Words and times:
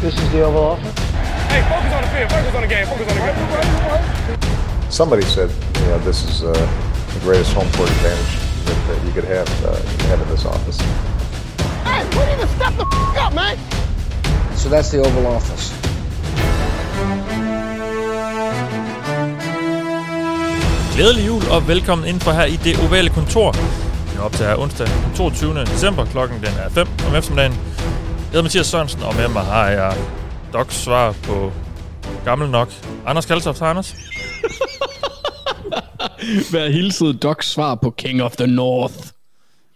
This 0.00 0.18
is 0.20 0.30
the 0.32 0.42
Oval 0.42 0.62
Office. 0.64 0.98
Hey, 1.48 1.62
focus 1.68 1.92
on 1.94 2.02
the 2.02 2.08
field. 2.08 2.30
Focus 2.30 2.54
on 2.54 2.62
the 2.62 2.68
game. 2.68 2.86
Focus 2.86 3.08
on 3.08 3.16
the 3.16 4.38
game. 4.42 4.90
Somebody 4.90 5.22
said, 5.22 5.50
you 5.80 5.86
know, 5.86 5.98
this 6.00 6.22
is 6.28 6.42
uh, 6.42 6.52
the 7.14 7.20
greatest 7.20 7.52
home 7.54 7.70
court 7.72 7.90
advantage 7.90 8.34
that, 8.66 8.78
that 8.88 9.06
you 9.06 9.12
could 9.12 9.24
have, 9.24 9.48
uh, 9.64 9.70
you 10.02 10.06
have 10.08 10.20
in 10.20 10.28
this 10.28 10.44
office. 10.44 10.78
Hey, 11.84 12.04
we 12.16 12.24
need 12.30 12.40
to 12.40 12.48
step 12.56 12.74
the 12.76 12.84
f- 12.84 13.16
up, 13.26 13.34
man. 13.34 13.56
So 14.56 14.68
that's 14.68 14.90
the 14.90 14.98
Oval 14.98 15.26
Office. 15.26 15.72
Glædelig 20.96 21.26
jul 21.26 21.42
og 21.50 21.68
velkommen 21.68 22.06
ind 22.08 22.20
for 22.20 22.32
her 22.32 22.44
i 22.44 22.56
det 22.56 22.78
ovale 22.86 23.08
kontor. 23.10 23.52
Vi 24.12 24.16
er 24.18 24.22
op 24.22 24.32
til 24.32 24.46
her 24.46 24.56
onsdag 24.56 24.86
den 24.86 25.14
22. 25.16 25.54
december. 25.64 26.04
Klokken 26.04 26.38
den 26.40 26.54
er 26.64 26.68
5 26.70 26.86
om 27.08 27.14
eftermiddagen. 27.14 27.54
Jeg 28.34 28.38
hedder 28.38 28.48
Mathias 28.48 28.66
Sørensen, 28.66 29.02
og 29.02 29.14
med 29.16 29.28
mig 29.28 29.42
har 29.42 29.68
jeg 29.68 29.96
Docs 30.52 30.74
svar 30.74 31.14
på 31.22 31.52
gammel 32.24 32.50
nok. 32.50 32.68
Anders 33.06 33.26
Kaltoft, 33.26 33.58
hej 33.58 33.70
Anders. 33.70 33.94
Vær 36.52 36.68
hilset 36.68 37.22
Docs 37.22 37.46
svar 37.46 37.74
på 37.74 37.90
King 37.90 38.22
of 38.22 38.36
the 38.36 38.46
North. 38.46 38.94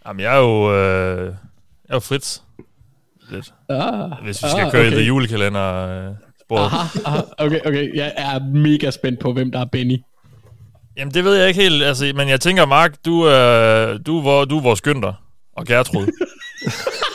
Jamen, 0.07 0.21
jeg 0.21 0.35
er 0.35 0.39
jo, 0.39 0.75
øh, 0.75 1.25
jeg 1.25 1.33
er 1.89 1.95
jo 1.95 1.99
Fritz. 1.99 2.39
Lidt. 3.31 3.53
Ah, 3.69 4.25
Hvis 4.25 4.43
vi 4.45 4.49
skal 4.49 4.65
ah, 4.65 4.71
køre 4.71 4.87
okay. 4.87 4.93
i 4.93 5.01
det 5.01 5.09
julekalender 5.09 5.89
øh, 5.89 6.15
sporet. 6.41 6.65
aha, 6.65 6.99
aha, 7.05 7.21
okay, 7.39 7.61
okay. 7.67 7.97
Jeg 7.97 8.13
er 8.17 8.41
mega 8.55 8.91
spændt 8.91 9.21
på, 9.21 9.33
hvem 9.33 9.53
der 9.53 9.61
er 9.61 9.67
Benny. 9.73 9.99
Jamen, 10.97 11.15
det 11.15 11.25
ved 11.25 11.35
jeg 11.35 11.49
ikke 11.49 11.63
helt, 11.63 11.83
altså, 11.83 12.13
men 12.15 12.29
jeg 12.29 12.41
tænker, 12.41 12.67
Mark, 12.67 12.95
du, 13.05 13.29
øh, 13.29 13.99
du, 14.07 14.19
er, 14.19 14.45
du 14.45 14.59
er 14.59 14.63
vores 14.63 14.79
skynder. 14.79 15.13
Og 15.57 15.67
Gertrud. 15.67 16.07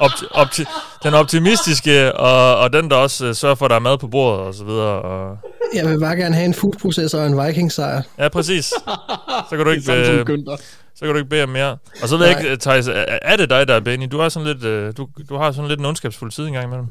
Opti- 0.00 0.28
opti- 0.34 0.98
den 1.02 1.14
optimistiske, 1.14 2.12
og, 2.16 2.56
og 2.56 2.72
den, 2.72 2.90
der 2.90 2.96
også 2.96 3.26
øh, 3.26 3.34
sørger 3.34 3.54
for, 3.54 3.64
at 3.64 3.70
der 3.70 3.76
er 3.76 3.80
mad 3.80 3.98
på 3.98 4.08
bordet, 4.08 4.40
og 4.40 4.54
så 4.54 4.64
videre. 4.64 5.02
Og... 5.02 5.38
Jeg 5.74 5.88
vil 5.88 6.00
bare 6.00 6.16
gerne 6.16 6.34
have 6.34 6.44
en 6.44 6.54
foodprocessor 6.54 7.18
og 7.18 7.26
en 7.26 7.46
Vikings-sejr. 7.46 8.02
Ja, 8.18 8.28
præcis. 8.28 8.64
Så 8.64 9.56
kan 9.56 9.64
du 9.64 9.70
ikke, 9.70 9.82
Samme 9.82 10.06
som 10.06 10.14
øh, 10.14 10.58
så 10.94 11.04
kan 11.04 11.08
du 11.08 11.16
ikke 11.16 11.30
bede 11.30 11.42
om 11.42 11.48
mere. 11.48 11.76
Og 12.02 12.08
så 12.08 12.16
ved 12.16 12.26
jeg 12.26 12.44
ikke, 12.44 12.56
Thijs, 12.56 12.88
er, 12.88 12.92
er 13.22 13.36
det 13.36 13.50
dig, 13.50 13.68
der 13.68 13.74
er 13.74 13.80
Benny? 13.80 14.08
Du, 14.12 14.18
er 14.18 14.28
sådan 14.28 14.48
lidt, 14.48 14.64
øh, 14.64 14.92
du, 14.96 15.08
du 15.28 15.36
har 15.36 15.52
sådan 15.52 15.68
lidt 15.68 15.80
en 15.80 15.86
ondskabsfuld 15.86 16.32
side 16.32 16.46
engang 16.46 16.66
imellem. 16.66 16.86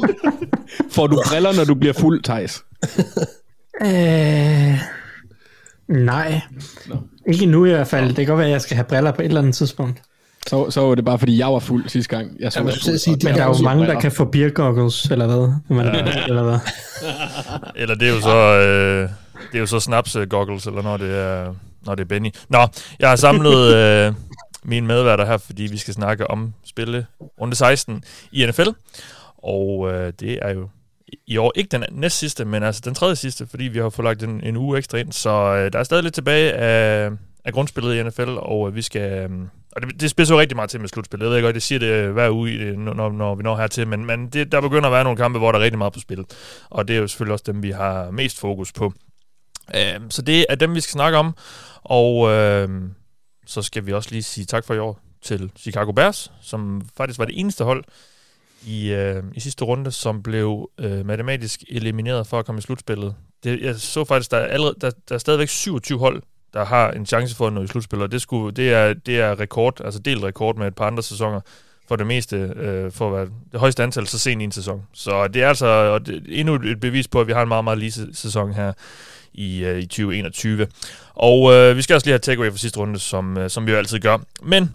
Får 0.94 1.06
du 1.06 1.22
briller, 1.28 1.52
når 1.52 1.64
du 1.64 1.74
bliver 1.74 1.92
fuld, 1.92 2.22
Thijs? 2.22 2.62
Øh, 3.82 4.78
nej. 5.88 6.40
Ikke 7.28 7.46
nu 7.46 7.64
i 7.64 7.70
hvert 7.70 7.86
fald. 7.86 8.08
Det 8.08 8.16
kan 8.16 8.26
godt 8.26 8.38
være, 8.38 8.46
at 8.46 8.52
jeg 8.52 8.60
skal 8.60 8.74
have 8.74 8.84
briller 8.84 9.10
på 9.12 9.22
et 9.22 9.26
eller 9.26 9.40
andet 9.40 9.54
tidspunkt. 9.54 10.02
Så, 10.46 10.70
så 10.70 10.80
var 10.80 10.94
det 10.94 11.04
bare, 11.04 11.18
fordi 11.18 11.38
jeg 11.38 11.52
var 11.52 11.58
fuld 11.58 11.88
sidste 11.88 12.16
gang. 12.16 12.36
Jeg 12.40 12.52
så 12.52 12.62
dig 12.62 12.80
til 12.80 12.92
at 12.92 13.00
sige, 13.00 13.16
Men 13.24 13.34
der 13.34 13.42
er 13.42 13.46
jo 13.46 13.62
mange, 13.62 13.86
der 13.86 14.00
kan 14.00 14.12
få 14.12 14.24
beer 14.24 14.50
goggles, 14.50 15.04
eller 15.04 15.26
hvad? 15.26 15.76
Man, 15.76 15.86
eller 16.28 16.42
hvad? 16.42 16.58
Eller 17.76 17.94
det 17.94 18.08
er 18.08 18.12
jo 18.14 18.20
så, 18.20 18.36
øh, 18.36 19.08
det 19.52 19.54
er 19.54 19.60
jo 19.60 19.66
så 19.66 19.80
snaps 19.80 20.16
øh, 20.16 20.28
goggles, 20.28 20.66
eller 20.66 20.82
når 20.82 20.96
det 20.96 21.18
er, 21.18 21.54
når 21.86 21.94
det 21.94 22.04
er 22.04 22.08
Benny. 22.08 22.30
Nå, 22.48 22.66
jeg 22.98 23.08
har 23.08 23.16
samlet 23.16 23.74
øh, 23.76 24.12
mine 24.64 24.86
medværter 24.86 25.26
her, 25.26 25.36
fordi 25.36 25.62
vi 25.62 25.76
skal 25.76 25.94
snakke 25.94 26.30
om 26.30 26.54
spille 26.64 27.06
runde 27.40 27.56
16 27.56 28.04
i 28.32 28.46
NFL. 28.46 28.68
Og 29.38 29.92
øh, 29.92 30.12
det 30.20 30.38
er 30.42 30.50
jo 30.54 30.68
i 31.26 31.36
år 31.36 31.52
ikke 31.54 31.68
den 31.68 31.84
næst 31.90 32.18
sidste, 32.18 32.44
men 32.44 32.62
altså 32.62 32.82
den 32.84 32.94
tredje 32.94 33.16
sidste, 33.16 33.46
fordi 33.46 33.64
vi 33.64 33.78
har 33.78 33.88
fået 33.88 34.04
lagt 34.04 34.22
en, 34.22 34.40
en 34.44 34.56
uge 34.56 34.78
ekstra 34.78 34.98
ind. 34.98 35.12
Så 35.12 35.30
øh, 35.30 35.72
der 35.72 35.78
er 35.78 35.84
stadig 35.84 36.02
lidt 36.02 36.14
tilbage 36.14 36.52
af, 36.52 37.10
af 37.44 37.52
grundspillet 37.52 37.94
i 37.94 38.02
NFL, 38.02 38.36
og 38.38 38.68
øh, 38.68 38.74
vi 38.74 38.82
skal... 38.82 39.30
Øh, 39.30 39.30
og 39.72 39.82
det, 39.82 40.00
det 40.00 40.10
spiller 40.10 40.34
jo 40.34 40.40
rigtig 40.40 40.56
meget 40.56 40.70
til 40.70 40.80
med 40.80 40.88
slutspillet. 40.88 41.26
Jeg 41.26 41.34
ved 41.34 41.42
godt, 41.42 41.54
det 41.54 41.62
siger 41.62 41.78
det 41.78 41.86
øh, 41.86 42.12
hver 42.12 42.30
uge, 42.30 42.76
når, 42.76 43.10
når 43.10 43.34
vi 43.34 43.42
når 43.42 43.56
hertil, 43.56 43.88
men, 43.88 44.04
men 44.04 44.28
det, 44.28 44.52
der 44.52 44.60
begynder 44.60 44.86
at 44.86 44.92
være 44.92 45.04
nogle 45.04 45.16
kampe, 45.16 45.38
hvor 45.38 45.52
der 45.52 45.58
er 45.58 45.62
rigtig 45.62 45.78
meget 45.78 45.92
på 45.92 46.00
spil. 46.00 46.24
Og 46.70 46.88
det 46.88 46.96
er 46.96 47.00
jo 47.00 47.06
selvfølgelig 47.06 47.32
også 47.32 47.44
dem, 47.46 47.62
vi 47.62 47.70
har 47.70 48.10
mest 48.10 48.40
fokus 48.40 48.72
på. 48.72 48.92
Øh, 49.74 50.00
så 50.10 50.22
det 50.22 50.46
er 50.48 50.54
dem, 50.54 50.74
vi 50.74 50.80
skal 50.80 50.92
snakke 50.92 51.18
om. 51.18 51.34
Og 51.82 52.30
øh, 52.30 52.68
så 53.46 53.62
skal 53.62 53.86
vi 53.86 53.92
også 53.92 54.10
lige 54.10 54.22
sige 54.22 54.44
tak 54.44 54.64
for 54.64 54.74
i 54.74 54.78
år 54.78 55.00
til 55.22 55.50
Chicago 55.56 55.92
Bears, 55.92 56.32
som 56.42 56.82
faktisk 56.96 57.18
var 57.18 57.24
det 57.24 57.40
eneste 57.40 57.64
hold 57.64 57.84
i, 58.66 58.92
øh, 58.92 59.22
i 59.34 59.40
sidste 59.40 59.64
runde, 59.64 59.92
som 59.92 60.22
blev 60.22 60.70
øh, 60.78 61.06
matematisk 61.06 61.64
elimineret 61.68 62.26
for 62.26 62.38
at 62.38 62.46
komme 62.46 62.58
i 62.58 62.62
slutspillet. 62.62 63.14
Det, 63.44 63.60
jeg 63.60 63.76
så 63.76 64.04
faktisk, 64.04 64.30
der 64.30 64.36
er, 64.36 64.46
allerede, 64.46 64.76
der, 64.80 64.90
der 65.08 65.14
er 65.14 65.18
stadigvæk 65.18 65.48
27 65.48 65.98
hold, 65.98 66.22
der 66.54 66.64
har 66.64 66.90
en 66.90 67.06
chance 67.06 67.36
for 67.36 67.46
at 67.46 67.52
nå 67.52 67.62
i 67.62 67.66
slutspillet, 67.66 68.04
og 68.04 68.12
det, 68.12 68.22
skulle, 68.22 68.54
det, 68.54 68.72
er, 68.72 68.92
det 68.92 69.20
er 69.20 69.40
rekord, 69.40 69.80
altså 69.84 70.00
delt 70.00 70.24
rekord 70.24 70.56
med 70.56 70.66
et 70.66 70.74
par 70.74 70.86
andre 70.86 71.02
sæsoner 71.02 71.40
for 71.88 71.96
det 71.96 72.06
meste, 72.06 72.36
øh, 72.36 72.92
for 72.92 73.06
at 73.06 73.12
være 73.12 73.28
det 73.52 73.60
højeste 73.60 73.82
antal 73.82 74.06
så 74.06 74.18
sent 74.18 74.40
i 74.40 74.44
en 74.44 74.52
sæson. 74.52 74.82
Så 74.92 75.28
det 75.28 75.42
er 75.42 75.48
altså 75.48 75.66
og 75.66 76.06
det, 76.06 76.22
endnu 76.28 76.54
et 76.54 76.80
bevis 76.80 77.08
på, 77.08 77.20
at 77.20 77.26
vi 77.26 77.32
har 77.32 77.42
en 77.42 77.48
meget, 77.48 77.64
meget 77.64 77.78
lige 77.78 77.92
sæson 78.12 78.52
her 78.52 78.72
i, 79.32 79.64
øh, 79.64 79.78
i 79.78 79.86
2021. 79.86 80.66
Og 81.14 81.52
øh, 81.52 81.76
vi 81.76 81.82
skal 81.82 81.94
også 81.94 82.06
lige 82.06 82.12
have 82.12 82.18
takeaway 82.18 82.50
for 82.50 82.58
sidste 82.58 82.80
runde, 82.80 82.98
som, 82.98 83.38
øh, 83.38 83.50
som 83.50 83.66
vi 83.66 83.72
jo 83.72 83.78
altid 83.78 83.98
gør. 83.98 84.18
Men 84.42 84.74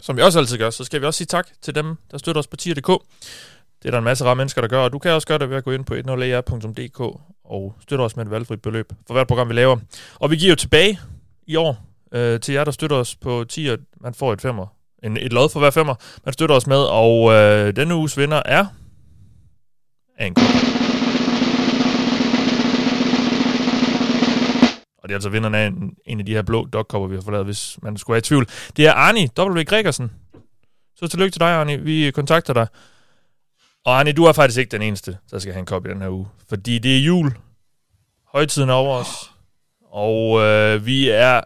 som 0.00 0.16
vi 0.16 0.22
også 0.22 0.38
altid 0.38 0.58
gør, 0.58 0.70
så 0.70 0.84
skal 0.84 1.00
vi 1.00 1.06
også 1.06 1.18
sige 1.18 1.26
tak 1.26 1.48
til 1.62 1.74
dem, 1.74 1.96
der 2.10 2.18
støtter 2.18 2.38
os 2.38 2.46
på 2.46 2.56
tier.dk. 2.56 3.02
Det 3.82 3.88
er 3.88 3.90
der 3.90 3.98
en 3.98 4.04
masse 4.04 4.24
rare 4.24 4.36
mennesker, 4.36 4.60
der 4.60 4.68
gør, 4.68 4.80
og 4.80 4.92
du 4.92 4.98
kan 4.98 5.10
også 5.10 5.26
gøre 5.26 5.38
det 5.38 5.50
ved 5.50 5.56
at 5.56 5.64
gå 5.64 5.72
ind 5.72 5.84
på 5.84 5.94
10er.dk 5.94 7.20
og 7.50 7.74
støtter 7.80 8.04
os 8.04 8.16
med 8.16 8.24
et 8.24 8.30
valgfrit 8.30 8.62
beløb 8.62 8.92
for 9.06 9.14
hvert 9.14 9.26
program, 9.26 9.48
vi 9.48 9.54
laver. 9.54 9.76
Og 10.14 10.30
vi 10.30 10.36
giver 10.36 10.50
jo 10.50 10.56
tilbage 10.56 10.98
i 11.46 11.56
år 11.56 11.86
øh, 12.12 12.40
til 12.40 12.54
jer, 12.54 12.64
der 12.64 12.70
støtter 12.70 12.96
os 12.96 13.16
på 13.16 13.44
10, 13.48 13.66
og 13.66 13.78
Man 14.00 14.14
får 14.14 14.32
et 14.32 14.40
femmer. 14.40 14.66
En, 15.02 15.16
et 15.16 15.32
lod 15.32 15.48
for 15.48 15.60
hver 15.60 15.70
femmer, 15.70 15.94
man 16.24 16.32
støtter 16.32 16.56
os 16.56 16.66
med, 16.66 16.78
og 16.78 17.32
øh, 17.32 17.76
denne 17.76 17.94
uges 17.94 18.18
vinder 18.18 18.42
er... 18.44 18.66
Anker. 20.18 20.42
Og 25.06 25.08
det 25.08 25.14
er 25.14 25.16
altså 25.16 25.28
vinderen 25.28 25.54
af 25.54 25.66
en, 25.66 25.94
en 26.06 26.20
af 26.20 26.26
de 26.26 26.32
her 26.32 26.42
blå 26.42 26.64
dogkopper, 26.64 27.08
vi 27.08 27.14
har 27.14 27.22
forladt, 27.22 27.44
hvis 27.44 27.78
man 27.82 27.96
skulle 27.96 28.14
have 28.14 28.18
i 28.18 28.22
tvivl. 28.22 28.46
Det 28.76 28.86
er 28.86 28.92
Arni 28.92 29.28
W. 29.38 29.62
Gregersen. 29.64 30.10
Så 30.96 31.08
tillykke 31.08 31.32
til 31.32 31.40
dig, 31.40 31.48
Arni. 31.48 31.76
Vi 31.76 32.10
kontakter 32.10 32.52
dig. 32.52 32.66
Og 33.86 33.98
Arne, 33.98 34.12
du 34.12 34.24
er 34.24 34.32
faktisk 34.32 34.58
ikke 34.58 34.70
den 34.70 34.82
eneste, 34.82 35.18
der 35.30 35.38
skal 35.38 35.52
have 35.52 35.60
en 35.60 35.66
kop 35.66 35.86
i 35.86 35.88
den 35.88 36.00
her 36.00 36.08
uge. 36.08 36.28
Fordi 36.48 36.78
det 36.78 36.96
er 36.96 37.00
jul. 37.00 37.32
Højtiden 38.32 38.68
er 38.68 38.74
over 38.74 38.96
os. 38.96 39.30
Og 39.90 40.40
øh, 40.40 40.86
vi 40.86 41.08
er 41.08 41.40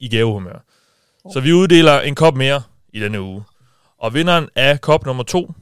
i 0.00 0.08
gavehumør. 0.08 0.64
Så 1.32 1.40
vi 1.40 1.52
uddeler 1.52 2.00
en 2.00 2.14
kop 2.14 2.34
mere 2.34 2.62
i 2.92 3.00
denne 3.00 3.20
uge. 3.20 3.44
Og 3.98 4.14
vinderen 4.14 4.48
af 4.54 4.80
kop 4.80 5.06
nummer 5.06 5.22
to 5.22 5.52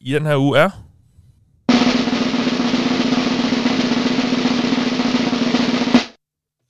i 0.00 0.12
den 0.12 0.26
her 0.26 0.36
uge 0.36 0.58
er... 0.58 0.70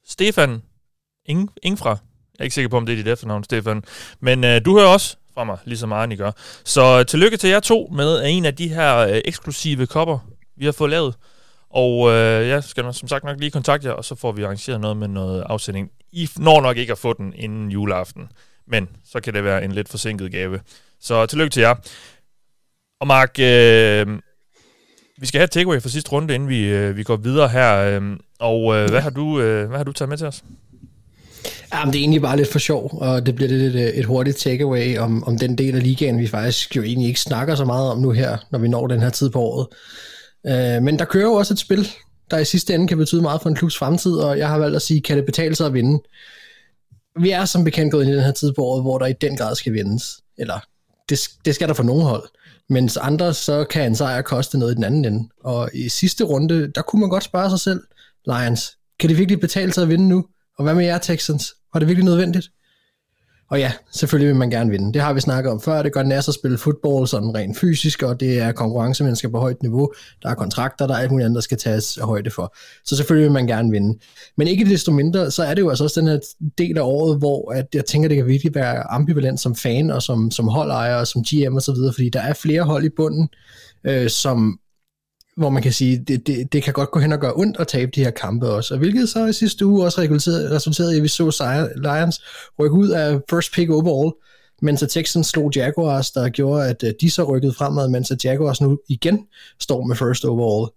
Stefan 0.07 0.63
Ing, 1.27 1.51
Ingfra. 1.63 1.91
Jeg 1.91 1.99
er 2.39 2.45
ikke 2.45 2.55
sikker 2.55 2.69
på, 2.69 2.77
om 2.77 2.87
det 2.87 2.93
er 2.93 2.97
dit 2.97 3.09
efternavn, 3.09 3.45
Stefan. 3.45 3.85
Men 4.21 4.45
øh, 4.45 4.65
du 4.65 4.79
hører 4.79 4.89
også 4.89 5.17
fra 5.39 5.45
mig, 5.45 5.59
ligesom 5.65 5.93
Arne 5.93 6.17
gør. 6.17 6.31
Så 6.65 6.99
øh, 6.99 7.07
tillykke 7.07 7.37
til 7.37 7.51
jer 7.51 7.61
to 7.61 7.89
med 7.93 8.23
en 8.25 8.45
af 8.45 8.55
de 8.55 8.69
her 8.69 8.97
øh, 8.99 9.21
eksklusive 9.25 9.87
kopper, 9.87 10.19
vi 10.57 10.65
har 10.65 10.73
fået 10.73 10.91
lavet. 10.91 11.15
Og 11.71 12.11
øh, 12.11 12.49
jeg 12.49 12.65
skal 12.65 12.95
som 12.95 13.09
sagt 13.09 13.25
nok 13.25 13.39
lige 13.41 13.51
kontakte 13.51 13.89
jer, 13.89 13.95
og 13.95 14.05
så 14.05 14.15
får 14.15 14.33
vi 14.33 14.43
arrangeret 14.43 14.81
noget 14.81 14.97
med 14.97 15.09
noget 15.09 15.43
afsending. 15.47 15.91
I 16.13 16.29
når 16.39 16.61
nok 16.61 16.77
ikke 16.77 16.93
at 16.93 16.99
få 16.99 17.13
den 17.13 17.33
inden 17.37 17.71
juleaften, 17.71 18.29
men 18.67 18.89
så 19.13 19.21
kan 19.21 19.35
det 19.35 19.45
være 19.45 19.65
en 19.65 19.73
lidt 19.73 19.89
forsinket 19.89 20.33
gave. 20.33 20.61
Så 21.01 21.27
tillykke 21.27 21.53
til 21.53 21.61
jer. 21.61 21.75
Og 23.01 23.07
Mark, 23.07 23.39
øh, 23.39 24.19
vi 25.19 25.27
skal 25.27 25.39
have 25.39 25.45
et 25.45 25.51
takeaway 25.51 25.81
for 25.81 25.89
sidste 25.89 26.13
runde, 26.13 26.35
inden 26.35 26.49
vi, 26.49 26.65
øh, 26.65 26.97
vi 26.97 27.03
går 27.03 27.17
videre 27.17 27.49
her. 27.49 27.77
Øh, 27.79 28.17
og 28.39 28.77
øh, 28.77 28.91
hvad, 28.91 29.01
har 29.01 29.11
du, 29.11 29.41
øh, 29.41 29.69
hvad 29.69 29.79
har 29.79 29.85
du 29.85 29.93
taget 29.93 30.09
med 30.09 30.19
til 30.19 30.27
os? 30.27 30.45
Jamen, 31.75 31.93
det 31.93 31.99
er 31.99 32.03
egentlig 32.03 32.23
bare 32.23 32.37
lidt 32.37 32.53
for 32.53 32.59
sjov, 32.59 32.99
og 33.01 33.27
det 33.27 33.35
bliver 33.35 33.49
lidt 33.49 33.77
et, 33.77 33.99
et 33.99 34.05
hurtigt 34.05 34.37
takeaway 34.37 34.99
om, 34.99 35.25
om 35.25 35.39
den 35.39 35.59
del 35.59 35.77
af 35.77 35.83
ligaen, 35.83 36.19
vi 36.19 36.27
faktisk 36.27 36.77
jo 36.77 36.83
egentlig 36.83 37.09
ikke 37.09 37.21
snakker 37.21 37.55
så 37.55 37.65
meget 37.65 37.91
om 37.91 37.99
nu 37.99 38.11
her, 38.11 38.39
når 38.51 38.59
vi 38.59 38.69
når 38.69 38.87
den 38.87 39.01
her 39.01 39.11
tid 39.11 39.31
på 39.31 39.41
året. 39.41 39.67
Øh, 40.47 40.83
men 40.83 40.99
der 40.99 41.05
kører 41.05 41.25
jo 41.25 41.33
også 41.33 41.55
et 41.55 41.59
spil, 41.59 41.89
der 42.31 42.39
i 42.39 42.45
sidste 42.45 42.75
ende 42.75 42.89
kan 42.89 42.99
betyde 42.99 43.23
meget 43.23 43.43
for 43.43 43.49
en 43.49 43.55
klubs 43.55 43.79
fremtid, 43.79 44.13
og 44.13 44.39
jeg 44.39 44.49
har 44.49 44.59
valgt 44.59 44.77
at 44.77 44.83
sige, 44.83 45.01
kan 45.01 45.17
det 45.17 45.27
betale 45.27 45.55
sig 45.55 45.67
at 45.67 45.73
vinde? 45.73 46.03
Vi 47.21 47.31
er 47.31 47.45
som 47.45 47.65
bekendt 47.65 47.93
gået 47.93 48.03
ind 48.03 48.13
i 48.13 48.17
den 48.17 48.25
her 48.25 48.33
tid 48.33 48.53
på 48.53 48.63
året, 48.63 48.83
hvor 48.83 48.99
der 48.99 49.07
i 49.07 49.13
den 49.13 49.37
grad 49.37 49.55
skal 49.55 49.73
vindes. 49.73 50.05
Eller, 50.39 50.61
det, 51.09 51.21
det 51.45 51.55
skal 51.55 51.69
der 51.69 51.75
for 51.75 51.83
nogle 51.83 52.05
hold. 52.05 52.29
Mens 52.71 52.97
andre, 52.97 53.35
så 53.35 53.65
kan 53.65 53.87
en 53.87 53.97
sejr 53.97 54.23
koste 54.23 54.59
noget 54.59 54.73
i 54.73 54.75
den 54.75 54.85
anden 54.85 55.05
ende. 55.05 55.29
Og 55.45 55.71
i 55.75 55.89
sidste 55.89 56.25
runde, 56.25 56.73
der 56.75 56.83
kunne 56.83 57.01
man 57.01 57.11
godt 57.11 57.25
spørge 57.25 57.51
sig 57.51 57.61
selv, 57.61 57.81
Lions, 58.27 58.77
kan 59.01 59.09
det 59.09 59.19
virkelig 59.19 59.41
betale 59.41 59.73
sig 59.73 59.83
at 59.83 59.89
vinde 59.89 60.09
nu? 60.09 60.25
Og 60.59 60.65
hvad 60.65 60.75
med 60.75 60.85
jer, 60.85 60.99
Texans? 60.99 61.55
Var 61.73 61.79
det 61.79 61.89
virkelig 61.89 62.05
nødvendigt? 62.05 62.51
Og 63.51 63.59
ja, 63.59 63.73
selvfølgelig 63.93 64.29
vil 64.29 64.37
man 64.37 64.51
gerne 64.51 64.71
vinde. 64.71 64.93
Det 64.93 65.03
har 65.03 65.13
vi 65.13 65.21
snakket 65.21 65.53
om 65.53 65.61
før. 65.61 65.83
Det 65.83 65.93
gør 65.93 66.03
Nasser 66.03 66.31
at 66.31 66.35
spille 66.35 66.59
fodbold 66.59 67.07
sådan 67.07 67.35
rent 67.35 67.59
fysisk, 67.59 68.03
og 68.03 68.21
det 68.21 68.39
er 68.39 68.53
konkurrencemennesker 68.53 69.29
på 69.29 69.39
højt 69.39 69.63
niveau. 69.63 69.93
Der 70.23 70.29
er 70.29 70.35
kontrakter, 70.35 70.87
der 70.87 70.95
er 70.95 70.99
alt 70.99 71.11
muligt 71.11 71.25
andet, 71.25 71.35
der 71.35 71.41
skal 71.41 71.59
tages 71.59 71.99
højde 72.03 72.31
for. 72.31 72.57
Så 72.85 72.97
selvfølgelig 72.97 73.25
vil 73.25 73.33
man 73.33 73.47
gerne 73.47 73.71
vinde. 73.71 73.99
Men 74.37 74.49
ikke 74.49 74.65
desto 74.65 74.93
mindre, 74.93 75.31
så 75.31 75.43
er 75.43 75.55
det 75.55 75.63
jo 75.63 75.69
altså 75.69 75.85
også 75.85 76.01
den 76.01 76.09
her 76.09 76.19
del 76.59 76.79
af 76.79 76.83
året, 76.83 77.19
hvor 77.19 77.53
at 77.53 77.67
jeg 77.75 77.85
tænker, 77.85 78.09
det 78.09 78.17
kan 78.17 78.27
virkelig 78.27 78.55
være 78.55 78.91
ambivalent 78.91 79.41
som 79.41 79.57
fan 79.57 79.91
og 79.91 80.03
som, 80.03 80.31
som 80.31 80.49
holdejer 80.49 80.97
og 80.97 81.07
som 81.07 81.23
GM 81.23 81.55
og 81.55 81.63
så 81.63 81.73
videre, 81.73 81.93
fordi 81.93 82.09
der 82.09 82.21
er 82.21 82.33
flere 82.33 82.63
hold 82.63 82.85
i 82.85 82.91
bunden, 82.97 83.29
øh, 83.85 84.11
som 84.11 84.59
hvor 85.39 85.51
man 85.51 85.63
kan 85.63 85.73
sige, 85.73 86.05
det, 86.09 86.27
det, 86.27 86.53
det 86.53 86.63
kan 86.63 86.73
godt 86.73 86.91
gå 86.91 87.01
hen 87.01 87.13
og 87.13 87.21
gøre 87.21 87.33
ondt 87.37 87.57
at 87.61 87.69
tabe 87.69 87.91
de 87.95 88.05
her 88.05 88.11
kampe 88.11 88.51
også. 88.51 88.75
Og 88.75 88.79
hvilket 88.79 89.09
så 89.09 89.27
i 89.27 89.33
sidste 89.33 89.67
uge 89.67 89.85
også 89.85 90.01
resulterede 90.51 90.95
i, 90.95 90.97
at 90.97 91.03
vi 91.03 91.09
så 91.09 91.69
Lions 91.77 92.21
rykke 92.61 92.77
ud 92.77 92.89
af 92.89 93.21
first 93.31 93.53
pick 93.53 93.71
overall, 93.71 94.13
mens 94.63 94.83
at 94.83 94.89
Texans 94.89 95.27
slog 95.27 95.53
Jaguars, 95.57 96.11
der 96.11 96.29
gjorde, 96.29 96.69
at 96.69 96.85
øh, 96.85 96.93
de 97.01 97.11
så 97.11 97.23
rykkede 97.25 97.53
fremad, 97.53 97.89
mens 97.89 98.11
at 98.11 98.25
Jaguars 98.25 98.61
nu 98.61 98.79
igen 98.89 99.27
står 99.61 99.85
med 99.85 99.97
first 99.97 100.25
overall 100.25 100.73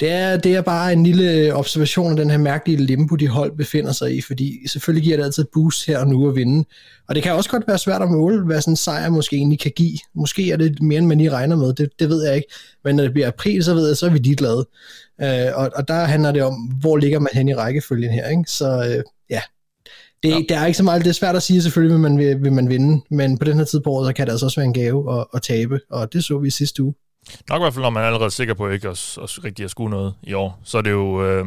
det 0.00 0.10
er, 0.10 0.36
det 0.36 0.56
er 0.56 0.62
bare 0.62 0.92
en 0.92 1.04
lille 1.04 1.54
observation 1.54 2.10
af 2.10 2.16
den 2.16 2.30
her 2.30 2.38
mærkelige 2.38 2.84
limbo, 2.84 3.16
de 3.16 3.28
hold 3.28 3.56
befinder 3.56 3.92
sig 3.92 4.16
i, 4.16 4.20
fordi 4.20 4.68
selvfølgelig 4.68 5.04
giver 5.04 5.16
det 5.16 5.24
altid 5.24 5.42
et 5.42 5.48
boost 5.52 5.86
her 5.86 5.98
og 5.98 6.06
nu 6.06 6.28
at 6.28 6.36
vinde. 6.36 6.64
Og 7.08 7.14
det 7.14 7.22
kan 7.22 7.32
også 7.32 7.50
godt 7.50 7.68
være 7.68 7.78
svært 7.78 8.02
at 8.02 8.10
måle, 8.10 8.44
hvad 8.44 8.60
sådan 8.60 8.72
en 8.72 8.76
sejr 8.76 9.10
måske 9.10 9.36
egentlig 9.36 9.58
kan 9.58 9.72
give. 9.76 9.98
Måske 10.14 10.50
er 10.50 10.56
det 10.56 10.82
mere, 10.82 10.98
end 10.98 11.06
man 11.06 11.18
lige 11.18 11.30
regner 11.30 11.56
med, 11.56 11.72
det, 11.72 11.90
det 11.98 12.08
ved 12.08 12.24
jeg 12.26 12.36
ikke. 12.36 12.48
Men 12.84 12.96
når 12.96 13.02
det 13.02 13.12
bliver 13.12 13.28
april, 13.28 13.64
så 13.64 13.74
ved 13.74 13.86
jeg, 13.86 13.96
så 13.96 14.06
er 14.06 14.10
vi 14.10 14.18
lige 14.18 14.36
glade. 14.36 14.68
Uh, 15.22 15.58
og, 15.60 15.70
og 15.74 15.88
der 15.88 16.04
handler 16.04 16.32
det 16.32 16.42
om, 16.42 16.54
hvor 16.54 16.96
ligger 16.96 17.18
man 17.18 17.30
hen 17.32 17.48
i 17.48 17.54
rækkefølgen 17.54 18.12
her. 18.12 18.28
Ikke? 18.28 18.44
Så 18.46 18.78
uh, 18.78 19.02
ja, 19.30 19.40
det, 20.22 20.28
ja. 20.28 20.38
det 20.48 20.50
er 20.50 20.66
ikke 20.66 20.76
så 20.76 20.82
meget, 20.82 21.04
det 21.04 21.10
er 21.10 21.14
svært 21.14 21.36
at 21.36 21.42
sige 21.42 21.62
selvfølgelig, 21.62 21.94
vil 21.94 22.00
man 22.00 22.18
vil, 22.18 22.42
vil 22.42 22.52
man 22.52 22.68
vinde, 22.68 23.04
men 23.10 23.38
på 23.38 23.44
den 23.44 23.58
her 23.58 23.64
tid 23.64 23.80
på 23.80 23.90
året, 23.90 24.08
så 24.08 24.12
kan 24.12 24.26
det 24.26 24.32
altså 24.32 24.46
også 24.46 24.60
være 24.60 24.66
en 24.66 24.74
gave 24.74 25.20
at, 25.20 25.26
at 25.34 25.42
tabe, 25.42 25.80
og 25.90 26.12
det 26.12 26.24
så 26.24 26.38
vi 26.38 26.50
sidste 26.50 26.82
uge. 26.82 26.94
Nok 27.48 27.60
i 27.60 27.62
hvert 27.62 27.74
fald, 27.74 27.82
når 27.82 27.90
man 27.90 28.02
er 28.02 28.06
allerede 28.06 28.30
sikker 28.30 28.54
på 28.54 28.68
ikke 28.68 28.88
at, 28.88 29.18
at 29.22 29.44
rigtig 29.44 29.64
at 29.64 29.70
skue 29.70 29.90
noget 29.90 30.14
i 30.22 30.32
år, 30.32 30.60
så 30.64 30.78
er 30.78 30.82
det 30.82 30.90
jo... 30.90 31.24
Øh, 31.24 31.46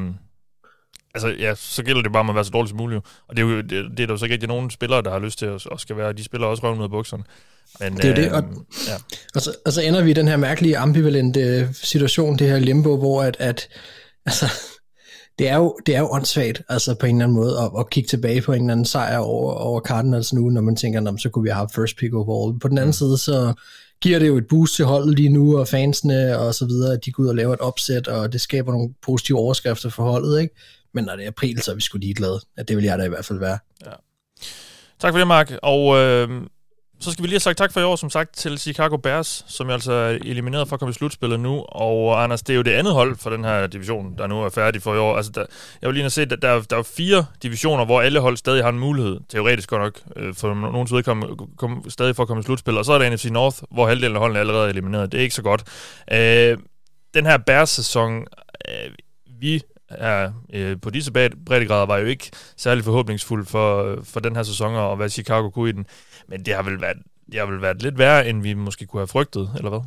altså, 1.13 1.27
ja, 1.27 1.55
så 1.55 1.83
gælder 1.83 2.01
det 2.01 2.11
bare 2.11 2.19
om 2.19 2.29
at 2.29 2.35
være 2.35 2.45
så 2.45 2.51
dårligt 2.51 2.69
som 2.69 2.77
muligt. 2.77 3.05
Og 3.27 3.37
det 3.37 3.43
er 3.43 3.47
jo 3.47 3.57
det, 3.57 3.69
det 3.69 3.99
er 3.99 4.07
der 4.07 4.13
jo 4.13 4.17
så 4.17 4.25
ikke 4.25 4.33
rigtig 4.33 4.49
nogen 4.49 4.69
spillere, 4.69 5.01
der 5.01 5.11
har 5.11 5.19
lyst 5.19 5.39
til 5.39 5.45
at, 5.45 5.67
at 5.71 5.79
skal 5.79 5.97
være. 5.97 6.13
De 6.13 6.23
spiller 6.23 6.47
også 6.47 6.63
røven 6.63 6.79
ud 6.79 6.83
af 6.83 6.89
bukserne. 6.89 7.23
Men, 7.79 7.97
det 7.97 8.05
er 8.05 8.11
øh, 8.11 8.17
det, 8.17 8.31
og, 8.31 8.43
ja. 8.87 8.95
og, 9.35 9.41
så, 9.41 9.55
og 9.65 9.73
så 9.73 9.81
ender 9.81 10.03
vi 10.03 10.11
i 10.11 10.13
den 10.13 10.27
her 10.27 10.37
mærkelige 10.37 10.77
ambivalente 10.77 11.69
situation, 11.73 12.37
det 12.37 12.47
her 12.47 12.59
limbo, 12.59 12.97
hvor 12.97 13.23
at, 13.23 13.37
at 13.39 13.67
altså, 14.25 14.45
det 15.39 15.49
er 15.49 15.55
jo, 15.55 15.77
det 15.85 15.95
er 15.95 15.99
jo 15.99 16.09
åndssvagt, 16.11 16.61
altså 16.69 16.95
på 16.95 17.05
en 17.05 17.15
eller 17.15 17.25
anden 17.25 17.35
måde, 17.35 17.59
at, 17.59 17.71
at 17.79 17.89
kigge 17.89 18.07
tilbage 18.07 18.41
på 18.41 18.53
en 18.53 18.61
eller 18.61 18.71
anden 18.71 18.85
sejr 18.85 19.17
over, 19.17 19.53
over 19.53 19.81
Cardinals 19.81 20.33
nu, 20.33 20.49
når 20.49 20.61
man 20.61 20.75
tænker, 20.75 21.17
så 21.17 21.29
kunne 21.29 21.43
vi 21.43 21.49
have 21.49 21.57
haft 21.57 21.75
first 21.75 21.97
pick 21.97 22.13
overall. 22.13 22.59
På 22.59 22.67
den 22.67 22.77
anden 22.77 22.89
mm. 22.89 22.93
side, 22.93 23.17
så, 23.17 23.53
giver 24.03 24.19
det 24.19 24.27
jo 24.27 24.37
et 24.37 24.47
boost 24.47 24.75
til 24.75 24.85
holdet 24.85 25.15
lige 25.15 25.29
nu, 25.29 25.59
og 25.59 25.67
fansene 25.67 26.37
og 26.37 26.53
så 26.53 26.65
videre, 26.65 26.93
at 26.93 27.05
de 27.05 27.11
går 27.11 27.23
ud 27.23 27.27
og 27.27 27.35
laver 27.35 27.53
et 27.53 27.59
opsæt, 27.59 28.07
og 28.07 28.33
det 28.33 28.41
skaber 28.41 28.71
nogle 28.71 28.93
positive 29.01 29.37
overskrifter 29.37 29.89
for 29.89 30.03
holdet, 30.03 30.41
ikke? 30.41 30.55
Men 30.93 31.03
når 31.03 31.15
det 31.15 31.23
er 31.23 31.27
april, 31.27 31.61
så 31.61 31.71
er 31.71 31.75
vi 31.75 31.81
sgu 31.81 31.97
ligeglade. 31.97 32.41
At 32.57 32.67
det 32.67 32.77
vil 32.77 32.85
jeg 32.85 32.99
da 32.99 33.03
i 33.03 33.09
hvert 33.09 33.25
fald 33.25 33.39
være. 33.39 33.57
Ja. 33.85 33.91
Tak 34.99 35.13
for 35.13 35.17
det, 35.17 35.27
Mark. 35.27 35.51
Og 35.63 35.97
øh, 35.97 36.29
så 37.03 37.11
skal 37.11 37.23
vi 37.23 37.27
lige 37.27 37.35
have 37.35 37.39
sagt 37.39 37.57
tak 37.57 37.73
for 37.73 37.79
i 37.79 37.83
år, 37.83 37.95
som 37.95 38.09
sagt, 38.09 38.35
til 38.35 38.59
Chicago 38.59 38.97
Bears, 38.97 39.45
som 39.47 39.67
jo 39.67 39.73
altså 39.73 39.93
er 39.93 40.09
elimineret 40.09 40.67
for 40.67 40.75
at 40.75 40.79
komme 40.79 40.89
i 40.89 40.93
slutspillet 40.93 41.39
nu. 41.39 41.63
Og 41.69 42.23
Anders, 42.23 42.41
det 42.41 42.53
er 42.53 42.57
jo 42.57 42.61
det 42.61 42.71
andet 42.71 42.93
hold 42.93 43.17
for 43.17 43.29
den 43.29 43.43
her 43.43 43.67
division, 43.67 44.17
der 44.17 44.27
nu 44.27 44.41
er 44.41 44.49
færdig 44.49 44.81
for 44.81 44.95
i 44.95 44.97
år. 44.97 45.15
Altså, 45.15 45.31
der, 45.35 45.45
jeg 45.81 45.87
vil 45.87 45.93
lige 45.93 46.03
have 46.03 46.09
set, 46.09 46.31
at 46.31 46.41
der, 46.41 46.61
der 46.61 46.77
er 46.77 46.83
fire 46.83 47.25
divisioner, 47.43 47.85
hvor 47.85 48.01
alle 48.01 48.19
hold 48.19 48.37
stadig 48.37 48.63
har 48.63 48.69
en 48.69 48.79
mulighed, 48.79 49.19
teoretisk 49.29 49.69
godt 49.69 49.81
nok, 49.81 49.99
øh, 50.15 50.35
for 50.35 50.53
nogens 50.53 50.93
vedkommende, 50.93 51.35
kom, 51.57 51.89
stadig 51.89 52.15
for 52.15 52.23
at 52.23 52.27
komme 52.27 52.41
i 52.41 52.43
slutspillet. 52.43 52.79
Og 52.79 52.85
så 52.85 52.93
er 52.93 52.97
der 52.97 53.09
NFC 53.09 53.25
North, 53.25 53.57
hvor 53.71 53.87
halvdelen 53.87 54.15
af 54.15 54.19
holdene 54.19 54.39
er 54.39 54.41
allerede 54.41 54.69
elimineret. 54.69 55.11
Det 55.11 55.17
er 55.17 55.21
ikke 55.21 55.35
så 55.35 55.41
godt. 55.41 55.63
Øh, 56.11 56.57
den 57.13 57.25
her 57.25 57.37
Bears-sæson, 57.37 58.25
øh, 58.69 58.91
vi 59.39 59.61
er 59.89 60.31
øh, 60.53 60.77
på 60.81 60.89
disse 60.89 61.11
breddegrader 61.45 61.85
var 61.85 61.97
jo 61.97 62.05
ikke 62.05 62.31
særlig 62.57 62.83
forhåbningsfuld 62.83 63.45
for, 63.45 63.99
for 64.03 64.19
den 64.19 64.35
her 64.35 64.43
sæson, 64.43 64.75
og 64.75 64.95
hvad 64.95 65.09
Chicago 65.09 65.49
kunne 65.49 65.69
i 65.69 65.71
den. 65.71 65.85
Men 66.27 66.45
det 66.45 66.53
har 66.53 66.63
vel 66.63 66.81
været, 66.81 66.97
det 67.31 67.39
har 67.39 67.45
vel 67.45 67.61
været 67.61 67.83
lidt 67.83 67.97
værre, 67.97 68.29
end 68.29 68.41
vi 68.41 68.53
måske 68.53 68.85
kunne 68.85 68.99
have 68.99 69.07
frygtet, 69.07 69.49
eller 69.57 69.69
hvad? 69.69 69.79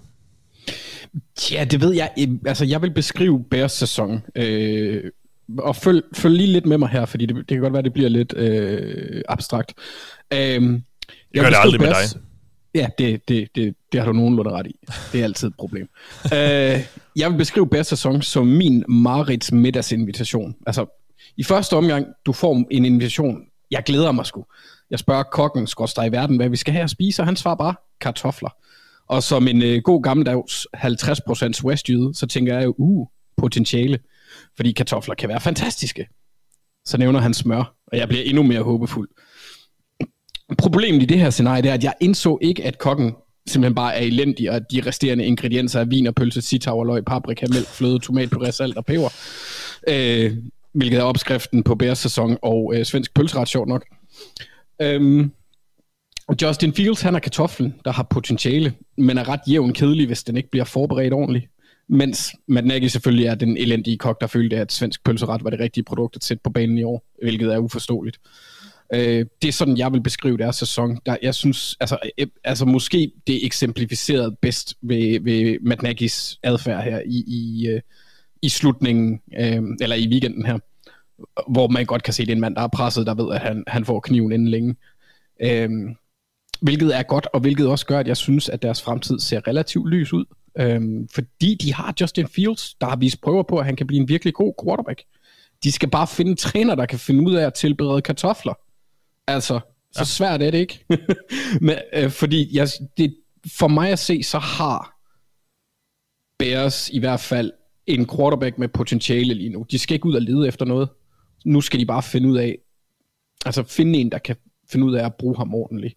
Ja, 1.52 1.64
det 1.64 1.80
ved 1.80 1.94
jeg. 1.94 2.10
Altså, 2.46 2.64
jeg 2.64 2.82
vil 2.82 2.90
beskrive 2.90 3.44
Bears 3.50 3.72
sæson. 3.72 4.22
Øh, 4.36 5.10
og 5.58 5.76
følg, 5.76 6.04
følg 6.14 6.36
lige 6.36 6.52
lidt 6.52 6.66
med 6.66 6.78
mig 6.78 6.88
her, 6.88 7.04
fordi 7.04 7.26
det, 7.26 7.36
det 7.36 7.48
kan 7.48 7.60
godt 7.60 7.72
være, 7.72 7.82
det 7.82 7.92
bliver 7.92 8.08
lidt 8.08 8.34
øh, 8.36 9.22
abstrakt. 9.28 9.74
Øh, 10.32 10.38
det 10.38 10.82
gør 11.34 11.50
det 11.50 11.56
aldrig 11.58 11.80
Bears, 11.80 12.14
med 12.14 12.20
dig. 12.20 12.26
Ja, 12.74 12.88
det, 12.98 13.28
det, 13.28 13.48
det, 13.54 13.74
det 13.92 14.00
har 14.00 14.06
du 14.06 14.12
nogenlunde 14.12 14.50
ret 14.50 14.66
i. 14.66 14.76
Det 15.12 15.20
er 15.20 15.24
altid 15.24 15.48
et 15.48 15.54
problem. 15.58 15.88
øh, 16.24 16.80
jeg 17.16 17.30
vil 17.30 17.36
beskrive 17.38 17.68
Bears 17.68 17.86
sæson 17.86 18.22
som 18.22 18.46
min 18.46 18.84
Marits 18.88 19.52
middagsinvitation. 19.52 20.56
Altså, 20.66 20.86
i 21.36 21.44
første 21.44 21.76
omgang, 21.76 22.06
du 22.26 22.32
får 22.32 22.66
en 22.70 22.84
invitation. 22.84 23.42
Jeg 23.70 23.82
glæder 23.86 24.12
mig 24.12 24.26
sgu. 24.26 24.46
Jeg 24.90 24.98
spørger 24.98 25.22
kokken, 25.22 25.66
skorster 25.66 26.04
i 26.04 26.12
verden, 26.12 26.36
hvad 26.36 26.48
vi 26.48 26.56
skal 26.56 26.72
have 26.72 26.84
at 26.84 26.90
spise, 26.90 27.22
og 27.22 27.26
han 27.26 27.36
svarer 27.36 27.56
bare 27.56 27.74
kartofler. 28.00 28.50
Og 29.08 29.22
som 29.22 29.48
en 29.48 29.62
øh, 29.62 29.82
god 29.82 30.02
gammeldags 30.02 30.66
50% 30.76 31.64
westjyde, 31.64 32.14
så 32.14 32.26
tænker 32.26 32.54
jeg 32.54 32.64
jo, 32.64 32.74
uh, 32.78 33.06
potentiale. 33.36 33.98
Fordi 34.56 34.72
kartofler 34.72 35.14
kan 35.14 35.28
være 35.28 35.40
fantastiske. 35.40 36.06
Så 36.84 36.98
nævner 36.98 37.20
han 37.20 37.34
smør, 37.34 37.74
og 37.92 37.98
jeg 37.98 38.08
bliver 38.08 38.24
endnu 38.24 38.42
mere 38.42 38.62
håbefuld. 38.62 39.08
Problemet 40.58 41.02
i 41.02 41.06
det 41.06 41.18
her 41.18 41.30
scenarie, 41.30 41.62
det 41.62 41.68
er, 41.68 41.74
at 41.74 41.84
jeg 41.84 41.94
indså 42.00 42.38
ikke, 42.42 42.64
at 42.64 42.78
kokken 42.78 43.14
simpelthen 43.48 43.74
bare 43.74 43.94
er 43.96 44.02
elendig, 44.02 44.50
og 44.50 44.56
at 44.56 44.62
de 44.70 44.82
resterende 44.86 45.24
ingredienser 45.24 45.80
er 45.80 45.84
vin 45.84 46.06
og 46.06 46.14
pølse, 46.14 46.42
sitav 46.42 46.84
løg, 46.86 47.04
paprika, 47.04 47.46
mælk, 47.52 47.66
fløde, 47.66 48.00
tomatpuré, 48.04 48.50
salt 48.50 48.76
og 48.76 48.84
peber. 48.84 49.08
Øh, 49.88 50.36
hvilket 50.72 50.98
er 50.98 51.02
opskriften 51.02 51.62
på 51.62 51.74
bærsæson 51.74 52.38
og 52.42 52.72
øh, 52.74 52.84
svensk 52.84 53.14
pølseret, 53.14 53.48
sjovt 53.48 53.68
nok. 53.68 53.84
Øhm, 54.82 55.30
Justin 56.42 56.72
Fields, 56.72 57.00
han 57.00 57.14
er 57.14 57.18
kartoflen, 57.18 57.74
der 57.84 57.92
har 57.92 58.02
potentiale, 58.02 58.74
men 58.96 59.18
er 59.18 59.28
ret 59.28 59.40
jævn 59.48 59.72
kedelig, 59.72 60.06
hvis 60.06 60.24
den 60.24 60.36
ikke 60.36 60.50
bliver 60.50 60.64
forberedt 60.64 61.12
ordentligt. 61.12 61.46
Mens 61.88 62.32
Matt 62.48 62.66
Nagy 62.66 62.86
selvfølgelig 62.86 63.26
er 63.26 63.34
den 63.34 63.56
elendige 63.56 63.98
kok, 63.98 64.20
der 64.20 64.26
følte, 64.26 64.56
at 64.56 64.72
svensk 64.72 65.04
pølseret 65.04 65.44
var 65.44 65.50
det 65.50 65.60
rigtige 65.60 65.84
produkt 65.84 66.16
at 66.16 66.24
sætte 66.24 66.40
på 66.44 66.50
banen 66.50 66.78
i 66.78 66.82
år, 66.82 67.06
hvilket 67.22 67.54
er 67.54 67.58
uforståeligt. 67.58 68.18
Øh, 68.94 69.26
det 69.42 69.48
er 69.48 69.52
sådan, 69.52 69.78
jeg 69.78 69.92
vil 69.92 70.02
beskrive 70.02 70.36
deres 70.36 70.56
sæson. 70.56 70.98
Der, 71.06 71.16
jeg 71.22 71.34
synes, 71.34 71.76
altså, 71.80 71.98
øh, 72.04 72.10
øh, 72.18 72.26
altså 72.44 72.64
måske 72.64 73.12
det 73.26 73.46
eksemplificeret 73.46 74.38
bedst 74.38 74.74
ved, 74.82 75.20
ved 75.20 75.58
Matt 75.60 75.82
Nagy's 75.84 76.38
adfærd 76.42 76.84
her 76.84 77.02
i, 77.06 77.24
i, 77.26 77.66
øh, 77.68 77.80
i 78.42 78.48
slutningen, 78.48 79.20
øh, 79.38 79.62
eller 79.80 79.96
i 79.96 80.08
weekenden 80.08 80.46
her 80.46 80.58
hvor 81.48 81.68
man 81.68 81.86
godt 81.86 82.02
kan 82.02 82.14
se, 82.14 82.22
at 82.22 82.26
det 82.26 82.32
er 82.32 82.36
en 82.36 82.40
mand, 82.40 82.56
der 82.56 82.62
er 82.62 82.68
presset, 82.68 83.06
der 83.06 83.14
ved, 83.14 83.34
at 83.34 83.40
han, 83.40 83.64
han 83.66 83.84
får 83.84 84.00
kniven 84.00 84.32
inden 84.32 84.48
længe. 84.48 84.76
Øhm, 85.42 85.96
hvilket 86.60 86.96
er 86.96 87.02
godt, 87.02 87.28
og 87.32 87.40
hvilket 87.40 87.68
også 87.68 87.86
gør, 87.86 87.98
at 87.98 88.08
jeg 88.08 88.16
synes, 88.16 88.48
at 88.48 88.62
deres 88.62 88.82
fremtid 88.82 89.18
ser 89.18 89.48
relativt 89.48 89.88
lys 89.88 90.12
ud. 90.12 90.24
Øhm, 90.58 91.08
fordi 91.08 91.54
de 91.54 91.74
har 91.74 91.94
Justin 92.00 92.28
Fields, 92.28 92.74
der 92.74 92.86
har 92.86 92.96
vist 92.96 93.20
prøver 93.20 93.42
på, 93.42 93.58
at 93.58 93.64
han 93.64 93.76
kan 93.76 93.86
blive 93.86 94.00
en 94.00 94.08
virkelig 94.08 94.34
god 94.34 94.54
quarterback. 94.64 95.02
De 95.64 95.72
skal 95.72 95.90
bare 95.90 96.06
finde 96.06 96.30
en 96.30 96.36
træner, 96.36 96.74
der 96.74 96.86
kan 96.86 96.98
finde 96.98 97.30
ud 97.30 97.34
af 97.34 97.46
at 97.46 97.54
tilberede 97.54 98.02
kartofler. 98.02 98.54
Altså, 99.26 99.60
så 99.92 100.00
ja. 100.00 100.04
svært 100.04 100.42
er 100.42 100.50
det 100.50 100.58
ikke. 100.58 100.84
Men, 101.66 101.76
øh, 101.94 102.10
fordi 102.10 102.56
jeg, 102.56 102.68
det, 102.96 103.16
for 103.58 103.68
mig 103.68 103.90
at 103.90 103.98
se, 103.98 104.22
så 104.22 104.38
har 104.38 104.98
Bears 106.38 106.88
i 106.88 106.98
hvert 106.98 107.20
fald 107.20 107.52
en 107.86 108.08
quarterback 108.16 108.58
med 108.58 108.68
potentiale 108.68 109.34
lige 109.34 109.48
nu. 109.48 109.66
De 109.70 109.78
skal 109.78 109.94
ikke 109.94 110.06
ud 110.06 110.14
og 110.14 110.22
lede 110.22 110.48
efter 110.48 110.64
noget 110.64 110.88
nu 111.46 111.60
skal 111.60 111.80
de 111.80 111.86
bare 111.86 112.02
finde 112.02 112.28
ud 112.28 112.36
af, 112.36 112.58
altså 113.46 113.62
finde 113.62 113.98
en, 113.98 114.12
der 114.12 114.18
kan 114.18 114.36
finde 114.70 114.86
ud 114.86 114.94
af 114.94 115.04
at 115.04 115.14
bruge 115.14 115.36
ham 115.36 115.54
ordentligt. 115.54 115.96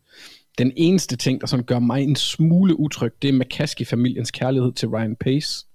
Den 0.57 0.71
eneste 0.75 1.15
ting, 1.15 1.41
der 1.41 1.47
sådan 1.47 1.65
gør 1.65 1.79
mig 1.79 2.03
en 2.03 2.15
smule 2.15 2.79
utryg, 2.79 3.13
det 3.21 3.29
er 3.29 3.33
McCaskey-familiens 3.33 4.31
kærlighed 4.31 4.71
til 4.71 4.87
Ryan 4.87 5.15
Pace, 5.15 5.65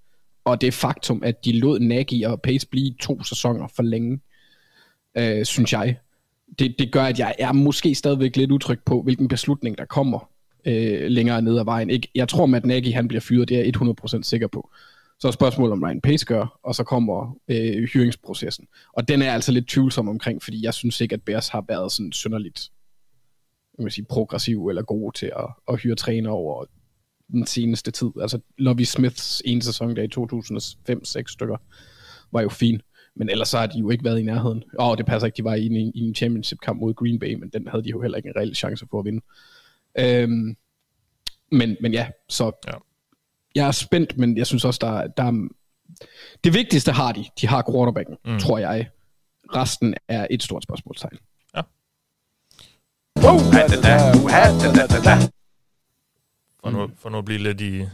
og 0.45 0.61
det 0.61 0.75
faktum, 0.75 1.23
at 1.25 1.45
de 1.45 1.59
lod 1.59 1.81
Nagy 1.81 2.25
og 2.27 2.43
Pace 2.43 2.69
blive 2.69 2.95
to 3.01 3.23
sæsoner 3.23 3.67
for 3.77 3.83
længe, 3.83 4.21
øh, 5.17 5.45
synes 5.45 5.73
jeg. 5.73 5.97
Det, 6.59 6.75
det 6.79 6.93
gør, 6.93 7.05
at 7.05 7.19
jeg 7.19 7.35
er 7.39 7.53
måske 7.53 7.95
stadigvæk 7.95 8.37
lidt 8.37 8.51
utryg 8.51 8.79
på, 8.87 9.03
hvilken 9.03 9.29
beslutning, 9.29 9.79
der 9.79 9.85
kommer 9.85 10.29
øh, 10.65 11.11
længere 11.11 11.43
ned 11.43 11.59
ad 11.59 11.65
vejen. 11.65 11.91
Ikke? 11.91 12.09
Jeg 12.15 12.29
tror, 12.29 12.57
at 12.57 12.67
Nagy 12.67 12.93
han 12.93 13.09
bliver 13.09 13.21
fyret, 13.21 13.49
det 13.49 13.57
er 13.57 13.63
jeg 13.63 13.77
100% 14.17 14.23
sikker 14.23 14.47
på. 14.47 14.71
Så 15.25 15.29
er 15.29 15.33
spørgsmålet, 15.33 15.73
om 15.73 15.83
Ryan 15.83 16.01
Pace 16.01 16.27
gør, 16.27 16.59
og 16.63 16.75
så 16.75 16.85
kommer 16.85 17.37
øh, 17.49 17.85
hyringsprocessen. 17.85 18.67
Og 18.93 19.09
den 19.09 19.23
er 19.23 19.33
altså 19.33 19.53
lidt 19.53 19.69
tvivlsom 19.69 20.09
omkring, 20.09 20.43
fordi 20.43 20.65
jeg 20.65 20.75
synes 20.75 21.01
ikke, 21.01 21.13
at 21.13 21.23
Bears 21.23 21.49
har 21.49 21.65
været 21.69 21.93
sådan 21.93 22.13
synderligt 22.13 22.71
jeg 23.79 23.93
sige, 23.93 24.05
progressiv 24.05 24.69
eller 24.69 24.83
god 24.83 25.13
til 25.13 25.27
at, 25.27 25.47
at 25.69 25.81
hyre 25.81 25.95
træner 25.95 26.31
over 26.31 26.65
den 27.33 27.47
seneste 27.47 27.91
tid. 27.91 28.11
Altså 28.21 28.41
Lovie 28.59 28.87
Smiths 28.87 29.43
ene 29.45 29.63
sæson 29.63 29.97
der 29.97 30.03
i 30.03 31.19
2005-6 31.21 31.33
stykker 31.33 31.57
var 32.33 32.41
jo 32.41 32.49
fin. 32.49 32.81
Men 33.17 33.29
ellers 33.29 33.49
så 33.49 33.59
har 33.59 33.67
de 33.67 33.79
jo 33.79 33.91
ikke 33.91 34.05
været 34.05 34.21
i 34.21 34.23
nærheden. 34.23 34.63
Åh, 34.79 34.89
oh, 34.89 34.97
det 34.97 35.07
passer 35.07 35.27
ikke, 35.27 35.37
de 35.37 35.45
var 35.45 35.55
i 35.55 35.67
en, 35.67 35.93
i 35.95 36.01
en 36.01 36.15
championship-kamp 36.15 36.81
mod 36.81 36.95
Green 36.95 37.19
Bay, 37.19 37.35
men 37.35 37.49
den 37.49 37.69
havde 37.69 37.85
de 37.85 37.91
jo 37.91 38.01
heller 38.01 38.17
ikke 38.17 38.29
en 38.29 38.37
reel 38.37 38.55
chance 38.55 38.87
for 38.91 38.99
at 38.99 39.05
vinde. 39.05 39.23
Øhm, 39.99 40.57
men, 41.53 41.77
men 41.81 41.93
ja, 41.93 42.09
så 42.29 42.53
Ja 42.67 42.73
ja. 43.57 43.61
jeg 43.61 43.69
er 43.69 43.73
spændt, 43.73 44.19
men 44.19 44.39
jeg 44.39 44.47
synes 44.47 44.65
også, 44.65 44.79
der, 44.83 45.07
der 45.07 45.23
er, 45.23 45.49
det 46.45 46.55
vigtigste 46.55 46.93
har 46.93 47.13
de. 47.13 47.25
De 47.41 47.47
har 47.47 47.65
quarterbacken, 47.73 48.17
mm. 48.25 48.39
tror 48.39 48.59
jeg. 48.59 48.89
Resten 49.55 49.95
er 50.09 50.27
et 50.31 50.43
stort 50.43 50.63
spørgsmålstegn. 50.63 51.19
For 56.61 56.71
nu, 56.71 56.91
for 56.99 57.09
nu 57.11 57.19
at 57.19 57.25
blive 57.25 57.39
lidt 57.39 57.61
i, 57.61 57.87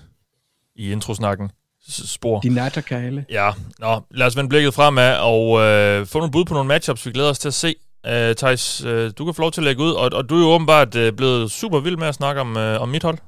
i 0.74 0.92
introsnakken. 0.92 1.50
Spor. 1.88 2.40
De 2.40 2.48
natterkale. 2.48 3.24
Ja, 3.30 3.50
nå, 3.78 4.00
lad 4.10 4.26
os 4.26 4.36
vende 4.36 4.48
blikket 4.48 4.74
fremad 4.74 5.16
og 5.18 5.60
øh, 5.60 6.06
få 6.06 6.18
nogle 6.18 6.32
bud 6.32 6.44
på 6.44 6.54
nogle 6.54 6.68
matchups, 6.68 7.06
vi 7.06 7.12
glæder 7.12 7.30
os 7.30 7.38
til 7.38 7.48
at 7.48 7.54
se. 7.54 7.74
Uh, 8.06 8.34
Thijs, 8.36 8.84
uh, 8.84 9.10
du 9.18 9.24
kan 9.24 9.34
få 9.34 9.42
lov 9.42 9.52
til 9.52 9.60
at 9.60 9.64
lægge 9.64 9.82
ud, 9.82 9.92
og, 9.92 10.10
og 10.12 10.28
du 10.28 10.36
er 10.36 10.40
jo 10.40 10.46
åbenbart 10.46 10.96
uh, 10.96 11.08
blevet 11.16 11.50
super 11.50 11.80
vild 11.80 11.96
med 11.96 12.06
at 12.06 12.14
snakke 12.14 12.40
om, 12.40 12.56
uh, 12.56 12.82
om 12.82 12.88
mit 12.88 13.02
hold. 13.02 13.18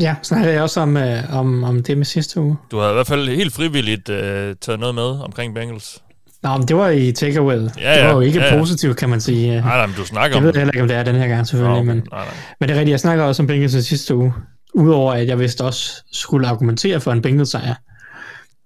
Ja, 0.00 0.14
snakker 0.22 0.50
jeg 0.50 0.62
også 0.62 0.80
om, 0.80 0.96
øh, 0.96 1.34
om, 1.36 1.64
om 1.64 1.82
det 1.82 1.96
med 1.98 2.04
sidste 2.06 2.40
uge. 2.40 2.56
Du 2.70 2.78
har 2.78 2.90
i 2.90 2.92
hvert 2.92 3.06
fald 3.06 3.28
helt 3.28 3.52
frivilligt 3.52 4.08
uh, 4.08 4.14
taget 4.60 4.80
noget 4.80 4.94
med 4.94 5.04
omkring 5.04 5.54
Bengals. 5.54 6.02
Nå, 6.42 6.56
men 6.56 6.68
det 6.68 6.76
var 6.76 6.88
i 6.88 7.12
takeaway. 7.12 7.56
Ja, 7.56 7.60
det 7.64 7.72
ja, 7.80 8.06
var 8.06 8.12
jo 8.14 8.20
ikke 8.20 8.38
ja, 8.40 8.54
ja. 8.54 8.58
positivt, 8.58 8.96
kan 8.96 9.08
man 9.08 9.20
sige. 9.20 9.50
Nej, 9.50 9.60
nej, 9.60 9.86
men 9.86 9.96
du 9.96 10.04
snakker 10.04 10.36
Jeg 10.36 10.38
om 10.38 10.44
ved 10.44 10.52
det. 10.52 10.60
heller 10.60 10.72
ikke, 10.72 10.82
om 10.82 10.88
det 10.88 10.96
er 10.96 11.02
den 11.02 11.14
her 11.16 11.28
gang, 11.28 11.46
selvfølgelig. 11.46 11.84
Nå, 11.84 11.92
men, 11.94 11.96
nej, 11.96 12.24
nej. 12.24 12.34
men 12.60 12.68
det 12.68 12.74
er 12.74 12.78
rigtigt, 12.78 12.90
jeg 12.92 13.00
snakker 13.00 13.24
også 13.24 13.42
om 13.42 13.46
Bengals 13.46 13.74
i 13.74 13.82
sidste 13.82 14.14
uge. 14.14 14.34
Udover 14.74 15.12
at 15.12 15.26
jeg 15.26 15.38
vist 15.38 15.60
også 15.60 16.02
skulle 16.12 16.48
argumentere 16.48 17.00
for 17.00 17.12
en 17.12 17.22
Bengals 17.22 17.48
sejr. 17.50 17.74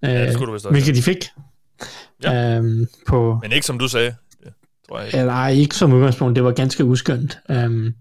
Ja, 0.03 0.21
det 0.23 0.27
Øh, 0.27 0.33
skulle 0.33 0.47
du 0.47 0.53
vist 0.53 0.67
også. 0.67 0.73
Hvilket 0.75 0.97
de 0.97 1.03
fik. 1.03 1.25
Ja. 2.23 2.57
Øhm, 2.57 2.87
på, 3.09 3.39
Men 3.43 3.53
ikke 3.53 3.67
som 3.67 3.79
du 3.79 3.89
sagde. 3.89 4.15
Det 4.45 4.53
tror 4.89 4.99
jeg 4.99 5.07
ikke. 5.07 5.19
eller 5.19 5.33
ej, 5.33 5.51
ikke 5.51 5.75
som 5.75 5.93
udgangspunkt, 5.93 6.37
det 6.37 6.45
var 6.45 6.51
ganske 6.53 6.85
uskyndt. 6.85 7.39
Øhm, 7.51 7.95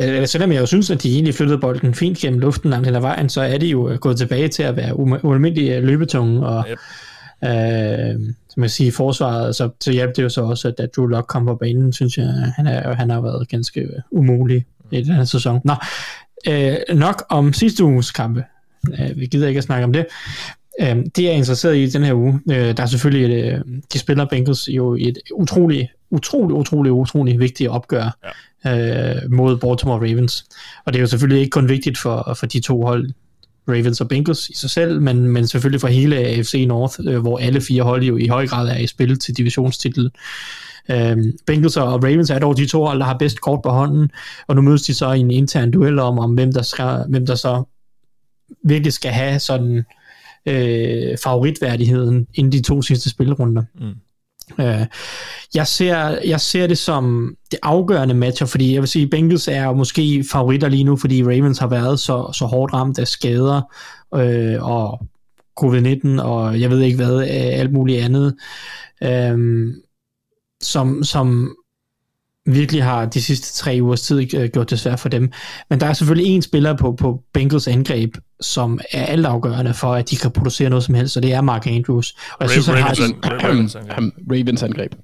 eller 0.00 0.26
selvom 0.26 0.52
jeg 0.52 0.60
jo 0.60 0.66
synes, 0.66 0.90
at 0.90 1.02
de 1.02 1.12
egentlig 1.12 1.34
flyttede 1.34 1.58
bolden 1.58 1.94
fint 1.94 2.18
gennem 2.18 2.40
luften 2.40 2.70
langt 2.70 2.86
hen 2.86 2.96
ad 2.96 3.00
vejen, 3.00 3.28
så 3.28 3.40
er 3.40 3.58
de 3.58 3.66
jo 3.66 3.88
øh, 3.88 3.98
gået 3.98 4.18
tilbage 4.18 4.48
til 4.48 4.62
at 4.62 4.76
være 4.76 4.96
ualmindelig 5.24 5.70
øh, 5.70 5.82
løbetunge, 5.82 6.46
og 6.46 6.64
Yep. 6.70 6.78
øh, 7.50 8.34
som 8.50 8.62
jeg 8.62 8.70
siger, 8.70 8.92
forsvaret, 8.92 9.56
så, 9.56 9.70
så 9.80 9.92
hjalp 9.92 10.16
det 10.16 10.22
jo 10.22 10.28
så 10.28 10.42
også, 10.42 10.72
at 10.78 10.96
Drew 10.96 11.06
Lock 11.06 11.26
kom 11.26 11.46
på 11.46 11.54
banen, 11.54 11.92
synes 11.92 12.18
jeg, 12.18 12.26
han, 12.56 12.66
er, 12.66 12.94
han 12.94 13.10
har 13.10 13.20
været 13.20 13.48
ganske 13.48 13.80
øh, 13.80 13.88
umulig 14.10 14.66
i 14.90 15.02
den 15.02 15.14
her 15.14 15.24
sæson. 15.24 15.60
Nå, 15.64 15.74
øh, 16.48 16.76
nok 16.94 17.22
om 17.28 17.52
sidste 17.52 17.84
uges 17.84 18.10
kampe. 18.10 18.44
Øh, 19.00 19.20
vi 19.20 19.26
gider 19.26 19.48
ikke 19.48 19.58
at 19.58 19.64
snakke 19.64 19.84
om 19.84 19.92
det. 19.92 20.06
Øh, 20.80 20.96
det 21.16 21.22
jeg 21.22 21.30
er 21.30 21.36
interesseret 21.36 21.76
i 21.76 21.86
den 21.86 22.04
her 22.04 22.14
uge, 22.14 22.40
øh, 22.50 22.76
der 22.76 22.82
er 22.82 22.86
selvfølgelig, 22.86 23.36
et, 23.36 23.52
øh, 23.52 23.60
de 23.92 23.98
spiller 23.98 24.24
Bengals 24.24 24.68
jo 24.68 24.94
i 24.94 25.08
et 25.08 25.18
utrolig, 25.34 25.88
utrolig, 26.10 26.56
utrolig, 26.56 26.92
utrolig 26.92 27.40
vigtigt 27.40 27.70
opgør 27.70 28.16
ja. 28.64 29.14
øh, 29.14 29.32
mod 29.32 29.56
Baltimore 29.56 29.98
Ravens. 29.98 30.44
Og 30.84 30.92
det 30.92 30.98
er 30.98 31.00
jo 31.00 31.06
selvfølgelig 31.06 31.40
ikke 31.40 31.50
kun 31.50 31.68
vigtigt 31.68 31.98
for, 31.98 32.34
for 32.38 32.46
de 32.46 32.60
to 32.60 32.82
hold, 32.82 33.10
Ravens 33.68 34.00
og 34.00 34.08
Bengals 34.08 34.48
i 34.48 34.56
sig 34.56 34.70
selv, 34.70 35.00
men, 35.00 35.28
men 35.28 35.46
selvfølgelig 35.46 35.80
for 35.80 35.88
hele 35.88 36.16
AFC 36.16 36.64
North, 36.68 36.94
øh, 37.04 37.18
hvor 37.18 37.38
alle 37.38 37.60
fire 37.60 37.82
hold 37.82 38.02
jo 38.02 38.16
i 38.16 38.26
høj 38.26 38.46
grad 38.46 38.68
er 38.68 38.76
i 38.76 38.86
spil 38.86 39.18
til 39.18 39.36
divisionstitel. 39.36 40.10
Øhm, 40.90 41.32
Bengals 41.46 41.76
og 41.76 42.04
Ravens 42.04 42.30
er 42.30 42.38
dog 42.38 42.56
de 42.56 42.66
to 42.66 42.84
hold, 42.84 42.98
der 42.98 43.04
har 43.04 43.18
bedst 43.18 43.40
kort 43.40 43.60
på 43.62 43.68
hånden, 43.68 44.10
og 44.46 44.56
nu 44.56 44.62
mødes 44.62 44.82
de 44.82 44.94
så 44.94 45.12
i 45.12 45.18
en 45.18 45.30
intern 45.30 45.70
duel 45.70 45.98
om, 45.98 46.18
om 46.18 46.34
hvem, 46.34 46.52
der 46.52 46.62
skal, 46.62 47.04
hvem 47.08 47.26
der 47.26 47.34
så 47.34 47.62
virkelig 48.64 48.92
skal 48.92 49.10
have 49.10 49.38
sådan 49.38 49.84
øh, 50.46 51.18
favoritværdigheden 51.24 52.26
inden 52.34 52.52
de 52.52 52.62
to 52.62 52.82
sidste 52.82 53.10
spilrunder. 53.10 53.62
Mm. 53.80 53.94
Øh, 54.58 54.86
jeg, 55.54 55.66
ser, 55.66 56.18
jeg 56.26 56.40
ser 56.40 56.66
det 56.66 56.78
som 56.78 57.34
det 57.50 57.58
afgørende 57.62 58.14
matcher, 58.14 58.46
fordi 58.46 58.74
jeg 58.74 58.82
vil 58.82 58.88
sige, 58.88 59.06
Bengals 59.06 59.48
er 59.48 59.72
måske 59.72 60.24
favoritter 60.32 60.68
lige 60.68 60.84
nu, 60.84 60.96
fordi 60.96 61.24
Ravens 61.24 61.58
har 61.58 61.66
været 61.66 62.00
så, 62.00 62.30
så 62.32 62.44
hårdt 62.44 62.72
ramt 62.72 62.98
af 62.98 63.08
skader 63.08 63.62
øh, 64.14 64.62
og 64.62 65.06
covid-19 65.60 66.22
og 66.22 66.60
jeg 66.60 66.70
ved 66.70 66.80
ikke 66.80 66.96
hvad, 66.96 67.16
øh, 67.16 67.58
alt 67.60 67.72
muligt 67.72 68.02
andet, 68.02 68.36
øh, 69.02 69.68
som, 70.62 71.04
som 71.04 71.56
virkelig 72.46 72.84
har 72.84 73.04
de 73.06 73.22
sidste 73.22 73.54
tre 73.54 73.78
ugers 73.82 74.02
tid 74.02 74.34
øh, 74.34 74.48
gjort 74.50 74.70
det 74.70 74.80
svært 74.80 75.00
for 75.00 75.08
dem. 75.08 75.32
Men 75.70 75.80
der 75.80 75.86
er 75.86 75.92
selvfølgelig 75.92 76.34
en 76.34 76.42
spiller 76.42 76.76
på, 76.76 76.92
på 76.92 77.22
Bengals 77.34 77.68
angreb, 77.68 78.14
som 78.40 78.80
er 78.92 79.04
altafgørende 79.06 79.74
for, 79.74 79.94
at 79.94 80.10
de 80.10 80.16
kan 80.16 80.30
producere 80.30 80.70
noget 80.70 80.84
som 80.84 80.94
helst, 80.94 81.16
og 81.16 81.22
det 81.22 81.32
er 81.32 81.40
Mark 81.40 81.66
Andrews. 81.66 82.12
Og 82.32 82.36
jeg 82.40 82.48
Ra- 82.48 82.52
synes, 82.52 82.66
han 82.66 82.76
har... 82.76 82.84
Ravens, 82.84 83.00
an- 83.00 83.42
Ravens, 83.44 83.74
angreb. 83.74 84.12
Ravens 84.30 84.62
angreb. 84.62 84.94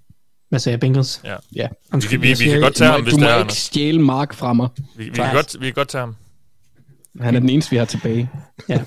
Hvad 0.49 0.59
sagde 0.61 0.73
jeg, 0.75 0.81
Bengals? 0.81 1.21
Ja. 1.25 1.35
Ja. 1.57 1.67
Vi, 1.95 2.01
kan- 2.01 2.23
vi, 2.23 2.29
vi 2.29 2.35
siger- 2.35 2.53
kan 2.53 2.61
godt 2.61 2.75
tage 2.75 2.89
Du 2.89 2.93
ham, 2.93 3.01
må, 3.01 3.05
hvis 3.05 3.15
du 3.15 3.21
det 3.21 3.27
må 3.27 3.31
er 3.31 3.39
ikke 3.43 3.53
stjæle 3.55 4.01
Mark 4.03 4.35
fra 4.35 4.53
mig. 4.53 4.69
Vi, 4.97 5.05
vi, 5.05 5.11
kan 5.11 5.35
godt, 5.35 5.57
vi 5.61 5.65
kan 5.67 5.75
godt 5.75 5.89
tage 5.89 6.01
ham. 6.01 6.15
Han 7.21 7.37
er 7.37 7.41
den 7.41 7.49
eneste, 7.49 7.71
vi 7.71 7.77
har 7.77 7.85
tilbage. 7.85 8.31
Ja, 8.69 8.81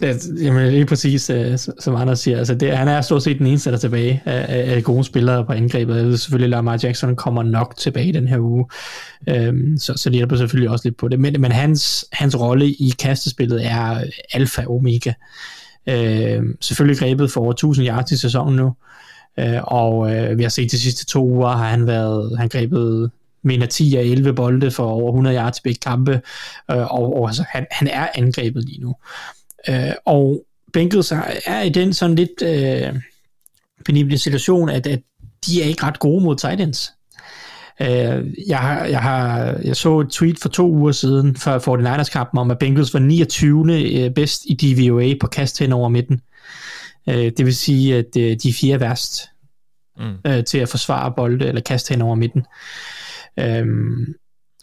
det, 0.00 0.30
jamen 0.42 0.70
lige 0.70 0.86
præcis, 0.86 1.30
øh, 1.30 1.58
som 1.58 1.94
Anders 1.94 2.20
siger. 2.20 2.38
Altså 2.38 2.54
det, 2.54 2.76
han 2.76 2.88
er 2.88 3.00
stort 3.00 3.22
set 3.22 3.38
den 3.38 3.46
eneste, 3.46 3.70
der 3.70 3.76
er 3.76 3.80
tilbage 3.80 4.22
af, 4.24 4.74
af, 4.76 4.82
gode 4.82 5.04
spillere 5.04 5.44
på 5.44 5.52
angrebet. 5.52 5.96
Jeg 5.96 6.04
ved 6.04 6.16
selvfølgelig, 6.16 6.46
at 6.46 6.50
Lamar 6.50 6.80
Jackson 6.82 7.16
kommer 7.16 7.42
nok 7.42 7.76
tilbage 7.76 8.12
den 8.12 8.28
her 8.28 8.38
uge, 8.38 8.66
øhm, 9.28 9.78
så, 9.78 9.92
så 9.96 10.10
det 10.10 10.16
hjælper 10.16 10.36
selvfølgelig 10.36 10.70
også 10.70 10.88
lidt 10.88 10.96
på 10.96 11.08
det. 11.08 11.20
Men, 11.20 11.40
men 11.40 11.52
hans, 11.52 12.04
hans 12.12 12.40
rolle 12.40 12.66
i 12.66 12.92
kastespillet 12.98 13.66
er 13.66 14.04
alfa 14.32 14.62
og 14.66 14.74
omega. 14.74 15.12
Øhm, 15.86 16.56
selvfølgelig 16.60 16.98
grebet 16.98 17.30
for 17.30 17.40
over 17.40 17.50
1000 17.50 17.86
yards 17.86 18.12
i 18.12 18.16
sæsonen 18.16 18.56
nu, 18.56 18.74
øh, 19.38 19.60
og 19.62 20.14
øh, 20.14 20.38
vi 20.38 20.42
har 20.42 20.50
set 20.50 20.70
de 20.70 20.78
sidste 20.78 21.06
to 21.06 21.24
uger, 21.24 21.48
har 21.48 21.68
han 21.68 21.86
været, 21.86 22.38
han 22.38 22.48
grebet 22.48 23.10
mener 23.44 23.66
10 23.66 23.96
af 23.96 24.02
11 24.02 24.32
bolde 24.32 24.70
for 24.70 24.86
over 24.86 25.10
100 25.10 25.36
yards 25.36 25.58
i 25.58 25.60
begge 25.64 25.80
kampe, 25.80 26.12
øh, 26.70 26.76
og, 26.94 27.20
og 27.20 27.28
altså, 27.28 27.44
han, 27.48 27.66
han 27.70 27.88
er 27.88 28.08
angrebet 28.14 28.64
lige 28.64 28.80
nu. 28.80 28.94
Øh, 29.68 29.92
og 30.04 30.44
Bengals 30.72 31.12
er, 31.46 31.62
i 31.62 31.68
den 31.68 31.92
sådan 31.92 32.16
lidt 32.16 32.42
øh, 32.42 33.00
penible 33.84 34.18
situation, 34.18 34.68
at, 34.68 34.86
at 34.86 35.00
de 35.46 35.62
er 35.62 35.66
ikke 35.66 35.82
ret 35.82 35.98
gode 35.98 36.24
mod 36.24 36.36
tight 36.36 36.60
ends. 36.60 36.92
Øh, 37.80 38.48
jeg, 38.48 38.58
har, 38.58 38.84
jeg, 38.84 39.00
har, 39.00 39.42
jeg 39.64 39.76
så 39.76 40.00
et 40.00 40.08
tweet 40.10 40.38
for 40.38 40.48
to 40.48 40.70
uger 40.70 40.92
siden 40.92 41.36
for 41.36 41.58
49ers 41.58 42.12
kampen 42.12 42.38
om, 42.38 42.50
at 42.50 42.58
Bengals 42.58 42.94
var 42.94 43.00
29. 43.00 44.04
øh, 44.04 44.10
bedst 44.10 44.42
i 44.46 44.54
DVOA 44.54 45.14
på 45.20 45.26
kast 45.26 45.58
hen 45.58 45.72
over 45.72 45.88
midten. 45.88 46.20
Øh, 47.08 47.32
det 47.36 47.46
vil 47.46 47.56
sige, 47.56 47.96
at 47.96 48.16
øh, 48.16 48.36
de 48.42 48.48
er 48.48 48.56
fire 48.60 48.80
værst 48.80 49.22
Mm. 49.98 50.14
øh, 50.26 50.44
til 50.44 50.58
at 50.58 50.68
forsvare 50.68 51.12
bolde 51.16 51.46
eller 51.46 51.60
kaste 51.60 51.92
hen 51.92 52.02
over 52.02 52.14
midten. 52.14 52.44
Øhm, 53.40 54.14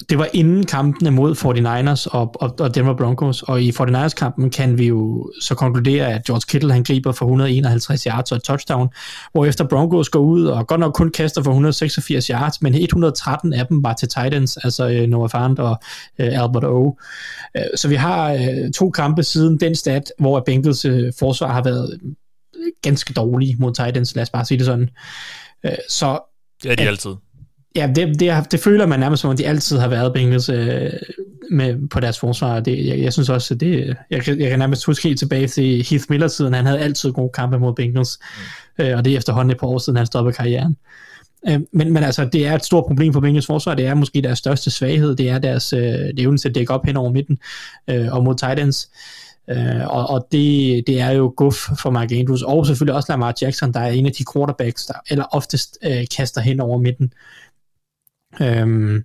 det 0.09 0.17
var 0.17 0.27
inden 0.33 0.65
kampene 0.65 1.11
mod 1.11 1.35
49ers 1.35 2.07
og, 2.17 2.41
og, 2.41 2.55
og 2.59 2.75
Denver 2.75 2.95
Broncos, 2.97 3.43
og 3.43 3.61
i 3.61 3.69
49ers-kampen 3.69 4.49
kan 4.49 4.77
vi 4.77 4.87
jo 4.87 5.31
så 5.41 5.55
konkludere, 5.55 6.13
at 6.13 6.21
George 6.25 6.41
Kittle 6.47 6.73
han 6.73 6.83
griber 6.83 7.11
for 7.11 7.25
151 7.25 8.03
yards 8.03 8.31
og 8.31 8.35
et 8.35 8.43
touchdown, 8.43 8.89
hvor 9.31 9.45
efter 9.45 9.67
Broncos 9.67 10.09
går 10.09 10.19
ud 10.19 10.45
og 10.45 10.67
godt 10.67 10.79
nok 10.79 10.93
kun 10.93 11.11
kaster 11.11 11.43
for 11.43 11.51
186 11.51 12.27
yards, 12.27 12.61
men 12.61 12.75
113 12.75 13.53
af 13.53 13.67
dem 13.67 13.83
var 13.83 13.93
til 13.93 14.07
Titans, 14.07 14.57
altså 14.57 14.89
øh, 14.89 15.07
Noah 15.07 15.29
Fant 15.29 15.59
og 15.59 15.79
øh, 16.19 16.41
Albert 16.43 16.63
O. 16.63 16.95
Øh, 17.57 17.63
så 17.75 17.87
vi 17.87 17.95
har 17.95 18.33
øh, 18.33 18.71
to 18.75 18.89
kampe 18.89 19.23
siden 19.23 19.59
den 19.59 19.75
stat, 19.75 20.11
hvor 20.19 20.39
Bengals 20.45 20.85
øh, 20.85 21.13
forsvar 21.19 21.53
har 21.53 21.63
været 21.63 21.99
ganske 22.83 23.13
dårlige 23.13 23.55
mod 23.59 23.73
Titans, 23.73 24.15
lad 24.15 24.21
os 24.23 24.29
bare 24.29 24.45
sige 24.45 24.57
det 24.57 24.65
sådan. 24.65 24.89
Øh, 25.65 25.71
så 25.89 26.05
er 26.65 26.75
de 26.75 26.83
Ja. 26.83 26.87
altid. 26.87 27.11
Ja, 27.75 27.91
det, 27.95 28.19
det, 28.19 28.51
det 28.51 28.59
føler 28.59 28.85
man 28.85 28.99
nærmest 28.99 29.21
som 29.21 29.29
om, 29.29 29.37
de 29.37 29.47
altid 29.47 29.77
har 29.77 29.87
været 29.87 30.13
Bengals 30.13 30.49
øh, 30.49 30.89
med, 31.51 31.89
på 31.89 31.99
deres 31.99 32.19
forsvar. 32.19 32.59
Det, 32.59 32.87
jeg, 32.87 32.99
jeg 32.99 33.13
synes 33.13 33.29
også, 33.29 33.53
at 33.53 33.59
det, 33.59 33.97
jeg, 34.09 34.21
kan- 34.23 34.39
jeg 34.39 34.49
kan 34.49 34.59
nærmest 34.59 34.85
huske 34.85 35.03
helt 35.07 35.19
tilbage 35.19 35.47
til 35.47 35.85
Heath 35.89 36.05
Miller-tiden. 36.09 36.53
Han 36.53 36.65
havde 36.65 36.79
altid 36.79 37.11
gode 37.11 37.31
kampe 37.33 37.59
mod 37.59 37.73
Bengals, 37.75 38.19
mm. 38.77 38.83
øh, 38.83 38.97
og 38.97 39.05
det 39.05 39.13
er 39.13 39.17
efterhånden 39.17 39.51
et 39.51 39.59
par 39.59 39.67
år 39.67 39.77
siden, 39.77 39.97
han 39.97 40.05
stoppede 40.05 40.35
karrieren. 40.35 40.77
Øh, 41.49 41.59
men, 41.73 41.93
men 41.93 42.03
altså, 42.03 42.25
det 42.33 42.47
er 42.47 42.55
et 42.55 42.65
stort 42.65 42.83
problem 42.87 43.13
for 43.13 43.19
Bengals 43.19 43.45
forsvar. 43.45 43.75
Det 43.75 43.85
er 43.85 43.93
måske 43.93 44.21
deres 44.21 44.39
største 44.39 44.71
svaghed. 44.71 45.15
Det 45.15 45.29
er 45.29 45.39
deres 45.39 45.73
øh, 45.73 45.95
evne 46.17 46.37
til 46.37 46.49
at 46.49 46.55
dække 46.55 46.73
op 46.73 46.85
hen 46.85 46.97
over 46.97 47.11
midten 47.11 47.37
øh, 47.89 48.07
og 48.13 48.23
mod 48.23 48.35
tight 48.35 48.59
ends. 48.59 48.89
Øh, 49.49 49.87
og 49.87 50.09
og 50.09 50.27
det, 50.31 50.83
det 50.87 50.99
er 51.01 51.11
jo 51.11 51.33
guf 51.37 51.55
for 51.81 51.89
Mark 51.89 52.11
Andrews, 52.11 52.41
og 52.41 52.65
selvfølgelig 52.65 52.95
også 52.95 53.11
Lamar 53.11 53.33
Jackson, 53.41 53.73
der 53.73 53.79
er 53.79 53.91
en 53.91 54.05
af 54.05 54.11
de 54.11 54.23
quarterbacks, 54.33 54.85
der 54.85 54.93
eller 55.09 55.25
oftest 55.31 55.77
øh, 55.85 56.05
kaster 56.17 56.41
hen 56.41 56.59
over 56.59 56.77
midten. 56.77 57.13
Øhm, 58.41 59.03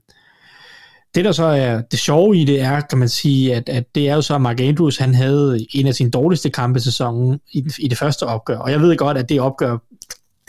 det 1.15 1.25
der 1.25 1.33
så 1.33 1.45
er 1.45 1.81
det 1.81 1.99
sjove 1.99 2.37
i 2.37 2.45
det 2.45 2.61
er, 2.61 2.81
kan 2.81 2.99
man 2.99 3.09
sige, 3.09 3.55
at, 3.55 3.69
at 3.69 3.85
det 3.95 4.09
er 4.09 4.15
jo 4.15 4.23
så, 4.23 4.35
at 4.35 4.41
Mark 4.41 4.61
Andrews, 4.61 4.97
han 4.97 5.15
havde 5.15 5.67
en 5.75 5.87
af 5.87 5.95
sine 5.95 6.11
dårligste 6.11 6.51
kampe 6.51 6.77
i 6.77 6.81
sæsonen 6.81 7.41
i, 7.53 7.65
i 7.79 7.89
det 7.89 7.99
første 7.99 8.23
opgør, 8.23 8.59
og 8.59 8.71
jeg 8.71 8.81
ved 8.81 8.97
godt, 8.97 9.19
at 9.19 9.29
det 9.29 9.41
opgør 9.41 9.79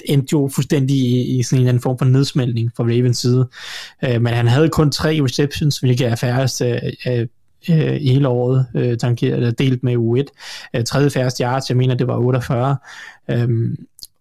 endte 0.05 0.33
jo 0.33 0.49
fuldstændig 0.55 0.97
i, 0.97 1.39
i 1.39 1.43
sådan 1.43 1.57
en 1.57 1.61
eller 1.61 1.69
anden 1.69 1.81
form 1.81 1.97
for 1.97 2.05
nedsmeltning 2.05 2.71
fra 2.77 2.83
Ravens 2.83 3.17
side, 3.17 3.49
øh, 4.03 4.21
men 4.21 4.33
han 4.33 4.47
havde 4.47 4.69
kun 4.69 4.91
tre 4.91 5.19
receptions, 5.23 5.79
hvilket 5.79 6.07
er 6.07 6.15
færrest 6.15 6.61
øh, 6.61 6.77
øh, 7.07 7.27
øh 7.69 8.01
i 8.01 8.13
hele 8.13 8.27
året, 8.27 8.65
øh, 8.75 8.97
tankeret, 8.97 9.35
eller 9.35 9.51
delt 9.51 9.83
med 9.83 9.95
U1. 9.95 10.23
Øh, 10.73 10.83
tredje 10.83 11.09
færreste 11.09 11.43
yards, 11.43 11.69
jeg 11.69 11.77
mener, 11.77 11.95
det 11.95 12.07
var 12.07 12.17
48. 12.17 12.77
Øhm, 13.31 13.75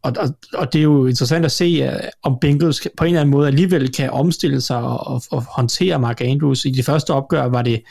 og, 0.06 0.12
og, 0.18 0.28
og 0.54 0.72
det 0.72 0.78
er 0.78 0.82
jo 0.82 1.06
interessant 1.06 1.44
at 1.44 1.52
se, 1.52 1.64
øh, 1.64 1.92
om 2.22 2.38
Bengals 2.40 2.88
på 2.96 3.04
en 3.04 3.08
eller 3.08 3.20
anden 3.20 3.30
måde 3.30 3.46
alligevel 3.46 3.92
kan 3.92 4.10
omstille 4.10 4.60
sig 4.60 4.76
og, 4.76 5.06
og, 5.06 5.22
og 5.30 5.42
håndtere 5.42 5.98
Mark 5.98 6.20
Andrews. 6.20 6.64
I 6.64 6.70
de 6.70 6.82
første 6.82 7.10
opgør 7.10 7.44
var 7.44 7.62
det 7.62 7.82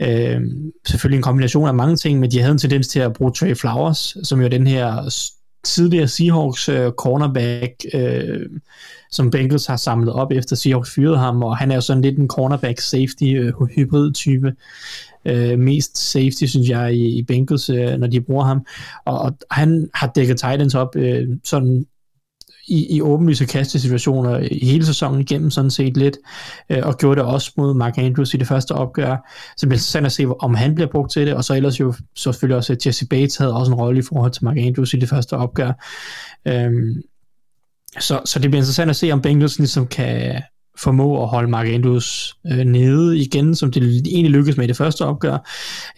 øh, 0.00 0.40
selvfølgelig 0.86 1.16
en 1.16 1.22
kombination 1.22 1.68
af 1.68 1.74
mange 1.74 1.96
ting, 1.96 2.20
men 2.20 2.30
de 2.30 2.40
havde 2.40 2.52
en 2.52 2.58
tendens 2.58 2.88
til 2.88 3.00
at 3.00 3.12
bruge 3.12 3.32
Trey 3.32 3.56
Flowers, 3.56 4.16
som 4.22 4.42
jo 4.42 4.48
den 4.48 4.66
her 4.66 5.10
tidligere 5.64 6.08
Seahawks 6.08 6.68
øh, 6.68 6.90
cornerback, 6.90 7.72
øh, 7.94 8.40
som 9.10 9.30
Bengals 9.30 9.66
har 9.66 9.76
samlet 9.76 10.12
op 10.12 10.32
efter 10.32 10.56
Seahawks 10.56 10.94
fyrede 10.94 11.18
ham, 11.18 11.42
og 11.42 11.56
han 11.56 11.70
er 11.70 11.74
jo 11.74 11.80
sådan 11.80 12.02
lidt 12.02 12.18
en 12.18 12.28
cornerback-safety-hybrid-type. 12.28 14.46
Øh, 14.46 14.52
øh, 15.24 15.58
mest 15.58 15.98
safety, 15.98 16.44
synes 16.44 16.68
jeg, 16.68 16.94
i, 16.94 17.18
i 17.18 17.22
Bengals, 17.22 17.70
øh, 17.70 17.98
når 17.98 18.06
de 18.06 18.20
bruger 18.20 18.44
ham. 18.44 18.66
Og, 19.04 19.20
og 19.20 19.32
han 19.50 19.88
har 19.94 20.12
dækket 20.14 20.36
Titans 20.36 20.74
op 20.74 20.96
øh, 20.96 21.28
sådan 21.44 21.86
i, 22.68 22.96
i 22.96 23.00
åbenlyse 23.00 23.46
kastesituationer 23.46 24.38
i 24.38 24.66
hele 24.66 24.86
sæsonen 24.86 25.20
igennem 25.20 25.50
sådan 25.50 25.70
set 25.70 25.96
lidt, 25.96 26.16
øh, 26.70 26.78
og 26.82 26.98
gjorde 26.98 27.20
det 27.20 27.28
også 27.28 27.52
mod 27.56 27.74
Mark 27.74 27.98
Andrews 27.98 28.34
i 28.34 28.36
det 28.36 28.46
første 28.46 28.72
opgør. 28.72 29.16
Så 29.56 29.60
det 29.60 29.68
bliver 29.68 29.78
interessant 29.78 30.06
at 30.06 30.12
se, 30.12 30.26
om 30.40 30.54
han 30.54 30.74
bliver 30.74 30.88
brugt 30.90 31.12
til 31.12 31.26
det, 31.26 31.34
og 31.34 31.44
så 31.44 31.54
ellers 31.54 31.80
jo 31.80 31.92
så 31.92 32.32
selvfølgelig 32.32 32.56
også, 32.56 32.72
at 32.72 32.86
Jesse 32.86 33.06
Bates 33.06 33.36
havde 33.36 33.54
også 33.54 33.72
en 33.72 33.78
rolle 33.78 33.98
i 33.98 34.02
forhold 34.02 34.32
til 34.32 34.44
Mark 34.44 34.56
Andrews 34.56 34.94
i 34.94 34.96
det 34.96 35.08
første 35.08 35.32
opgør. 35.36 35.72
Øhm, 36.48 37.02
så, 38.00 38.20
så 38.24 38.38
det 38.38 38.50
bliver 38.50 38.60
interessant 38.60 38.90
at 38.90 38.96
se, 38.96 39.12
om 39.12 39.22
Bengals 39.22 39.58
ligesom 39.58 39.86
kan 39.86 40.42
formå 40.78 41.22
at 41.22 41.28
holde 41.28 41.50
Mark 41.50 41.66
Andrews 41.66 42.36
øh, 42.46 42.58
nede 42.58 43.18
igen, 43.18 43.54
som 43.54 43.72
det 43.72 43.82
egentlig 43.82 44.30
lykkedes 44.30 44.56
med 44.56 44.64
i 44.64 44.68
det 44.68 44.76
første 44.76 45.04
opgør, 45.04 45.38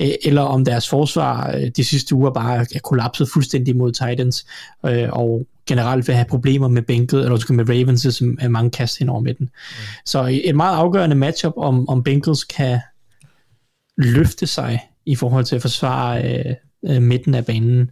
øh, 0.01 0.09
eller 0.25 0.43
om 0.43 0.65
deres 0.65 0.89
forsvar 0.89 1.57
øh, 1.57 1.71
de 1.77 1.85
sidste 1.85 2.15
uger 2.15 2.31
bare 2.31 2.67
er 2.75 2.81
kollapset 2.85 3.29
fuldstændig 3.33 3.77
mod 3.77 3.93
Titans, 3.93 4.47
øh, 4.87 5.09
og 5.13 5.47
generelt 5.67 6.09
vil 6.09 6.15
have 6.15 6.27
problemer 6.29 6.69
med 6.69 6.83
bænket, 6.83 7.21
eller 7.21 7.53
med 7.53 7.69
Ravens, 7.69 8.17
som 8.17 8.39
er 8.41 8.49
mange 8.49 8.71
kast 8.71 8.99
hen 8.99 9.09
over 9.09 9.21
midten. 9.21 9.45
Mm. 9.45 9.85
Så 10.05 10.41
et 10.45 10.57
meget 10.57 10.77
afgørende 10.77 11.17
matchup, 11.17 11.53
om, 11.57 11.89
om 11.89 12.03
Bengals 12.03 12.45
kan 12.45 12.81
løfte 13.97 14.47
sig 14.47 14.81
i 15.07 15.17
forhold 15.17 15.45
til 15.45 15.57
at 15.57 15.63
forsvare 15.63 16.39
øh, 16.39 16.55
øh, 16.89 17.03
midten 17.03 17.35
af 17.35 17.47
banen 17.47 17.91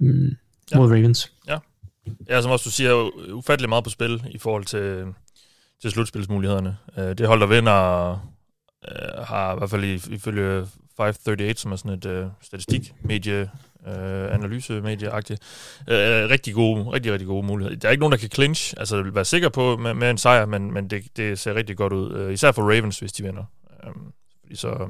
øh, 0.00 0.32
ja. 0.72 0.78
mod 0.78 0.90
Ravens. 0.90 1.32
Ja. 1.48 1.58
ja, 2.28 2.42
som 2.42 2.50
også 2.50 2.64
du 2.64 2.70
siger, 2.70 3.10
ufattelig 3.32 3.68
meget 3.68 3.84
på 3.84 3.90
spil 3.90 4.22
i 4.30 4.38
forhold 4.38 4.64
til, 4.64 5.04
til 5.82 5.90
slutspilsmulighederne. 5.90 6.76
Øh, 6.98 7.18
det 7.18 7.26
hold, 7.26 7.40
der 7.40 7.46
vinder, 7.46 8.12
øh, 8.88 9.24
har 9.24 9.54
i 9.54 9.58
hvert 9.58 9.70
fald 9.70 9.84
ifølge 9.84 10.66
538, 10.96 11.56
som 11.56 11.72
er 11.72 11.76
sådan 11.76 11.98
et 11.98 12.06
øh, 12.06 12.26
statistikmedie, 12.40 13.50
øh, 13.86 14.34
analysemedieagtigt. 14.34 15.40
Øh, 15.88 16.22
øh, 16.22 16.30
rigtig 16.30 16.54
gode, 16.54 16.90
rigtig, 16.90 17.12
rigtig 17.12 17.26
gode 17.26 17.46
muligheder. 17.46 17.76
Der 17.76 17.88
er 17.88 17.92
ikke 17.92 18.00
nogen, 18.00 18.12
der 18.12 18.18
kan 18.18 18.30
clinch, 18.30 18.74
altså 18.76 19.02
være 19.02 19.24
sikker 19.24 19.48
på 19.48 19.76
med, 19.76 19.94
med 19.94 20.10
en 20.10 20.18
sejr, 20.18 20.46
men, 20.46 20.72
men 20.72 20.90
det, 20.90 21.16
det 21.16 21.38
ser 21.38 21.54
rigtig 21.54 21.76
godt 21.76 21.92
ud. 21.92 22.12
Øh, 22.12 22.32
især 22.32 22.52
for 22.52 22.62
Ravens, 22.62 22.98
hvis 22.98 23.12
de 23.12 23.22
vinder. 23.22 23.44
Øh, 23.84 23.92
fordi 24.40 24.56
så, 24.56 24.68
øh, 24.68 24.88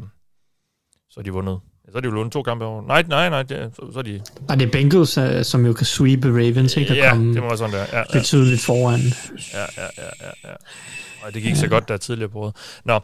så 1.11 1.21
er 1.21 1.25
de 1.25 1.33
vundet. 1.33 1.61
Så 1.91 1.97
er 1.97 2.01
de 2.01 2.09
jo 2.09 2.15
vundet 2.15 2.33
to 2.33 2.43
kampe 2.43 2.65
over. 2.65 2.83
Nej, 2.83 3.05
nej, 3.09 3.29
nej, 3.29 3.43
det, 3.43 3.71
så, 3.77 3.93
så 3.93 3.99
er 3.99 4.03
de... 4.03 4.21
Og 4.49 4.61
det 4.61 4.67
er 4.67 4.71
Bengals, 4.71 5.19
uh, 5.19 5.43
som 5.43 5.67
jo 5.67 5.73
kan 5.73 5.87
sweepe 5.87 6.29
Ravens, 6.29 6.77
ikke? 6.77 6.95
Ja, 6.95 7.11
komme 7.11 7.35
det 7.35 7.43
må 7.43 7.49
være 7.49 7.59
sådan 7.59 7.75
der. 7.75 7.87
Ja, 7.93 7.99
ja. 7.99 8.05
Betydeligt 8.12 8.61
foran. 8.61 9.01
Ja, 9.55 9.61
ja, 9.61 9.89
ja, 9.99 10.11
ja. 10.21 10.31
ja. 10.45 10.55
Og 11.27 11.35
det 11.35 11.43
gik 11.43 11.51
ja. 11.51 11.57
så 11.57 11.69
godt 11.69 11.89
der 11.89 11.97
tidligere 11.97 12.31
på 12.31 12.39
året. 12.39 12.57
Nå. 12.85 12.95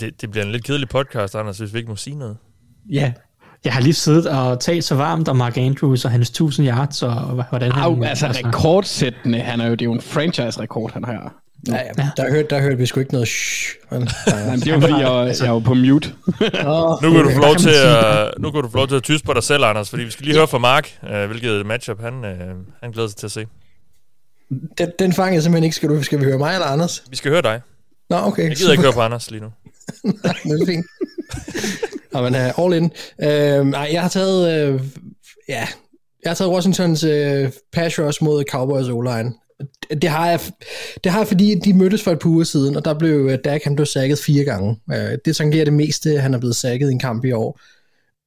det, 0.00 0.20
det 0.20 0.30
bliver 0.30 0.44
en 0.44 0.52
lidt 0.52 0.64
kedelig 0.64 0.88
podcast, 0.88 1.34
Anders, 1.34 1.58
hvis 1.58 1.72
vi 1.72 1.78
ikke 1.78 1.90
må 1.90 1.96
sige 1.96 2.16
noget. 2.16 2.36
Ja, 2.90 3.12
jeg 3.64 3.74
har 3.74 3.80
lige 3.80 3.94
siddet 3.94 4.26
og 4.26 4.60
talt 4.60 4.84
så 4.84 4.94
varmt 4.94 5.28
om 5.28 5.36
Mark 5.36 5.56
Andrews 5.56 6.04
og 6.04 6.10
hans 6.10 6.28
1000 6.28 6.68
yards, 6.68 7.02
og 7.02 7.44
hvordan 7.48 7.72
Au, 7.72 7.94
han... 7.94 8.04
altså, 8.04 8.26
altså 8.26 8.46
rekordsættende, 8.46 9.40
han 9.40 9.60
er 9.60 9.66
jo, 9.66 9.72
det 9.72 9.82
er 9.82 9.84
jo 9.86 9.92
en 9.92 10.00
franchise-rekord, 10.00 10.92
han 10.92 11.04
har. 11.04 11.34
Ja, 11.68 11.76
ja. 11.76 12.10
Der, 12.16 12.30
hørte, 12.30 12.48
der 12.50 12.60
hørte 12.60 12.76
vi 12.76 12.86
sgu 12.86 13.00
ikke 13.00 13.12
noget 13.12 13.28
shh. 13.28 13.74
Men, 13.90 14.08
Nej, 14.26 14.56
det 14.56 14.66
jo 14.66 14.80
fordi, 14.80 14.92
jeg, 14.92 15.34
jeg 15.40 15.46
er 15.46 15.50
jo 15.50 15.58
på 15.58 15.74
mute. 15.74 16.14
oh, 16.66 17.02
nu 17.02 17.12
kan 17.12 17.22
du 17.24 17.30
få 17.30 17.40
lov 17.40 17.56
til 17.56 17.70
at, 17.70 18.34
nu 18.38 18.50
kan 18.50 18.62
du 18.62 18.68
få 18.68 18.76
lov 18.76 18.88
til 18.88 18.96
at 18.96 19.02
tyse 19.02 19.24
på 19.24 19.32
dig 19.32 19.42
selv, 19.42 19.64
Anders, 19.64 19.90
fordi 19.90 20.04
vi 20.04 20.10
skal 20.10 20.26
lige 20.26 20.36
høre 20.36 20.48
fra 20.48 20.58
Mark, 20.58 20.98
uh, 21.02 21.24
hvilket 21.24 21.66
matchup 21.66 22.00
han, 22.00 22.14
uh, 22.14 22.30
han 22.82 22.92
glæder 22.92 23.08
sig 23.08 23.16
til 23.16 23.26
at 23.26 23.32
se. 23.32 23.46
Den, 24.78 24.90
den 24.98 25.12
fanger 25.12 25.32
jeg 25.32 25.42
simpelthen 25.42 25.64
ikke. 25.64 25.76
Skal, 25.76 25.88
du, 25.88 26.02
skal 26.02 26.20
vi 26.20 26.24
høre 26.24 26.38
mig 26.38 26.54
eller 26.54 26.66
Anders? 26.66 27.02
Vi 27.10 27.16
skal 27.16 27.30
høre 27.30 27.42
dig. 27.42 27.60
Nå, 28.10 28.16
okay. 28.16 28.48
Jeg 28.48 28.56
gider 28.56 28.72
ikke 28.72 28.82
høre 28.82 28.92
på 28.92 29.00
Anders 29.00 29.30
lige 29.30 29.40
nu. 29.42 29.48
Nej, 30.24 30.34
det 30.44 30.62
er 30.62 30.66
fint. 30.66 30.86
Nå, 32.12 32.22
men 32.22 32.34
uh, 32.34 32.64
all 32.64 32.74
in. 32.74 32.84
Uh, 33.18 33.66
nej, 33.66 33.88
jeg 33.92 34.02
har 34.02 34.08
taget, 34.08 34.74
uh, 34.74 34.80
ja, 35.48 35.66
jeg 36.22 36.30
har 36.30 36.34
taget 36.34 36.52
Washingtons 36.52 37.04
uh, 37.04 37.10
pass 37.72 37.98
rush 37.98 38.24
mod 38.24 38.44
Cowboys 38.50 38.88
O-line. 38.88 39.32
Det 39.90 40.10
har, 40.10 40.28
jeg, 40.28 40.40
det 41.04 41.12
har 41.12 41.18
jeg, 41.18 41.28
fordi 41.28 41.54
de 41.54 41.74
mødtes 41.74 42.02
for 42.02 42.10
et 42.10 42.18
par 42.18 42.30
uger 42.30 42.44
siden, 42.44 42.76
og 42.76 42.84
der 42.84 42.94
blev 42.94 43.28
øh, 43.30 43.38
Dak, 43.44 43.62
han 43.64 43.76
blev 43.76 43.86
sækket 43.86 44.18
fire 44.18 44.44
gange. 44.44 44.76
Øh, 44.92 45.18
det 45.24 45.36
tangerer 45.36 45.64
det 45.64 45.72
meste, 45.72 46.18
han 46.18 46.34
er 46.34 46.38
blevet 46.38 46.56
sækket 46.56 46.88
i 46.88 46.92
en 46.92 46.98
kamp 46.98 47.24
i 47.24 47.32
år. 47.32 47.60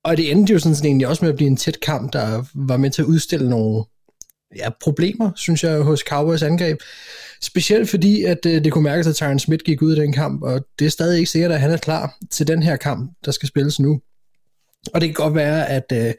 Og 0.04 0.17
det 0.17 0.32
endte 0.32 0.54
jo 0.54 0.60
sådan, 0.60 0.76
set 0.76 0.86
egentlig 0.86 1.08
også 1.08 1.26
med 1.26 1.30
at 1.30 1.36
blive 1.36 1.48
en 1.48 1.58
tæt 1.58 1.80
kamp, 1.80 2.13
der 2.13 2.43
var 2.54 2.78
med 2.78 2.89
til 2.89 3.02
at 3.02 3.06
udstille 3.06 3.50
nogle 3.50 3.84
ja, 4.56 4.69
problemer, 4.82 5.32
synes 5.36 5.63
jeg, 5.63 5.80
hos 5.80 6.00
Cowboys 6.00 6.43
angreb. 6.43 6.80
Specielt 7.41 7.89
fordi, 7.89 8.24
at 8.24 8.45
øh, 8.45 8.63
det 8.63 8.72
kunne 8.72 8.84
mærkes, 8.84 9.08
at 9.08 9.15
Tyron 9.15 9.39
Smith 9.39 9.63
gik 9.63 9.82
ud 9.82 9.98
i 9.98 10.00
den 10.00 10.13
kamp, 10.13 10.43
og 10.43 10.65
det 10.80 10.86
er 10.86 10.89
stadig 10.89 11.17
ikke 11.17 11.32
sikkert, 11.32 11.52
at 11.52 11.60
han 11.60 11.72
er 11.72 11.78
klar 11.78 12.17
til 12.32 12.48
den 12.48 12.63
her 12.63 12.76
kamp, 12.76 13.12
der 13.26 13.32
skal 13.32 13.48
spilles 13.48 13.80
nu. 13.80 14.02
Og 14.94 15.02
det 15.02 15.10
kan 15.10 15.13
godt 15.13 15.36
være, 15.36 15.70
at 15.70 15.92
øh, 15.94 16.13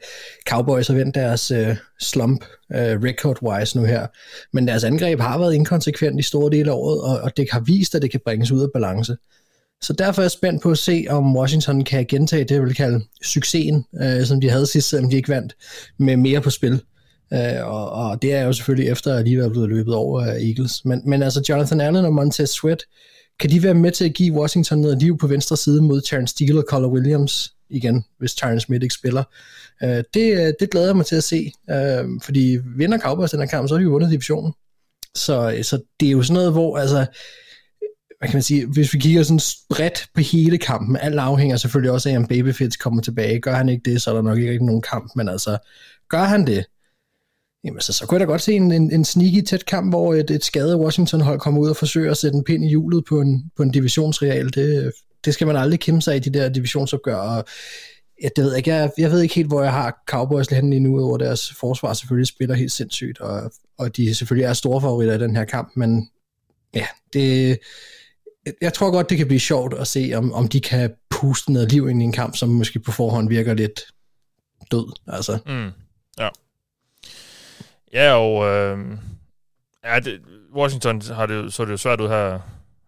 Cowboys 0.49 0.87
har 0.87 0.95
vendt 0.95 1.15
deres 1.15 1.51
øh, 1.51 1.75
slump 1.99 2.45
øh, 2.73 2.99
record-wise 3.01 3.79
nu 3.79 3.85
her, 3.85 4.07
men 4.53 4.67
deres 4.67 4.83
angreb 4.83 5.19
har 5.19 5.37
været 5.37 5.53
inkonsekvent 5.53 6.19
i 6.19 6.23
store 6.23 6.51
dele 6.51 6.71
af 6.71 6.75
året, 6.75 7.01
og, 7.01 7.21
og 7.21 7.37
det 7.37 7.47
har 7.51 7.59
vist, 7.59 7.95
at 7.95 8.01
det 8.01 8.11
kan 8.11 8.19
bringes 8.25 8.51
ud 8.51 8.61
af 8.61 8.67
balance. 8.73 9.17
Så 9.81 9.93
derfor 9.93 10.21
er 10.21 10.23
jeg 10.23 10.31
spændt 10.31 10.63
på 10.63 10.71
at 10.71 10.77
se, 10.77 11.05
om 11.09 11.35
Washington 11.37 11.83
kan 11.83 12.05
gentage 12.05 12.43
det, 12.43 12.55
jeg 12.55 12.63
vil 12.63 12.75
kalde 12.75 13.01
succesen, 13.23 13.85
øh, 14.01 14.25
som 14.25 14.41
de 14.41 14.49
havde 14.49 14.65
sidst, 14.65 14.89
selvom 14.89 15.09
de 15.09 15.15
ikke 15.15 15.29
vandt, 15.29 15.55
med 15.99 16.17
mere 16.17 16.41
på 16.41 16.49
spil. 16.49 16.81
Øh, 17.33 17.65
og, 17.65 17.91
og 17.91 18.21
det 18.21 18.33
er 18.33 18.43
jo 18.43 18.53
selvfølgelig 18.53 18.91
efter 18.91 19.15
at 19.15 19.25
lige 19.25 19.37
være 19.37 19.49
blevet 19.49 19.69
løbet 19.69 19.93
over 19.93 20.21
af 20.21 20.39
Eagles. 20.39 20.85
Men, 20.85 21.01
men 21.05 21.23
altså 21.23 21.45
Jonathan 21.49 21.81
Allen 21.81 22.05
og 22.05 22.13
Montez 22.13 22.49
Sweat, 22.49 22.83
kan 23.39 23.49
de 23.49 23.63
være 23.63 23.73
med 23.73 23.91
til 23.91 24.05
at 24.05 24.13
give 24.13 24.33
Washington 24.33 24.77
noget 24.77 24.99
liv 24.99 25.17
på 25.17 25.27
venstre 25.27 25.57
side 25.57 25.81
mod 25.81 26.01
Terrence 26.01 26.31
Steele 26.31 26.59
og 26.59 26.65
Collar 26.69 26.89
Williams 26.89 27.53
igen, 27.71 28.05
hvis 28.17 28.33
Tyron 28.33 28.59
Smith 28.59 28.83
ikke 28.83 28.95
spiller? 28.95 29.23
Øh, 29.83 30.03
det, 30.13 30.31
øh, 30.31 30.53
det 30.59 30.69
glæder 30.71 30.87
jeg 30.87 30.95
mig 30.95 31.05
til 31.05 31.15
at 31.15 31.23
se, 31.23 31.51
øh, 31.69 32.05
fordi 32.23 32.57
vinder 32.77 32.97
Cowboys 32.97 33.31
den 33.31 33.39
her 33.39 33.47
kamp, 33.47 33.67
så 33.67 33.73
har 33.73 33.79
de 33.79 33.83
jo 33.83 33.89
vundet 33.89 34.11
divisionen. 34.11 34.53
Så, 35.15 35.53
øh, 35.57 35.63
så 35.63 35.81
det 35.99 36.07
er 36.07 36.11
jo 36.11 36.23
sådan 36.23 36.33
noget, 36.33 36.51
hvor 36.51 36.77
altså, 36.77 37.05
hvad 38.19 38.29
kan 38.29 38.35
man 38.35 38.43
sige, 38.43 38.65
hvis 38.65 38.93
vi 38.93 38.99
kigger 38.99 39.23
sådan 39.23 39.39
bredt 39.69 40.07
på 40.15 40.21
hele 40.21 40.57
kampen, 40.57 40.97
alt 40.97 41.19
afhænger 41.19 41.57
selvfølgelig 41.57 41.91
også 41.91 42.09
af, 42.09 42.17
om 42.17 42.27
Babyfits 42.27 42.77
kommer 42.77 43.01
tilbage. 43.01 43.39
Gør 43.39 43.53
han 43.53 43.69
ikke 43.69 43.91
det, 43.91 44.01
så 44.01 44.09
er 44.09 44.15
der 44.15 44.21
nok 44.21 44.37
ikke 44.37 44.51
rigtig 44.51 44.65
nogen 44.65 44.81
kamp, 44.81 45.11
men 45.15 45.29
altså, 45.29 45.57
gør 46.09 46.23
han 46.23 46.47
det, 46.47 46.65
Jamen, 47.63 47.81
så, 47.81 47.93
så 47.93 48.05
kunne 48.05 48.19
jeg 48.19 48.27
da 48.27 48.31
godt 48.31 48.41
se 48.41 48.53
en, 48.53 48.71
en, 48.71 48.91
en 48.93 49.05
sneaky 49.05 49.41
tæt 49.41 49.65
kamp, 49.65 49.91
hvor 49.91 50.13
et, 50.13 50.31
et 50.31 50.43
skadet 50.43 50.75
Washington-hold 50.75 51.39
kommer 51.39 51.61
ud 51.61 51.69
og 51.69 51.75
forsøger 51.75 52.11
at 52.11 52.17
sætte 52.17 52.37
en 52.37 52.43
pind 52.43 52.65
i 52.65 52.69
hjulet 52.69 53.05
på 53.05 53.21
en, 53.21 53.51
på 53.57 53.63
en 53.63 53.71
divisionsreal. 53.71 54.53
Det, 54.53 54.91
det 55.25 55.33
skal 55.33 55.47
man 55.47 55.55
aldrig 55.55 55.79
kæmpe 55.79 56.01
sig 56.01 56.15
i, 56.15 56.19
de 56.19 56.33
der 56.33 56.49
divisionsopgør. 56.49 57.15
Og 57.15 57.45
ja, 58.23 58.29
det 58.35 58.43
ved 58.43 58.51
jeg, 58.51 58.57
ikke. 58.57 58.73
jeg, 58.73 58.91
jeg 58.97 59.11
ved 59.11 59.21
ikke 59.21 59.35
helt, 59.35 59.47
hvor 59.47 59.63
jeg 59.63 59.71
har 59.71 60.03
Cowboys 60.07 60.47
henne 60.47 60.69
lige 60.69 60.79
nu, 60.79 60.97
hvor 60.97 61.17
deres 61.17 61.53
forsvar 61.59 61.93
selvfølgelig 61.93 62.27
spiller 62.27 62.55
helt 62.55 62.71
sindssygt, 62.71 63.19
og, 63.19 63.51
og 63.77 63.97
de 63.97 64.15
selvfølgelig 64.15 64.45
er 64.45 64.53
store 64.53 64.81
favoritter 64.81 65.15
i 65.15 65.19
den 65.19 65.35
her 65.35 65.45
kamp, 65.45 65.71
men 65.75 66.09
ja, 66.75 66.87
det, 67.13 67.59
jeg 68.61 68.73
tror 68.73 68.91
godt, 68.91 69.09
det 69.09 69.17
kan 69.17 69.27
blive 69.27 69.39
sjovt 69.39 69.73
at 69.73 69.87
se, 69.87 70.11
om, 70.15 70.33
om 70.33 70.47
de 70.47 70.61
kan 70.61 70.93
puste 71.09 71.51
noget 71.53 71.71
liv 71.71 71.89
ind 71.89 72.01
i 72.01 72.05
en 72.05 72.11
kamp, 72.11 72.35
som 72.35 72.49
måske 72.49 72.79
på 72.79 72.91
forhånd 72.91 73.29
virker 73.29 73.53
lidt 73.53 73.81
død. 74.71 74.93
Altså. 75.07 75.39
Mm. 75.45 75.69
Ja. 76.19 76.29
Ja, 77.93 78.13
og 78.13 78.45
øh, 78.47 78.97
ja, 79.85 79.99
det, 79.99 80.21
Washington 80.55 81.01
har 81.01 81.25
det, 81.25 81.53
så 81.53 81.65
det 81.65 81.71
jo 81.71 81.77
svært 81.77 82.01
ud 82.01 82.07
her. 82.07 82.39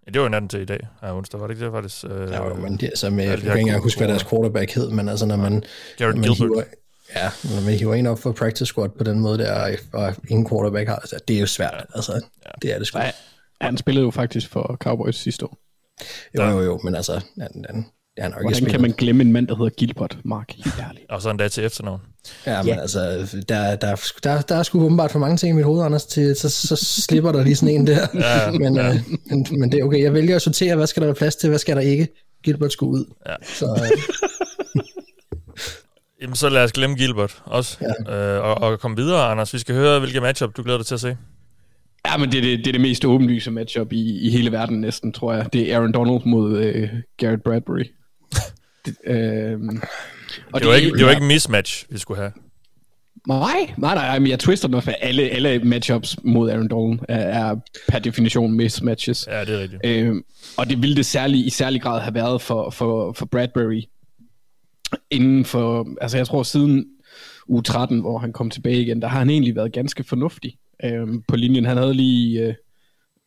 Ja, 0.05 0.11
det 0.11 0.19
var 0.19 0.25
jo 0.25 0.29
natten 0.29 0.49
til 0.49 0.61
i 0.61 0.65
dag, 0.65 0.87
her 1.01 1.13
onsdag, 1.13 1.39
var 1.39 1.47
det 1.47 1.53
ikke 1.53 1.65
det 1.65 1.73
faktisk? 1.73 2.03
Øh, 2.09 2.31
ja, 2.31 2.47
jo, 2.47 2.55
men 2.55 2.77
det, 2.77 2.83
altså 2.83 3.09
med, 3.09 3.23
jeg 3.23 3.39
kan 3.39 3.47
ikke 3.47 3.59
engang 3.59 3.83
huske, 3.83 3.99
hvad 3.99 4.07
deres 4.07 4.23
quarterback 4.23 4.71
hed, 4.71 4.89
men 4.89 5.09
altså 5.09 5.25
når 5.25 5.35
man, 5.35 5.63
Jared 5.99 6.13
når 6.13 6.21
man 6.21 6.33
hiver, 6.33 6.63
ja, 7.15 7.29
når 7.43 7.61
man 7.61 7.73
hiver 7.73 7.95
en 7.95 8.07
op 8.07 8.19
for 8.19 8.31
practice 8.31 8.65
squad 8.65 8.89
på 8.89 9.03
den 9.03 9.19
måde 9.19 9.37
der, 9.37 9.77
og 9.93 10.15
ingen 10.29 10.49
quarterback 10.49 10.87
har, 10.87 10.95
altså, 10.95 11.19
det 11.27 11.35
er 11.35 11.39
jo 11.39 11.45
svært, 11.45 11.85
altså, 11.95 12.13
ja. 12.45 12.51
det 12.61 12.73
er 12.73 12.77
det 12.77 12.87
sgu. 12.87 12.99
Ja, 12.99 13.11
han 13.61 13.77
spillede 13.77 14.05
jo 14.05 14.11
faktisk 14.11 14.49
for 14.49 14.77
Cowboys 14.79 15.15
sidste 15.15 15.45
år. 15.45 15.57
Jo, 16.37 16.43
jo, 16.43 16.61
jo, 16.61 16.79
men 16.83 16.95
altså, 16.95 17.13
han, 17.39 17.65
han, 17.69 17.85
Det 18.15 18.23
er 18.23 18.29
nok 18.29 18.41
Hvordan 18.41 18.65
kan 18.65 18.81
man 18.81 18.91
glemme 18.91 19.23
en 19.23 19.31
mand, 19.31 19.47
der 19.47 19.55
hedder 19.55 19.69
Gilbert, 19.69 20.17
Mark? 20.25 20.53
Helt 20.55 20.79
ærligt. 20.79 21.05
Og 21.09 21.21
så 21.21 21.29
endda 21.29 21.47
til 21.47 21.65
efternavn. 21.65 22.01
Ja, 22.45 22.63
men 22.63 22.79
altså, 22.79 22.99
der, 23.49 23.75
der, 23.75 23.95
der, 24.23 24.41
der 24.41 24.55
er 24.55 24.63
sgu 24.63 24.81
åbenbart 24.81 25.11
for 25.11 25.19
mange 25.19 25.37
ting 25.37 25.49
i 25.49 25.55
mit 25.55 25.65
hoved, 25.65 25.85
Anders, 25.85 26.05
til, 26.05 26.35
så, 26.35 26.49
så 26.49 26.75
slipper 26.75 27.31
der 27.31 27.43
lige 27.43 27.55
sådan 27.55 27.75
en 27.75 27.87
der. 27.87 28.07
Ja, 28.13 28.51
men, 28.61 28.75
ja. 28.75 28.89
øh, 28.89 28.95
men, 29.25 29.47
men 29.51 29.71
det 29.71 29.79
er 29.79 29.83
okay. 29.83 30.03
Jeg 30.03 30.13
vælger 30.13 30.35
at 30.35 30.41
sortere, 30.41 30.75
hvad 30.75 30.87
skal 30.87 31.01
der 31.01 31.07
være 31.07 31.15
plads 31.15 31.35
til, 31.35 31.49
hvad 31.49 31.59
skal 31.59 31.75
der 31.75 31.81
ikke. 31.81 32.07
Gilbert 32.43 32.71
skulle 32.71 32.91
ud. 32.91 33.05
Ja. 33.25 33.35
Så, 33.43 33.65
øh, 33.65 34.83
Jamen, 36.21 36.35
så 36.35 36.49
lad 36.49 36.63
os 36.63 36.71
glemme 36.71 36.95
Gilbert 36.95 37.41
også. 37.45 37.77
Ja. 38.07 38.35
Øh, 38.35 38.43
og, 38.43 38.55
og 38.55 38.79
komme 38.79 38.97
videre, 38.97 39.31
Anders. 39.31 39.53
Vi 39.53 39.59
skal 39.59 39.75
høre, 39.75 39.99
hvilke 39.99 40.21
matchup 40.21 40.57
du 40.57 40.63
glæder 40.63 40.77
dig 40.79 40.85
til 40.87 40.93
at 40.93 41.01
se. 41.01 41.17
Ja, 42.07 42.17
men 42.17 42.31
det 42.31 42.37
er 42.37 42.41
det, 42.41 42.57
det, 42.57 42.67
er 42.67 42.71
det 42.71 42.81
mest 42.81 43.05
åbenlyse 43.05 43.51
matchup 43.51 43.93
i, 43.93 44.19
i 44.27 44.29
hele 44.29 44.51
verden 44.51 44.81
næsten, 44.81 45.11
tror 45.11 45.33
jeg. 45.33 45.53
Det 45.53 45.71
er 45.71 45.77
Aaron 45.77 45.91
Donald 45.91 46.21
mod 46.25 46.57
øh, 46.57 46.89
Garrett 47.17 47.43
Bradbury. 47.43 47.83
Det, 48.85 48.95
øh, 49.05 49.59
og 50.53 50.59
Det 50.59 50.69
var, 50.69 50.75
ikke, 50.75 50.97
det 50.97 51.05
var 51.05 51.11
ikke 51.11 51.21
en 51.21 51.27
mismatch, 51.27 51.85
vi 51.89 51.97
skulle 51.97 52.19
have. 52.19 52.31
Nej, 53.27 53.73
nej, 53.77 53.95
nej, 53.95 54.19
men 54.19 54.29
jeg 54.29 54.39
twister 54.39 54.67
den 54.67 54.81
for 54.81 54.91
alle, 54.91 55.23
alle 55.23 55.59
matchups 55.59 56.17
mod 56.23 56.49
Aaron 56.49 56.67
Donald 56.67 56.99
er, 57.09 57.15
er 57.15 57.55
per 57.87 57.99
definition 57.99 58.51
mismatches. 58.51 59.27
Ja, 59.31 59.45
det 59.45 59.55
er 59.55 59.59
rigtigt. 59.59 59.81
Øh, 59.85 60.15
og 60.57 60.69
det 60.69 60.81
ville 60.81 60.95
det 60.95 61.05
særlig, 61.05 61.45
i 61.45 61.49
særlig 61.49 61.81
grad 61.81 62.01
have 62.01 62.13
været 62.13 62.41
for, 62.41 62.69
for, 62.69 63.13
for 63.13 63.25
Bradbury 63.25 63.81
inden 65.11 65.45
for, 65.45 65.87
altså 66.01 66.17
jeg 66.17 66.27
tror 66.27 66.43
siden 66.43 66.85
u 67.47 67.61
13, 67.61 67.99
hvor 67.99 68.17
han 68.17 68.33
kom 68.33 68.49
tilbage 68.49 68.81
igen, 68.81 69.01
der 69.01 69.07
har 69.07 69.19
han 69.19 69.29
egentlig 69.29 69.55
været 69.55 69.73
ganske 69.73 70.03
fornuftig 70.03 70.57
øh, 70.83 71.07
på 71.27 71.35
linjen. 71.35 71.65
Han 71.65 71.77
havde 71.77 71.93
lige, 71.93 72.41
øh, 72.47 72.53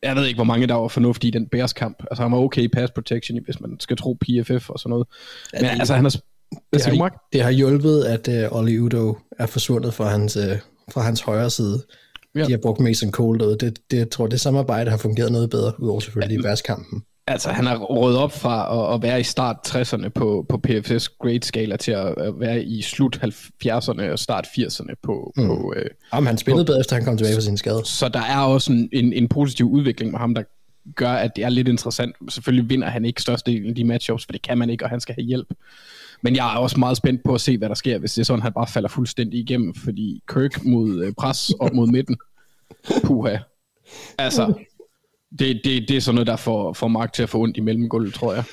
jeg 0.07 0.16
ved 0.16 0.27
ikke 0.27 0.37
hvor 0.38 0.45
mange 0.45 0.66
der 0.66 0.75
var 0.75 0.88
fornuftige 0.88 1.29
i 1.29 1.31
den 1.31 1.47
Bears 1.49 1.73
kamp. 1.73 2.03
Altså 2.11 2.23
han 2.23 2.33
var 2.33 2.38
okay 2.38 2.62
i 2.62 2.69
pass 2.69 2.92
protection, 2.92 3.38
hvis 3.45 3.61
man 3.61 3.81
skal 3.81 3.97
tro 3.97 4.16
PFF 4.21 4.71
og 4.71 4.79
sådan 4.79 4.90
noget. 4.90 5.07
Men 5.53 5.62
det- 5.64 5.71
altså 5.79 5.95
han 5.95 6.05
har, 6.05 6.11
det, 6.73 6.83
har, 6.85 7.29
det 7.33 7.42
har 7.42 7.51
hjulpet, 7.51 8.05
at 8.05 8.29
uh, 8.53 8.59
Ollie 8.59 8.83
Udo 8.83 9.14
er 9.38 9.47
forsvundet 9.47 9.95
fra 9.95 10.09
hans, 10.09 10.37
uh, 10.37 10.42
fra 10.92 11.01
hans 11.01 11.21
højre 11.21 11.51
side. 11.51 11.83
Ja. 12.35 12.40
Ja. 12.40 12.47
De 12.47 12.51
har 12.51 12.59
brugt 12.59 12.81
Mason 12.81 13.11
Cole 13.11 13.38
derude. 13.38 13.57
Det, 13.59 13.79
det, 13.90 13.97
jeg 13.99 14.11
tror, 14.11 14.27
det 14.27 14.40
samarbejde 14.40 14.90
har 14.90 14.99
fungeret 14.99 15.33
noget 15.33 15.51
bedre, 15.51 15.73
udover 15.81 16.01
selvfølgelig 16.01 16.38
i 16.38 16.42
Bears-kampen. 16.42 17.03
Altså, 17.29 17.51
han 17.51 17.67
har 17.67 17.77
rådet 17.79 18.19
op 18.19 18.33
fra 18.33 18.89
at, 18.89 18.95
at 18.95 19.03
være 19.03 19.21
i 19.21 19.23
start 19.23 19.57
60'erne 19.69 20.09
på, 20.09 20.47
på 20.49 20.59
PFS 20.59 21.09
grade-skala 21.09 21.77
til 21.77 21.93
at, 21.93 22.19
at 22.19 22.41
være 22.41 22.62
i 22.62 22.83
slut 22.83 23.21
70'erne 23.65 24.03
og 24.12 24.19
start 24.19 24.47
80'erne 24.47 24.95
på... 25.03 25.33
Mm. 25.37 25.47
på 25.47 25.75
øh, 25.77 25.91
Jamen, 26.15 26.27
han 26.27 26.39
spillede 26.39 26.65
bedre, 26.65 26.81
efter 26.81 26.97
han 26.97 27.05
kom 27.05 27.17
tilbage 27.17 27.35
fra 27.35 27.41
sin 27.41 27.57
skade. 27.57 27.83
så 27.85 28.09
der 28.09 28.21
er 28.21 28.39
også 28.39 28.73
en, 28.73 28.89
en, 28.93 29.12
en 29.12 29.29
positiv 29.29 29.67
udvikling 29.67 30.11
med 30.11 30.19
ham, 30.19 30.35
der 30.35 30.43
gør, 30.95 31.11
at 31.11 31.37
det 31.37 31.45
er 31.45 31.49
lidt 31.49 31.69
interessant. 31.69 32.17
Selvfølgelig 32.29 32.71
vinder 32.71 32.89
han 32.89 33.05
ikke 33.05 33.23
størstedelen 33.23 33.69
af 33.69 33.75
de 33.75 33.85
matchups, 33.85 34.25
for 34.25 34.33
det 34.33 34.43
kan 34.43 34.59
man 34.59 34.71
ikke, 34.71 34.85
og 34.85 34.91
han 34.91 35.01
skal 35.01 35.15
have 35.15 35.27
hjælp. 35.27 35.49
Men 36.23 36.37
jeg 36.37 36.55
er 36.55 36.59
også 36.59 36.79
meget 36.79 36.97
spændt 36.97 37.21
på 37.25 37.35
at 37.35 37.41
se, 37.41 37.59
hvad 37.59 37.69
der 37.69 37.75
sker, 37.75 37.99
hvis 37.99 38.12
det 38.12 38.21
er 38.21 38.25
sådan, 38.25 38.43
han 38.43 38.53
bare 38.53 38.67
falder 38.67 38.89
fuldstændig 38.89 39.41
igennem, 39.41 39.75
fordi 39.75 40.23
Kirk 40.29 40.65
mod 40.65 41.05
øh, 41.05 41.12
pres 41.19 41.51
op 41.51 41.73
mod 41.73 41.87
midten. 41.87 42.17
Puha. 43.05 43.37
Altså, 44.19 44.55
det, 45.38 45.61
det, 45.64 45.88
det 45.88 45.96
er 45.96 46.01
sådan 46.01 46.14
noget, 46.14 46.27
der 46.27 46.37
får, 46.37 46.72
får 46.72 46.88
Mark 46.88 47.12
til 47.12 47.22
at 47.22 47.29
få 47.29 47.38
ondt 47.38 47.57
i 47.57 47.61
mellemgulvet, 47.61 48.14
tror 48.14 48.35
jeg. 48.35 48.44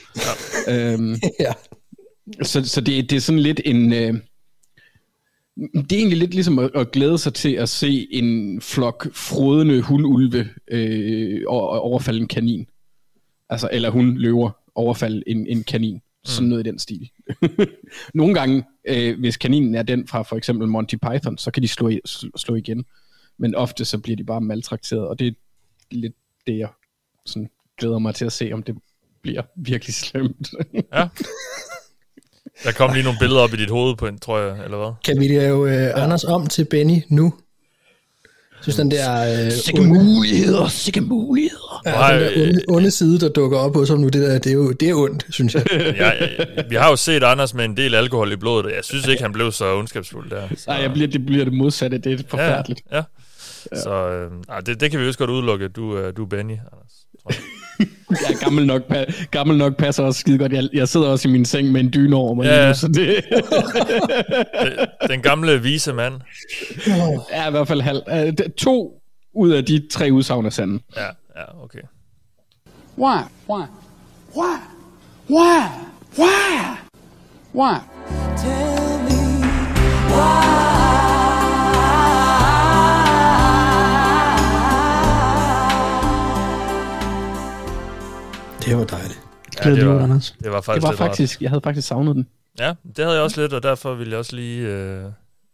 Ja. 0.67 0.93
Øhm, 0.93 1.15
ja. 1.39 1.53
så 2.43 2.63
så 2.65 2.81
det, 2.81 3.09
det 3.09 3.15
er 3.15 3.19
sådan 3.19 3.39
lidt 3.41 3.61
en... 3.65 3.93
Øh, 3.93 4.13
det 5.73 5.91
er 5.91 5.97
egentlig 5.97 6.17
lidt 6.17 6.33
ligesom 6.33 6.59
at, 6.59 6.71
at 6.75 6.91
glæde 6.91 7.17
sig 7.17 7.33
til 7.33 7.53
at 7.53 7.69
se 7.69 8.07
en 8.11 8.61
flok 8.61 9.07
frodende 9.13 9.81
hundulve 9.81 10.49
øh, 10.67 11.41
over- 11.47 11.77
overfalde 11.77 12.19
en 12.19 12.27
kanin. 12.27 12.65
Altså, 13.49 13.69
eller 13.71 13.89
hun 13.89 14.17
løver 14.17 14.51
overfalde 14.75 15.23
en, 15.27 15.47
en 15.47 15.63
kanin. 15.63 16.01
Sådan 16.25 16.49
noget 16.49 16.67
i 16.67 16.69
den 16.69 16.79
stil. 16.79 17.09
Nogle 18.13 18.33
gange, 18.33 18.63
øh, 18.87 19.19
hvis 19.19 19.37
kaninen 19.37 19.75
er 19.75 19.83
den 19.83 20.07
fra 20.07 20.21
for 20.21 20.35
eksempel 20.35 20.67
Monty 20.67 20.95
Python, 20.95 21.37
så 21.37 21.51
kan 21.51 21.63
de 21.63 21.67
slå, 21.67 21.89
i, 21.89 21.99
slå 22.35 22.55
igen. 22.55 22.85
Men 23.37 23.55
ofte 23.55 23.85
så 23.85 23.97
bliver 23.97 24.15
de 24.15 24.23
bare 24.23 24.41
maltrakteret, 24.41 25.07
og 25.07 25.19
det 25.19 25.27
er 25.27 25.31
lidt 25.91 26.13
det, 26.47 26.57
jeg 26.57 26.67
sådan 27.25 27.49
glæder 27.79 27.99
mig 27.99 28.15
til 28.15 28.25
at 28.25 28.31
se, 28.31 28.49
om 28.53 28.63
det 28.63 28.75
bliver 29.21 29.41
virkelig 29.55 29.95
slemt. 30.03 30.49
Ja. 30.93 31.07
Der 32.63 32.71
kom 32.71 32.93
lige 32.93 33.03
nogle 33.03 33.19
billeder 33.19 33.41
op 33.41 33.53
i 33.53 33.57
dit 33.57 33.69
hoved, 33.69 33.95
på 33.95 34.07
en, 34.07 34.19
tror 34.19 34.39
jeg, 34.39 34.63
eller 34.63 34.77
hvad? 34.77 34.91
Kan 35.05 35.19
vi 35.19 35.27
lave 35.27 35.69
øh, 35.75 35.81
ja. 35.83 36.03
Anders 36.03 36.23
om 36.23 36.47
til 36.47 36.65
Benny 36.65 37.01
nu? 37.09 37.33
Synes, 38.61 38.75
den 38.75 38.91
der, 38.91 39.45
øh, 39.45 39.51
Sikke 39.51 39.81
onde, 39.81 39.93
muligheder, 40.03 40.67
sikke 40.67 41.01
muligheder. 41.01 41.81
ja, 41.85 41.91
Nej, 41.91 42.19
den 42.19 42.21
der 42.37 42.47
onde, 42.47 42.61
onde 42.67 42.91
side, 42.91 43.19
der 43.19 43.29
dukker 43.29 43.57
op 43.57 43.75
hos 43.75 43.89
ham 43.89 43.99
nu, 43.99 44.07
det, 44.07 44.21
der, 44.21 44.39
det, 44.39 44.49
er 44.49 44.53
jo, 44.53 44.71
det 44.71 44.89
er 44.89 44.93
ondt, 44.95 45.25
synes 45.29 45.55
jeg. 45.55 45.65
Ja, 45.97 46.11
ja, 46.25 46.27
vi 46.69 46.75
har 46.75 46.89
jo 46.89 46.95
set 46.95 47.23
Anders 47.23 47.53
med 47.53 47.65
en 47.65 47.77
del 47.77 47.95
alkohol 47.95 48.31
i 48.31 48.35
blodet, 48.35 48.65
og 48.65 48.71
jeg 48.71 48.83
synes 48.83 49.07
ikke, 49.07 49.23
han 49.23 49.31
blev 49.33 49.51
så 49.51 49.75
ondskabsfuld 49.77 50.29
der. 50.29 50.47
Så, 50.57 50.63
Nej, 50.67 50.77
jeg 50.77 50.93
bliver, 50.93 51.07
det 51.07 51.25
bliver 51.25 51.43
det 51.43 51.53
modsatte. 51.53 51.97
Det 51.97 52.19
er 52.19 52.23
forfærdeligt. 52.27 52.81
Ja, 52.91 52.95
ja. 52.97 53.03
Så 53.73 53.93
øh, 54.09 54.31
det, 54.65 54.79
det 54.81 54.91
kan 54.91 54.99
vi 54.99 55.07
også 55.07 55.19
godt 55.19 55.29
udelukke. 55.29 55.67
Du, 55.67 55.97
øh, 55.97 56.17
du 56.17 56.23
er 56.23 56.27
Benny, 56.27 56.51
Anders. 56.51 56.93
tror 57.21 57.31
jeg. 57.31 57.39
Jeg 58.09 58.33
er 58.35 58.43
gammel 58.43 58.65
nok, 58.65 58.81
pa- 58.93 59.25
gammel 59.31 59.57
nok 59.57 59.77
passer 59.77 60.03
også 60.03 60.19
skide 60.19 60.37
godt. 60.37 60.53
Jeg, 60.53 60.69
jeg 60.73 60.87
sidder 60.87 61.07
også 61.07 61.27
i 61.27 61.31
min 61.31 61.45
seng 61.45 61.71
med 61.71 61.81
en 61.81 61.93
dyne 61.93 62.15
over 62.15 62.33
mig 62.33 62.43
Ja. 62.45 62.67
nu, 62.67 62.73
så 62.73 62.87
det 62.87 63.23
Den 65.11 65.21
gamle 65.21 65.61
vise 65.61 65.93
mand. 65.93 66.13
er 67.29 67.47
i 67.47 67.51
hvert 67.51 67.67
fald 67.67 67.81
halv. 67.81 68.01
Det, 68.37 68.53
to 68.57 68.93
ud 69.35 69.51
af 69.51 69.65
de 69.65 69.87
tre 69.91 70.09
udsagn 70.11 70.45
er 70.45 70.49
sande. 70.49 70.79
Ja, 70.95 71.05
ja, 71.37 71.63
okay. 71.63 71.79
Why? 72.97 73.17
Why? 73.49 73.63
Why? 74.35 74.55
Why? 75.29 75.63
Why? 76.17 76.67
Why? 77.55 77.77
Det 88.65 88.77
var 88.77 88.83
dejligt. 88.85 89.19
Ja, 89.65 89.69
det 89.75 89.87
var, 89.87 89.99
Anders? 90.03 90.35
det 90.43 90.51
var 90.51 90.55
Det 90.57 90.65
faktisk 90.65 90.83
var 90.83 90.91
lidt 90.91 91.01
rart. 91.01 91.09
faktisk, 91.09 91.41
jeg 91.41 91.49
havde 91.49 91.61
faktisk 91.63 91.87
savnet 91.87 92.15
den. 92.15 92.27
Ja, 92.59 92.73
det 92.97 93.05
havde 93.05 93.13
jeg 93.15 93.23
også 93.23 93.41
lidt, 93.41 93.53
og 93.53 93.63
derfor 93.63 93.93
ville 93.93 94.11
jeg 94.11 94.19
også 94.19 94.35
lige 94.35 94.67
øh, 94.67 95.03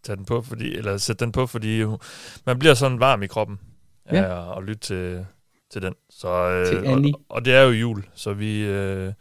tage 0.03 0.15
den 0.15 0.25
på, 0.25 0.41
fordi, 0.41 0.75
eller 0.75 0.97
sætte 0.97 1.25
den 1.25 1.31
på, 1.31 1.47
fordi 1.47 1.79
jo, 1.81 1.99
man 2.45 2.59
bliver 2.59 2.73
sådan 2.73 2.99
varm 2.99 3.23
i 3.23 3.27
kroppen 3.27 3.59
ja. 4.11 4.15
Ja. 4.21 4.27
Ja, 4.27 4.33
og 4.35 4.63
lytte 4.63 4.79
til, 4.87 5.25
til 5.73 5.81
den. 5.81 5.93
Så, 6.09 6.27
øh, 6.49 6.67
Til 6.67 6.77
og, 6.85 6.91
Annie. 6.91 7.13
og 7.29 7.45
det 7.45 7.53
er 7.55 7.61
jo 7.61 7.69
jul, 7.69 8.03
så 8.15 8.33
vi... 8.33 8.59
Øh, 8.61 9.13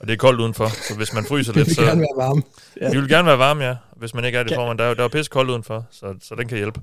og 0.00 0.06
det 0.06 0.12
er 0.12 0.16
koldt 0.16 0.40
udenfor, 0.40 0.68
så 0.88 0.94
hvis 0.96 1.14
man 1.14 1.24
fryser 1.24 1.52
Det 1.52 1.56
lidt, 1.56 1.68
vil 1.68 1.74
så... 1.74 1.82
gerne 1.82 2.00
være 2.00 2.26
varme. 2.26 2.42
Ja. 2.80 2.90
Vi 2.90 3.00
vil 3.00 3.08
gerne 3.08 3.26
være 3.28 3.38
varme, 3.38 3.64
ja. 3.64 3.76
Hvis 3.96 4.14
man 4.14 4.24
ikke 4.24 4.38
er 4.38 4.42
det, 4.42 4.54
får 4.54 4.66
man. 4.66 4.78
Der 4.78 4.84
er, 4.84 4.88
jo- 4.88 4.94
der 4.94 5.04
er 5.04 5.08
pisse 5.08 5.30
koldt 5.30 5.50
udenfor, 5.50 5.86
så, 5.90 6.14
så 6.22 6.34
den 6.34 6.48
kan 6.48 6.56
hjælpe. 6.58 6.80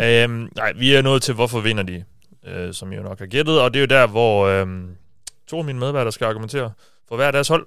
Øhm, 0.00 0.48
nej, 0.56 0.72
vi 0.72 0.94
er 0.94 1.02
nået 1.02 1.22
til, 1.22 1.34
hvorfor 1.34 1.60
vinder 1.60 1.82
de, 1.82 2.04
øh, 2.46 2.74
som 2.74 2.92
I 2.92 2.96
jo 2.96 3.02
nok 3.02 3.18
har 3.18 3.26
gættet. 3.26 3.60
Og 3.60 3.74
det 3.74 3.78
er 3.78 3.82
jo 3.82 4.00
der, 4.00 4.06
hvor 4.06 4.46
øh, 4.46 4.66
to 5.46 5.58
af 5.58 5.64
mine 5.64 5.78
medværter 5.78 6.10
skal 6.10 6.24
argumentere 6.24 6.72
for 7.08 7.16
hver 7.16 7.30
deres 7.30 7.48
hold 7.48 7.66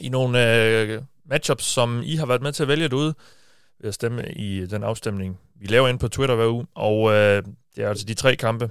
i 0.00 0.08
nogle 0.08 0.56
øh, 0.56 1.02
matchups, 1.24 1.64
som 1.64 2.02
I 2.04 2.16
har 2.16 2.26
været 2.26 2.42
med 2.42 2.52
til 2.52 2.62
at 2.62 2.68
vælge 2.68 2.88
derude 2.88 3.14
ved 3.80 3.88
at 3.88 3.94
stemme 3.94 4.32
i 4.32 4.66
den 4.66 4.82
afstemning, 4.82 5.38
vi 5.60 5.66
laver 5.66 5.88
ind 5.88 5.98
på 5.98 6.08
Twitter 6.08 6.34
hver 6.34 6.48
uge. 6.48 6.66
Og 6.74 7.12
øh, 7.12 7.42
det 7.76 7.84
er 7.84 7.88
altså 7.88 8.06
de 8.06 8.14
tre 8.14 8.36
kampe, 8.36 8.70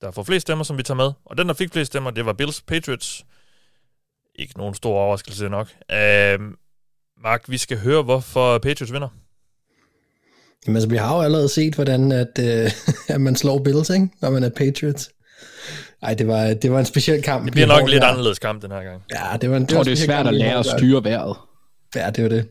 der 0.00 0.10
får 0.10 0.22
flest 0.22 0.42
stemmer, 0.42 0.64
som 0.64 0.78
vi 0.78 0.82
tager 0.82 0.96
med. 0.96 1.12
Og 1.24 1.38
den, 1.38 1.48
der 1.48 1.54
fik 1.54 1.72
flest 1.72 1.86
stemmer, 1.92 2.10
det 2.10 2.26
var 2.26 2.32
Bills 2.32 2.62
Patriots. 2.62 3.24
Ikke 4.34 4.58
nogen 4.58 4.74
stor 4.74 4.98
overraskelse 4.98 5.48
nok. 5.48 5.68
Øh, 5.92 6.38
Mark, 7.22 7.44
vi 7.48 7.58
skal 7.58 7.78
høre, 7.78 8.02
hvorfor 8.02 8.58
Patriots 8.58 8.92
vinder. 8.92 9.08
Jamen, 10.66 10.76
altså, 10.76 10.88
vi 10.88 10.96
har 10.96 11.16
jo 11.16 11.22
allerede 11.22 11.48
set, 11.48 11.74
hvordan 11.74 12.12
at, 12.12 12.38
øh, 12.40 12.70
at 13.14 13.20
man 13.20 13.36
slår 13.36 13.62
Bills, 13.62 13.90
ikke? 13.90 14.08
når 14.20 14.30
man 14.30 14.44
er 14.44 14.48
Patriots. 14.48 15.10
Ej, 16.02 16.14
det 16.14 16.28
var, 16.28 16.54
det 16.54 16.72
var 16.72 16.78
en 16.78 16.86
speciel 16.86 17.22
kamp. 17.22 17.44
Det 17.44 17.52
bliver 17.52 17.66
nok 17.66 17.80
har- 17.80 17.86
lidt 17.86 18.02
anderledes 18.02 18.38
kamp 18.38 18.62
den 18.62 18.70
her 18.70 18.82
gang. 18.82 19.02
Ja, 19.12 19.36
det 19.40 19.50
var 19.50 19.56
en, 19.56 19.62
Jeg 19.62 19.68
tror, 19.68 19.76
var 19.76 19.84
en 19.84 19.86
det 19.86 19.92
er 19.92 20.04
svært 20.04 20.16
kamp, 20.16 20.28
at 20.28 20.34
lære 20.34 20.58
at 20.58 20.66
styre 20.66 21.04
vejret. 21.04 21.36
Ja, 21.96 22.10
det 22.10 22.22
var 22.22 22.28
det. 22.28 22.46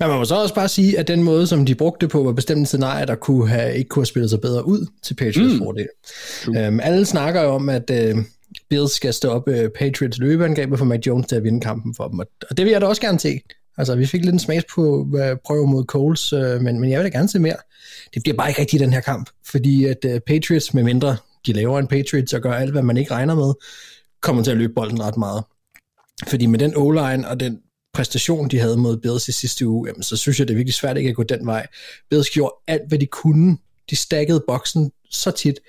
Men 0.00 0.08
man 0.08 0.18
må 0.18 0.24
så 0.24 0.34
også 0.34 0.54
bare 0.54 0.68
sige, 0.68 0.98
at 0.98 1.08
den 1.08 1.22
måde, 1.22 1.46
som 1.46 1.66
de 1.66 1.74
brugte 1.74 2.08
på, 2.08 2.22
var 2.22 2.32
bestemt 2.32 2.62
et 2.62 2.68
scenarie, 2.68 3.06
der 3.06 3.14
kunne 3.14 3.48
have, 3.48 3.74
ikke 3.76 3.88
kunne 3.88 4.00
have 4.00 4.06
spillet 4.06 4.30
sig 4.30 4.40
bedre 4.40 4.66
ud 4.66 4.86
til 5.02 5.14
Patriots 5.14 5.52
mm. 5.52 5.58
fordel. 5.58 5.88
Um, 6.48 6.80
alle 6.80 7.06
snakker 7.06 7.42
jo 7.42 7.48
om, 7.48 7.68
at 7.68 7.90
uh, 7.90 8.22
Bills 8.70 8.92
skal 8.92 9.14
stoppe 9.14 9.64
uh, 9.64 9.70
Patriots 9.78 10.18
løbeangreb 10.18 10.72
og 10.72 10.78
få 10.78 10.84
Mac 10.84 11.00
Jones 11.06 11.26
til 11.26 11.36
at 11.36 11.44
vinde 11.44 11.60
kampen 11.60 11.94
for 11.94 12.08
dem. 12.08 12.18
Og, 12.18 12.26
og 12.50 12.56
det 12.56 12.64
vil 12.64 12.72
jeg 12.72 12.80
da 12.80 12.86
også 12.86 13.02
gerne 13.02 13.20
se. 13.20 13.40
Altså, 13.78 13.94
vi 13.94 14.06
fik 14.06 14.24
lidt 14.24 14.32
en 14.32 14.38
smags 14.38 14.64
på 14.74 15.08
uh, 15.12 15.20
prøve 15.46 15.66
mod 15.66 15.84
Coles, 15.84 16.32
uh, 16.32 16.40
men, 16.40 16.80
men 16.80 16.90
jeg 16.90 17.00
vil 17.00 17.12
da 17.12 17.18
gerne 17.18 17.28
se 17.28 17.38
mere. 17.38 17.56
Det 18.14 18.22
bliver 18.22 18.36
bare 18.36 18.48
ikke 18.48 18.60
rigtigt 18.60 18.82
i 18.82 18.84
den 18.84 18.92
her 18.92 19.00
kamp, 19.00 19.30
fordi 19.46 19.84
at 19.84 20.04
uh, 20.04 20.18
Patriots, 20.26 20.74
med 20.74 20.82
mindre 20.82 21.16
de 21.46 21.52
laver 21.52 21.78
en 21.78 21.86
Patriots 21.86 22.32
og 22.32 22.40
gør 22.40 22.52
alt, 22.52 22.70
hvad 22.70 22.82
man 22.82 22.96
ikke 22.96 23.10
regner 23.10 23.34
med, 23.34 23.52
kommer 24.22 24.42
til 24.42 24.50
at 24.50 24.56
løbe 24.56 24.72
bolden 24.72 25.02
ret 25.02 25.16
meget. 25.16 25.44
Fordi 26.26 26.46
med 26.46 26.58
den 26.58 26.76
O-line 26.76 27.28
og 27.28 27.40
den 27.40 27.58
præstation, 27.94 28.48
de 28.48 28.58
havde 28.58 28.76
mod 28.76 28.96
Bills 28.96 29.28
i 29.28 29.32
sidste 29.32 29.66
uge, 29.66 29.88
jamen, 29.88 30.02
så 30.02 30.16
synes 30.16 30.38
jeg, 30.38 30.48
det 30.48 30.54
er 30.54 30.56
virkelig 30.56 30.74
svært 30.74 30.96
ikke 30.96 31.10
at 31.10 31.16
gå 31.16 31.22
den 31.22 31.46
vej. 31.46 31.66
Bills 32.10 32.30
gjorde 32.30 32.54
alt, 32.66 32.88
hvad 32.88 32.98
de 32.98 33.06
kunne. 33.06 33.58
De 33.90 33.96
stakkede 33.96 34.44
boksen 34.46 34.92
så 35.10 35.30
tit. 35.30 35.60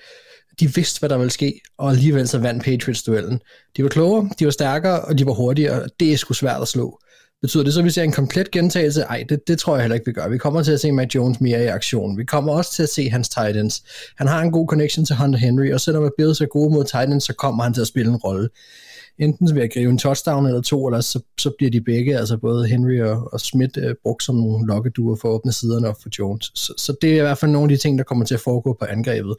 De 0.60 0.76
vidste, 0.76 1.00
hvad 1.00 1.10
der 1.10 1.18
ville 1.18 1.32
ske, 1.32 1.62
og 1.78 1.90
alligevel 1.90 2.28
så 2.28 2.40
vandt 2.40 2.64
Patriots-duellen. 2.64 3.40
De 3.78 3.84
var 3.84 3.90
klogere, 3.90 4.30
de 4.40 4.46
var 4.46 4.52
stærkere, 4.52 5.02
og 5.02 5.18
de 5.18 5.26
var 5.26 5.34
hurtigere. 5.34 5.88
Det 6.00 6.14
er 6.14 6.18
sgu 6.18 6.34
svært 6.34 6.62
at 6.62 6.68
slå. 6.68 7.00
Betyder 7.42 7.64
det 7.64 7.74
så, 7.74 7.80
at 7.80 7.86
vi 7.86 7.90
ser 7.90 8.04
en 8.04 8.12
komplet 8.12 8.52
gentagelse? 8.52 9.02
Nej, 9.02 9.26
det, 9.30 9.48
det 9.48 9.60
tror 9.60 9.76
jeg 9.76 9.84
heller 9.84 9.96
ikke, 9.96 10.06
vi 10.06 10.12
gør. 10.12 10.28
Vi 10.28 10.38
kommer 10.38 10.64
til 10.64 10.72
at 10.72 10.80
se 10.80 10.92
Mac 10.92 11.16
Jones 11.16 11.42
mere 11.42 11.64
i 11.64 11.68
aktion. 11.68 12.18
Vi 12.18 12.26
kommer 12.26 12.54
også 12.54 12.74
til 12.74 12.84
at 12.84 12.90
se 12.90 13.10
hans 13.10 13.30
Titans. 13.30 13.84
Han 14.18 14.28
har 14.28 14.42
en 14.42 14.52
god 14.52 14.68
connection 14.68 15.06
til 15.06 15.16
Hunter 15.16 15.40
Henry, 15.40 15.72
og 15.72 15.82
selvom 15.82 16.12
Bills 16.18 16.42
er 16.42 16.46
gode 16.46 16.74
mod 16.74 16.84
Titans, 16.84 17.24
så 17.24 17.34
kommer 17.34 17.64
han 17.64 17.74
til 17.74 17.82
at 17.82 17.88
spille 17.88 18.12
en 18.12 18.18
rolle. 18.18 18.50
Enten 19.20 19.56
ved 19.56 19.62
at 19.62 19.74
gribe 19.74 19.90
en 19.90 19.98
touchdown 19.98 20.46
eller 20.46 20.62
to, 20.62 20.88
eller 20.88 21.02
så, 21.02 21.20
så 21.40 21.52
bliver 21.58 21.72
de 21.72 21.82
begge, 21.82 22.18
altså 22.18 22.38
både 22.38 22.68
Henry 22.68 23.00
og, 23.00 23.34
og 23.34 23.40
Smith, 23.40 23.74
øh, 23.78 23.96
brugt 24.04 24.24
som 24.24 24.36
nogle 24.36 24.68
lokkeduer 24.68 25.16
for 25.16 25.30
at 25.30 25.34
åbne 25.34 25.54
siderne 25.54 25.88
op 25.88 26.02
for 26.02 26.10
Jones. 26.20 26.52
Så, 26.56 26.74
så 26.78 26.96
det 27.02 27.12
er 27.12 27.18
i 27.18 27.20
hvert 27.22 27.38
fald 27.38 27.52
nogle 27.52 27.72
af 27.72 27.78
de 27.78 27.82
ting, 27.82 27.98
der 27.98 28.04
kommer 28.04 28.26
til 28.26 28.34
at 28.34 28.40
foregå 28.40 28.78
på 28.80 28.86
angrebet. 28.86 29.36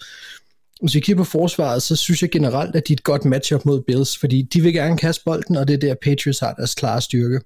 Hvis 0.81 0.95
vi 0.95 1.01
kigger 1.01 1.25
på 1.25 1.31
forsvaret, 1.31 1.83
så 1.83 1.97
synes 1.97 2.23
jeg 2.23 2.31
generelt, 2.31 2.77
at 2.77 2.89
de 2.89 2.93
er 2.93 2.97
et 2.97 3.05
godt 3.05 3.25
matchup 3.25 3.65
mod 3.65 3.83
Bills, 3.87 4.19
fordi 4.19 4.43
de 4.43 4.61
vil 4.61 4.73
gerne 4.73 4.97
kaste 4.99 5.23
bolden, 5.25 5.57
og 5.57 5.69
det 5.69 5.75
er 5.75 5.79
der 5.79 5.95
Patriots 6.03 6.39
har 6.39 6.55
deres 6.55 6.75
klare 6.75 7.01
styrke. 7.01 7.41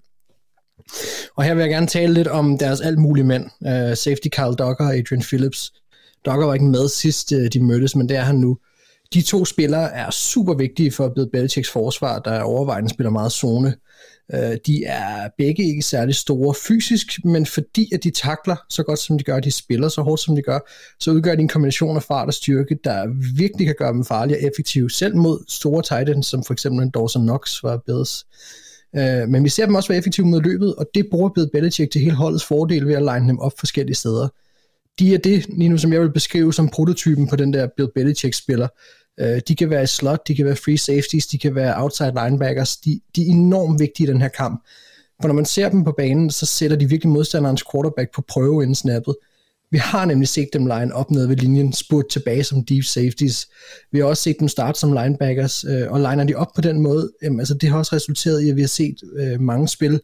Og 1.37 1.44
her 1.44 1.55
vil 1.55 1.61
jeg 1.61 1.70
gerne 1.70 1.87
tale 1.87 2.14
lidt 2.14 2.29
om 2.29 2.59
deres 2.59 2.81
alt 2.81 2.99
mulige 2.99 3.25
mænd. 3.25 3.44
Uh, 3.61 3.97
safety 3.97 4.29
Kyle 4.33 4.55
Docker 4.59 4.85
og 4.85 4.97
Adrian 4.97 5.23
Phillips. 5.23 5.73
Docker 6.27 6.47
var 6.47 6.55
ikke 6.55 6.66
med 6.66 6.88
sidst 6.88 7.33
uh, 7.33 7.47
de 7.53 7.61
mødtes, 7.61 7.97
men 7.97 8.09
det 8.09 8.16
er 8.16 8.23
han 8.23 8.37
nu. 8.37 8.59
De 9.14 9.23
to 9.23 9.44
spillere 9.44 9.92
er 9.92 10.11
super 10.11 10.55
vigtige 10.55 10.92
for 10.92 11.09
Bill 11.09 11.31
Belichicks 11.33 11.70
forsvar, 11.70 12.18
der 12.18 12.40
overvejende 12.40 12.90
spiller 12.90 13.11
meget 13.11 13.33
zone. 13.33 13.75
Uh, 14.35 14.55
de 14.66 14.85
er 14.85 15.29
begge 15.38 15.64
ikke 15.64 15.83
særlig 15.83 16.14
store 16.14 16.55
fysisk, 16.68 17.25
men 17.25 17.47
fordi 17.47 17.94
at 17.94 18.05
de 18.05 18.11
takler 18.11 18.57
så 18.70 18.83
godt 18.83 18.99
som 18.99 19.18
de 19.18 19.25
gør, 19.25 19.40
de 19.40 19.51
spiller 19.51 19.88
så 19.88 20.03
hårdt 20.03 20.20
som 20.20 20.37
de 20.37 20.42
gør, 20.42 20.59
så 21.01 21.11
udgør 21.11 21.35
de 21.35 21.42
en 21.42 21.49
kombination 21.49 21.97
af 21.97 22.03
fart 22.03 22.29
og 22.29 22.35
styrke, 22.35 22.79
der 22.85 23.07
virkelig 23.37 23.66
kan 23.66 23.77
gøre 23.79 23.92
dem 23.92 24.05
farlige 24.05 24.37
og 24.37 24.42
effektive, 24.42 24.90
selv 24.90 25.16
mod 25.16 25.44
store 25.49 25.83
titans, 25.83 26.27
som 26.27 26.44
for 26.44 26.53
eksempel 26.53 26.90
Dawson 26.90 27.23
Knox 27.23 27.62
var 27.62 27.83
Bills. 27.87 28.25
Øh, 28.97 29.29
men 29.29 29.45
vi 29.45 29.49
ser 29.49 29.67
dem 29.67 29.75
også 29.75 29.89
være 29.89 29.99
effektive 29.99 30.27
mod 30.27 30.41
løbet, 30.43 30.75
og 30.75 30.87
det 30.95 31.07
bruger 31.11 31.29
Bill 31.29 31.51
Belichick 31.53 31.93
til 31.93 32.01
hele 32.01 32.17
holdets 32.17 32.45
fordel 32.45 32.87
ved 32.87 32.95
at 32.95 33.03
line 33.03 33.29
dem 33.29 33.39
op 33.39 33.53
forskellige 33.59 33.97
steder. 33.97 34.29
De 34.99 35.15
er 35.15 35.19
det, 35.19 35.47
lige 35.49 35.69
nu, 35.69 35.79
som 35.79 35.93
jeg 35.93 36.01
vil 36.01 36.13
beskrive 36.13 36.53
som 36.53 36.69
prototypen 36.69 37.29
på 37.29 37.37
den 37.37 37.53
der 37.53 37.69
Bill 37.77 37.89
Belichick-spiller. 37.95 38.69
Øh, 39.21 39.41
de 39.49 39.57
kan 39.57 39.71
være 39.71 39.83
i 39.83 39.87
slot, 39.87 40.29
de 40.29 40.35
kan 40.35 40.47
være 40.47 40.57
free 40.57 40.79
safeties, 40.79 41.27
de 41.27 41.39
kan 41.39 41.55
være 41.55 41.83
outside 41.83 42.13
linebackers. 42.25 42.77
De, 42.77 43.01
de 43.17 43.23
er 43.23 43.31
enormt 43.31 43.81
vigtige 43.81 44.09
i 44.09 44.11
den 44.13 44.21
her 44.21 44.29
kamp. 44.29 44.65
For 45.21 45.29
når 45.29 45.35
man 45.35 45.45
ser 45.45 45.69
dem 45.69 45.85
på 45.85 45.95
banen, 45.97 46.31
så 46.31 46.47
sætter 46.47 46.77
de 46.77 46.89
virkelig 46.89 47.13
modstanderens 47.13 47.65
quarterback 47.73 48.15
på 48.15 48.23
prøve 48.29 48.63
inden 48.63 48.75
snappet. 48.75 49.15
Vi 49.75 49.79
har 49.79 50.05
nemlig 50.05 50.29
set 50.29 50.49
dem 50.53 50.67
line 50.67 50.95
op 50.95 51.11
nede 51.11 51.29
ved 51.29 51.37
linjen, 51.37 51.73
spurgt 51.73 52.11
tilbage 52.11 52.45
som 52.45 52.65
deep 52.65 52.85
safeties. 52.85 53.49
Vi 53.93 53.99
har 53.99 54.07
også 54.07 54.23
set 54.23 54.37
dem 54.41 54.49
starte 54.49 54.81
som 54.81 54.93
linebackers, 54.93 55.65
øh, 55.65 55.93
og 55.93 55.99
liner 55.99 56.25
de 56.25 56.35
op 56.35 56.49
på 56.55 56.61
den 56.61 56.81
måde, 56.81 57.13
jamen, 57.23 57.41
altså 57.41 57.55
det 57.55 57.69
har 57.69 57.79
også 57.79 57.97
resulteret 57.97 58.43
i, 58.43 58.51
at 58.51 58.57
vi 58.57 58.61
har 58.61 58.69
set 58.69 58.97
øh, 59.17 59.41
mange 59.41 59.69
spil, 59.69 60.01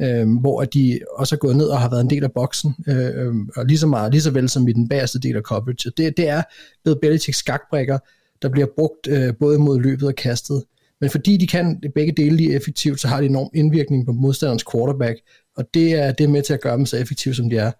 øh, 0.00 0.38
hvor 0.40 0.64
de 0.64 1.00
også 1.12 1.34
er 1.34 1.38
gået 1.38 1.56
ned 1.56 1.66
og 1.66 1.80
har 1.80 1.90
været 1.90 2.00
en 2.00 2.10
del 2.10 2.24
af 2.24 2.32
boksen, 2.32 2.74
øh, 2.88 2.96
øh, 2.96 3.34
og 3.56 3.66
lige 3.66 3.78
så 3.78 3.86
meget, 3.86 4.12
lige 4.12 4.22
så 4.22 4.30
vel 4.30 4.48
som 4.48 4.68
i 4.68 4.72
den 4.72 4.88
bagerste 4.88 5.18
del 5.18 5.36
af 5.36 5.42
coverage. 5.42 5.90
Det, 5.96 6.16
det 6.16 6.28
er 6.28 6.42
ved 6.84 6.96
Belichicks 7.02 7.38
skakbrækker, 7.38 7.98
der 8.42 8.48
bliver 8.48 8.66
brugt 8.76 9.08
øh, 9.08 9.34
både 9.40 9.58
mod 9.58 9.80
løbet 9.80 10.08
og 10.08 10.14
kastet. 10.14 10.64
Men 11.00 11.10
fordi 11.10 11.36
de 11.36 11.46
kan 11.46 11.82
begge 11.94 12.12
dele 12.12 12.36
lige 12.36 12.54
effektivt, 12.54 13.00
så 13.00 13.08
har 13.08 13.20
de 13.20 13.26
enorm 13.26 13.50
indvirkning 13.54 14.06
på 14.06 14.12
modstanderens 14.12 14.64
quarterback, 14.72 15.18
og 15.56 15.64
det 15.74 15.92
er, 15.92 16.12
det 16.12 16.24
er 16.24 16.28
med 16.28 16.42
til 16.42 16.54
at 16.54 16.60
gøre 16.60 16.76
dem 16.76 16.86
så 16.86 16.96
effektive, 16.96 17.34
som 17.34 17.50
de 17.50 17.56
er. 17.56 17.72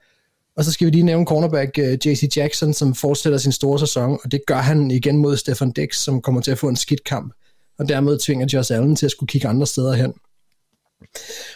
Og 0.58 0.64
så 0.64 0.72
skal 0.72 0.86
vi 0.86 0.90
lige 0.90 1.02
nævne 1.02 1.26
cornerback 1.26 1.78
øh, 1.78 1.98
JC 2.06 2.36
Jackson, 2.36 2.74
som 2.74 2.94
fortsætter 2.94 3.38
sin 3.38 3.52
store 3.52 3.78
sæson, 3.78 4.18
og 4.24 4.32
det 4.32 4.40
gør 4.46 4.56
han 4.56 4.90
igen 4.90 5.16
mod 5.16 5.36
Stefan 5.36 5.72
Dix, 5.72 5.96
som 5.96 6.22
kommer 6.22 6.40
til 6.40 6.50
at 6.50 6.58
få 6.58 6.68
en 6.68 6.76
skidt 6.76 7.04
kamp, 7.04 7.34
og 7.78 7.88
dermed 7.88 8.18
tvinger 8.18 8.46
Josh 8.52 8.74
Allen 8.74 8.96
til 8.96 9.06
at 9.06 9.12
skulle 9.12 9.28
kigge 9.28 9.48
andre 9.48 9.66
steder 9.66 9.92
hen. 9.92 10.12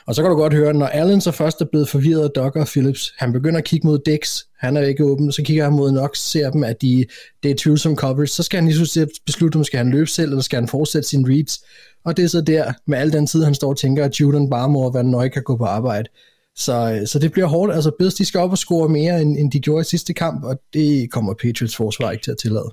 Og 0.06 0.14
så 0.14 0.22
kan 0.22 0.30
du 0.30 0.36
godt 0.36 0.54
høre, 0.54 0.74
når 0.74 0.86
Allen 0.86 1.20
så 1.20 1.30
først 1.30 1.60
er 1.60 1.64
blevet 1.64 1.88
forvirret 1.88 2.22
af 2.22 2.30
Docker 2.30 2.60
og 2.60 2.66
Phillips, 2.66 3.12
han 3.18 3.32
begynder 3.32 3.58
at 3.58 3.64
kigge 3.64 3.86
mod 3.86 3.98
Dix, 4.06 4.40
han 4.58 4.76
er 4.76 4.82
ikke 4.82 5.04
åben, 5.04 5.32
så 5.32 5.42
kigger 5.42 5.64
han 5.64 5.72
mod 5.72 5.90
Knox, 5.90 6.18
ser 6.18 6.50
dem, 6.50 6.64
at 6.64 6.82
de, 6.82 7.04
det 7.42 7.50
er 7.50 7.54
tvivlsom 7.58 7.96
coverage, 7.96 8.26
så 8.26 8.42
skal 8.42 8.60
han 8.60 8.68
lige 8.68 9.08
beslutte, 9.26 9.56
om 9.56 9.64
skal 9.64 9.78
han 9.78 9.90
løbe 9.90 10.06
selv, 10.06 10.30
eller 10.30 10.42
skal 10.42 10.58
han 10.58 10.68
fortsætte 10.68 11.08
sin 11.08 11.28
reads. 11.28 11.64
Og 12.04 12.16
det 12.16 12.24
er 12.24 12.28
så 12.28 12.40
der, 12.40 12.72
med 12.86 12.98
al 12.98 13.12
den 13.12 13.26
tid, 13.26 13.44
han 13.44 13.54
står 13.54 13.68
og 13.68 13.78
tænker, 13.78 14.04
at 14.04 14.20
Juden 14.20 14.50
bare 14.50 14.68
må 14.68 14.92
være 14.92 15.04
nøje 15.04 15.28
kan 15.28 15.42
gå 15.42 15.56
på 15.56 15.64
arbejde. 15.64 16.08
Så, 16.56 17.02
så 17.06 17.18
det 17.18 17.32
bliver 17.32 17.46
hårdt. 17.46 17.74
Altså 17.74 17.90
Bills 17.98 18.14
de 18.14 18.24
skal 18.24 18.40
op 18.40 18.50
og 18.50 18.58
score 18.58 18.88
mere, 18.88 19.22
end, 19.22 19.38
end 19.38 19.52
de 19.52 19.60
gjorde 19.60 19.80
i 19.80 19.84
sidste 19.84 20.14
kamp, 20.14 20.44
og 20.44 20.60
det 20.72 21.10
kommer 21.10 21.34
Patriots 21.34 21.76
forsvar 21.76 22.10
ikke 22.10 22.24
til 22.24 22.30
at 22.30 22.38
tillade. 22.38 22.70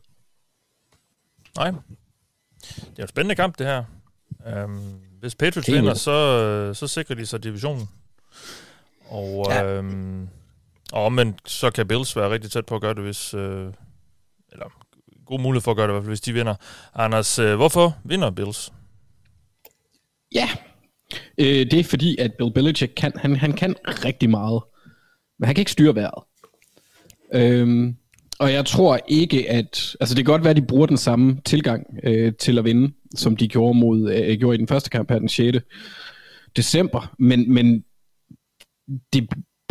Nej. 1.58 1.72
Det 2.62 3.00
er 3.00 3.02
en 3.02 3.08
spændende 3.08 3.36
kamp, 3.36 3.60
det 3.60 3.68
her. 3.68 3.84
Um, 4.64 5.00
hvis 5.20 5.36
Patriots 5.36 5.68
Helt 5.68 5.78
vinder, 5.82 5.94
så, 5.94 6.74
så 6.74 6.88
sikrer 6.88 7.16
de 7.16 7.26
sig 7.26 7.44
divisionen. 7.44 7.90
Og, 9.06 9.46
ja. 9.50 9.80
um, 9.80 10.30
og 10.92 11.14
men 11.14 11.40
så 11.46 11.72
kan 11.72 11.88
Bills 11.88 12.16
være 12.16 12.30
rigtig 12.30 12.52
tæt 12.52 12.66
på 12.66 12.76
at 12.76 12.82
gøre 12.82 12.94
det, 12.94 13.04
hvis... 13.04 13.34
Uh, 13.34 13.42
eller 14.52 14.66
god 15.26 15.40
mulighed 15.40 15.62
for 15.62 15.72
at 15.72 15.78
gøre 15.78 15.88
det, 15.88 15.92
i 15.92 15.96
hvert 15.96 16.04
fald, 16.04 16.10
hvis 16.10 16.22
de 16.22 16.34
vinder. 16.34 16.56
Anders, 16.96 17.40
uh, 17.40 17.56
hvorfor 17.56 17.98
vinder 18.04 18.32
Bills? 18.32 18.74
Ja, 20.36 20.50
Øh, 21.38 21.72
det 21.72 21.74
er 21.74 21.84
fordi, 21.84 22.18
at 22.18 22.34
Bill 22.38 22.54
Belichick 22.54 22.94
kan, 22.98 23.12
han, 23.16 23.36
han 23.36 23.54
kan 23.54 23.76
rigtig 23.86 24.30
meget, 24.30 24.62
men 25.40 25.46
han 25.46 25.56
kan 25.56 25.62
ikke 25.62 25.72
styre 25.72 25.96
vejret. 25.96 26.24
Øhm, 27.34 27.96
og 28.40 28.54
jeg 28.54 28.66
tror 28.66 29.00
ikke, 29.08 29.50
at... 29.50 29.96
Altså 30.00 30.16
det 30.16 30.26
kan 30.26 30.32
godt 30.32 30.44
være, 30.44 30.52
at 30.52 30.58
de 30.58 30.66
bruger 30.68 30.86
den 30.86 30.98
samme 30.98 31.42
tilgang 31.46 31.86
øh, 32.04 32.34
til 32.40 32.58
at 32.58 32.66
vinde, 32.66 32.94
som 33.16 33.38
de 33.38 33.48
gjorde, 33.48 33.80
mod, 33.80 34.12
øh, 34.14 34.38
gjorde 34.40 34.56
i 34.56 34.58
den 34.58 34.68
første 34.68 34.90
kamp 34.90 35.12
her 35.12 35.20
den 35.20 35.30
6. 35.30 35.58
december, 36.56 37.16
men, 37.20 37.54
men 37.54 37.84
det, 39.14 39.30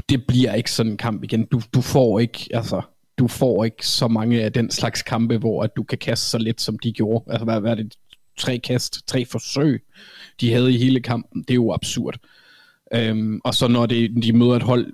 det 0.08 0.26
bliver 0.28 0.54
ikke 0.54 0.70
sådan 0.70 0.92
en 0.92 0.98
kamp 0.98 1.24
igen. 1.24 1.44
Du, 1.44 1.60
du 1.74 1.80
får 1.80 2.18
ikke... 2.18 2.48
Altså, 2.54 2.82
du 3.18 3.28
får 3.28 3.64
ikke 3.64 3.86
så 3.86 4.08
mange 4.08 4.42
af 4.42 4.52
den 4.52 4.70
slags 4.70 5.02
kampe, 5.02 5.38
hvor 5.38 5.62
at 5.62 5.70
du 5.76 5.82
kan 5.82 5.98
kaste 5.98 6.30
så 6.30 6.38
lidt, 6.38 6.60
som 6.60 6.78
de 6.78 6.92
gjorde. 6.92 7.24
Altså, 7.32 7.44
hvad, 7.44 7.60
hvad 7.60 7.70
er 7.70 7.74
det? 7.74 7.94
Tre 8.38 8.58
kast, 8.58 9.06
tre 9.06 9.24
forsøg 9.24 9.82
de 10.40 10.52
havde 10.52 10.74
i 10.74 10.78
hele 10.78 11.00
kampen. 11.00 11.42
Det 11.42 11.50
er 11.50 11.54
jo 11.54 11.72
absurd. 11.72 12.18
Øhm, 12.94 13.40
og 13.44 13.54
så 13.54 13.68
når 13.68 13.86
det, 13.86 14.22
de 14.22 14.32
møder 14.32 14.56
et 14.56 14.62
hold, 14.62 14.92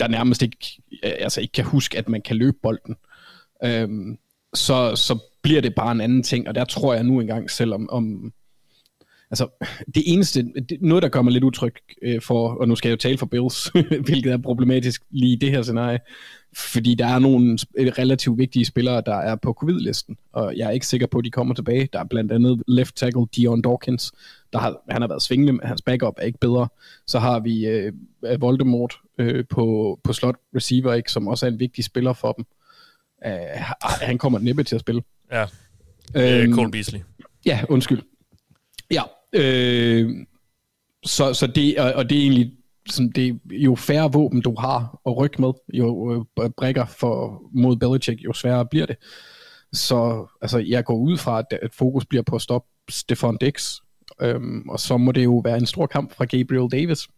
der 0.00 0.08
nærmest 0.08 0.42
ikke, 0.42 0.82
altså 1.02 1.40
ikke 1.40 1.52
kan 1.52 1.64
huske, 1.64 1.98
at 1.98 2.08
man 2.08 2.22
kan 2.22 2.36
løbe 2.36 2.56
bolden, 2.62 2.96
øhm, 3.64 4.18
så, 4.54 4.96
så 4.96 5.18
bliver 5.42 5.60
det 5.60 5.74
bare 5.74 5.92
en 5.92 6.00
anden 6.00 6.22
ting, 6.22 6.48
og 6.48 6.54
der 6.54 6.64
tror 6.64 6.94
jeg 6.94 7.04
nu 7.04 7.20
engang 7.20 7.50
selv 7.50 7.74
om, 7.74 7.90
om 7.90 8.32
altså 9.32 9.48
det 9.94 10.02
eneste, 10.06 10.42
det, 10.42 10.78
noget 10.80 11.02
der 11.02 11.22
mig 11.22 11.32
lidt 11.32 11.44
utryg 11.44 11.74
øh, 12.02 12.20
for, 12.20 12.48
og 12.48 12.68
nu 12.68 12.76
skal 12.76 12.88
jeg 12.88 12.92
jo 12.92 12.96
tale 12.96 13.18
for 13.18 13.26
Bills, 13.26 13.68
hvilket 14.06 14.32
er 14.32 14.38
problematisk 14.38 15.02
lige 15.10 15.32
i 15.32 15.36
det 15.36 15.50
her 15.50 15.62
scenarie, 15.62 15.98
fordi 16.56 16.94
der 16.94 17.06
er 17.06 17.18
nogle 17.18 17.58
relativt 17.74 18.38
vigtige 18.38 18.64
spillere, 18.64 19.02
der 19.06 19.14
er 19.14 19.36
på 19.36 19.52
covid-listen, 19.52 20.16
og 20.32 20.56
jeg 20.56 20.66
er 20.66 20.70
ikke 20.70 20.86
sikker 20.86 21.06
på, 21.06 21.18
at 21.18 21.24
de 21.24 21.30
kommer 21.30 21.54
tilbage. 21.54 21.88
Der 21.92 21.98
er 21.98 22.04
blandt 22.04 22.32
andet 22.32 22.62
left 22.68 22.96
tackle 22.96 23.26
Dion 23.36 23.62
Dawkins, 23.62 24.12
der 24.52 24.58
har, 24.58 24.76
han 24.90 25.02
har 25.02 25.08
været 25.08 25.22
svingende, 25.22 25.52
men 25.52 25.60
hans 25.64 25.82
backup 25.82 26.14
er 26.18 26.22
ikke 26.22 26.38
bedre. 26.38 26.68
Så 27.06 27.18
har 27.18 27.40
vi 27.40 27.66
øh, 27.66 27.92
Voldemort 28.40 28.94
øh, 29.18 29.44
på, 29.50 29.98
på 30.04 30.12
slot 30.12 30.36
receiver, 30.56 30.94
ikke, 30.94 31.12
som 31.12 31.28
også 31.28 31.46
er 31.46 31.50
en 31.50 31.60
vigtig 31.60 31.84
spiller 31.84 32.12
for 32.12 32.32
dem. 32.32 32.44
Uh, 33.26 33.30
han 34.00 34.18
kommer 34.18 34.38
næppe 34.38 34.64
til 34.64 34.74
at 34.74 34.80
spille. 34.80 35.02
Ja, 35.32 35.46
øhm, 36.16 36.54
Cole 36.54 36.70
Beasley. 36.70 37.00
Ja, 37.46 37.60
undskyld. 37.68 38.02
Ja, 38.90 39.02
øh, 39.32 40.10
så, 41.04 41.34
så 41.34 41.46
det, 41.46 41.78
og, 41.78 41.92
og 41.92 42.10
det 42.10 42.18
er 42.18 42.22
egentlig 42.22 42.52
sådan, 42.88 43.10
det, 43.10 43.40
jo 43.50 43.74
færre 43.74 44.12
våben 44.12 44.40
du 44.40 44.54
har 44.58 45.00
at 45.06 45.16
rykke 45.16 45.40
med, 45.40 45.52
jo 45.74 46.14
øh, 46.40 46.50
brækker 46.50 46.86
for, 46.86 47.42
mod 47.54 47.76
Belichick, 47.76 48.24
jo 48.24 48.32
sværere 48.32 48.66
bliver 48.66 48.86
det. 48.86 48.96
Så 49.72 50.26
altså, 50.42 50.58
jeg 50.58 50.84
går 50.84 50.96
ud 50.96 51.18
fra, 51.18 51.38
at, 51.38 51.58
at 51.62 51.74
fokus 51.74 52.06
bliver 52.06 52.22
på 52.22 52.36
at 52.36 52.42
stoppe 52.42 52.68
Stefan 52.90 53.36
Dix, 53.36 53.76
øhm, 54.20 54.68
og 54.68 54.80
så 54.80 54.96
må 54.96 55.12
det 55.12 55.24
jo 55.24 55.40
være 55.44 55.56
en 55.58 55.66
stor 55.66 55.86
kamp 55.86 56.14
fra 56.14 56.24
Gabriel 56.24 56.70
Davis, 56.70 57.08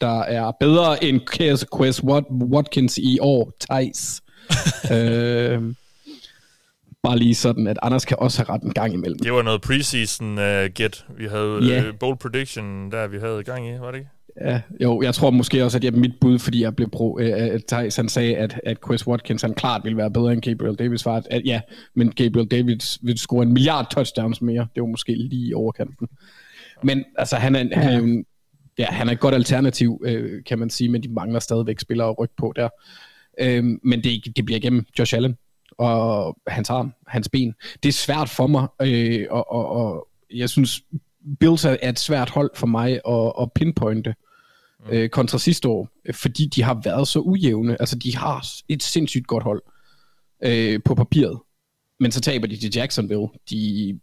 der 0.00 0.20
er 0.20 0.52
bedre 0.60 1.04
end 1.04 1.20
Quez 1.76 2.02
Watkins 2.30 2.98
i 2.98 3.18
år, 3.20 3.52
Thijs. 3.60 4.22
øhm, 4.92 5.76
bare 7.02 7.18
lige 7.18 7.34
sådan, 7.34 7.66
at 7.66 7.78
Anders 7.82 8.04
kan 8.04 8.16
også 8.20 8.38
have 8.38 8.54
ret 8.54 8.62
en 8.62 8.72
gang 8.72 8.94
imellem. 8.94 9.18
Det 9.18 9.32
var 9.32 9.42
noget 9.42 9.60
preseason 9.60 10.38
uh, 10.38 10.44
get. 10.74 11.06
Vi 11.18 11.26
havde 11.26 11.58
yeah. 11.62 11.88
uh, 11.88 11.98
bold 12.00 12.16
prediction, 12.16 12.90
der 12.90 13.08
vi 13.08 13.18
havde 13.18 13.42
gang 13.42 13.68
i, 13.68 13.72
var 13.80 13.90
det 13.90 13.98
ikke? 13.98 14.10
Ja, 14.40 14.60
jo, 14.82 15.02
jeg 15.02 15.14
tror 15.14 15.30
måske 15.30 15.64
også, 15.64 15.78
at 15.78 15.84
jeg 15.84 15.92
mit 15.92 16.12
bud, 16.20 16.38
fordi 16.38 16.62
jeg 16.62 16.76
blev 16.76 16.90
pro, 16.90 17.18
uh, 17.20 17.60
Thijs, 17.68 17.96
han 17.96 18.08
sagde, 18.08 18.36
at, 18.36 18.60
at 18.64 18.76
Chris 18.84 19.06
Watkins 19.06 19.42
han 19.42 19.54
klart 19.54 19.80
ville 19.84 19.96
være 19.96 20.10
bedre 20.10 20.32
end 20.32 20.42
Gabriel 20.42 20.74
Davis 20.76 21.06
var, 21.06 21.16
at, 21.16 21.26
at 21.30 21.42
ja, 21.44 21.60
men 21.94 22.12
Gabriel 22.12 22.46
Davis 22.46 22.98
ville 23.02 23.18
score 23.18 23.42
en 23.42 23.52
milliard 23.52 23.90
touchdowns 23.90 24.42
mere. 24.42 24.66
Det 24.74 24.80
var 24.80 24.88
måske 24.88 25.12
lige 25.14 25.48
i 25.48 25.54
overkanten. 25.54 26.08
Men 26.82 27.04
altså, 27.18 27.36
han 27.36 27.56
er, 27.56 27.64
han 27.72 27.92
er 27.92 27.98
jo 27.98 28.24
ja, 28.78 28.86
han 28.86 29.08
er 29.08 29.12
et 29.12 29.20
godt 29.20 29.34
alternativ, 29.34 30.02
øh, 30.04 30.44
kan 30.44 30.58
man 30.58 30.70
sige, 30.70 30.88
men 30.88 31.02
de 31.02 31.08
mangler 31.08 31.40
stadigvæk 31.40 31.80
spillere 31.80 32.08
at 32.08 32.18
rykke 32.18 32.34
på 32.36 32.52
der. 32.56 32.68
Øh, 33.40 33.64
men 33.64 34.04
det, 34.04 34.36
det 34.36 34.44
bliver 34.44 34.58
igennem 34.58 34.84
Josh 34.98 35.16
Allen 35.16 35.36
og 35.78 36.36
hans 36.46 36.70
arm, 36.70 36.92
hans 37.06 37.28
ben. 37.28 37.54
Det 37.82 37.88
er 37.88 37.92
svært 37.92 38.28
for 38.28 38.46
mig, 38.46 38.68
øh, 38.82 39.26
og, 39.30 39.52
og, 39.52 39.68
og 39.68 40.08
jeg 40.34 40.48
synes, 40.48 40.82
Bills 41.40 41.64
er 41.64 41.76
et 41.88 41.98
svært 41.98 42.30
hold 42.30 42.50
for 42.54 42.66
mig 42.66 43.00
at, 43.08 43.32
at 43.40 43.52
pinpointe. 43.52 44.14
mm. 44.86 44.92
øh, 44.92 45.08
kontra 45.08 45.38
sidste 45.38 45.68
år, 45.68 45.88
fordi 46.12 46.46
de 46.46 46.62
har 46.62 46.80
været 46.84 47.08
så 47.08 47.20
ujævne. 47.20 47.80
Altså, 47.80 47.98
de 47.98 48.16
har 48.16 48.46
et 48.68 48.82
sindssygt 48.82 49.26
godt 49.26 49.44
hold 49.44 49.62
øh, 50.44 50.80
på 50.84 50.94
papiret. 50.94 51.38
Men 52.00 52.12
så 52.12 52.20
taber 52.20 52.46
de 52.46 52.56
til 52.56 52.72
Jacksonville. 52.74 53.26
De, 53.50 54.00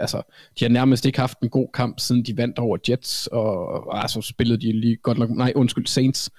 altså, 0.00 0.22
de 0.58 0.64
har 0.64 0.68
nærmest 0.68 1.06
ikke 1.06 1.20
haft 1.20 1.38
en 1.40 1.48
god 1.48 1.68
kamp, 1.74 2.00
siden 2.00 2.22
de 2.22 2.36
vandt 2.36 2.58
over 2.58 2.78
Jets, 2.88 3.26
og, 3.26 3.68
og 3.68 4.02
altså, 4.02 4.20
spillede 4.20 4.60
de 4.60 4.80
lige 4.80 4.96
godt 4.96 5.18
nok, 5.18 5.30
nej, 5.30 5.52
undskyld, 5.56 5.86
Saints, 5.86 6.30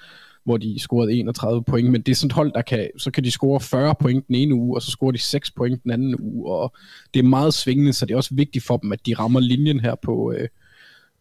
hvor 0.47 0.57
de 0.57 0.79
scorede 0.79 1.13
31 1.13 1.63
point, 1.63 1.91
men 1.91 2.01
det 2.01 2.12
er 2.12 2.15
sådan 2.15 2.27
et 2.27 2.33
hold, 2.33 2.51
der 2.53 2.62
kan, 2.62 2.89
så 2.97 3.12
kan 3.12 3.23
de 3.23 3.31
score 3.31 3.60
40 3.60 3.95
point 3.95 4.27
den 4.27 4.36
ene 4.36 4.55
uge, 4.55 4.77
og 4.77 4.81
så 4.81 4.91
scorer 4.91 5.12
de 5.12 5.17
6 5.17 5.51
point 5.51 5.83
den 5.83 5.91
anden 5.91 6.15
uge, 6.19 6.51
og 6.51 6.75
det 7.13 7.19
er 7.19 7.23
meget 7.23 7.53
svingende, 7.53 7.93
så 7.93 8.05
det 8.05 8.13
er 8.13 8.17
også 8.17 8.36
vigtigt 8.36 8.65
for 8.65 8.77
dem, 8.77 8.91
at 8.91 9.05
de 9.05 9.13
rammer 9.13 9.39
linjen 9.39 9.79
her 9.79 9.95
på, 9.95 10.33
øh, 10.38 10.47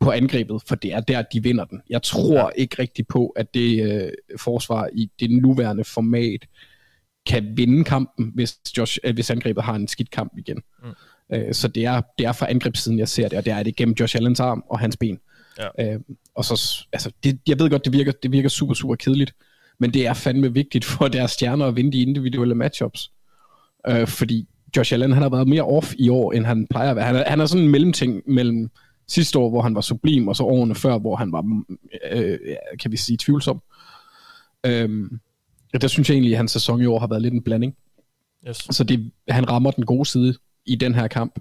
på 0.01 0.11
angrebet, 0.11 0.63
for 0.67 0.75
det 0.75 0.93
er 0.93 1.01
der, 1.01 1.23
de 1.23 1.43
vinder 1.43 1.65
den. 1.65 1.83
Jeg 1.91 2.03
tror 2.03 2.53
ikke 2.57 2.77
rigtig 2.79 3.07
på, 3.07 3.27
at 3.27 3.55
det 3.55 3.93
øh, 3.93 4.11
forsvar 4.41 4.89
i 4.93 5.11
det 5.21 5.31
nuværende 5.31 5.85
format 5.85 6.47
kan 7.27 7.57
vinde 7.57 7.85
kampen, 7.85 8.33
hvis, 8.35 8.59
Josh, 8.79 8.99
øh, 9.05 9.15
hvis 9.15 9.31
angrebet 9.31 9.65
har 9.65 9.75
en 9.75 9.89
skidt 9.89 10.11
kamp 10.11 10.33
igen. 10.39 10.63
Mm. 10.83 11.37
Øh, 11.37 11.55
så 11.55 11.69
det 11.69 11.85
er, 11.85 12.03
det 12.19 12.27
er 12.27 12.33
fra 12.33 12.51
angrebssiden, 12.51 12.99
jeg 12.99 13.09
ser 13.09 13.29
det, 13.29 13.39
og 13.39 13.45
det 13.45 13.53
er 13.53 13.63
det 13.63 13.77
gennem 13.77 13.95
Josh 14.01 14.17
Allens 14.17 14.41
arm 14.41 14.65
og 14.71 14.79
hans 14.79 14.97
ben. 14.97 15.19
Ja. 15.59 15.95
Øh, 15.95 16.01
og 16.37 16.45
så, 16.45 16.87
altså, 16.93 17.11
det, 17.25 17.39
jeg 17.47 17.59
ved 17.59 17.71
godt, 17.71 17.85
det 17.85 17.93
virker, 17.93 18.13
det 18.13 18.33
virker 18.33 18.49
super, 18.49 18.75
super 18.75 18.95
kedeligt, 18.95 19.35
men 19.79 19.95
det 19.95 20.07
er 20.07 20.15
fandme 20.15 20.53
vigtigt 20.53 20.85
for 20.93 21.09
deres 21.09 21.31
stjerner 21.31 21.67
at 21.67 21.77
vinde 21.77 21.93
de 21.93 22.03
individuelle 22.03 22.55
matchups. 22.55 23.11
Øh, 23.89 24.07
fordi 24.07 24.49
Josh 24.77 24.93
Allen, 24.93 25.13
han 25.13 25.23
har 25.23 25.31
været 25.31 25.49
mere 25.49 25.63
off 25.63 25.95
i 25.99 26.09
år, 26.09 26.33
end 26.33 26.45
han 26.45 26.67
plejer 26.71 26.91
at 26.91 26.97
være. 26.97 27.05
Han 27.05 27.17
er, 27.17 27.25
han 27.27 27.41
er 27.41 27.47
sådan 27.47 27.65
en 27.65 27.71
mellemting 27.71 28.23
mellem 28.27 28.71
sidste 29.09 29.39
år, 29.39 29.51
hvor 29.51 29.63
han 29.63 29.75
var 29.75 29.81
sublim, 29.81 30.29
og 30.29 30.37
så 30.37 30.43
årene 30.43 30.75
før, 30.75 30.99
hvor 30.99 31.17
han 31.17 31.33
var, 31.33 31.63
øh, 32.11 32.39
kan 32.81 32.93
vi 32.93 32.97
sige, 32.97 33.17
tvivlsom. 33.21 33.63
Øh, 34.67 35.11
der 35.81 35.89
synes 35.89 36.09
jeg 36.09 36.15
egentlig, 36.15 36.33
at 36.33 36.37
hans 36.37 36.53
sæson 36.53 36.81
i 36.81 36.87
år 36.87 36.99
har 36.99 37.07
været 37.07 37.23
lidt 37.23 37.35
en 37.35 37.43
blanding. 37.43 37.77
Yes. 38.49 38.57
Så 38.71 38.85
det, 38.85 39.11
han 39.29 39.51
rammer 39.51 39.71
den 39.71 39.87
gode 39.87 40.07
side 40.07 40.35
i 40.67 40.77
den 40.77 40.95
her 40.95 41.09
kamp. 41.09 41.39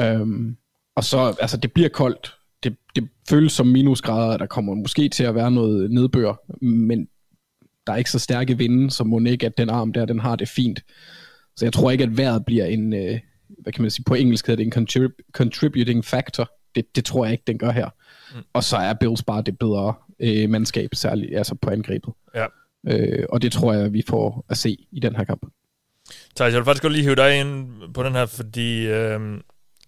Øhm, 0.00 0.56
og 0.94 1.04
så, 1.04 1.36
altså 1.40 1.56
det 1.56 1.72
bliver 1.72 1.88
koldt. 1.88 2.34
Det, 2.96 3.08
føles 3.28 3.52
som 3.52 3.66
minusgrader, 3.66 4.36
der 4.36 4.46
kommer 4.46 4.74
måske 4.74 5.08
til 5.08 5.24
at 5.24 5.34
være 5.34 5.50
noget 5.50 5.90
nedbør, 5.90 6.64
men 6.64 7.08
der 7.86 7.92
er 7.92 7.96
ikke 7.96 8.10
så 8.10 8.18
stærke 8.18 8.58
vinde, 8.58 8.90
så 8.90 9.04
må 9.04 9.18
ikke, 9.18 9.46
at 9.46 9.58
den 9.58 9.70
arm 9.70 9.92
der, 9.92 10.04
den 10.04 10.20
har 10.20 10.36
det 10.36 10.48
fint. 10.48 10.80
Så 11.56 11.64
jeg 11.64 11.72
tror 11.72 11.90
ikke, 11.90 12.04
at 12.04 12.16
vejret 12.16 12.44
bliver 12.46 12.64
en, 12.64 12.92
øh, 12.92 13.20
hvad 13.62 13.72
kan 13.72 13.82
man 13.82 13.90
sige, 13.90 14.04
på 14.04 14.14
engelsk 14.14 14.46
hedder 14.46 14.64
det 14.64 14.76
en 14.76 14.82
contrib- 14.82 15.30
contributing 15.32 16.04
factor. 16.04 16.50
Det, 16.74 16.96
det 16.96 17.04
tror 17.04 17.24
jeg 17.24 17.32
ikke, 17.32 17.44
den 17.46 17.58
gør 17.58 17.70
her. 17.70 17.88
Mm. 18.34 18.42
Og 18.52 18.64
så 18.64 18.76
er 18.76 18.94
Bills 18.94 19.22
bare 19.22 19.42
det 19.42 19.58
bedre 19.58 19.94
øh, 20.20 20.50
mandskab, 20.50 20.94
særligt 20.94 21.38
altså 21.38 21.54
på 21.54 21.70
angrebet. 21.70 22.12
Ja. 22.34 22.46
Øh, 22.88 23.26
og 23.28 23.42
det 23.42 23.52
tror 23.52 23.72
jeg, 23.72 23.92
vi 23.92 24.02
får 24.08 24.44
at 24.48 24.56
se 24.56 24.76
i 24.92 25.00
den 25.00 25.16
her 25.16 25.24
kamp. 25.24 25.46
Thijs, 26.36 26.52
jeg 26.52 26.58
vil 26.60 26.64
faktisk 26.64 26.82
godt 26.82 26.92
lige 26.92 27.02
hive 27.02 27.14
dig 27.14 27.40
ind 27.40 27.68
på 27.94 28.02
den 28.02 28.12
her, 28.12 28.26
fordi 28.26 28.86
øh, 28.86 29.20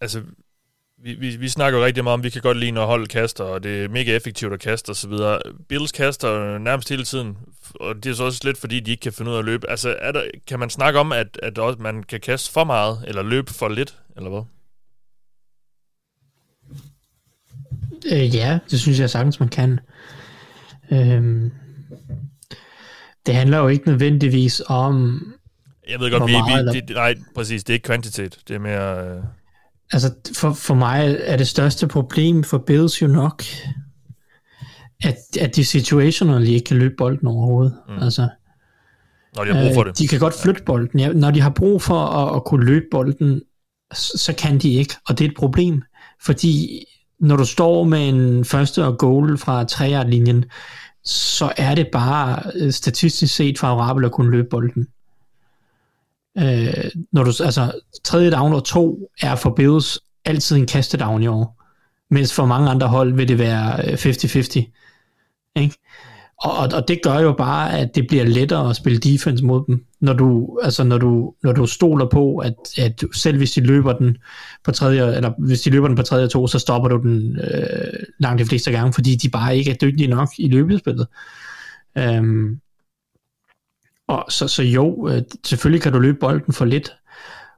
altså, 0.01 0.23
vi, 1.05 1.14
vi, 1.14 1.37
vi 1.37 1.49
snakker 1.49 1.79
jo 1.79 1.85
rigtig 1.85 2.05
meget 2.05 2.14
om, 2.14 2.23
vi 2.23 2.31
kan 2.31 2.43
godt 2.43 2.57
lide, 2.57 2.71
når 2.71 2.87
hold 2.87 3.07
kaster, 3.07 3.45
og 3.45 3.62
det 3.62 3.85
er 3.85 3.88
mega 3.88 4.17
effektivt 4.17 4.53
at 4.53 4.61
kaste 4.61 4.90
osv. 4.90 5.12
Bills 5.69 5.93
kaster 5.93 6.59
nærmest 6.59 6.88
hele 6.88 7.05
tiden, 7.05 7.37
og 7.75 7.95
det 7.95 8.07
er 8.07 8.14
så 8.14 8.25
også 8.25 8.40
lidt, 8.45 8.59
fordi 8.59 8.81
de 8.81 8.90
ikke 8.90 9.01
kan 9.01 9.12
finde 9.12 9.31
ud 9.31 9.37
af 9.37 9.38
at 9.38 9.45
løbe. 9.45 9.71
Altså, 9.71 9.97
er 10.01 10.12
der, 10.12 10.25
kan 10.47 10.59
man 10.59 10.71
snakke 10.71 10.99
om, 10.99 11.12
at, 11.12 11.38
at 11.43 11.59
også, 11.59 11.83
man 11.83 12.03
kan 12.03 12.21
kaste 12.21 12.53
for 12.53 12.64
meget, 12.64 13.05
eller 13.07 13.23
løbe 13.23 13.53
for 13.53 13.69
lidt, 13.69 13.99
eller 14.17 14.31
hvad? 14.31 14.43
Øh, 18.12 18.35
ja, 18.35 18.59
det 18.71 18.81
synes 18.81 19.01
jeg 19.01 19.11
sagtens, 19.11 19.40
man 19.40 19.49
kan. 19.49 19.81
Øhm, 20.93 21.53
det 23.27 23.35
handler 23.35 23.59
jo 23.59 23.69
ikke 23.69 23.88
nødvendigvis 23.88 24.62
om... 24.67 25.23
Jeg 25.88 26.01
ved 26.01 26.11
godt, 26.11 26.27
vi, 26.27 26.33
meget, 26.33 26.75
vi, 26.75 26.81
det, 26.81 26.97
nej, 26.97 27.14
præcis, 27.35 27.64
det 27.64 27.73
er 27.73 27.75
ikke 27.75 27.87
kvantitet, 27.87 28.38
det 28.49 28.55
er 28.55 28.61
mere... 28.61 29.09
Øh... 29.09 29.25
Altså, 29.94 30.14
for, 30.37 30.52
for 30.52 30.74
mig 30.74 31.16
er 31.20 31.37
det 31.37 31.48
største 31.48 31.87
problem 31.87 32.44
for 32.44 32.59
Bills 32.59 33.02
jo 33.02 33.07
nok, 33.07 33.42
at, 35.04 35.16
at 35.40 35.57
de 35.57 35.64
situationally 35.64 36.46
ikke 36.46 36.64
kan 36.64 36.76
løbe 36.76 36.94
bolden 36.98 37.28
overhovedet. 37.28 37.74
Mm. 37.88 38.02
Altså, 38.02 38.28
når 39.37 39.44
de 39.44 39.54
har 39.54 39.64
brug 39.64 39.74
for 39.74 39.80
øh, 39.80 39.87
det. 39.87 39.98
De 39.98 40.09
kan 40.09 40.18
godt 40.18 40.35
flytte 40.42 40.62
bolden. 40.66 41.00
Ja, 41.00 41.12
når 41.12 41.30
de 41.30 41.40
har 41.40 41.50
brug 41.50 41.83
for 41.83 42.00
at, 42.00 42.37
at 42.37 42.44
kunne 42.44 42.66
løbe 42.66 42.87
bolden, 42.90 43.42
så, 43.94 44.35
kan 44.38 44.59
de 44.59 44.74
ikke, 44.74 44.94
og 45.09 45.18
det 45.18 45.24
er 45.24 45.28
et 45.28 45.37
problem, 45.37 45.83
fordi 46.24 46.85
når 47.20 47.37
du 47.37 47.44
står 47.44 47.85
med 47.85 48.09
en 48.09 48.44
første 48.44 48.85
og 48.85 48.98
goal 48.98 49.38
fra 49.38 49.64
3 49.64 50.11
linjen 50.11 50.44
så 51.04 51.52
er 51.57 51.74
det 51.74 51.88
bare 51.92 52.42
øh, 52.54 52.72
statistisk 52.72 53.35
set 53.35 53.59
favorabelt 53.59 54.07
at 54.07 54.12
kunne 54.12 54.30
løbe 54.30 54.48
bolden. 54.50 54.87
Øh, 56.38 56.90
når 57.12 57.25
du, 57.25 57.33
altså, 57.44 57.73
tredje 58.05 58.31
down 58.31 58.53
og 58.53 58.64
to 58.64 59.11
er 59.23 59.37
for 59.37 59.51
Bills 59.51 59.99
altid 60.25 60.57
en 60.57 60.66
kastedown 60.66 61.23
i 61.23 61.27
år, 61.27 61.62
mens 62.11 62.35
for 62.35 62.47
mange 62.47 62.70
andre 62.70 62.88
hold 62.88 63.14
vil 63.14 63.29
det 63.29 63.38
være 63.38 63.88
øh, 63.88 63.92
50-50. 63.92 64.57
Ikke? 65.57 65.77
Og, 66.44 66.68
og 66.75 66.88
det 66.88 67.03
gør 67.03 67.18
jo 67.18 67.33
bare, 67.33 67.79
at 67.79 67.94
det 67.94 68.07
bliver 68.09 68.25
lettere 68.25 68.70
at 68.70 68.77
spille 68.77 68.99
defense 68.99 69.44
mod 69.44 69.64
dem, 69.66 69.85
når 70.01 70.12
du, 70.12 70.59
altså 70.62 70.85
når 70.85 70.99
du, 70.99 71.35
når 71.42 71.53
du 71.53 71.66
stoler 71.66 72.07
på, 72.07 72.37
at, 72.37 72.55
at 72.79 73.05
selv 73.14 73.37
hvis 73.37 73.53
de 73.53 73.61
løber 73.61 73.92
den 73.92 74.16
på 74.64 74.73
tredje, 74.73 75.16
eller 75.16 75.33
hvis 75.38 75.61
de 75.61 75.70
løber 75.70 75.88
den 75.88 75.97
på 75.97 76.03
tredje 76.03 76.25
og 76.25 76.31
to, 76.31 76.47
så 76.47 76.59
stopper 76.59 76.88
du 76.88 76.97
den 76.97 77.38
øh, 77.40 78.03
langt 78.18 78.40
de 78.40 78.47
fleste 78.47 78.70
gange, 78.70 78.92
fordi 78.92 79.16
de 79.16 79.29
bare 79.29 79.57
ikke 79.57 79.70
er 79.70 79.75
dygtige 79.75 80.09
nok 80.09 80.29
i 80.38 80.49
løbespillet. 80.49 81.07
Øhm, 81.99 82.61
og 84.09 84.25
så, 84.29 84.49
så 84.49 84.62
jo, 84.62 85.09
øh, 85.09 85.23
selvfølgelig 85.45 85.83
kan 85.83 85.93
du 85.93 85.99
løbe 85.99 86.19
bolden 86.19 86.53
for 86.53 86.64
lidt, 86.64 86.95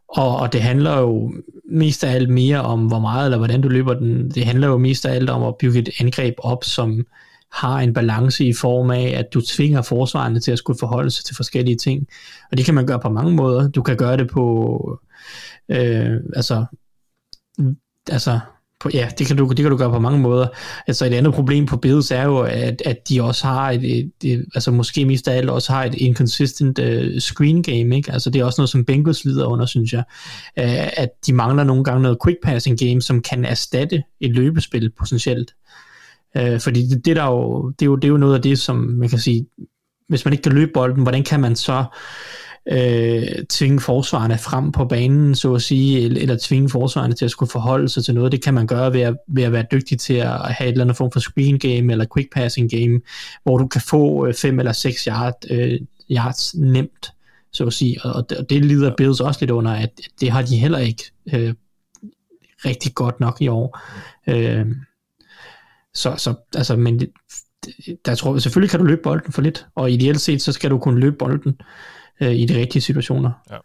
og, 0.09 0.37
og 0.37 0.53
det 0.53 0.63
handler 0.63 0.99
jo 0.99 1.33
mest 1.71 2.05
af 2.05 2.13
alt 2.13 2.29
mere 2.31 2.61
om, 2.61 2.87
hvor 2.87 2.99
meget 2.99 3.25
eller 3.25 3.39
hvordan 3.39 3.61
du 3.61 3.69
løber 3.69 3.95
den. 3.95 4.31
Det 4.31 4.45
handler 4.45 4.69
jo 4.69 4.79
mest 4.79 5.07
af 5.07 5.15
alt 5.15 5.31
om 5.31 5.43
at 5.43 5.57
bygge 5.57 5.79
et 5.79 5.89
angreb 6.01 6.35
op, 6.39 6.65
som 6.65 7.07
har 7.53 7.79
en 7.79 7.93
balance 7.93 8.45
i 8.45 8.53
form 8.53 8.91
af, 8.91 9.15
at 9.19 9.35
du 9.35 9.41
tvinger 9.41 9.83
forsvarerne 9.83 10.41
til 10.41 10.53
at 10.53 10.59
skulle 10.59 10.79
forholde 10.79 11.11
sig 11.11 11.25
til 11.25 11.37
forskellige 11.37 11.77
ting. 11.77 12.07
Og 12.51 12.57
det 12.57 12.65
kan 12.65 12.75
man 12.75 12.87
gøre 12.87 13.01
på 13.01 13.09
mange 13.09 13.33
måder. 13.33 13.69
Du 13.69 13.83
kan 13.83 13.97
gøre 13.97 14.17
det 14.17 14.31
på, 14.31 15.01
øh, 15.69 16.21
altså, 16.37 16.65
altså 18.11 18.41
på, 18.81 18.91
ja, 18.95 19.09
det 19.19 19.27
kan, 19.27 19.37
du, 19.37 19.49
det 19.49 19.57
kan 19.57 19.71
du 19.71 19.77
gøre 19.77 19.91
på 19.91 19.99
mange 19.99 20.19
måder. 20.19 20.47
Altså 20.87 21.07
et 21.07 21.12
andet 21.12 21.35
problem 21.35 21.67
på 21.67 21.77
Bills 21.77 22.11
er 22.11 22.23
jo, 22.23 22.39
at, 22.39 22.83
at 22.85 23.09
de 23.09 23.23
også 23.23 23.47
har 23.47 23.71
et, 23.71 23.99
et, 23.99 24.11
et 24.25 24.47
altså 24.55 24.71
måske 24.71 25.05
mest 25.05 25.29
af 25.29 25.37
alt 25.37 25.51
også 25.51 25.73
har 25.73 25.85
et 25.85 25.95
inconsistent 25.95 26.79
uh, 26.79 27.19
screen 27.19 27.62
game, 27.62 27.97
ikke? 27.97 28.12
Altså 28.12 28.31
det 28.31 28.41
er 28.41 28.45
også 28.45 28.61
noget, 28.61 28.71
som 28.71 28.85
Bengals 28.85 29.25
lider 29.25 29.47
under, 29.47 29.67
synes 29.67 29.93
jeg. 29.93 30.05
Uh, 30.61 31.03
at 31.03 31.09
de 31.27 31.33
mangler 31.33 31.65
nogle 31.65 31.85
gange 31.85 32.03
noget 32.03 32.19
quick 32.25 32.39
passing 32.45 32.79
game, 32.79 33.03
som 33.03 33.23
kan 33.23 33.45
erstatte 33.45 34.03
et 34.21 34.31
løbespil 34.31 34.91
potentielt. 34.99 35.55
Uh, 36.41 36.61
fordi 36.61 36.87
det, 36.89 37.05
det, 37.05 37.17
der 37.17 37.25
jo, 37.25 37.71
det, 37.71 37.83
er 37.83 37.87
jo, 37.87 37.97
det 37.97 38.05
er 38.05 38.09
jo 38.09 38.17
noget 38.17 38.35
af 38.35 38.43
det, 38.43 38.59
som 38.59 38.77
man 38.77 39.09
kan 39.09 39.19
sige, 39.19 39.47
hvis 40.09 40.25
man 40.25 40.33
ikke 40.33 40.43
kan 40.43 40.53
løbe 40.53 40.71
bolden, 40.75 41.03
hvordan 41.03 41.25
kan 41.25 41.41
man 41.41 41.57
så 41.57 41.85
øh, 42.70 43.44
tvinge 43.48 43.81
forsvarerne 43.81 44.38
frem 44.38 44.72
på 44.72 44.85
banen, 44.85 45.35
så 45.35 45.55
at 45.55 45.62
sige, 45.62 46.00
eller, 46.00 46.20
eller 46.20 46.38
tvinge 46.42 46.70
forsvarerne 46.70 47.14
til 47.14 47.24
at 47.24 47.31
skulle 47.31 47.50
forholde 47.50 47.88
sig 47.88 48.05
til 48.05 48.14
noget. 48.14 48.33
Det 48.33 48.42
kan 48.42 48.55
man 48.55 48.66
gøre 48.66 48.92
ved 48.92 49.00
at, 49.00 49.16
ved 49.29 49.42
at 49.42 49.52
være 49.52 49.66
dygtig 49.72 50.00
til 50.00 50.14
at 50.14 50.55
have 50.55 50.68
et 50.68 50.72
eller 50.72 50.85
andet 50.85 50.96
form 50.96 51.12
for 51.12 51.20
screen 51.20 51.59
game 51.59 51.92
eller 51.92 52.07
quick 52.14 52.33
passing 52.33 52.70
game, 52.70 53.00
hvor 53.42 53.59
du 53.59 53.66
kan 53.66 53.81
få 53.81 54.33
5 54.33 54.55
øh, 54.55 54.59
eller 54.59 54.72
6 54.72 55.05
yard, 55.05 55.35
øh, 55.50 55.81
yards 56.11 56.55
nemt, 56.55 57.12
så 57.52 57.66
at 57.66 57.72
sige. 57.72 58.05
Og, 58.05 58.26
og 58.38 58.50
det 58.50 58.64
lider 58.64 58.94
Bills 58.96 59.20
også 59.20 59.40
lidt 59.40 59.50
under, 59.50 59.72
at 59.72 59.90
det 60.20 60.31
har 60.31 60.42
de 60.42 60.57
heller 60.57 60.79
ikke 60.79 61.05
øh, 61.35 61.55
rigtig 62.64 62.94
godt 62.94 63.20
nok 63.20 63.37
i 63.40 63.48
år. 63.48 63.81
Øh, 64.26 64.66
så, 65.94 66.14
så 66.16 66.35
altså, 66.55 66.76
men 66.76 67.00
der 68.05 68.14
tror 68.14 68.35
jeg, 68.35 68.42
selvfølgelig 68.42 68.70
kan 68.70 68.81
du 68.81 68.87
løbe 68.87 69.02
bolden 69.02 69.33
for 69.33 69.42
lidt, 69.42 69.66
og 69.74 69.90
ideelt 69.90 70.20
set, 70.20 70.42
så 70.42 70.52
skal 70.52 70.70
du 70.70 70.79
kunne 70.79 71.00
løbe 71.00 71.16
bolden 71.16 71.57
øh, 71.61 71.66
i 72.20 72.46
de 72.46 72.59
rigtige 72.59 72.83
situationer. 72.83 73.31
Ja. 73.50 73.57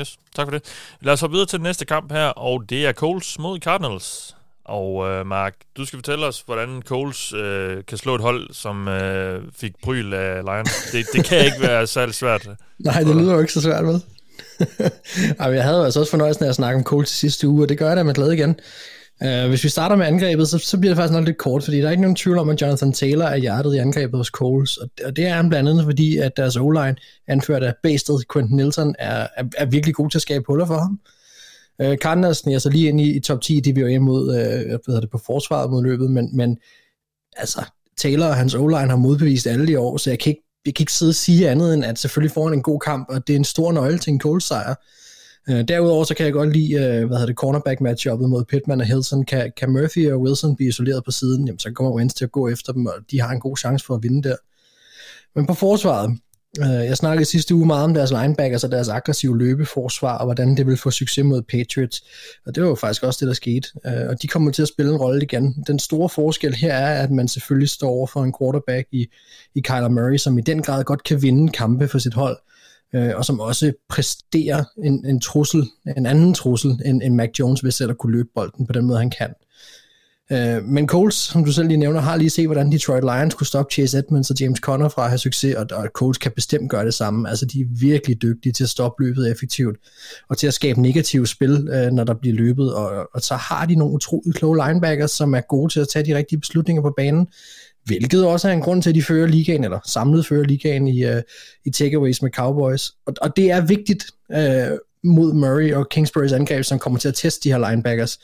Yes, 0.00 0.18
tak 0.36 0.46
for 0.46 0.50
det. 0.50 0.62
Lad 1.00 1.12
os 1.12 1.20
hoppe 1.20 1.34
videre 1.34 1.46
til 1.46 1.58
den 1.58 1.62
næste 1.62 1.84
kamp 1.84 2.12
her, 2.12 2.26
og 2.26 2.70
det 2.70 2.86
er 2.86 2.92
Coles 2.92 3.38
mod 3.38 3.58
Cardinals. 3.58 4.36
Og 4.64 5.08
øh, 5.08 5.26
Mark, 5.26 5.54
du 5.76 5.84
skal 5.84 5.96
fortælle 5.96 6.26
os, 6.26 6.42
hvordan 6.46 6.82
Coles 6.82 7.32
øh, 7.32 7.84
kan 7.88 7.98
slå 7.98 8.14
et 8.14 8.20
hold, 8.20 8.54
som 8.54 8.88
øh, 8.88 9.42
fik 9.56 9.72
bryl 9.82 10.14
af 10.14 10.42
Lions. 10.44 10.90
Det, 10.92 11.06
det 11.12 11.24
kan 11.24 11.44
ikke 11.44 11.60
være 11.60 11.86
særlig 11.86 12.14
svært. 12.14 12.48
Nej, 12.78 13.02
det 13.02 13.16
lyder 13.16 13.32
jo 13.32 13.40
ikke 13.40 13.52
så 13.52 13.60
svært, 13.60 13.84
vel? 13.84 14.02
jeg 15.56 15.64
havde 15.64 15.84
altså 15.84 16.00
også 16.00 16.10
fornøjelsen 16.10 16.44
af 16.44 16.48
at 16.48 16.54
snakke 16.54 16.76
om 16.76 16.84
Coles 16.84 17.10
til 17.10 17.18
sidste 17.18 17.48
uge, 17.48 17.64
og 17.64 17.68
det 17.68 17.78
gør 17.78 17.88
jeg 17.88 17.96
da 17.96 18.02
med 18.02 18.14
glæde 18.14 18.34
igen. 18.34 18.60
Uh, 19.24 19.48
hvis 19.48 19.64
vi 19.64 19.68
starter 19.68 19.96
med 19.96 20.06
angrebet, 20.06 20.48
så, 20.48 20.58
så 20.58 20.78
bliver 20.78 20.90
det 20.90 20.96
faktisk 20.96 21.12
nok 21.12 21.24
lidt 21.24 21.38
kort, 21.38 21.64
fordi 21.64 21.78
der 21.78 21.86
er 21.86 21.90
ikke 21.90 22.00
nogen 22.00 22.16
tvivl 22.16 22.38
om, 22.38 22.48
at 22.48 22.62
Jonathan 22.62 22.92
Taylor 22.92 23.24
er 23.24 23.36
hjertet 23.36 23.74
i 23.74 23.78
angrebet 23.78 24.18
hos 24.18 24.26
Coles, 24.26 24.76
og, 24.76 24.90
og 25.04 25.16
det 25.16 25.26
er 25.26 25.34
han 25.34 25.48
blandt 25.48 25.70
andet, 25.70 25.84
fordi 25.84 26.18
at 26.18 26.36
deres 26.36 26.56
O-line, 26.56 26.96
anført 27.28 27.62
af 27.62 27.74
bastet 27.82 28.24
Quentin 28.32 28.56
Nelson, 28.56 28.94
er, 28.98 29.26
er, 29.36 29.44
er 29.58 29.66
virkelig 29.66 29.94
god 29.94 30.10
til 30.10 30.18
at 30.18 30.22
skabe 30.22 30.44
huller 30.46 30.66
for 30.66 30.78
ham. 30.78 31.00
Uh, 31.84 31.96
Cardinals 31.96 32.38
sniger 32.38 32.58
så 32.58 32.70
lige 32.70 32.88
ind 32.88 33.00
i, 33.00 33.16
i 33.16 33.20
top 33.20 33.40
10 33.40 33.60
DVM 33.60 34.02
mod, 34.02 34.28
uh, 34.28 34.34
hvad 34.34 34.78
hedder 34.86 35.00
det, 35.00 35.10
på 35.10 35.20
forsvaret 35.26 35.70
mod 35.70 35.84
løbet, 35.84 36.10
men, 36.10 36.36
men 36.36 36.58
altså, 37.36 37.64
Taylor 37.98 38.26
og 38.26 38.36
hans 38.36 38.54
O-line 38.54 38.88
har 38.88 38.96
modbevist 38.96 39.46
alle 39.46 39.72
i 39.72 39.76
år, 39.76 39.96
så 39.96 40.10
jeg 40.10 40.18
kan 40.18 40.30
ikke, 40.30 40.42
jeg 40.66 40.74
kan 40.74 40.82
ikke 40.82 40.92
sidde 40.92 41.10
og 41.10 41.14
sige 41.14 41.50
andet 41.50 41.74
end, 41.74 41.84
at 41.84 41.98
selvfølgelig 41.98 42.32
får 42.32 42.44
han 42.44 42.54
en 42.54 42.62
god 42.62 42.80
kamp, 42.80 43.06
og 43.08 43.26
det 43.26 43.32
er 43.32 43.38
en 43.38 43.44
stor 43.44 43.72
nøgle 43.72 43.98
til 43.98 44.12
en 44.12 44.20
Coles 44.20 44.44
sejr. 44.44 44.74
Øh, 45.48 45.68
derudover 45.68 46.04
så 46.04 46.14
kan 46.14 46.26
jeg 46.26 46.32
godt 46.32 46.52
lide, 46.52 46.74
øh, 46.74 47.06
hvad 47.06 47.16
hedder 47.16 47.26
det, 47.26 47.36
cornerback 47.36 47.80
matchuppet 47.80 48.28
mod 48.28 48.44
Pittman 48.44 48.80
og 48.80 48.86
Hilton. 48.86 49.24
Kan, 49.24 49.52
kan 49.56 49.70
Murphy 49.70 50.10
og 50.10 50.20
Wilson 50.20 50.56
blive 50.56 50.68
isoleret 50.68 51.04
på 51.04 51.10
siden, 51.10 51.46
jamen 51.46 51.58
så 51.58 51.72
kommer 51.72 51.92
Wentz 51.92 52.14
til 52.14 52.24
at 52.24 52.32
gå 52.32 52.48
efter 52.48 52.72
dem, 52.72 52.86
og 52.86 52.94
de 53.10 53.20
har 53.20 53.30
en 53.30 53.40
god 53.40 53.56
chance 53.56 53.86
for 53.86 53.94
at 53.94 54.02
vinde 54.02 54.28
der. 54.28 54.36
Men 55.34 55.46
på 55.46 55.54
forsvaret, 55.54 56.18
øh, 56.60 56.84
jeg 56.86 56.96
snakkede 56.96 57.24
sidste 57.24 57.54
uge 57.54 57.66
meget 57.66 57.84
om 57.84 57.94
deres 57.94 58.10
linebackers 58.10 58.64
og 58.64 58.70
deres 58.70 58.88
aggressive 58.88 59.38
løbeforsvar, 59.38 60.18
og 60.18 60.24
hvordan 60.24 60.56
det 60.56 60.66
vil 60.66 60.76
få 60.76 60.90
succes 60.90 61.24
mod 61.24 61.42
Patriots. 61.42 62.04
Og 62.46 62.54
det 62.54 62.62
var 62.62 62.68
jo 62.68 62.74
faktisk 62.74 63.02
også 63.02 63.18
det, 63.20 63.28
der 63.28 63.34
skete. 63.34 63.68
Øh, 63.86 64.08
og 64.08 64.22
de 64.22 64.28
kommer 64.28 64.52
til 64.52 64.62
at 64.62 64.68
spille 64.68 64.92
en 64.92 64.98
rolle 64.98 65.22
igen. 65.22 65.64
Den 65.66 65.78
store 65.78 66.08
forskel 66.08 66.54
her 66.54 66.74
er, 66.74 67.02
at 67.02 67.10
man 67.10 67.28
selvfølgelig 67.28 67.68
står 67.68 67.88
over 67.88 68.06
for 68.06 68.24
en 68.24 68.34
quarterback 68.40 68.88
i, 68.92 69.06
i 69.54 69.60
Kyler 69.60 69.88
Murray, 69.88 70.16
som 70.16 70.38
i 70.38 70.40
den 70.40 70.62
grad 70.62 70.84
godt 70.84 71.04
kan 71.04 71.22
vinde 71.22 71.52
kampe 71.52 71.88
for 71.88 71.98
sit 71.98 72.14
hold 72.14 72.36
øh, 72.94 73.10
og 73.16 73.24
som 73.24 73.40
også 73.40 73.72
præsterer 73.88 74.64
en, 74.84 75.06
en 75.06 75.20
trussel, 75.20 75.66
en 75.96 76.06
anden 76.06 76.34
trussel 76.34 76.80
end, 76.84 77.02
end 77.02 77.14
Mac 77.14 77.30
Jones, 77.38 77.60
hvis 77.60 77.80
at 77.80 77.98
kunne 77.98 78.12
løbe 78.12 78.28
bolden 78.34 78.66
på 78.66 78.72
den 78.72 78.86
måde, 78.86 78.98
han 78.98 79.10
kan. 79.10 79.34
Øh, 80.32 80.64
men 80.64 80.88
Coles, 80.88 81.14
som 81.14 81.44
du 81.44 81.52
selv 81.52 81.68
lige 81.68 81.78
nævner, 81.78 82.00
har 82.00 82.16
lige 82.16 82.30
set, 82.30 82.46
hvordan 82.46 82.72
Detroit 82.72 83.04
Lions 83.04 83.34
kunne 83.34 83.46
stoppe 83.46 83.72
Chase 83.72 83.98
Edmonds 83.98 84.30
og 84.30 84.36
James 84.40 84.58
Conner 84.58 84.88
fra 84.88 85.04
at 85.04 85.10
have 85.10 85.18
succes, 85.18 85.54
og, 85.54 85.66
og 85.72 85.88
Coles 85.94 86.18
kan 86.18 86.32
bestemt 86.32 86.70
gøre 86.70 86.84
det 86.84 86.94
samme. 86.94 87.28
Altså, 87.28 87.46
de 87.46 87.60
er 87.60 87.64
virkelig 87.80 88.22
dygtige 88.22 88.52
til 88.52 88.64
at 88.64 88.70
stoppe 88.70 89.04
løbet 89.04 89.30
effektivt, 89.30 89.76
og 90.28 90.38
til 90.38 90.46
at 90.46 90.54
skabe 90.54 90.82
negative 90.82 91.26
spil, 91.26 91.68
øh, 91.72 91.92
når 91.92 92.04
der 92.04 92.14
bliver 92.14 92.36
løbet, 92.36 92.74
og, 92.74 93.08
og 93.14 93.20
så 93.20 93.34
har 93.34 93.66
de 93.66 93.74
nogle 93.74 93.94
utroligt 93.94 94.36
kloge 94.36 94.66
linebackers, 94.66 95.10
som 95.10 95.34
er 95.34 95.40
gode 95.40 95.72
til 95.72 95.80
at 95.80 95.88
tage 95.88 96.04
de 96.04 96.16
rigtige 96.16 96.38
beslutninger 96.38 96.82
på 96.82 96.94
banen, 96.96 97.26
hvilket 97.98 98.26
også 98.26 98.48
er 98.48 98.52
en 98.52 98.60
grund 98.60 98.82
til, 98.82 98.90
at 98.90 98.94
de 98.94 99.02
fører 99.02 99.26
ligaen, 99.26 99.64
eller 99.64 99.78
samlet 99.86 100.26
fører 100.26 100.44
ligaen 100.44 100.88
i, 100.88 101.04
uh, 101.04 101.20
i 101.64 101.70
takeaways 101.70 102.22
med 102.22 102.30
Cowboys. 102.30 102.90
Og, 103.06 103.14
og 103.20 103.36
det 103.36 103.50
er 103.50 103.60
vigtigt 103.60 104.04
uh, 104.28 104.78
mod 105.04 105.32
Murray 105.32 105.74
og 105.74 105.86
Kingsbury's 105.94 106.34
angreb, 106.34 106.64
som 106.64 106.78
kommer 106.78 106.98
til 106.98 107.08
at 107.08 107.14
teste 107.14 107.48
de 107.48 107.52
her 107.52 107.70
linebackers. 107.70 108.18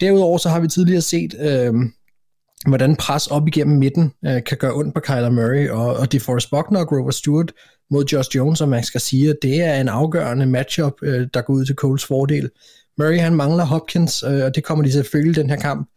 Derudover 0.00 0.38
så 0.38 0.48
har 0.48 0.60
vi 0.60 0.68
tidligere 0.68 1.00
set, 1.00 1.34
uh, 1.34 1.80
hvordan 2.66 2.96
pres 2.96 3.26
op 3.26 3.48
igennem 3.48 3.78
midten 3.78 4.12
uh, 4.26 4.42
kan 4.46 4.56
gøre 4.58 4.74
ondt 4.74 4.94
på 4.94 5.00
Kyler 5.00 5.30
Murray, 5.30 5.68
og, 5.68 5.96
og 5.96 6.12
DeForest 6.12 6.50
Buckner 6.50 6.80
og 6.80 6.88
Grover 6.88 7.10
Stewart 7.10 7.52
mod 7.90 8.04
Josh 8.04 8.36
Jones, 8.36 8.60
og 8.60 8.68
man 8.68 8.84
skal 8.84 9.00
sige, 9.00 9.30
at 9.30 9.36
det 9.42 9.62
er 9.62 9.80
en 9.80 9.88
afgørende 9.88 10.46
matchup, 10.46 10.92
uh, 11.02 11.08
der 11.08 11.42
går 11.42 11.54
ud 11.54 11.64
til 11.64 11.74
Coles 11.74 12.04
fordel. 12.04 12.50
Murray 12.98 13.18
han 13.18 13.34
mangler 13.34 13.64
Hopkins, 13.64 14.22
uh, 14.22 14.30
og 14.30 14.54
det 14.54 14.64
kommer 14.64 14.84
de 14.84 14.92
selvfølgelig 14.92 15.36
den 15.36 15.50
her 15.50 15.56
kamp. 15.56 15.88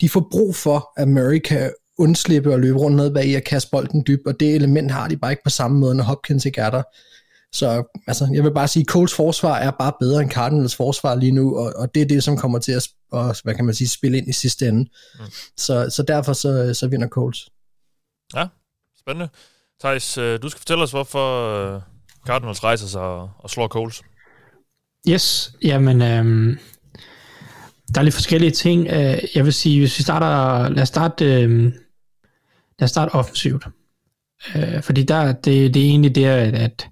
De 0.00 0.08
får 0.08 0.28
brug 0.30 0.54
for, 0.54 0.92
at 0.96 1.08
Murray 1.08 1.38
kan 1.38 1.70
undslippe 2.00 2.52
og 2.52 2.60
løbe 2.60 2.78
rundt 2.78 2.96
ned 2.96 3.14
bag 3.14 3.24
i 3.26 3.34
at 3.34 3.44
kaste 3.44 3.70
bolden 3.70 4.04
dybt, 4.06 4.26
og 4.26 4.40
det 4.40 4.54
element 4.54 4.90
har 4.90 5.08
de 5.08 5.16
bare 5.16 5.30
ikke 5.30 5.42
på 5.44 5.50
samme 5.50 5.78
måde, 5.78 5.94
når 5.94 6.04
Hopkins 6.04 6.46
ikke 6.46 6.60
er 6.60 6.70
der. 6.70 6.82
Så 7.52 7.84
altså, 8.06 8.28
jeg 8.32 8.44
vil 8.44 8.54
bare 8.54 8.68
sige, 8.68 8.80
at 8.80 8.86
Coles 8.86 9.14
forsvar 9.14 9.56
er 9.56 9.70
bare 9.70 9.92
bedre 10.00 10.22
end 10.22 10.30
Cardinals 10.30 10.76
forsvar 10.76 11.14
lige 11.14 11.32
nu, 11.32 11.56
og, 11.58 11.72
og 11.76 11.94
det 11.94 12.02
er 12.02 12.06
det, 12.06 12.24
som 12.24 12.36
kommer 12.36 12.58
til 12.58 12.72
at, 12.72 12.88
og, 13.12 13.36
hvad 13.44 13.54
kan 13.54 13.64
man 13.64 13.74
sige, 13.74 13.88
spille 13.88 14.18
ind 14.18 14.28
i 14.28 14.32
sidste 14.32 14.68
ende. 14.68 14.80
Mm. 14.80 15.24
Så, 15.56 15.90
så 15.90 16.02
derfor 16.02 16.32
så, 16.32 16.74
så 16.74 16.86
vinder 16.88 17.08
Coles. 17.08 17.48
Ja, 18.34 18.46
spændende. 19.00 19.28
Thijs, 19.80 20.18
øh, 20.18 20.42
du 20.42 20.48
skal 20.48 20.58
fortælle 20.58 20.82
os, 20.82 20.90
hvorfor 20.90 21.54
øh, 21.74 21.80
Cardinals 22.26 22.64
rejser 22.64 22.86
sig 22.86 23.00
og, 23.00 23.30
og 23.38 23.50
slår 23.50 23.68
Coles. 23.68 24.02
Yes, 25.08 25.52
jamen, 25.62 26.02
øhm, 26.02 26.58
der 27.94 28.00
er 28.00 28.02
lidt 28.02 28.14
forskellige 28.14 28.50
ting. 28.50 28.86
Øh, 28.88 29.18
jeg 29.34 29.44
vil 29.44 29.52
sige, 29.52 29.80
hvis 29.80 29.98
vi 29.98 30.02
starter, 30.02 30.68
lad 30.68 30.82
os 30.82 30.88
starte, 30.88 31.42
øh, 31.42 31.72
lad 32.80 32.84
os 32.84 32.90
starte 32.90 33.10
offensivt. 33.10 33.66
Øh, 34.56 34.82
fordi 34.82 35.02
der, 35.02 35.32
det, 35.32 35.74
det 35.74 35.82
er 35.82 35.86
egentlig 35.86 36.14
der, 36.14 36.36
at 36.36 36.88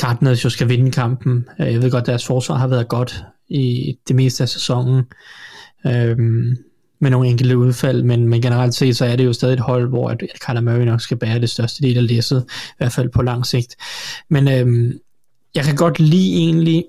Cardinals 0.00 0.44
jo 0.44 0.50
skal 0.50 0.68
vinde 0.68 0.90
kampen. 0.90 1.48
Øh, 1.60 1.72
jeg 1.72 1.82
ved 1.82 1.90
godt, 1.90 2.02
at 2.02 2.06
deres 2.06 2.26
forsvar 2.26 2.56
har 2.56 2.66
været 2.66 2.88
godt 2.88 3.24
i 3.48 3.96
det 4.08 4.16
meste 4.16 4.42
af 4.42 4.48
sæsonen. 4.48 5.04
Øh, 5.86 6.16
med 7.00 7.10
nogle 7.10 7.28
enkelte 7.28 7.58
udfald, 7.58 8.02
men, 8.02 8.28
men 8.28 8.42
generelt 8.42 8.74
set, 8.74 8.96
så 8.96 9.04
er 9.04 9.16
det 9.16 9.24
jo 9.24 9.32
stadig 9.32 9.54
et 9.54 9.60
hold, 9.60 9.88
hvor 9.88 10.08
at, 10.08 10.22
at 10.22 10.40
Kyler 10.46 10.60
Murray 10.60 10.84
nok 10.84 11.00
skal 11.00 11.16
bære 11.16 11.40
det 11.40 11.50
største 11.50 11.82
del 11.82 11.96
af 11.96 12.06
læsset, 12.06 12.44
i 12.48 12.74
hvert 12.78 12.92
fald 12.92 13.08
på 13.08 13.22
lang 13.22 13.46
sigt. 13.46 13.76
Men 14.30 14.48
øhm, 14.48 14.98
jeg 15.54 15.64
kan 15.64 15.76
godt 15.76 15.98
lide 16.00 16.36
egentlig 16.36 16.84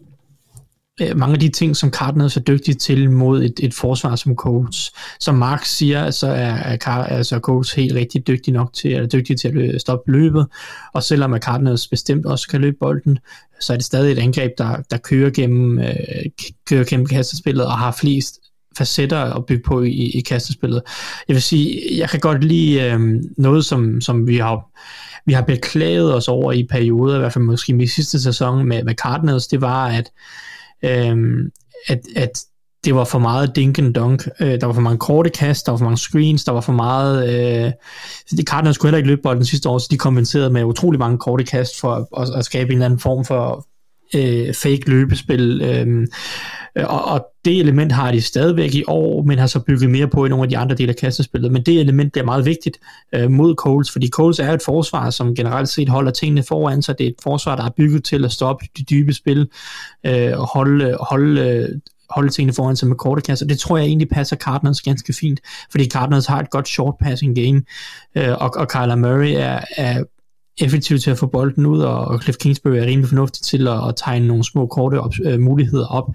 Øh, 1.01 1.17
mange 1.17 1.33
af 1.33 1.39
de 1.39 1.49
ting, 1.49 1.75
som 1.75 1.91
Cardinals 1.91 2.37
er 2.37 2.41
dygtige 2.41 2.75
til 2.75 3.11
mod 3.11 3.43
et, 3.43 3.59
et 3.63 3.73
forsvar 3.73 4.15
som 4.15 4.35
Colts. 4.35 4.91
Som 5.19 5.35
Mark 5.35 5.65
siger, 5.65 6.11
så 6.11 6.27
er, 6.27 6.77
er 6.85 6.87
altså 6.87 7.39
Colts 7.39 7.73
helt 7.73 7.93
rigtig 7.93 8.27
dygtig 8.27 8.53
nok 8.53 8.73
til, 8.73 8.93
eller 8.93 9.07
dygtig 9.07 9.39
til 9.39 9.71
at 9.73 9.81
stoppe 9.81 10.11
løbet, 10.11 10.47
og 10.93 11.03
selvom 11.03 11.33
at 11.33 11.43
Cardinals 11.43 11.87
bestemt 11.87 12.25
også 12.25 12.47
kan 12.47 12.61
løbe 12.61 12.77
bolden, 12.79 13.19
så 13.59 13.73
er 13.73 13.77
det 13.77 13.85
stadig 13.85 14.11
et 14.11 14.19
angreb, 14.19 14.51
der, 14.57 14.75
der 14.91 14.97
kører 14.97 15.29
gennem, 15.29 15.79
øh, 15.79 15.95
kører 16.69 16.83
gennem 16.83 17.05
kastespillet 17.05 17.65
og 17.65 17.77
har 17.77 17.91
flest 17.91 18.39
facetter 18.77 19.17
at 19.17 19.45
bygge 19.45 19.63
på 19.63 19.81
i, 19.81 19.91
i 19.91 20.21
kastespillet. 20.21 20.81
Jeg 21.27 21.33
vil 21.33 21.41
sige, 21.41 21.81
jeg 21.97 22.09
kan 22.09 22.19
godt 22.19 22.43
lide 22.43 22.81
øh, 22.81 22.99
noget, 23.37 23.65
som, 23.65 24.01
som 24.01 24.27
vi 24.27 24.37
har 24.37 24.69
vi 25.25 25.33
har 25.33 25.41
beklaget 25.41 26.15
os 26.15 26.27
over 26.27 26.51
i 26.51 26.67
perioder, 26.69 27.15
i 27.15 27.19
hvert 27.19 27.33
fald 27.33 27.43
måske 27.43 27.77
i 27.81 27.87
sidste 27.87 28.21
sæson 28.21 28.65
med, 28.65 28.83
med 28.83 28.95
Cardinals, 28.95 29.47
det 29.47 29.61
var, 29.61 29.87
at 29.87 30.11
øh, 30.83 31.51
at, 31.87 31.99
at 32.15 32.31
det 32.85 32.95
var 32.95 33.03
for 33.03 33.19
meget 33.19 33.55
dink 33.55 33.79
and 33.79 33.93
dunk. 33.93 34.27
Øh, 34.39 34.61
der 34.61 34.65
var 34.65 34.73
for 34.73 34.81
mange 34.81 34.97
korte 34.97 35.29
kast, 35.29 35.65
der 35.65 35.71
var 35.71 35.77
for 35.77 35.85
mange 35.85 35.97
screens, 35.97 36.43
der 36.43 36.51
var 36.51 36.61
for 36.61 36.73
meget... 36.73 37.29
Øh, 37.29 37.71
de 38.37 38.43
Cardinals 38.43 38.75
skulle 38.75 38.89
heller 38.89 38.97
ikke 38.97 39.09
løbe 39.09 39.21
bolden 39.21 39.45
sidste 39.45 39.69
år, 39.69 39.77
så 39.77 39.87
de 39.91 39.97
kompenserede 39.97 40.49
med 40.49 40.63
utrolig 40.63 40.99
mange 40.99 41.17
korte 41.17 41.43
kast 41.43 41.79
for 41.79 41.91
at, 41.91 42.05
at, 42.17 42.35
at 42.35 42.45
skabe 42.45 42.69
en 42.69 42.73
eller 42.73 42.85
anden 42.85 42.99
form 42.99 43.25
for 43.25 43.67
øh, 44.15 44.53
fake 44.53 44.89
løbespil. 44.89 45.61
Øh, 45.61 46.07
og, 46.75 47.05
og 47.05 47.27
det 47.45 47.59
element 47.59 47.91
har 47.91 48.11
de 48.11 48.21
stadigvæk 48.21 48.73
i 48.73 48.83
år, 48.87 49.23
men 49.23 49.39
har 49.39 49.47
så 49.47 49.59
bygget 49.59 49.89
mere 49.89 50.07
på 50.07 50.25
i 50.25 50.29
nogle 50.29 50.43
af 50.43 50.49
de 50.49 50.57
andre 50.57 50.75
dele 50.75 50.89
af 50.89 50.95
kastespillet. 50.95 51.51
Men 51.51 51.63
det 51.63 51.79
element 51.79 52.11
bliver 52.11 52.25
meget 52.25 52.45
vigtigt 52.45 52.77
øh, 53.15 53.31
mod 53.31 53.55
Coles, 53.55 53.91
fordi 53.91 54.09
Coles 54.09 54.39
er 54.39 54.53
et 54.53 54.61
forsvar, 54.65 55.09
som 55.09 55.35
generelt 55.35 55.69
set 55.69 55.89
holder 55.89 56.11
tingene 56.11 56.43
foran 56.43 56.81
sig. 56.81 56.97
Det 56.97 57.05
er 57.05 57.09
et 57.09 57.15
forsvar, 57.23 57.55
der 57.55 57.63
er 57.63 57.69
bygget 57.77 58.03
til 58.03 58.25
at 58.25 58.31
stoppe 58.31 58.65
de 58.77 58.83
dybe 58.83 59.13
spil, 59.13 59.49
øh, 60.05 60.39
og 60.39 60.47
holde, 60.47 60.97
holde 61.09 61.79
holde 62.09 62.29
tingene 62.29 62.53
foran 62.53 62.75
sig 62.75 62.87
med 62.87 62.95
korte 62.95 63.21
kasser. 63.21 63.45
Det 63.45 63.59
tror 63.59 63.77
jeg 63.77 63.85
egentlig 63.85 64.09
passer 64.09 64.35
Cardinals 64.35 64.81
ganske 64.81 65.13
fint, 65.13 65.39
fordi 65.71 65.89
Cardinals 65.89 66.25
har 66.25 66.39
et 66.39 66.49
godt 66.49 66.67
short 66.67 66.95
passing 67.01 67.35
game, 67.35 67.63
øh, 68.15 68.41
og, 68.41 68.51
og 68.55 68.67
Kyler 68.67 68.95
Murray 68.95 69.33
er, 69.37 69.59
er 69.77 70.03
effektiv 70.59 70.99
til 70.99 71.11
at 71.11 71.17
få 71.17 71.25
bolden 71.27 71.65
ud, 71.65 71.79
og 71.79 72.21
Cliff 72.21 72.37
Kingsbury 72.37 72.75
er 72.75 72.85
rimelig 72.85 73.09
fornuftig 73.09 73.43
til 73.43 73.67
at, 73.67 73.87
at 73.87 73.93
tegne 73.97 74.27
nogle 74.27 74.43
små 74.43 74.67
korte 74.67 75.01
op, 75.01 75.13
øh, 75.23 75.39
muligheder 75.39 75.87
op. 75.87 76.11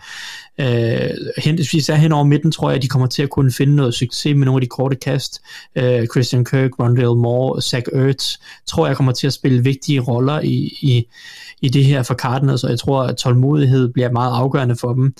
Øh, 0.60 1.10
hen, 1.38 1.54
hvis 1.54 1.72
vi 1.72 1.94
hen 1.96 2.12
over 2.12 2.24
midten, 2.24 2.52
tror 2.52 2.70
jeg, 2.70 2.76
at 2.76 2.82
de 2.82 2.88
kommer 2.88 3.06
til 3.06 3.22
at 3.22 3.30
kunne 3.30 3.52
finde 3.52 3.76
noget 3.76 3.94
succes 3.94 4.36
med 4.36 4.44
nogle 4.44 4.56
af 4.56 4.60
de 4.60 4.66
korte 4.66 4.96
kast. 4.96 5.40
Øh, 5.76 6.06
Christian 6.06 6.44
Kirk, 6.44 6.70
Rondale 6.80 7.16
Moore, 7.16 7.62
Zach 7.62 7.86
Ertz, 7.92 8.36
tror 8.66 8.86
jeg 8.86 8.96
kommer 8.96 9.12
til 9.12 9.26
at 9.26 9.32
spille 9.32 9.64
vigtige 9.64 10.00
roller 10.00 10.40
i, 10.40 10.54
i, 10.82 11.04
i 11.60 11.68
det 11.68 11.84
her 11.84 12.02
for 12.02 12.14
Cardinals, 12.14 12.64
og 12.64 12.70
jeg 12.70 12.78
tror, 12.78 13.02
at 13.02 13.16
tålmodighed 13.16 13.92
bliver 13.92 14.10
meget 14.10 14.32
afgørende 14.32 14.76
for 14.76 14.92
dem. 14.92 15.14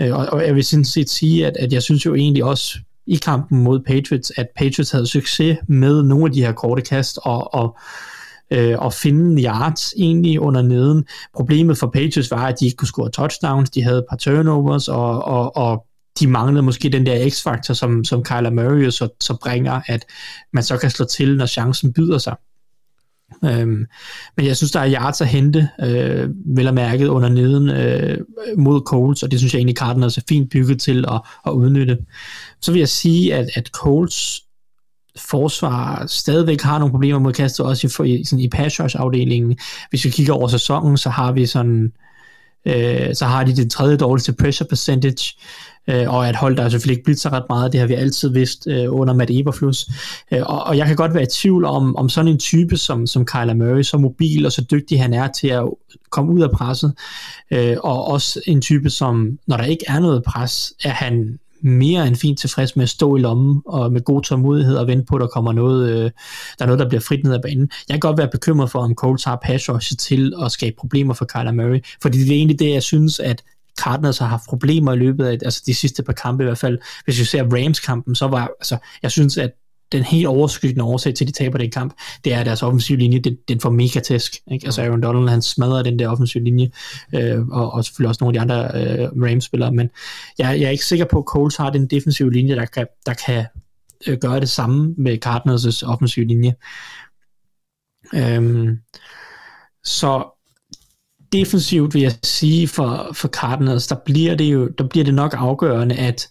Øh, 0.00 0.12
og, 0.12 0.26
og 0.26 0.46
jeg 0.46 0.54
vil 0.54 0.64
sådan 0.64 0.84
set 0.84 1.10
sige, 1.10 1.46
at, 1.46 1.56
at 1.56 1.72
jeg 1.72 1.82
synes 1.82 2.06
jo 2.06 2.14
egentlig 2.14 2.44
også, 2.44 2.78
i 3.06 3.16
kampen 3.16 3.62
mod 3.62 3.80
Patriots, 3.80 4.32
at 4.36 4.46
Patriots 4.56 4.90
havde 4.90 5.06
succes 5.06 5.58
med 5.68 6.02
nogle 6.02 6.24
af 6.24 6.32
de 6.32 6.44
her 6.44 6.52
korte 6.52 6.82
kast, 6.82 7.18
og, 7.22 7.54
og 7.54 7.78
øh, 8.50 8.78
og 8.78 8.92
finde 8.92 9.42
yards 9.42 9.94
egentlig 9.96 10.40
under 10.40 10.62
neden. 10.62 11.04
Problemet 11.34 11.78
for 11.78 11.86
Patriots 11.86 12.30
var, 12.30 12.46
at 12.46 12.60
de 12.60 12.64
ikke 12.64 12.76
kunne 12.76 12.88
score 12.88 13.10
touchdowns, 13.10 13.70
de 13.70 13.82
havde 13.82 13.98
et 13.98 14.04
par 14.10 14.16
turnovers, 14.16 14.88
og, 14.88 15.24
og, 15.24 15.56
og 15.56 15.86
de 16.20 16.26
manglede 16.26 16.62
måske 16.62 16.88
den 16.88 17.06
der 17.06 17.30
x-faktor, 17.30 17.74
som, 17.74 18.04
som 18.04 18.22
Kyler 18.22 18.50
Murray 18.50 18.90
så, 18.90 19.08
så 19.20 19.36
bringer, 19.42 19.80
at 19.86 20.04
man 20.52 20.62
så 20.62 20.76
kan 20.76 20.90
slå 20.90 21.06
til, 21.06 21.36
når 21.36 21.46
chancen 21.46 21.92
byder 21.92 22.18
sig. 22.18 22.36
Øhm, 23.44 23.86
men 24.36 24.46
jeg 24.46 24.56
synes, 24.56 24.72
der 24.72 24.80
er 24.80 24.92
yards 24.92 25.20
at 25.20 25.28
hente, 25.28 25.68
øh, 25.80 26.28
vel 26.56 26.68
og 26.68 26.74
mærket 26.74 27.08
under 27.08 27.28
neden 27.28 27.68
øh, 27.68 28.18
mod 28.58 28.80
Colts, 28.86 29.22
og 29.22 29.30
det 29.30 29.38
synes 29.38 29.54
jeg 29.54 29.58
egentlig, 29.58 29.76
Cardinals 29.76 30.16
er 30.16 30.22
fint 30.28 30.50
bygget 30.50 30.80
til 30.80 31.04
at, 31.08 31.20
at 31.46 31.50
udnytte. 31.52 31.98
Så 32.62 32.72
vil 32.72 32.78
jeg 32.78 32.88
sige, 32.88 33.34
at, 33.34 33.48
at 33.54 33.66
Colts 33.66 34.42
forsvar 35.28 36.06
stadigvæk 36.06 36.60
har 36.60 36.78
nogle 36.78 36.92
problemer 36.92 37.18
mod 37.18 37.32
kastet, 37.32 37.66
også 37.66 38.04
i, 38.04 38.24
sådan 38.24 38.40
i 38.40 38.48
pass 38.48 38.80
afdelingen. 38.80 39.58
Hvis 39.90 40.04
vi 40.04 40.10
kigger 40.10 40.32
over 40.32 40.48
sæsonen, 40.48 40.96
så 40.96 41.10
har 41.10 41.32
vi 41.32 41.46
sådan, 41.46 41.92
øh, 42.66 43.14
så 43.14 43.26
har 43.26 43.44
de 43.44 43.56
det 43.56 43.70
tredje 43.70 43.96
dårligste 43.96 44.32
pressure 44.32 44.68
percentage, 44.68 45.34
øh, 45.88 46.14
og 46.14 46.28
at 46.28 46.36
hold 46.36 46.56
der 46.56 46.68
selvfølgelig 46.68 46.96
ikke 46.96 47.04
blitzer 47.04 47.32
ret 47.32 47.44
meget, 47.48 47.72
det 47.72 47.80
har 47.80 47.86
vi 47.86 47.94
altid 47.94 48.28
vidst 48.28 48.66
øh, 48.66 48.86
under 48.88 49.14
Matt 49.14 49.30
Eberflus. 49.30 49.86
Øh, 50.32 50.42
og, 50.46 50.64
og 50.64 50.76
jeg 50.76 50.86
kan 50.86 50.96
godt 50.96 51.14
være 51.14 51.22
i 51.22 51.26
tvivl 51.26 51.64
om, 51.64 51.96
om 51.96 52.08
sådan 52.08 52.28
en 52.28 52.38
type 52.38 52.76
som, 52.76 53.06
som 53.06 53.24
Kyler 53.24 53.54
Murray, 53.54 53.82
så 53.82 53.98
mobil 53.98 54.46
og 54.46 54.52
så 54.52 54.62
dygtig 54.70 55.02
han 55.02 55.14
er 55.14 55.28
til 55.28 55.48
at 55.48 55.64
komme 56.10 56.32
ud 56.32 56.40
af 56.40 56.50
presset, 56.50 56.94
øh, 57.50 57.76
og 57.82 58.04
også 58.04 58.40
en 58.46 58.60
type 58.60 58.90
som, 58.90 59.38
når 59.46 59.56
der 59.56 59.64
ikke 59.64 59.84
er 59.88 60.00
noget 60.00 60.22
pres, 60.24 60.72
er 60.84 60.90
han 60.90 61.38
mere 61.62 62.06
end 62.06 62.16
fint 62.16 62.38
tilfreds 62.38 62.76
med 62.76 62.82
at 62.82 62.88
stå 62.88 63.16
i 63.16 63.20
lommen 63.20 63.62
og 63.66 63.92
med 63.92 64.00
god 64.00 64.22
tålmodighed 64.22 64.76
og 64.76 64.86
vente 64.86 65.04
på, 65.04 65.16
at 65.16 65.20
der 65.20 65.26
kommer 65.26 65.52
noget, 65.52 65.90
øh, 65.90 66.10
der 66.58 66.64
er 66.64 66.66
noget, 66.66 66.78
der 66.78 66.88
bliver 66.88 67.00
frit 67.00 67.24
ned 67.24 67.34
ad 67.34 67.42
banen. 67.42 67.70
Jeg 67.88 67.94
kan 67.94 68.00
godt 68.00 68.18
være 68.18 68.28
bekymret 68.28 68.70
for, 68.70 68.78
om 68.78 68.94
Colts 68.94 69.24
har 69.24 69.38
pass 69.42 69.70
til 69.98 70.32
at 70.44 70.52
skabe 70.52 70.76
problemer 70.78 71.14
for 71.14 71.24
Kyler 71.24 71.52
Murray, 71.52 71.84
fordi 72.02 72.18
det 72.18 72.30
er 72.30 72.36
egentlig 72.36 72.58
det, 72.58 72.72
jeg 72.72 72.82
synes, 72.82 73.20
at 73.20 73.42
Cardinals 73.80 74.18
har 74.18 74.26
haft 74.26 74.44
problemer 74.48 74.92
i 74.92 74.96
løbet 74.96 75.26
af 75.26 75.32
altså 75.32 75.62
de 75.66 75.74
sidste 75.74 76.02
par 76.02 76.12
kampe 76.12 76.42
i 76.42 76.46
hvert 76.46 76.58
fald. 76.58 76.78
Hvis 77.04 77.18
vi 77.18 77.24
ser 77.24 77.44
Rams-kampen, 77.44 78.14
så 78.14 78.26
var, 78.26 78.50
altså, 78.60 78.76
jeg 79.02 79.10
synes, 79.10 79.38
at 79.38 79.50
den 79.92 80.02
helt 80.02 80.26
overskyggende 80.26 80.84
årsag 80.84 81.14
til, 81.14 81.24
at 81.24 81.28
de 81.28 81.32
taber 81.32 81.58
den 81.58 81.70
kamp, 81.70 81.94
det 82.24 82.32
er, 82.32 82.40
at 82.40 82.46
deres 82.46 82.62
offensive 82.62 82.98
linje, 82.98 83.18
den, 83.18 83.36
den 83.48 83.60
får 83.60 83.70
mega 83.70 84.00
tæsk. 84.00 84.36
Ikke? 84.52 84.66
Altså 84.66 84.82
Aaron 84.82 85.02
Donald, 85.02 85.28
han 85.28 85.42
smadrer 85.42 85.82
den 85.82 85.98
der 85.98 86.08
offensive 86.08 86.44
linje, 86.44 86.70
øh, 87.14 87.48
og, 87.48 87.72
og 87.72 87.84
selvfølgelig 87.84 88.08
også 88.08 88.24
nogle 88.24 88.40
af 88.40 88.46
de 88.46 88.52
andre 88.52 88.70
øh, 88.74 89.08
Rams-spillere, 89.22 89.72
men 89.72 89.90
jeg, 90.38 90.60
jeg 90.60 90.66
er 90.66 90.70
ikke 90.70 90.84
sikker 90.84 91.04
på, 91.04 91.18
at 91.18 91.24
Coles 91.24 91.56
har 91.56 91.70
den 91.70 91.86
defensive 91.86 92.32
linje, 92.32 92.56
der 92.56 92.64
kan, 92.64 92.86
der 93.06 93.14
kan 93.14 93.46
øh, 94.06 94.18
gøre 94.18 94.40
det 94.40 94.48
samme 94.48 94.94
med 94.98 95.26
Cardinals' 95.26 95.88
offensive 95.90 96.26
linje. 96.26 96.54
Øhm, 98.14 98.78
så 99.84 100.36
defensivt 101.32 101.94
vil 101.94 102.02
jeg 102.02 102.12
sige 102.22 102.68
for, 102.68 103.10
for 103.12 103.28
Cardinals, 103.28 103.86
der 103.86 103.96
bliver 104.04 104.34
det 104.34 104.44
jo 104.52 104.68
der 104.68 104.88
bliver 104.88 105.04
det 105.04 105.14
nok 105.14 105.34
afgørende, 105.38 105.94
at 105.94 106.28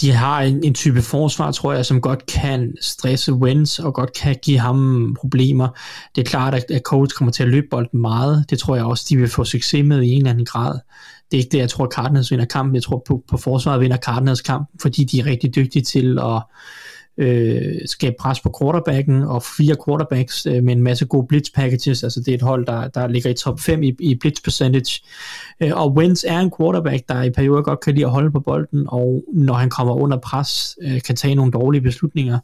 de 0.00 0.12
har 0.12 0.40
en, 0.42 0.64
en 0.64 0.74
type 0.74 1.02
forsvar, 1.02 1.52
tror 1.52 1.72
jeg, 1.72 1.86
som 1.86 2.00
godt 2.00 2.26
kan 2.26 2.74
stresse 2.80 3.32
Wentz 3.32 3.78
og 3.78 3.94
godt 3.94 4.12
kan 4.12 4.36
give 4.42 4.58
ham 4.58 5.16
problemer. 5.20 5.68
Det 6.14 6.20
er 6.20 6.30
klart, 6.30 6.54
at, 6.54 6.64
at 6.70 6.82
Colts 6.82 7.12
kommer 7.12 7.32
til 7.32 7.42
at 7.42 7.48
løbe 7.48 7.66
bolden 7.70 8.00
meget. 8.00 8.44
Det 8.50 8.58
tror 8.58 8.76
jeg 8.76 8.84
også, 8.84 9.06
de 9.08 9.16
vil 9.16 9.28
få 9.28 9.44
succes 9.44 9.84
med 9.84 10.02
i 10.02 10.08
en 10.08 10.18
eller 10.18 10.30
anden 10.30 10.44
grad. 10.44 10.78
Det 11.30 11.36
er 11.36 11.38
ikke 11.38 11.52
det, 11.52 11.58
jeg 11.58 11.70
tror, 11.70 11.88
Cardinals 11.94 12.30
vinder 12.30 12.44
kampen. 12.44 12.74
Jeg 12.74 12.82
tror 12.82 13.02
på, 13.06 13.22
på 13.28 13.36
forsvaret 13.36 13.80
vinder 13.80 13.96
Cardinals 13.96 14.40
kampen, 14.40 14.80
fordi 14.80 15.04
de 15.04 15.20
er 15.20 15.26
rigtig 15.26 15.54
dygtige 15.54 15.82
til 15.82 16.18
at 16.18 16.42
øh, 17.18 17.74
skabe 17.86 18.16
pres 18.18 18.40
på 18.40 18.54
quarterbacken, 18.60 19.22
og 19.22 19.42
fire 19.42 19.76
quarterbacks 19.86 20.46
øh, 20.46 20.62
med 20.64 20.76
en 20.76 20.82
masse 20.82 21.06
gode 21.06 21.26
blitz 21.26 21.50
packages, 21.54 22.02
altså 22.04 22.20
det 22.20 22.28
er 22.28 22.34
et 22.34 22.42
hold, 22.42 22.66
der, 22.66 22.88
der 22.88 23.06
ligger 23.06 23.30
i 23.30 23.34
top 23.34 23.60
5 23.60 23.82
i, 23.82 23.96
i 24.00 24.14
blitz 24.14 24.40
percentage, 24.42 25.04
øh, 25.60 25.70
og 25.74 25.92
Wentz 25.92 26.24
er 26.26 26.40
en 26.40 26.52
quarterback, 26.58 27.08
der 27.08 27.22
i 27.22 27.30
perioder 27.30 27.62
godt 27.62 27.80
kan 27.80 27.94
lide 27.94 28.06
at 28.06 28.12
holde 28.12 28.30
på 28.30 28.40
bolden, 28.40 28.84
og 28.88 29.24
når 29.32 29.54
han 29.54 29.70
kommer 29.70 29.94
under 29.94 30.18
pres, 30.18 30.76
øh, 30.82 31.02
kan 31.02 31.16
tage 31.16 31.34
nogle 31.34 31.52
dårlige 31.52 31.82
beslutninger. 31.82 32.38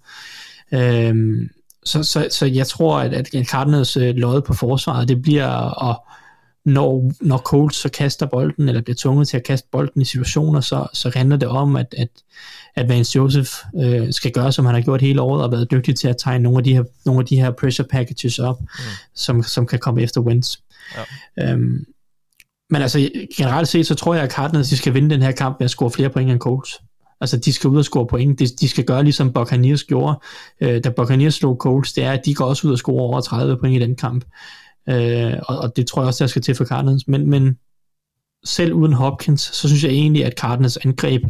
Øh, 0.72 1.48
så, 1.84 2.02
så, 2.02 2.28
så 2.30 2.46
jeg 2.46 2.66
tror, 2.66 2.98
at, 2.98 3.12
at 3.12 3.46
Cardinals 3.46 3.96
øh, 3.96 4.14
lod 4.14 4.42
på 4.42 4.54
forsvaret, 4.54 5.08
det 5.08 5.22
bliver 5.22 5.88
at 5.90 5.96
når, 6.64 7.12
når 7.20 7.38
Colts 7.38 7.76
så 7.76 7.88
kaster 7.88 8.26
bolden, 8.26 8.68
eller 8.68 8.82
bliver 8.82 8.96
tvunget 8.96 9.28
til 9.28 9.36
at 9.36 9.44
kaste 9.44 9.68
bolden 9.72 10.02
i 10.02 10.04
situationer, 10.04 10.60
så, 10.60 10.86
så 10.92 11.10
handler 11.14 11.36
det 11.36 11.48
om, 11.48 11.76
at, 11.76 11.94
at, 11.98 12.08
at 12.74 12.88
Vance 12.88 13.16
Joseph 13.16 13.50
øh, 13.76 14.12
skal 14.12 14.32
gøre, 14.32 14.52
som 14.52 14.64
han 14.66 14.74
har 14.74 14.82
gjort 14.82 15.00
hele 15.00 15.20
året, 15.22 15.44
og 15.44 15.52
været 15.52 15.70
dygtig 15.70 15.96
til 15.96 16.08
at 16.08 16.16
tegne 16.18 16.42
nogle 16.42 16.58
af 16.58 16.64
de 16.64 16.74
her, 16.74 16.84
nogle 17.04 17.20
af 17.20 17.26
de 17.26 17.40
her 17.40 17.50
pressure 17.50 17.86
packages 17.88 18.38
op, 18.38 18.60
mm. 18.60 18.66
som, 19.14 19.42
som 19.42 19.66
kan 19.66 19.78
komme 19.78 20.02
efter 20.02 20.20
wins. 20.20 20.62
Ja. 21.38 21.52
Øhm, 21.52 21.84
men 22.70 22.82
altså, 22.82 23.10
generelt 23.36 23.68
set, 23.68 23.86
så 23.86 23.94
tror 23.94 24.14
jeg, 24.14 24.24
at 24.24 24.32
Cardinals 24.32 24.68
de 24.68 24.76
skal 24.76 24.94
vinde 24.94 25.10
den 25.10 25.22
her 25.22 25.32
kamp 25.32 25.56
med 25.60 25.64
at 25.64 25.70
score 25.70 25.90
flere 25.90 26.10
point 26.10 26.30
end 26.30 26.40
Colts. 26.40 26.80
Altså, 27.20 27.36
de 27.36 27.52
skal 27.52 27.70
ud 27.70 27.78
og 27.78 27.84
score 27.84 28.06
point. 28.06 28.38
De, 28.38 28.46
de 28.46 28.68
skal 28.68 28.84
gøre 28.84 29.04
ligesom 29.04 29.32
Buccaneers 29.32 29.84
gjorde, 29.84 30.20
øh, 30.60 30.84
da 30.84 30.88
Buccaneers 30.88 31.34
slog 31.34 31.56
Colts, 31.56 31.92
det 31.92 32.04
er, 32.04 32.12
at 32.12 32.26
de 32.26 32.34
går 32.34 32.44
også 32.44 32.66
ud 32.66 32.72
og 32.72 32.78
score 32.78 33.02
over 33.02 33.20
30 33.20 33.56
point 33.56 33.82
i 33.82 33.86
den 33.86 33.96
kamp. 33.96 34.24
Øh, 34.88 35.32
og, 35.42 35.58
og 35.58 35.76
det 35.76 35.86
tror 35.86 36.02
jeg 36.02 36.06
også, 36.06 36.24
der 36.24 36.28
skal 36.28 36.42
til 36.42 36.54
for 36.54 36.64
Cardinals. 36.64 37.08
Men, 37.08 37.30
men 37.30 37.58
selv 38.44 38.72
uden 38.72 38.92
Hopkins, 38.92 39.40
så 39.40 39.68
synes 39.68 39.84
jeg 39.84 39.92
egentlig, 39.92 40.24
at 40.24 40.38
Cardinals 40.38 40.76
angreb 40.76 41.22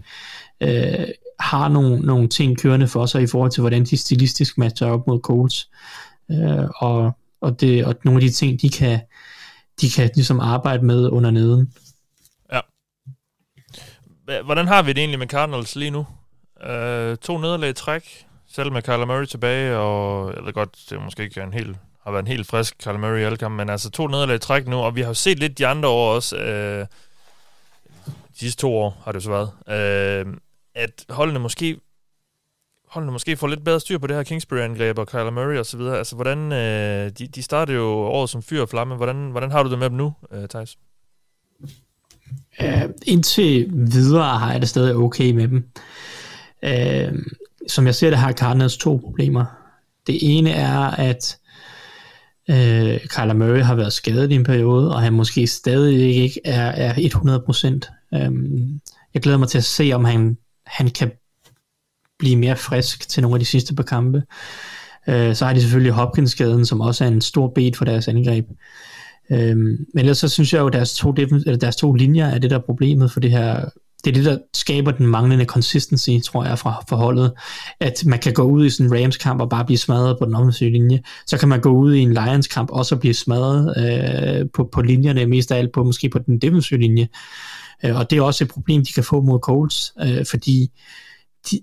øh, 0.60 1.08
har 1.40 1.68
nogle, 1.68 2.00
nogle 2.00 2.28
ting 2.28 2.60
kørende 2.60 2.88
for 2.88 3.06
sig 3.06 3.22
i 3.22 3.26
forhold 3.26 3.50
til, 3.50 3.60
hvordan 3.60 3.84
de 3.84 3.96
stilistisk 3.96 4.58
matcher 4.58 4.86
op 4.86 5.06
mod 5.06 5.20
Colts. 5.20 5.70
Øh, 6.30 6.68
og, 6.76 7.12
og, 7.40 7.60
det, 7.60 7.84
og 7.84 7.94
nogle 8.04 8.22
af 8.22 8.28
de 8.28 8.30
ting, 8.30 8.62
de 8.62 8.68
kan, 8.68 9.00
de 9.80 9.90
kan 9.90 10.10
ligesom 10.14 10.40
arbejde 10.40 10.84
med 10.84 11.08
under 11.08 11.30
neden. 11.30 11.72
Ja. 12.52 12.60
Hvordan 14.44 14.68
har 14.68 14.82
vi 14.82 14.88
det 14.88 14.98
egentlig 14.98 15.18
med 15.18 15.26
Cardinals 15.26 15.76
lige 15.76 15.90
nu? 15.90 16.06
Øh, 16.64 17.16
to 17.16 17.38
nederlag 17.38 17.70
i 17.70 17.72
træk, 17.72 18.26
selv 18.48 18.72
med 18.72 18.82
Kyler 18.82 19.06
Murray 19.06 19.26
tilbage, 19.26 19.76
og 19.76 20.34
jeg 20.36 20.44
ved 20.44 20.52
godt, 20.52 20.76
det 20.90 20.96
er 20.96 21.04
måske 21.04 21.22
ikke 21.22 21.42
en 21.42 21.52
helt 21.52 21.76
har 22.04 22.10
været 22.10 22.22
en 22.22 22.26
helt 22.26 22.46
frisk 22.46 22.76
Carl 22.82 22.98
Murray 22.98 23.20
i 23.20 23.22
alle 23.22 23.38
kampe, 23.38 23.56
men 23.56 23.70
altså 23.70 23.90
to 23.90 24.06
nederlag 24.06 24.36
i 24.36 24.38
træk 24.38 24.66
nu, 24.66 24.76
og 24.76 24.96
vi 24.96 25.00
har 25.00 25.08
jo 25.08 25.14
set 25.14 25.38
lidt 25.38 25.58
de 25.58 25.66
andre 25.66 25.88
år 25.88 26.14
også, 26.14 26.36
øh, 26.36 26.86
de 28.06 28.38
sidste 28.38 28.60
to 28.60 28.74
år 28.74 29.02
har 29.04 29.12
det 29.12 29.22
så 29.22 29.30
været, 29.30 30.26
øh, 30.26 30.34
at 30.74 31.04
holdene 31.08 31.38
måske 31.38 31.80
holdene 32.90 33.12
måske 33.12 33.36
får 33.36 33.46
lidt 33.46 33.64
bedre 33.64 33.80
styr 33.80 33.98
på 33.98 34.06
det 34.06 34.16
her 34.16 34.22
Kingsbury-angreb 34.22 34.98
og 34.98 35.06
Kyler 35.06 35.30
Murray 35.30 35.58
og 35.58 35.66
så 35.66 35.76
videre. 35.76 35.98
Altså, 35.98 36.14
hvordan, 36.14 36.52
øh, 36.52 37.10
de, 37.18 37.26
de 37.26 37.42
startede 37.42 37.76
jo 37.76 37.86
året 37.86 38.30
som 38.30 38.42
fyr 38.42 38.62
og 38.62 38.68
flamme. 38.68 38.96
Hvordan, 38.96 39.30
hvordan 39.30 39.50
har 39.50 39.62
du 39.62 39.70
det 39.70 39.78
med 39.78 39.90
dem 39.90 39.96
nu, 39.96 40.12
øh, 40.32 40.48
Thijs? 40.48 40.78
Uh, 42.60 42.90
indtil 43.06 43.70
videre 43.72 44.38
har 44.38 44.52
jeg 44.52 44.60
det 44.60 44.68
stadig 44.68 44.94
okay 44.96 45.32
med 45.32 45.48
dem. 45.48 45.64
Uh, 46.62 47.18
som 47.68 47.86
jeg 47.86 47.94
ser 47.94 48.10
det, 48.10 48.18
har 48.18 48.32
Cardinals 48.32 48.76
to 48.76 49.00
problemer. 49.04 49.44
Det 50.06 50.18
ene 50.22 50.50
er, 50.50 50.80
at 50.80 51.38
Øh, 52.50 53.00
Kyler 53.08 53.34
Murray 53.34 53.62
har 53.62 53.74
været 53.74 53.92
skadet 53.92 54.32
i 54.32 54.34
en 54.34 54.44
periode, 54.44 54.94
og 54.94 55.00
han 55.00 55.12
måske 55.12 55.46
stadig 55.46 56.16
ikke 56.16 56.40
er, 56.44 56.70
er 56.70 56.92
100%. 56.94 58.18
Øhm, 58.18 58.80
jeg 59.14 59.22
glæder 59.22 59.38
mig 59.38 59.48
til 59.48 59.58
at 59.58 59.64
se, 59.64 59.92
om 59.94 60.04
han, 60.04 60.36
han 60.66 60.90
kan 60.90 61.10
blive 62.18 62.36
mere 62.36 62.56
frisk 62.56 63.08
til 63.08 63.22
nogle 63.22 63.34
af 63.34 63.38
de 63.38 63.44
sidste 63.44 63.74
par 63.74 63.82
kampe. 63.82 64.22
Øh, 65.08 65.34
så 65.34 65.46
har 65.46 65.52
de 65.54 65.60
selvfølgelig 65.60 65.92
Hopkins-skaden, 65.92 66.66
som 66.66 66.80
også 66.80 67.04
er 67.04 67.08
en 67.08 67.20
stor 67.20 67.52
bed 67.54 67.72
for 67.74 67.84
deres 67.84 68.08
angreb. 68.08 68.46
Øhm, 69.30 69.86
men 69.94 69.98
ellers 69.98 70.18
så 70.18 70.28
synes 70.28 70.52
jeg 70.52 70.60
jo, 70.60 70.66
at 70.66 70.72
deres 70.72 70.94
to, 70.94 71.10
eller 71.12 71.56
deres 71.56 71.76
to 71.76 71.92
linjer 71.92 72.26
er 72.26 72.38
det 72.38 72.50
der 72.50 72.58
problemet 72.58 73.12
for 73.12 73.20
det 73.20 73.30
her 73.30 73.64
det 74.04 74.10
er 74.10 74.14
det, 74.14 74.24
der 74.24 74.38
skaber 74.54 74.90
den 74.90 75.06
manglende 75.06 75.44
consistency, 75.44 76.10
tror 76.24 76.44
jeg, 76.44 76.58
fra 76.58 76.84
forholdet. 76.88 77.32
At 77.80 78.02
man 78.06 78.18
kan 78.18 78.32
gå 78.32 78.42
ud 78.42 78.66
i 78.66 78.70
sådan 78.70 78.92
en 78.92 79.04
Rams-kamp 79.04 79.40
og 79.40 79.50
bare 79.50 79.64
blive 79.64 79.78
smadret 79.78 80.18
på 80.18 80.24
den 80.24 80.34
offensive 80.34 80.70
linje. 80.70 81.02
Så 81.26 81.38
kan 81.38 81.48
man 81.48 81.60
gå 81.60 81.70
ud 81.70 81.94
i 81.94 82.00
en 82.00 82.12
Lions-kamp 82.12 82.70
og 82.70 82.86
så 82.86 82.96
blive 82.96 83.14
smadret 83.14 83.74
øh, 83.78 84.46
på, 84.54 84.68
på 84.72 84.82
linjerne, 84.82 85.26
mest 85.26 85.52
af 85.52 85.58
alt 85.58 85.72
på 85.72 85.84
måske 85.84 86.08
på 86.08 86.18
den 86.18 86.38
defensive 86.38 86.80
linje. 86.80 87.08
Øh, 87.84 87.96
og 87.96 88.10
det 88.10 88.18
er 88.18 88.22
også 88.22 88.44
et 88.44 88.50
problem, 88.50 88.84
de 88.84 88.92
kan 88.92 89.04
få 89.04 89.20
mod 89.20 89.38
Colts, 89.38 89.92
øh, 90.02 90.26
fordi 90.30 90.70
de, 91.50 91.60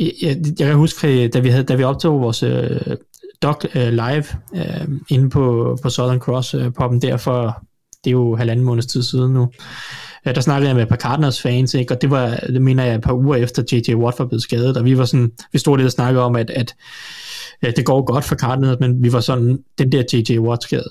jeg, 0.00 0.36
jeg 0.58 0.66
kan 0.66 0.76
huske, 0.76 1.28
da 1.28 1.40
vi, 1.40 1.48
havde, 1.48 1.64
da 1.64 1.74
vi 1.74 1.82
optog 1.82 2.20
vores 2.20 2.42
øh, 2.42 2.96
doc 3.42 3.64
øh, 3.74 3.92
live 3.92 4.24
øh, 4.54 4.88
inde 5.08 5.30
på, 5.30 5.76
på 5.82 5.90
Southern 5.90 6.18
Cross 6.18 6.54
øh, 6.54 6.72
poppen 6.72 7.02
der 7.02 7.16
for, 7.16 7.64
det 8.04 8.10
er 8.10 8.12
jo 8.12 8.36
halvanden 8.36 8.64
måneds 8.64 8.86
tid 8.86 9.02
siden 9.02 9.32
nu, 9.32 9.48
der 10.24 10.40
snakkede 10.40 10.68
jeg 10.68 10.76
med 10.76 10.82
et 10.82 10.88
par 10.88 10.96
Cardinals 10.96 11.42
fans, 11.42 11.74
ikke? 11.74 11.94
og 11.94 12.02
det 12.02 12.10
var, 12.10 12.36
det 12.36 12.62
mener 12.62 12.84
jeg, 12.84 12.94
et 12.94 13.02
par 13.02 13.14
uger 13.14 13.36
efter 13.36 13.62
J.J. 13.72 13.94
Watt 13.94 14.18
var 14.18 14.26
blevet 14.26 14.42
skadet, 14.42 14.76
og 14.76 14.84
vi 14.84 14.98
var 14.98 15.04
sådan, 15.04 15.32
vi 15.52 15.58
stod 15.58 15.76
lidt 15.76 15.86
og 15.86 15.92
snakkede 15.92 16.24
om, 16.24 16.36
at, 16.36 16.50
at, 16.50 16.74
at 17.62 17.76
det 17.76 17.84
går 17.84 18.04
godt 18.04 18.24
for 18.24 18.34
Cardinals, 18.34 18.80
men 18.80 19.02
vi 19.02 19.12
var 19.12 19.20
sådan, 19.20 19.58
den 19.78 19.92
der 19.92 20.02
J.J. 20.12 20.38
Watt 20.38 20.62
skade, 20.62 20.90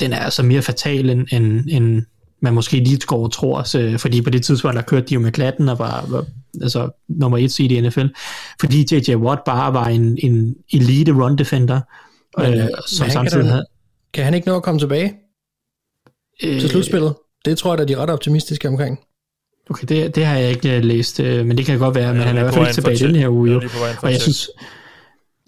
den 0.00 0.12
er 0.12 0.18
altså 0.18 0.42
mere 0.42 0.62
fatal, 0.62 1.10
end, 1.10 1.26
end, 1.32 1.64
end 1.68 2.02
man 2.42 2.54
måske 2.54 2.76
lige 2.76 2.98
går 3.06 3.24
og 3.24 3.32
tror, 3.32 3.62
så, 3.62 3.94
fordi 3.98 4.22
på 4.22 4.30
det 4.30 4.44
tidspunkt, 4.44 4.76
der 4.76 4.82
kørte 4.82 5.06
de 5.06 5.14
jo 5.14 5.20
med 5.20 5.32
klatten 5.32 5.68
og 5.68 5.78
var, 5.78 6.06
var 6.08 6.24
altså, 6.62 6.90
nummer 7.08 7.38
et 7.38 7.52
seed 7.52 7.70
i 7.70 7.80
NFL, 7.80 8.06
fordi 8.60 8.86
J.J. 8.94 9.14
Watt 9.14 9.44
bare 9.44 9.72
var 9.72 9.86
en, 9.86 10.18
en 10.22 10.56
elite 10.72 11.12
run 11.12 11.38
defender, 11.38 11.80
men, 12.38 12.54
øh, 12.54 12.68
som 12.86 13.10
samtidig 13.10 13.50
havde... 13.50 13.66
Kan 14.12 14.24
han 14.24 14.34
ikke 14.34 14.48
nå 14.48 14.56
at 14.56 14.62
komme 14.62 14.80
tilbage 14.80 15.14
øh, 16.44 16.60
til 16.60 16.68
slutspillet? 16.68 17.14
Det 17.44 17.58
tror 17.58 17.74
jeg, 17.74 17.80
at 17.80 17.88
de 17.88 17.92
er 17.92 17.98
ret 17.98 18.10
optimistiske 18.10 18.68
omkring. 18.68 18.98
Okay, 19.70 19.86
det, 19.88 20.14
det 20.14 20.26
har 20.26 20.36
jeg 20.36 20.50
ikke 20.50 20.76
uh, 20.76 20.84
læst, 20.84 21.20
uh, 21.20 21.26
men 21.26 21.56
det 21.58 21.66
kan 21.66 21.78
godt 21.78 21.94
være, 21.94 22.06
ja, 22.06 22.12
men 22.12 22.22
han 22.22 22.36
er 22.36 22.40
i 22.40 22.42
hvert 22.42 22.54
fald 22.54 22.66
ikke 22.66 22.74
tilbage 22.74 23.06
den 23.06 23.16
her 23.16 23.28
uge. 23.28 23.50
Jo. 23.50 23.62
Og 24.02 24.12
jeg 24.12 24.20
synes, 24.20 24.50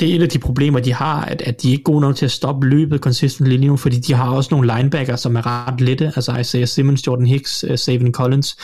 det 0.00 0.10
er 0.10 0.16
et 0.16 0.22
af 0.22 0.28
de 0.28 0.38
problemer, 0.38 0.80
de 0.80 0.92
har, 0.92 1.24
at, 1.24 1.42
at 1.42 1.62
de 1.62 1.68
er 1.68 1.72
ikke 1.72 1.84
gode 1.84 2.00
nok 2.00 2.16
til 2.16 2.24
at 2.24 2.30
stoppe 2.30 2.68
løbet 2.68 3.00
consistently 3.00 3.56
lige 3.56 3.66
nu, 3.66 3.76
fordi 3.76 3.96
de 3.96 4.12
har 4.14 4.30
også 4.30 4.48
nogle 4.50 4.76
linebacker, 4.76 5.16
som 5.16 5.36
er 5.36 5.46
ret 5.46 5.80
lette, 5.80 6.12
altså 6.16 6.36
Isaiah 6.36 6.68
Simmons, 6.68 7.06
Jordan 7.06 7.26
Hicks, 7.26 7.64
uh, 7.64 7.76
Savin 7.76 8.12
Collins. 8.12 8.56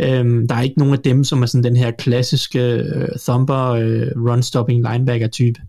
Um, 0.00 0.48
der 0.48 0.54
er 0.54 0.62
ikke 0.62 0.78
nogen 0.78 0.94
af 0.94 1.00
dem, 1.00 1.24
som 1.24 1.42
er 1.42 1.46
sådan 1.46 1.64
den 1.64 1.76
her 1.76 1.90
klassiske 1.90 2.84
uh, 2.96 3.20
thumper 3.20 3.70
uh, 3.70 4.32
run-stopping 4.32 4.92
linebacker-type. 4.92 5.60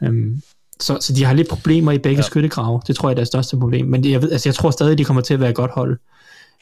Um, 0.00 0.42
så, 0.80 0.98
så 1.00 1.12
de 1.12 1.24
har 1.24 1.32
lidt 1.32 1.48
problemer 1.48 1.92
i 1.92 1.98
begge 1.98 2.18
ja. 2.18 2.22
skyttegrave. 2.22 2.80
Det 2.86 2.96
tror 2.96 3.08
jeg 3.08 3.12
er 3.12 3.16
deres 3.16 3.28
største 3.28 3.56
problem. 3.56 3.86
Men 3.86 4.04
jeg, 4.04 4.22
ved, 4.22 4.32
altså, 4.32 4.48
jeg 4.48 4.54
tror 4.54 4.70
stadig, 4.70 4.98
de 4.98 5.04
kommer 5.04 5.22
til 5.22 5.34
at 5.34 5.40
være 5.40 5.50
et 5.50 5.56
godt 5.56 5.70
hold 5.70 5.98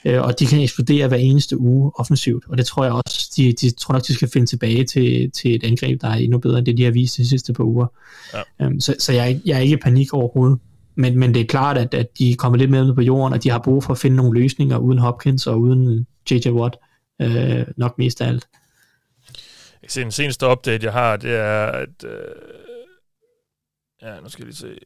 øh, 0.07 0.23
og 0.23 0.41
de 0.41 0.47
kan 0.47 0.61
eksplodere 0.61 1.09
hver 1.09 1.17
eneste 1.17 1.59
uge 1.59 1.93
offensivt, 1.95 2.45
og 2.49 2.59
det 2.59 2.67
tror 2.67 2.85
jeg 2.85 2.93
også, 2.93 3.33
de, 3.37 3.53
de 3.53 3.71
tror 3.71 3.93
nok, 3.93 4.07
de 4.07 4.15
skal 4.15 4.29
finde 4.33 4.47
tilbage 4.47 4.85
til, 4.85 5.31
til 5.31 5.55
et 5.55 5.65
angreb, 5.65 6.01
der 6.01 6.09
er 6.09 6.15
endnu 6.15 6.39
bedre 6.39 6.59
end 6.59 6.67
det, 6.67 6.77
de 6.77 6.85
har 6.85 6.91
vist 6.91 7.17
de 7.17 7.29
sidste 7.29 7.53
par 7.53 7.65
uger. 7.65 7.87
Ja. 8.35 8.67
Um, 8.67 8.81
så 8.81 8.95
så 8.99 9.13
jeg, 9.13 9.41
jeg 9.45 9.57
er 9.57 9.61
ikke 9.61 9.77
i 9.77 9.81
panik 9.83 10.15
overhovedet, 10.15 10.59
men, 10.95 11.19
men 11.19 11.35
det 11.35 11.41
er 11.43 11.47
klart, 11.47 11.79
at, 11.79 11.95
at 11.95 12.19
de 12.19 12.35
kommer 12.35 12.59
lidt 12.59 12.71
med 12.71 12.95
på 12.95 13.01
jorden, 13.01 13.33
og 13.33 13.43
de 13.43 13.51
har 13.51 13.59
brug 13.59 13.85
for 13.85 13.93
at 13.93 13.99
finde 13.99 14.17
nogle 14.17 14.41
løsninger 14.41 14.79
uden 14.79 14.99
Hopkins 14.99 15.47
og 15.47 15.61
uden 15.61 16.07
J.J. 16.31 16.49
Watt. 16.49 16.77
øh, 17.23 17.67
nok 17.77 17.99
mest 17.99 18.21
af 18.21 18.29
alt. 18.29 18.47
Den 19.95 20.11
seneste 20.11 20.47
update, 20.47 20.85
jeg 20.85 20.93
har, 20.93 21.17
det 21.17 21.31
er, 21.31 21.67
at... 21.67 22.05
Øh, 22.05 22.11
ja, 24.03 24.21
nu 24.21 24.29
skal 24.29 24.43
jeg 24.43 24.47
lige 24.47 24.57
se. 24.57 24.79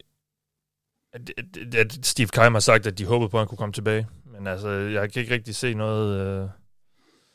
At, 1.12 1.32
at, 1.38 1.74
at 1.74 2.06
Steve 2.06 2.28
Keim 2.28 2.52
har 2.52 2.60
sagt, 2.60 2.86
at 2.86 2.98
de 2.98 3.04
håbede 3.04 3.28
på, 3.28 3.36
at 3.36 3.40
han 3.40 3.48
kunne 3.48 3.58
komme 3.58 3.72
tilbage. 3.72 4.06
Men 4.40 4.46
altså, 4.46 4.68
jeg 4.68 5.12
kan 5.12 5.22
ikke 5.22 5.34
rigtig 5.34 5.54
se 5.54 5.74
noget... 5.74 6.20
Øh... 6.20 6.48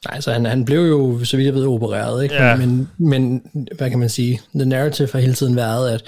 Nej, 0.10 0.22
så 0.22 0.32
han, 0.32 0.45
han 0.45 0.66
blev 0.66 0.80
jo, 0.80 1.24
så 1.24 1.38
vidt 1.38 1.45
jeg 1.45 1.53
ved, 1.53 1.68
opereret, 1.68 2.24
ikke? 2.24 2.36
Ja. 2.36 2.56
Men, 2.56 2.89
men, 2.97 3.45
hvad 3.78 3.89
kan 3.89 3.99
man 3.99 4.10
sige? 4.10 4.41
The 4.56 4.66
narrative 4.66 5.08
har 5.12 5.20
hele 5.20 5.34
tiden 5.34 5.56
været, 5.56 5.91
at 5.91 6.03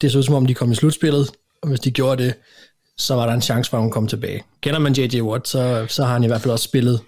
det 0.00 0.12
så 0.12 0.22
som 0.22 0.34
om, 0.34 0.46
de 0.46 0.54
kom 0.54 0.72
i 0.72 0.74
slutspillet, 0.74 1.30
og 1.62 1.68
hvis 1.68 1.80
de 1.80 1.90
gjorde 1.90 2.24
det, 2.24 2.34
så 2.96 3.14
var 3.14 3.26
der 3.26 3.32
en 3.32 3.42
chance 3.42 3.70
for, 3.70 3.76
at 3.76 3.82
hun 3.82 3.90
kom 3.90 4.06
tilbage. 4.06 4.42
Kender 4.60 4.78
man 4.78 4.92
J.J. 4.92 5.20
Watt, 5.20 5.48
så, 5.48 5.86
så 5.88 6.04
har 6.04 6.12
han 6.12 6.24
i 6.24 6.26
hvert 6.26 6.40
fald 6.40 6.52
også 6.52 6.64
spillet 6.64 7.00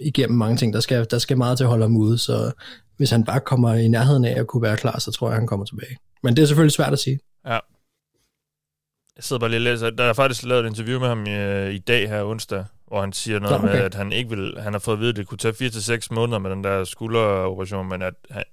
igennem 0.00 0.38
mange 0.38 0.56
ting. 0.56 0.72
Der 0.72 0.80
skal, 0.80 1.06
der 1.10 1.18
skal 1.18 1.36
meget 1.36 1.56
til 1.56 1.64
at 1.64 1.70
holde 1.70 1.84
ham 1.84 1.96
ude, 1.96 2.18
så 2.18 2.52
hvis 2.96 3.10
han 3.10 3.24
bare 3.24 3.40
kommer 3.40 3.74
i 3.74 3.88
nærheden 3.88 4.24
af 4.24 4.40
at 4.40 4.46
kunne 4.46 4.62
være 4.62 4.76
klar, 4.76 4.98
så 4.98 5.12
tror 5.12 5.28
jeg, 5.28 5.38
han 5.38 5.46
kommer 5.46 5.66
tilbage. 5.66 5.96
Men 6.22 6.36
det 6.36 6.42
er 6.42 6.46
selvfølgelig 6.46 6.72
svært 6.72 6.92
at 6.92 6.98
sige. 6.98 7.18
Ja. 7.46 7.58
Jeg 9.16 9.24
sidder 9.24 9.40
bare 9.40 9.50
lige 9.50 9.58
og 9.58 9.62
læser. 9.62 9.90
Der 9.90 10.04
er 10.04 10.12
faktisk 10.12 10.42
lavet 10.44 10.64
et 10.64 10.68
interview 10.68 11.00
med 11.00 11.08
ham 11.08 11.26
i, 11.26 11.74
i 11.74 11.78
dag 11.78 12.08
her 12.08 12.24
onsdag, 12.24 12.64
hvor 12.86 13.00
han 13.00 13.12
siger 13.12 13.38
noget 13.38 13.56
okay. 13.56 13.66
med, 13.66 13.74
at 13.74 13.94
han 13.94 14.12
ikke 14.12 14.30
vil, 14.30 14.54
han 14.60 14.72
har 14.72 14.80
fået 14.80 14.94
at 14.94 15.00
vide, 15.00 15.10
at 15.10 15.16
det 15.16 15.26
kunne 15.26 15.38
tage 15.38 15.54
4-6 16.00 16.06
måneder 16.10 16.38
med 16.38 16.50
den 16.50 16.64
der 16.64 16.84
skulderoperation, 16.84 17.88
men 17.88 18.02
at 18.02 18.14
han, 18.30 18.44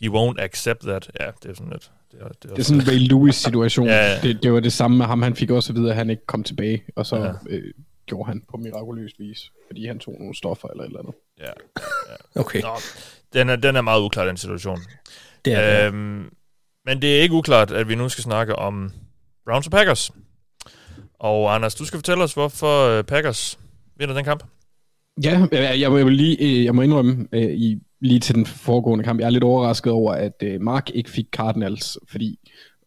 he 0.00 0.08
won't 0.10 0.40
accept 0.42 0.80
that. 0.80 1.10
Ja, 1.20 1.30
det 1.42 1.50
er 1.50 1.54
sådan 1.54 1.72
lidt. 1.72 1.90
Det 2.12 2.20
er, 2.22 2.28
det 2.28 2.50
er, 2.50 2.54
Det 2.54 2.58
er 2.58 2.64
sådan 2.64 2.80
en 2.82 2.88
Ray 2.88 2.98
Lewis-situation. 3.08 3.86
Ja, 3.86 4.12
ja. 4.12 4.20
Det, 4.20 4.42
det 4.42 4.52
var 4.52 4.60
det 4.60 4.72
samme 4.72 4.96
med 4.96 5.06
ham. 5.06 5.22
Han 5.22 5.36
fik 5.36 5.50
også 5.50 5.72
at 5.72 5.76
vide, 5.76 5.90
at 5.90 5.96
han 5.96 6.10
ikke 6.10 6.26
kom 6.26 6.42
tilbage, 6.44 6.84
og 6.96 7.06
så 7.06 7.16
Ja. 7.16 7.24
ja. 7.24 7.32
øh, 7.48 7.72
gjorde 8.06 8.28
han 8.28 8.42
på 8.50 8.56
mirakuløs 8.56 9.12
vis, 9.18 9.52
fordi 9.66 9.86
han 9.86 9.98
tog 9.98 10.16
nogle 10.18 10.34
stoffer 10.36 10.68
eller 10.68 10.82
et 10.84 10.86
eller 10.86 10.98
andet. 11.00 11.14
Ja. 11.40 11.50
Okay, 12.40 12.60
Nå, 12.60 12.68
den 13.32 13.48
er, 13.48 13.56
den 13.56 13.76
er 13.76 13.80
meget 13.80 14.00
uklar, 14.00 14.24
den 14.24 14.36
situation. 14.36 14.78
det 15.44 15.52
er 15.52 15.80
det. 15.80 15.86
Øhm, 15.86 16.30
men 16.86 17.02
det 17.02 17.16
er 17.18 17.22
ikke 17.22 17.34
uklart, 17.34 17.70
at 17.70 17.88
vi 17.88 17.94
nu 17.94 18.08
skal 18.08 18.24
snakke 18.24 18.56
om 18.56 18.92
Browns 19.46 19.66
og 19.66 19.72
Packers. 19.72 20.10
Og 21.20 21.54
Anders, 21.54 21.74
du 21.74 21.84
skal 21.84 21.98
fortælle 21.98 22.24
os, 22.24 22.32
hvorfor 22.32 22.88
øh, 22.88 23.04
Packers 23.04 23.58
vinder 23.96 24.14
den 24.14 24.24
kamp. 24.24 24.44
Ja, 25.24 25.46
jeg, 25.52 25.62
jeg, 25.62 25.80
jeg, 25.80 26.06
vil 26.06 26.16
lige, 26.16 26.36
øh, 26.40 26.64
jeg 26.64 26.74
må 26.74 26.82
indrømme, 26.82 27.26
øh, 27.32 27.42
i, 27.42 27.78
lige 28.00 28.20
til 28.20 28.34
den 28.34 28.46
foregående 28.46 29.04
kamp, 29.04 29.20
jeg 29.20 29.26
er 29.26 29.30
lidt 29.30 29.44
overrasket 29.44 29.92
over, 29.92 30.12
at 30.12 30.60
Mark 30.60 30.90
ikke 30.94 31.10
fik 31.10 31.26
Cardinals, 31.32 31.98
fordi 32.10 32.38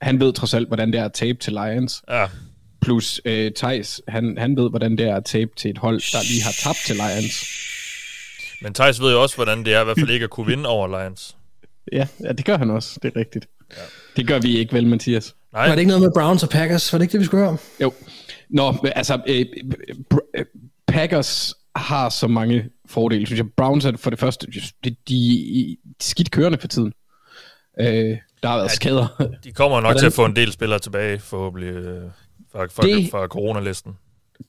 han 0.02 0.20
ved 0.20 0.34
trods 0.34 0.54
alt, 0.54 0.68
hvordan 0.68 0.92
det 0.92 1.00
er 1.00 1.06
at 1.06 1.14
tabe 1.14 1.40
til 1.40 1.54
Lions. 1.54 2.04
Ja, 2.10 2.26
Plus 2.82 3.22
øh, 3.26 3.52
Thijs, 3.56 4.02
han, 4.08 4.38
han 4.38 4.58
ved, 4.58 4.70
hvordan 4.70 4.98
det 4.98 5.06
er 5.06 5.16
at 5.16 5.26
tabe 5.26 5.52
til 5.56 5.72
et 5.72 5.78
hold, 5.78 6.12
der 6.12 6.24
lige 6.32 6.44
har 6.44 6.52
tabt 6.64 6.80
til 6.86 6.96
Lions. 6.96 7.46
men 8.62 8.74
Thijs 8.74 9.02
ved 9.02 9.12
jo 9.12 9.22
også, 9.22 9.36
hvordan 9.36 9.66
det 9.66 9.74
er 9.74 9.82
i 9.82 9.84
hvert 9.84 10.00
fald 10.00 10.10
ikke 10.10 10.24
at 10.24 10.30
kunne 10.30 10.48
vinde 10.48 10.70
over 10.70 10.88
Lions. 10.88 11.38
Ja, 11.92 12.08
ja 12.24 12.32
det 12.32 12.46
gør 12.46 12.58
han 12.58 12.70
også, 12.70 13.00
det 13.04 13.14
er 13.16 13.20
rigtigt. 13.20 13.48
Ja. 13.72 13.82
Det 14.16 14.28
gør 14.28 14.40
vi 14.40 14.58
ikke 14.58 14.74
vel, 14.74 14.88
Mathias. 14.88 15.36
Nej, 15.54 15.68
Var 15.68 15.76
det 15.76 15.80
ikke 15.80 15.88
noget 15.90 16.02
med 16.02 16.12
Browns 16.16 16.44
og 16.44 16.50
Packers? 16.50 16.94
Var 16.94 17.00
det 17.00 17.04
ikke 17.04 17.12
det, 17.12 17.20
vi 17.20 17.26
skulle 17.26 17.42
høre 17.42 17.50
om? 17.50 17.60
Jo. 17.82 17.94
Nå, 18.50 18.76
altså, 18.96 19.22
øh, 19.28 19.46
øh, 20.38 20.46
Packers 20.88 21.54
har 21.76 22.10
så 22.10 22.28
mange 22.28 22.70
fordele, 22.90 23.26
synes 23.26 23.38
jeg. 23.38 23.48
Browns 23.58 23.86
er 23.86 23.98
for 23.98 24.10
det 24.10 24.20
første, 24.20 24.48
de, 24.84 24.96
de 25.08 25.72
er 25.72 25.76
skidt 26.02 26.32
kørende 26.32 26.58
for 26.58 26.68
tiden. 26.68 26.94
Øh, 27.80 27.86
der 28.44 28.48
har 28.50 28.56
været 28.58 28.70
ja, 28.70 28.74
skader. 28.76 29.08
de 29.44 29.52
kommer 29.52 29.78
nok 29.78 29.84
Hvordan- 29.84 30.00
til 30.02 30.06
at 30.06 30.14
få 30.14 30.26
en 30.26 30.36
del 30.36 30.52
spillere 30.52 30.80
tilbage, 30.80 31.20
forhåbentlig, 31.20 31.70
øh, 31.70 32.02
fra, 32.52 32.66
fra, 32.66 32.84
Det- 32.84 33.12
fra 33.12 33.28
coronalisten. 33.28 33.92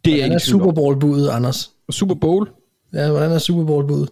Det 0.05 0.13
er 0.13 0.17
Hvordan 0.17 0.31
er 0.31 0.35
om. 0.35 0.41
Super 0.41 0.73
Bowl-budet, 0.73 1.29
Anders? 1.31 1.71
Super 1.91 2.15
Bowl, 2.15 2.49
Ja, 2.95 3.11
hvordan 3.11 3.33
er 3.33 3.39
Super 3.39 3.65
Bowl-budet? 3.65 4.11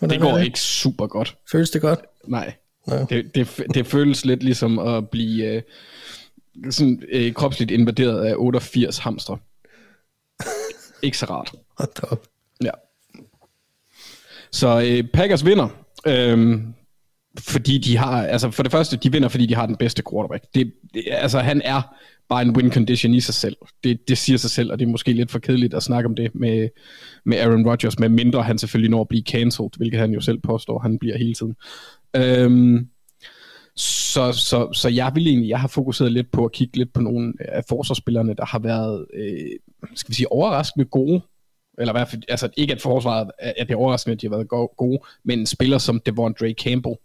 Mm. 0.00 0.08
det 0.08 0.20
går 0.20 0.38
ikke 0.38 0.60
super 0.60 1.06
godt. 1.06 1.36
Føles 1.52 1.70
det 1.70 1.80
godt? 1.82 2.00
Nej. 2.28 2.54
Det, 2.86 3.34
det, 3.34 3.62
det 3.74 3.86
føles 3.86 4.24
lidt 4.24 4.42
ligesom 4.42 4.78
at 4.78 5.10
blive 5.10 5.46
øh, 5.46 5.62
sådan, 6.70 7.02
øh, 7.08 7.32
kropsligt 7.32 7.70
invaderet 7.70 8.24
af 8.26 8.34
88 8.36 8.98
hamstre. 8.98 9.38
ikke 11.02 11.18
så 11.18 11.26
rart. 11.26 11.52
Hold 11.78 12.12
op. 12.12 12.26
Ja. 12.64 12.70
Så 14.52 14.80
øh, 14.86 15.08
Packers 15.12 15.44
vinder, 15.44 15.68
øhm, 16.06 16.74
fordi 17.38 17.78
de 17.78 17.96
har, 17.96 18.26
altså 18.26 18.50
for 18.50 18.62
det 18.62 18.72
første, 18.72 18.96
de 18.96 19.12
vinder, 19.12 19.28
fordi 19.28 19.46
de 19.46 19.54
har 19.54 19.66
den 19.66 19.76
bedste 19.76 20.02
quarterback. 20.10 20.44
Det, 20.54 20.72
det, 20.94 21.04
altså 21.10 21.38
han 21.38 21.62
er 21.64 21.82
bare 22.28 22.42
en 22.42 22.56
win 22.56 22.72
condition 22.72 23.14
i 23.14 23.20
sig 23.20 23.34
selv. 23.34 23.56
Det, 23.84 24.08
det 24.08 24.18
siger 24.18 24.36
sig 24.36 24.50
selv, 24.50 24.72
og 24.72 24.78
det 24.78 24.86
er 24.86 24.90
måske 24.90 25.12
lidt 25.12 25.30
for 25.30 25.38
kedeligt 25.38 25.74
at 25.74 25.82
snakke 25.82 26.08
om 26.08 26.14
det 26.14 26.34
med, 26.34 26.68
med 27.24 27.38
Aaron 27.38 27.66
Rodgers, 27.66 27.98
med 27.98 28.08
mindre 28.08 28.42
han 28.42 28.58
selvfølgelig 28.58 28.90
når 28.90 29.00
at 29.00 29.08
blive 29.08 29.22
cancelled, 29.22 29.70
hvilket 29.76 30.00
han 30.00 30.12
jo 30.12 30.20
selv 30.20 30.38
påstår, 30.38 30.78
han 30.78 30.98
bliver 30.98 31.18
hele 31.18 31.34
tiden. 31.34 31.54
Øhm, 32.16 32.88
så, 33.76 34.32
så, 34.32 34.72
så 34.72 34.88
jeg 34.88 35.12
vil 35.14 35.26
egentlig, 35.26 35.48
jeg 35.48 35.60
har 35.60 35.68
fokuseret 35.68 36.12
lidt 36.12 36.30
på 36.30 36.44
at 36.44 36.52
kigge 36.52 36.76
lidt 36.76 36.92
på 36.92 37.00
nogle 37.00 37.34
af 37.38 37.64
forsvarsspillerne, 37.68 38.34
der 38.34 38.44
har 38.44 38.58
været, 38.58 39.06
øh, 39.14 39.50
skal 39.94 40.10
vi 40.10 40.14
sige, 40.14 40.32
overraskende 40.32 40.84
gode 40.84 41.22
eller 41.80 41.92
i 41.92 41.98
hvert 41.98 42.08
fald, 42.08 42.22
altså 42.28 42.48
ikke 42.56 42.72
at 42.72 42.80
forsvaret, 42.80 43.30
at 43.38 43.68
det 43.68 43.74
er 43.74 43.78
overraskende, 43.78 44.12
at 44.12 44.20
de 44.20 44.26
har 44.26 44.36
været 44.36 44.76
gode, 44.76 45.00
men 45.24 45.38
en 45.38 45.46
spiller 45.46 45.78
som 45.78 46.00
Devondre 46.06 46.52
Campbell 46.52 46.96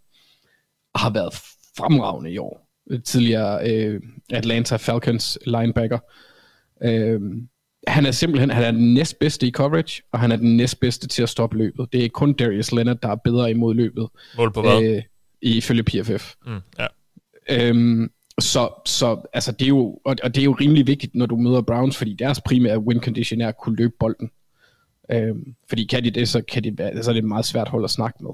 har 0.94 1.10
været 1.10 1.34
fremragende 1.76 2.32
i 2.32 2.38
år. 2.38 2.68
Tidligere 3.04 3.70
øh, 3.70 4.00
Atlanta 4.32 4.76
Falcons 4.76 5.38
linebacker. 5.46 5.98
Øh, 6.82 7.20
han 7.86 8.06
er 8.06 8.10
simpelthen 8.10 8.50
han 8.50 8.62
er 8.64 8.70
den 8.70 8.94
næstbedste 8.94 9.46
i 9.46 9.50
coverage, 9.50 10.02
og 10.12 10.20
han 10.20 10.32
er 10.32 10.36
den 10.36 10.56
næstbedste 10.56 11.08
til 11.08 11.22
at 11.22 11.28
stoppe 11.28 11.56
løbet. 11.58 11.92
Det 11.92 12.04
er 12.04 12.08
kun 12.08 12.32
Darius 12.32 12.72
Leonard, 12.72 13.00
der 13.02 13.08
er 13.08 13.14
bedre 13.16 13.50
imod 13.50 13.74
løbet, 13.74 14.08
Mål 14.36 14.52
på 14.52 14.60
hvad? 14.62 14.82
øh, 14.82 15.02
ifølge 15.42 15.82
PFF. 15.82 16.34
Mm, 16.46 16.58
ja. 16.78 16.86
Øhm, 17.50 18.10
så, 18.40 18.68
så 18.86 19.20
altså 19.32 19.52
det 19.52 19.62
er 19.64 19.68
jo, 19.68 19.98
og, 20.04 20.16
og 20.22 20.34
det 20.34 20.40
er 20.40 20.44
jo 20.44 20.56
rimelig 20.60 20.86
vigtigt, 20.86 21.14
når 21.14 21.26
du 21.26 21.36
møder 21.36 21.60
Browns, 21.62 21.96
fordi 21.96 22.12
deres 22.14 22.40
primære 22.40 22.78
win 22.78 23.00
condition 23.00 23.40
er 23.40 23.48
at 23.48 23.58
kunne 23.58 23.76
løbe 23.76 23.94
bolden. 24.00 24.30
Øhm, 25.12 25.54
fordi 25.68 25.84
kan 25.84 26.04
de 26.04 26.10
det, 26.10 26.28
så, 26.28 26.42
kan 26.52 26.64
de, 26.64 26.78
være- 26.78 27.02
så 27.02 27.10
er 27.10 27.12
det 27.12 27.18
et 27.22 27.28
meget 27.28 27.44
svært 27.44 27.68
hold 27.68 27.84
at 27.84 27.90
snakke 27.90 28.18
med. 28.24 28.30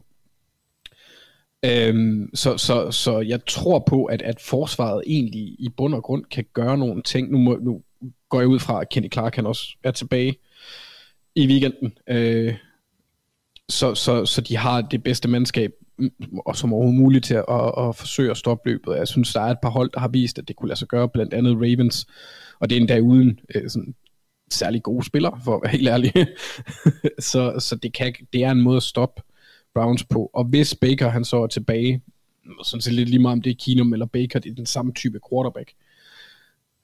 Øhm, 1.65 2.31
så, 2.35 2.57
så, 2.59 2.91
så 2.91 3.21
jeg 3.21 3.45
tror 3.47 3.79
på, 3.79 4.05
at, 4.05 4.23
at 4.23 4.41
forsvaret 4.41 5.03
egentlig 5.07 5.43
i 5.43 5.69
bund 5.77 5.95
og 5.95 6.03
grund 6.03 6.25
kan 6.25 6.45
gøre 6.53 6.79
nogle 6.79 7.03
ting. 7.03 7.31
Nu, 7.31 7.39
må, 7.39 7.57
nu 7.63 7.83
går 8.33 8.41
jeg 8.41 8.49
ud 8.49 8.59
fra, 8.59 8.81
at 8.81 8.89
Kenny 8.89 9.13
Clark 9.13 9.37
han 9.37 9.47
også 9.47 9.77
er 9.85 9.91
tilbage 9.91 10.37
i 11.35 11.47
weekenden. 11.47 11.93
Øh, 12.09 12.55
så, 13.69 13.95
så, 13.95 14.27
så 14.27 14.41
de 14.41 14.57
har 14.57 14.81
det 14.81 15.03
bedste 15.03 15.29
mandskab, 15.29 15.73
mm, 15.99 16.11
og 16.47 16.57
som 16.57 16.73
overhovedet 16.73 17.01
muligt 17.01 17.25
til 17.25 17.35
at, 17.35 17.45
at, 17.49 17.73
at 17.79 17.97
forsøge 17.97 18.31
at 18.31 18.37
stoppe 18.37 18.71
løbet. 18.71 18.97
Jeg 18.97 19.09
synes, 19.09 19.33
der 19.33 19.41
er 19.41 19.51
et 19.51 19.59
par 19.63 19.71
hold, 19.71 19.91
der 19.95 20.01
har 20.01 20.09
vist, 20.09 20.39
at 20.39 20.49
det 20.49 20.57
kunne 20.57 20.69
lade 20.69 20.79
sig 20.79 20.89
gøre, 20.89 21.09
blandt 21.09 21.35
andet 21.35 21.57
Ravens, 21.57 22.07
og 22.61 22.71
det 22.71 22.77
er 22.77 22.81
endda 22.81 22.99
uden 22.99 23.41
øh, 23.55 23.71
sådan 23.71 23.95
særlig 24.51 24.83
gode 24.83 25.05
spillere, 25.07 25.41
for 25.45 25.57
at 25.57 25.61
være 25.63 25.73
helt 25.73 25.89
ærlig. 25.89 26.13
så 27.31 27.55
så 27.59 27.77
det, 27.77 27.93
kan, 27.93 28.15
det 28.33 28.45
er 28.45 28.51
en 28.51 28.63
måde 28.63 28.77
at 28.77 28.83
stoppe 28.83 29.23
Browns 29.75 30.05
på. 30.05 30.31
Og 30.33 30.45
hvis 30.45 30.75
Baker 30.75 31.09
han 31.09 31.25
så 31.25 31.43
er 31.43 31.47
tilbage, 31.47 32.03
sådan 32.63 32.81
set 32.81 32.95
lidt 32.95 33.09
lige 33.09 33.23
meget 33.23 33.33
om 33.33 33.43
det 33.43 33.51
er 33.51 33.65
Keenum 33.65 33.93
eller 33.93 34.07
Baker, 34.07 34.39
det 34.39 34.51
er 34.51 34.55
den 34.55 34.67
samme 34.67 34.93
type 34.93 35.21
quarterback. 35.31 35.69
Øh, 35.71 35.92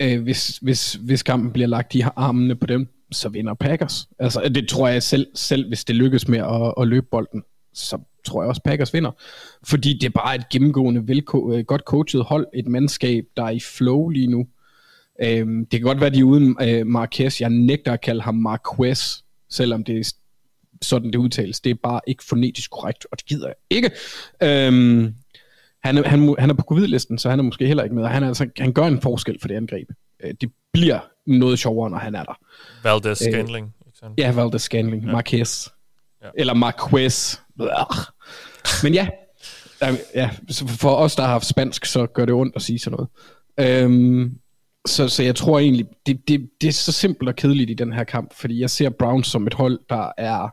Øh, 0.03 0.23
hvis, 0.23 0.59
hvis, 0.63 0.93
hvis 0.93 1.23
kampen 1.23 1.53
bliver 1.53 1.69
lagt 1.69 1.95
i 1.95 2.03
armene 2.17 2.57
på 2.57 2.67
dem, 2.67 2.89
så 3.13 3.29
vinder 3.29 3.55
Packers. 3.55 4.09
Altså, 4.19 4.49
det 4.55 4.69
tror 4.69 4.89
jeg 4.89 5.03
selv, 5.03 5.27
selv 5.35 5.69
hvis 5.69 5.85
det 5.85 5.97
lykkes 5.97 6.29
med 6.29 6.39
at, 6.39 6.75
at 6.81 6.89
løbe 6.89 7.07
bolden, 7.11 7.43
så 7.75 7.99
tror 8.25 8.43
jeg 8.43 8.49
også 8.49 8.63
Packers 8.65 8.95
vinder. 8.95 9.11
Fordi 9.65 9.99
det 9.99 10.07
er 10.07 10.11
bare 10.11 10.35
et 10.35 10.49
gennemgående, 10.49 11.01
velko- 11.01 11.53
øh, 11.53 11.65
godt 11.65 11.83
coachet 11.87 12.25
hold, 12.25 12.47
et 12.55 12.67
mandskab, 12.67 13.25
der 13.37 13.45
er 13.45 13.51
i 13.51 13.61
flow 13.61 14.09
lige 14.09 14.27
nu. 14.27 14.47
Øhm, 15.23 15.67
det 15.67 15.81
kan 15.81 15.87
godt 15.87 16.01
være, 16.01 16.11
de 16.11 16.19
er 16.19 16.25
uden 16.25 16.57
øh, 16.63 16.87
Marquez. 16.87 17.41
Jeg 17.41 17.51
nægter 17.51 17.93
at 17.93 18.01
kalde 18.01 18.23
ham 18.23 18.35
Marquez, 18.35 19.17
selvom 19.51 19.85
det 19.85 19.99
er 19.99 20.13
sådan, 20.83 21.13
det 21.13 21.19
udtales. 21.19 21.61
Det 21.61 21.71
er 21.71 21.75
bare 21.83 22.01
ikke 22.07 22.25
fonetisk 22.25 22.71
korrekt, 22.71 23.07
og 23.13 23.19
det 23.19 23.27
gider 23.27 23.47
jeg 23.47 23.55
ikke. 23.71 23.91
Øhm, 24.43 25.15
han, 25.89 25.99
er, 26.05 26.09
han, 26.09 26.34
han 26.39 26.51
er 26.51 26.55
på 26.55 26.62
covid-listen, 26.62 27.18
så 27.18 27.30
han 27.30 27.39
er 27.39 27.43
måske 27.43 27.66
heller 27.66 27.82
ikke 27.82 27.95
med. 27.95 28.03
og 28.05 28.11
Han, 28.11 28.22
er, 28.22 28.28
altså, 28.28 28.49
han 28.59 28.72
gør 28.72 28.84
en 28.84 29.01
forskel 29.01 29.36
for 29.41 29.49
det 29.49 29.55
angreb. 29.55 29.89
Øh, 30.24 30.34
det 30.41 30.53
bliver 30.72 30.99
noget 31.26 31.59
sjovere, 31.59 31.91
når 31.91 31.99
han 31.99 32.14
er 32.14 32.22
der. 32.24 32.39
Valdez 32.82 33.22
Øh, 33.26 33.32
Scandling. 33.32 33.74
sandt? 34.01 34.20
Ja, 34.20 34.32
Valdez 34.32 34.62
Scanling. 34.62 35.05
Ja. 35.05 35.12
Marquez. 35.12 35.68
Ja. 36.22 36.28
Eller 36.34 36.55
Marquez. 36.55 37.36
Men 38.82 38.95
ja, 38.95 39.09
ja, 40.14 40.30
for 40.66 40.95
os, 40.95 41.16
der 41.16 41.22
har 41.22 41.30
haft 41.30 41.47
spansk, 41.47 41.84
så 41.84 42.07
gør 42.07 42.24
det 42.24 42.34
ondt 42.34 42.57
at 42.57 42.62
sige 42.62 42.78
sådan 42.78 42.99
noget. 43.59 43.82
Øhm, 43.84 44.39
så, 44.86 45.09
så 45.09 45.22
jeg 45.22 45.34
tror 45.36 45.59
egentlig, 45.59 45.86
det, 46.07 46.28
det, 46.28 46.51
det 46.61 46.68
er 46.68 46.72
så 46.72 46.93
simpelt 46.93 47.28
og 47.28 47.36
kedeligt 47.36 47.70
i 47.70 47.74
den 47.74 47.93
her 47.93 48.05
kamp, 48.05 48.34
fordi 48.34 48.61
jeg 48.61 48.70
ser 48.70 48.91
Browns 48.91 49.26
som 49.26 49.47
et 49.47 49.55
hold, 49.55 49.78
der 49.89 50.12
er... 50.18 50.49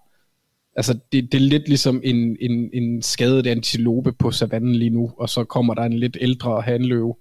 Altså, 0.76 0.94
det, 1.12 1.32
det 1.32 1.38
er 1.38 1.42
lidt 1.42 1.68
ligesom 1.68 2.02
en, 2.04 2.38
en, 2.42 2.70
en 2.74 3.02
skadet 3.02 3.48
antilope 3.48 4.12
på 4.12 4.32
savannen 4.32 4.76
lige 4.76 4.90
nu, 4.90 5.12
og 5.18 5.30
så 5.30 5.44
kommer 5.44 5.74
der 5.74 5.82
en 5.84 5.94
lidt 5.94 6.18
ældre 6.22 6.62
hanløve 6.62 7.16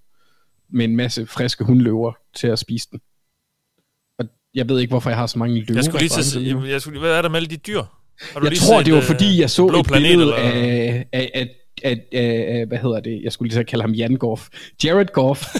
med 0.68 0.84
en 0.84 0.96
masse 0.96 1.26
friske 1.26 1.64
hundløver 1.64 2.12
til 2.34 2.46
at 2.46 2.58
spise 2.58 2.88
den. 2.90 3.00
Og 4.18 4.24
jeg 4.54 4.68
ved 4.68 4.80
ikke, 4.80 4.90
hvorfor 4.90 5.10
jeg 5.10 5.16
har 5.16 5.26
så 5.26 5.38
mange 5.38 5.54
løver. 5.54 5.78
Jeg 5.78 5.84
skulle 5.84 6.00
lige 6.00 6.22
til, 6.22 6.44
jeg, 6.44 6.70
jeg 6.70 6.80
skulle, 6.80 7.00
hvad 7.00 7.10
er 7.10 7.22
der 7.22 7.28
med 7.28 7.36
alle 7.36 7.48
de 7.48 7.56
dyr? 7.56 7.82
Har 8.32 8.40
du 8.40 8.46
Jeg 8.46 8.50
lige 8.50 8.60
tror, 8.60 8.78
set, 8.78 8.86
det 8.86 8.94
var 8.94 9.00
øh, 9.00 9.06
fordi, 9.06 9.40
jeg 9.40 9.50
så 9.50 9.66
et 9.66 9.86
Planet, 9.86 10.08
billede 10.08 10.22
eller? 10.22 10.36
af, 10.36 11.06
af, 11.12 11.30
af, 11.34 12.00
af, 12.12 12.46
af, 12.48 12.66
hvad 12.66 12.78
hedder 12.78 13.00
det, 13.00 13.20
jeg 13.22 13.32
skulle 13.32 13.48
lige 13.48 13.56
så 13.56 13.64
kalde 13.64 13.82
ham 13.82 13.92
Jan 13.92 14.16
Goff, 14.16 14.48
Jared 14.84 15.12
Goff, 15.12 15.44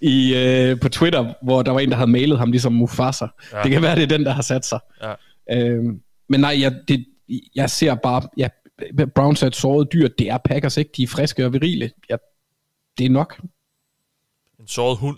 i, 0.00 0.34
øh, 0.36 0.80
på 0.80 0.88
Twitter, 0.88 1.34
hvor 1.42 1.62
der 1.62 1.72
var 1.72 1.80
en, 1.80 1.90
der 1.90 1.96
havde 1.96 2.10
mailet 2.10 2.38
ham 2.38 2.50
ligesom 2.50 2.72
Mufasa. 2.72 3.26
Ja. 3.52 3.62
Det 3.62 3.70
kan 3.70 3.82
være, 3.82 3.94
det 3.96 4.02
er 4.02 4.16
den, 4.16 4.24
der 4.24 4.32
har 4.32 4.42
sat 4.42 4.66
sig. 4.66 4.78
Ja. 5.02 5.14
Øhm, 5.52 6.00
men 6.28 6.40
nej, 6.40 6.60
jeg, 6.60 6.74
det, 6.88 7.04
jeg 7.54 7.70
ser 7.70 7.94
bare, 7.94 8.22
ja, 8.36 8.48
Browns 9.14 9.42
er 9.42 9.46
et 9.46 9.56
såret 9.56 9.88
dyr, 9.92 10.08
det 10.18 10.28
er 10.30 10.38
Packers 10.44 10.76
ikke, 10.76 10.90
de 10.96 11.02
er 11.02 11.06
friske 11.08 11.44
og 11.46 11.52
virile. 11.52 11.90
Ja, 12.10 12.16
det 12.98 13.06
er 13.06 13.10
nok. 13.10 13.40
En 14.60 14.68
såret 14.68 14.98
hund. 14.98 15.16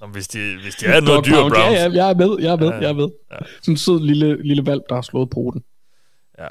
Nå, 0.00 0.06
hvis, 0.06 0.28
de, 0.28 0.58
hvis 0.62 0.74
de 0.74 0.86
er 0.86 1.00
noget 1.00 1.26
dyr. 1.26 1.32
Browns. 1.34 1.56
Ja, 1.56 1.70
ja, 1.70 1.90
jeg 1.92 2.10
er 2.10 2.14
med, 2.14 2.36
jeg 2.40 2.52
er 2.52 2.56
med, 2.56 2.68
Ja, 2.68 2.74
jeg 2.80 2.88
er 2.88 2.92
med. 2.92 3.08
ja. 3.30 3.36
Sådan 3.62 3.72
en 3.72 3.76
sød 3.76 4.00
lille, 4.00 4.42
lille 4.46 4.66
valp, 4.66 4.82
der 4.88 4.94
har 4.94 5.02
slået 5.02 5.30
poten. 5.30 5.62
Ja. 6.38 6.46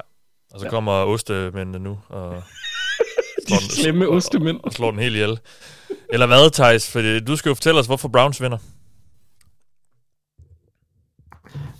Og 0.54 0.60
så 0.60 0.68
kommer 0.68 0.92
ostemændene 0.92 1.78
nu 1.78 1.98
og 2.08 2.42
slår 3.48 3.58
den, 3.58 3.70
slemme 3.70 4.08
ostemænd. 4.08 4.56
Og, 4.56 4.64
og 4.64 4.72
slår 4.72 4.90
den 4.90 5.00
helt 5.00 5.14
ihjel. 5.14 5.38
Eller 6.12 6.26
hvad, 6.26 6.50
Thijs? 6.50 6.90
For 6.92 7.00
du 7.26 7.36
skal 7.36 7.50
jo 7.50 7.54
fortælle 7.54 7.80
os, 7.80 7.86
hvorfor 7.86 8.08
Browns 8.08 8.42
vinder. 8.42 8.58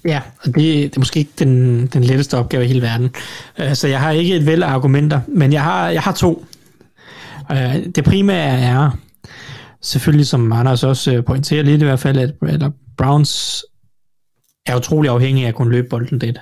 Ja, 0.07 0.20
og 0.38 0.46
det, 0.46 0.54
det 0.57 0.96
er 0.96 1.00
måske 1.00 1.18
ikke 1.18 1.32
den, 1.38 1.86
den 1.86 2.04
letteste 2.04 2.36
opgave 2.36 2.64
i 2.64 2.68
hele 2.68 2.82
verden. 2.82 3.11
Øh, 3.59 3.74
så 3.74 3.88
jeg 3.88 4.00
har 4.00 4.11
ikke 4.11 4.36
et 4.36 4.46
væld 4.46 4.62
af 4.62 4.68
argumenter, 4.68 5.20
men 5.28 5.52
jeg 5.52 5.62
har, 5.62 5.88
jeg 5.88 6.02
har 6.02 6.12
to. 6.12 6.46
Øh, 7.52 7.86
det 7.94 8.04
primære 8.04 8.59
er, 8.59 8.90
selvfølgelig 9.82 10.26
som 10.26 10.52
Anders 10.52 10.84
også 10.84 11.14
øh, 11.14 11.24
pointerer 11.24 11.62
lidt 11.62 11.82
i 11.82 11.84
hvert 11.84 12.00
fald, 12.00 12.18
at, 12.18 12.62
at 12.62 12.72
Browns 12.98 13.64
er 14.66 14.76
utrolig 14.76 15.11
afhængige 15.11 15.44
af 15.44 15.48
at 15.48 15.54
kunne 15.54 15.72
løbe 15.72 15.88
bolden 15.88 16.18
lidt. 16.18 16.38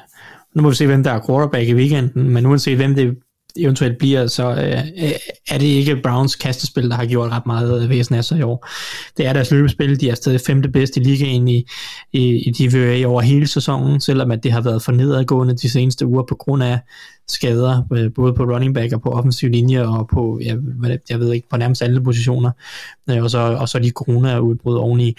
Nu 0.54 0.62
må 0.62 0.68
vi 0.68 0.74
se, 0.74 0.86
hvem 0.86 1.02
der 1.02 1.10
er 1.10 1.26
quarterback 1.26 1.68
i 1.68 1.74
weekenden, 1.74 2.30
men 2.30 2.46
uanset 2.46 2.76
hvem 2.76 2.94
det 2.94 3.16
eventuelt 3.56 3.98
bliver, 3.98 4.26
så 4.26 4.50
øh, 4.50 5.04
øh, 5.04 5.12
er 5.50 5.58
det 5.58 5.66
ikke 5.66 5.96
Browns 6.02 6.36
kastespil, 6.36 6.90
der 6.90 6.96
har 6.96 7.06
gjort 7.06 7.30
ret 7.30 7.46
meget 7.46 7.82
øh, 7.82 7.90
væsen 7.90 8.14
af 8.14 8.24
sig 8.24 8.38
i 8.38 8.42
år. 8.42 8.68
Det 9.16 9.26
er 9.26 9.32
deres 9.32 9.50
løbespil, 9.50 10.00
de 10.00 10.10
er 10.10 10.14
stadig 10.14 10.40
femte 10.40 10.68
bedste 10.68 11.00
i 11.00 11.04
ligaen 11.04 11.48
i, 11.48 11.66
i, 12.12 12.22
i 12.36 12.50
DVA 12.50 13.06
over 13.06 13.22
hele 13.22 13.46
sæsonen, 13.46 14.00
selvom 14.00 14.30
at 14.30 14.42
det 14.42 14.52
har 14.52 14.60
været 14.60 14.82
for 14.82 14.92
nedadgående 14.92 15.56
de 15.56 15.70
seneste 15.70 16.06
uger 16.06 16.22
på 16.22 16.34
grund 16.34 16.62
af 16.62 16.78
skader, 17.28 17.82
øh, 17.92 18.12
både 18.14 18.32
på 18.34 18.42
running 18.42 18.74
back 18.74 18.92
og 18.92 19.02
på 19.02 19.10
offensiv 19.10 19.50
linje, 19.50 19.86
og 19.86 20.08
på, 20.08 20.40
jeg, 20.42 20.58
jeg 21.10 21.20
ved 21.20 21.32
ikke, 21.32 21.48
på 21.48 21.56
nærmest 21.56 21.82
alle 21.82 22.04
positioner, 22.04 22.50
øh, 23.10 23.22
og, 23.22 23.30
så, 23.30 23.38
og 23.38 23.68
så 23.68 23.78
de 23.78 23.90
corona-udbrud 23.90 24.76
oveni. 24.76 25.16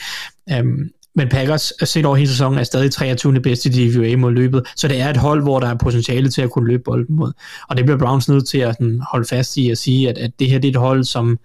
Um, 0.59 0.89
men 1.16 1.30
Packers, 1.30 1.74
set 1.84 2.05
over 2.05 2.16
hele 2.16 2.30
sæsonen, 2.30 2.59
er 2.59 2.63
stadig 2.63 2.91
23. 2.91 3.41
bedste 3.41 3.70
i 3.70 3.89
DVA 3.89 4.16
mod 4.16 4.32
løbet, 4.32 4.68
så 4.76 4.88
det 4.88 5.01
er 5.01 5.09
et 5.09 5.18
hold, 5.18 5.41
hvor 5.41 5.59
der 5.59 5.68
er 5.68 5.76
potentiale 5.76 6.30
til 6.30 6.41
at 6.41 6.49
kunne 6.49 6.68
løbe 6.68 6.84
bolden 6.84 7.16
mod. 7.16 7.32
Og 7.70 7.78
det 7.78 7.86
bliver 7.86 7.97
Browns 7.99 8.30
nødt 8.30 8.47
til 8.47 8.57
at 8.57 8.76
sådan, 8.76 9.01
holde 9.11 9.26
fast 9.26 9.57
i 9.57 9.70
at 9.70 9.78
sige, 9.78 10.09
at, 10.09 10.18
at 10.18 10.32
det 10.39 10.49
her 10.49 10.59
det 10.59 10.68
er 10.68 10.72
et 10.72 10.76
hold, 10.80 11.03
som, 11.03 11.39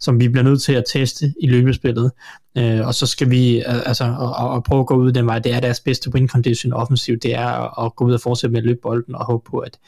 som 0.00 0.20
vi 0.20 0.28
bliver 0.28 0.44
nødt 0.44 0.62
til 0.62 0.72
at 0.72 0.84
teste 0.92 1.34
i 1.40 1.46
løbespillet. 1.46 2.10
Øh, 2.58 2.86
og 2.86 2.94
så 2.94 3.06
skal 3.06 3.30
vi 3.30 3.62
altså, 3.66 4.04
og, 4.18 4.50
og 4.50 4.64
prøve 4.64 4.80
at 4.80 4.86
gå 4.86 4.94
ud 4.94 5.12
den 5.12 5.26
vej. 5.26 5.38
Det 5.38 5.54
er 5.54 5.60
deres 5.60 5.80
bedste 5.80 6.14
win 6.14 6.28
condition 6.28 6.72
offensivt, 6.72 7.22
det 7.22 7.34
er 7.34 7.46
at, 7.46 7.86
at 7.86 7.96
gå 7.96 8.04
ud 8.04 8.12
og 8.12 8.20
fortsætte 8.20 8.52
med 8.52 8.60
at 8.60 8.66
løbe 8.66 8.80
bolden 8.82 9.14
og 9.14 9.24
håbe 9.24 9.50
på, 9.50 9.58
at, 9.58 9.78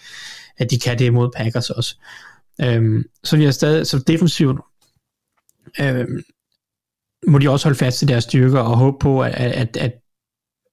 at 0.57 0.71
de 0.71 0.79
kan 0.79 0.99
det 0.99 1.13
mod 1.13 1.31
Packers 1.37 1.71
også. 1.71 1.97
Øhm, 2.61 3.05
så 3.25 3.37
vi 3.37 3.45
er 3.45 3.51
stadig, 3.51 3.87
så 3.87 3.99
defensivt, 3.99 4.61
øhm, 5.81 6.23
må 7.27 7.39
de 7.39 7.51
også 7.51 7.67
holde 7.67 7.79
fast 7.79 8.03
i 8.03 8.05
deres 8.05 8.25
styrker 8.25 8.61
og 8.61 8.77
håbe 8.77 8.97
på, 9.01 9.23
at, 9.23 9.33
at, 9.35 9.77
at 9.77 9.93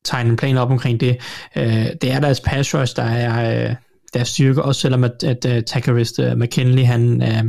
tegne 0.06 0.30
en 0.30 0.36
plan 0.36 0.58
op 0.58 0.72
omkring 0.72 1.00
det. 1.00 1.18
Øh, 1.56 1.88
det 2.02 2.12
er 2.12 2.20
deres 2.20 2.40
pass 2.40 2.76
rush, 2.76 2.96
der 2.96 3.04
er 3.04 3.70
øh, 3.70 3.76
deres 4.14 4.28
styrke, 4.28 4.62
også 4.62 4.82
selvom 4.82 5.04
at, 5.04 5.24
at 5.24 5.46
uh, 5.46 5.64
Takarist 5.64 6.20
uh, 6.20 6.40
McKinley, 6.40 6.86
han 6.86 7.22
øh, 7.22 7.44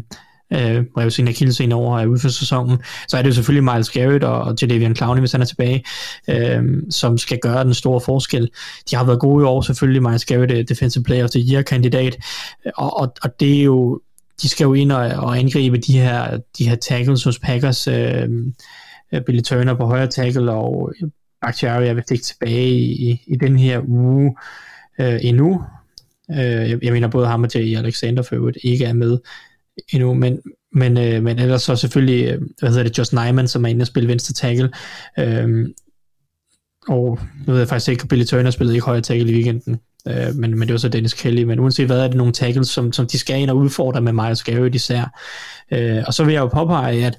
øh, 0.52 0.84
rev 0.96 1.10
sin 1.10 1.28
akillescene 1.28 1.74
over 1.74 2.04
uh, 2.04 2.10
ude 2.10 2.20
for 2.20 2.28
sæsonen, 2.28 2.78
så 3.08 3.18
er 3.18 3.22
det 3.22 3.28
jo 3.28 3.34
selvfølgelig 3.34 3.64
Miles 3.64 3.90
Garrett 3.90 4.24
og, 4.24 4.40
og 4.40 4.56
Jadavion 4.62 4.96
Clowney, 4.96 5.20
hvis 5.20 5.32
han 5.32 5.40
er 5.40 5.46
tilbage, 5.46 5.84
øh, 6.30 6.62
som 6.90 7.18
skal 7.18 7.38
gøre 7.38 7.64
den 7.64 7.74
store 7.74 8.00
forskel. 8.00 8.50
De 8.90 8.96
har 8.96 9.04
været 9.04 9.20
gode 9.20 9.42
i 9.42 9.46
år, 9.46 9.60
selvfølgelig 9.60 10.02
Miles 10.02 10.24
Garrett, 10.24 10.52
uh, 10.52 10.58
Defensive 10.58 11.04
Player 11.04 11.24
of 11.24 11.30
the 11.30 11.52
Year-kandidat, 11.52 12.16
og, 12.76 13.00
og, 13.00 13.14
og 13.22 13.40
det 13.40 13.58
er 13.58 13.62
jo 13.62 14.00
de 14.42 14.48
skal 14.48 14.64
jo 14.64 14.74
ind 14.74 14.92
og, 14.92 14.98
og 14.98 15.38
angribe 15.38 15.76
de 15.76 15.98
her, 15.98 16.38
de 16.58 16.68
her 16.68 16.76
tackles 16.76 17.24
hos 17.24 17.38
Packers, 17.38 17.88
øh, 17.88 18.28
Øh, 19.12 19.22
Billy 19.22 19.40
Turner 19.40 19.74
på 19.74 19.84
højre 19.86 20.06
tackle, 20.06 20.52
og 20.52 20.92
øh, 21.02 21.08
Bakhtiari 21.42 21.88
er 21.88 21.94
vist 21.94 22.10
ikke 22.10 22.24
tilbage 22.24 22.70
i, 22.78 23.22
i 23.26 23.36
den 23.36 23.58
her 23.58 23.80
uge 23.88 24.36
øh, 25.00 25.18
endnu. 25.22 25.64
Øh, 26.30 26.36
jeg, 26.70 26.78
jeg 26.82 26.92
mener 26.92 27.08
både 27.08 27.26
ham 27.26 27.42
og 27.42 27.54
Jay 27.54 27.76
Alexander 27.76 28.22
for 28.22 28.36
øvrigt 28.36 28.58
ikke 28.62 28.84
er 28.84 28.92
med 28.92 29.18
endnu, 29.92 30.14
men, 30.14 30.40
men, 30.72 30.98
øh, 30.98 31.22
men 31.22 31.38
ellers 31.38 31.62
så 31.62 31.76
selvfølgelig, 31.76 32.24
øh, 32.24 32.42
hvad 32.58 32.68
hedder 32.68 32.82
det, 32.82 32.98
Josh 32.98 33.14
Nyman, 33.14 33.48
som 33.48 33.64
er 33.64 33.68
inde 33.68 33.82
og 33.82 33.86
spille 33.86 34.08
venstre 34.08 34.32
tackle. 34.32 34.70
Øh, 35.18 35.68
og 36.88 37.18
nu 37.46 37.52
ved 37.52 37.58
jeg 37.58 37.68
faktisk 37.68 37.88
ikke, 37.88 38.02
at 38.02 38.08
Billy 38.08 38.24
Turner 38.24 38.50
spillede 38.50 38.76
ikke 38.76 38.86
højre 38.86 39.00
tackle 39.00 39.30
i 39.30 39.34
weekenden, 39.34 39.80
øh, 40.08 40.34
men, 40.34 40.58
men 40.58 40.60
det 40.60 40.72
var 40.72 40.78
så 40.78 40.88
Dennis 40.88 41.14
Kelly, 41.14 41.42
men 41.42 41.58
uanset 41.58 41.86
hvad 41.86 42.00
er 42.00 42.06
det 42.06 42.16
nogle 42.16 42.32
tackles, 42.32 42.68
som, 42.68 42.92
som 42.92 43.06
de 43.06 43.18
skal 43.18 43.40
ind 43.40 43.50
og 43.50 43.56
udfordre 43.56 44.00
med 44.00 44.12
Miles 44.12 44.42
Garrett 44.42 44.74
især. 44.74 45.20
Øh, 45.72 46.02
og 46.06 46.14
så 46.14 46.24
vil 46.24 46.32
jeg 46.32 46.40
jo 46.40 46.48
påpege, 46.48 47.06
at 47.06 47.18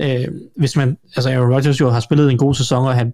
øh, 0.00 0.28
hvis 0.56 0.76
man, 0.76 0.96
altså 1.16 1.30
Aaron 1.30 1.52
Rodgers 1.54 1.80
jo 1.80 1.90
har 1.90 2.00
spillet 2.00 2.30
en 2.30 2.38
god 2.38 2.54
sæson, 2.54 2.86
og 2.86 2.94
han 2.94 3.12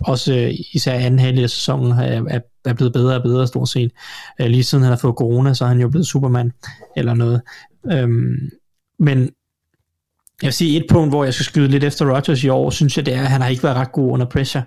også 0.00 0.34
øh, 0.34 0.54
især 0.72 0.92
anden 0.92 1.20
halvdel 1.20 1.44
af 1.44 1.50
sæsonen 1.50 1.92
er, 1.92 2.22
er, 2.28 2.40
er 2.64 2.74
blevet 2.74 2.92
bedre 2.92 3.16
og 3.16 3.22
bedre 3.22 3.46
stort 3.46 3.68
set. 3.68 3.92
Øh, 4.40 4.46
lige 4.46 4.64
siden 4.64 4.84
han 4.84 4.92
har 4.92 4.98
fået 4.98 5.14
corona, 5.14 5.54
så 5.54 5.64
er 5.64 5.68
han 5.68 5.80
jo 5.80 5.88
blevet 5.88 6.06
Superman 6.06 6.52
eller 6.96 7.14
noget. 7.14 7.42
Øhm, 7.92 8.50
men 8.98 9.30
jeg 10.42 10.46
vil 10.46 10.52
sige 10.52 10.76
et 10.76 10.86
punkt, 10.90 11.10
hvor 11.10 11.24
jeg 11.24 11.34
skal 11.34 11.44
skyde 11.44 11.68
lidt 11.68 11.84
efter 11.84 12.14
Rodgers 12.14 12.44
i 12.44 12.48
år, 12.48 12.70
synes 12.70 12.96
jeg 12.96 13.06
det 13.06 13.14
er, 13.14 13.20
at 13.20 13.28
han 13.28 13.40
har 13.40 13.48
ikke 13.48 13.62
været 13.62 13.76
ret 13.76 13.92
god 13.92 14.12
under 14.12 14.26
pressure. 14.26 14.62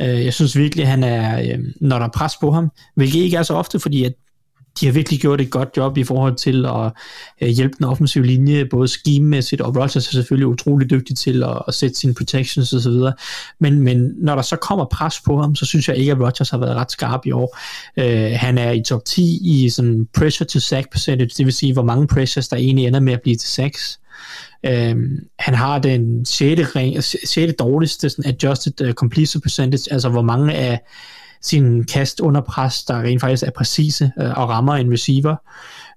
Øh, 0.00 0.24
jeg 0.24 0.34
synes 0.34 0.56
virkelig, 0.56 0.82
at 0.82 0.90
han 0.90 1.04
er, 1.04 1.40
øh, 1.40 1.58
når 1.80 1.98
der 1.98 2.06
er 2.06 2.10
pres 2.14 2.32
på 2.40 2.50
ham, 2.50 2.70
hvilket 2.94 3.18
ikke 3.18 3.36
er 3.36 3.42
så 3.42 3.54
ofte, 3.54 3.80
fordi 3.80 4.04
at 4.04 4.12
de 4.80 4.86
har 4.86 4.92
virkelig 4.92 5.20
gjort 5.20 5.40
et 5.40 5.50
godt 5.50 5.68
job 5.76 5.98
i 5.98 6.04
forhold 6.04 6.34
til 6.34 6.66
at 6.66 6.92
øh, 7.40 7.48
hjælpe 7.48 7.74
den 7.78 7.86
offensive 7.86 8.26
linje, 8.26 8.64
både 8.64 8.88
schememæssigt, 8.88 9.60
og 9.60 9.76
Rodgers 9.76 9.96
er 9.96 10.00
selvfølgelig 10.00 10.46
utrolig 10.46 10.90
dygtig 10.90 11.16
til 11.16 11.42
at, 11.42 11.62
at 11.68 11.74
sætte 11.74 11.96
sine 11.96 12.14
protections 12.14 12.72
osv. 12.72 12.92
Men, 13.60 13.80
men 13.80 14.12
når 14.16 14.34
der 14.34 14.42
så 14.42 14.56
kommer 14.56 14.84
pres 14.84 15.20
på 15.26 15.40
ham, 15.40 15.54
så 15.54 15.66
synes 15.66 15.88
jeg 15.88 15.96
ikke, 15.96 16.12
at 16.12 16.20
Rodgers 16.20 16.50
har 16.50 16.58
været 16.58 16.76
ret 16.76 16.92
skarp 16.92 17.20
i 17.24 17.32
år. 17.32 17.58
Øh, 17.96 18.32
han 18.36 18.58
er 18.58 18.70
i 18.70 18.82
top 18.82 19.04
10 19.04 19.38
i 19.42 19.70
sådan 19.70 20.08
pressure 20.16 20.46
to 20.46 20.60
sack 20.60 20.92
percentage, 20.92 21.30
det 21.38 21.46
vil 21.46 21.54
sige, 21.54 21.72
hvor 21.72 21.82
mange 21.82 22.06
pressures, 22.06 22.48
der 22.48 22.56
egentlig 22.56 22.86
ender 22.86 23.00
med 23.00 23.12
at 23.12 23.20
blive 23.22 23.36
til 23.36 23.48
sacks. 23.48 24.00
Øhm, 24.66 25.26
han 25.38 25.54
har 25.54 25.78
den 25.78 26.24
6. 26.24 26.76
Ring, 26.76 27.04
6. 27.04 27.52
dårligste 27.58 28.10
sådan 28.10 28.30
adjusted 28.30 28.88
uh, 28.88 28.92
completion 28.92 29.40
percentage, 29.40 29.92
altså 29.92 30.08
hvor 30.08 30.22
mange 30.22 30.54
af 30.54 30.80
sin 31.42 31.84
kast 31.84 32.20
under 32.20 32.40
pres, 32.40 32.84
der 32.84 33.02
rent 33.02 33.20
faktisk 33.20 33.42
er 33.42 33.50
præcise 33.50 34.12
øh, 34.20 34.38
og 34.38 34.48
rammer 34.48 34.74
en 34.74 34.92
receiver. 34.92 35.36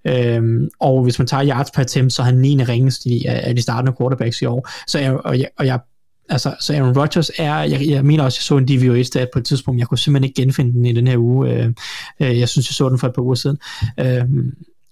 Øhm, 0.08 0.70
og 0.80 1.04
hvis 1.04 1.20
man 1.20 1.28
tager 1.28 1.48
yards 1.48 1.72
per 1.72 1.82
attempt, 1.82 2.14
så 2.14 2.22
er 2.22 2.26
han 2.26 2.36
9. 2.36 2.64
ringest 2.64 3.06
i, 3.06 3.26
af 3.26 3.56
de 3.56 3.62
startende 3.62 3.96
quarterbacks 4.00 4.42
i 4.42 4.46
år. 4.46 4.70
Så 4.88 5.00
jeg, 5.00 5.14
og 5.14 5.40
jeg, 5.40 5.48
og 5.58 5.66
jeg 5.66 5.80
altså, 6.30 6.56
så 6.60 6.74
Aaron 6.74 6.98
Rodgers 6.98 7.32
er, 7.38 7.56
jeg, 7.56 7.88
jeg 7.88 8.06
mener 8.06 8.24
også, 8.24 8.38
jeg 8.38 8.44
så 8.44 8.58
en 8.58 8.68
DVOA-stat 8.68 9.30
på 9.34 9.40
et 9.40 9.46
tidspunkt, 9.46 9.80
jeg 9.80 9.88
kunne 9.88 9.98
simpelthen 9.98 10.30
ikke 10.30 10.42
genfinde 10.42 10.74
den 10.74 10.86
i 10.86 10.94
den 10.94 11.08
her 11.08 11.18
uge. 11.18 11.50
Øh, 11.50 11.74
øh, 12.20 12.40
jeg 12.40 12.50
synes, 12.50 12.70
jeg 12.70 12.74
så 12.74 12.90
den 12.90 13.00
for 13.00 13.08
et 13.08 13.14
par 13.14 13.22
uger 13.22 13.36
siden. 13.36 13.58
Øh, 14.00 14.24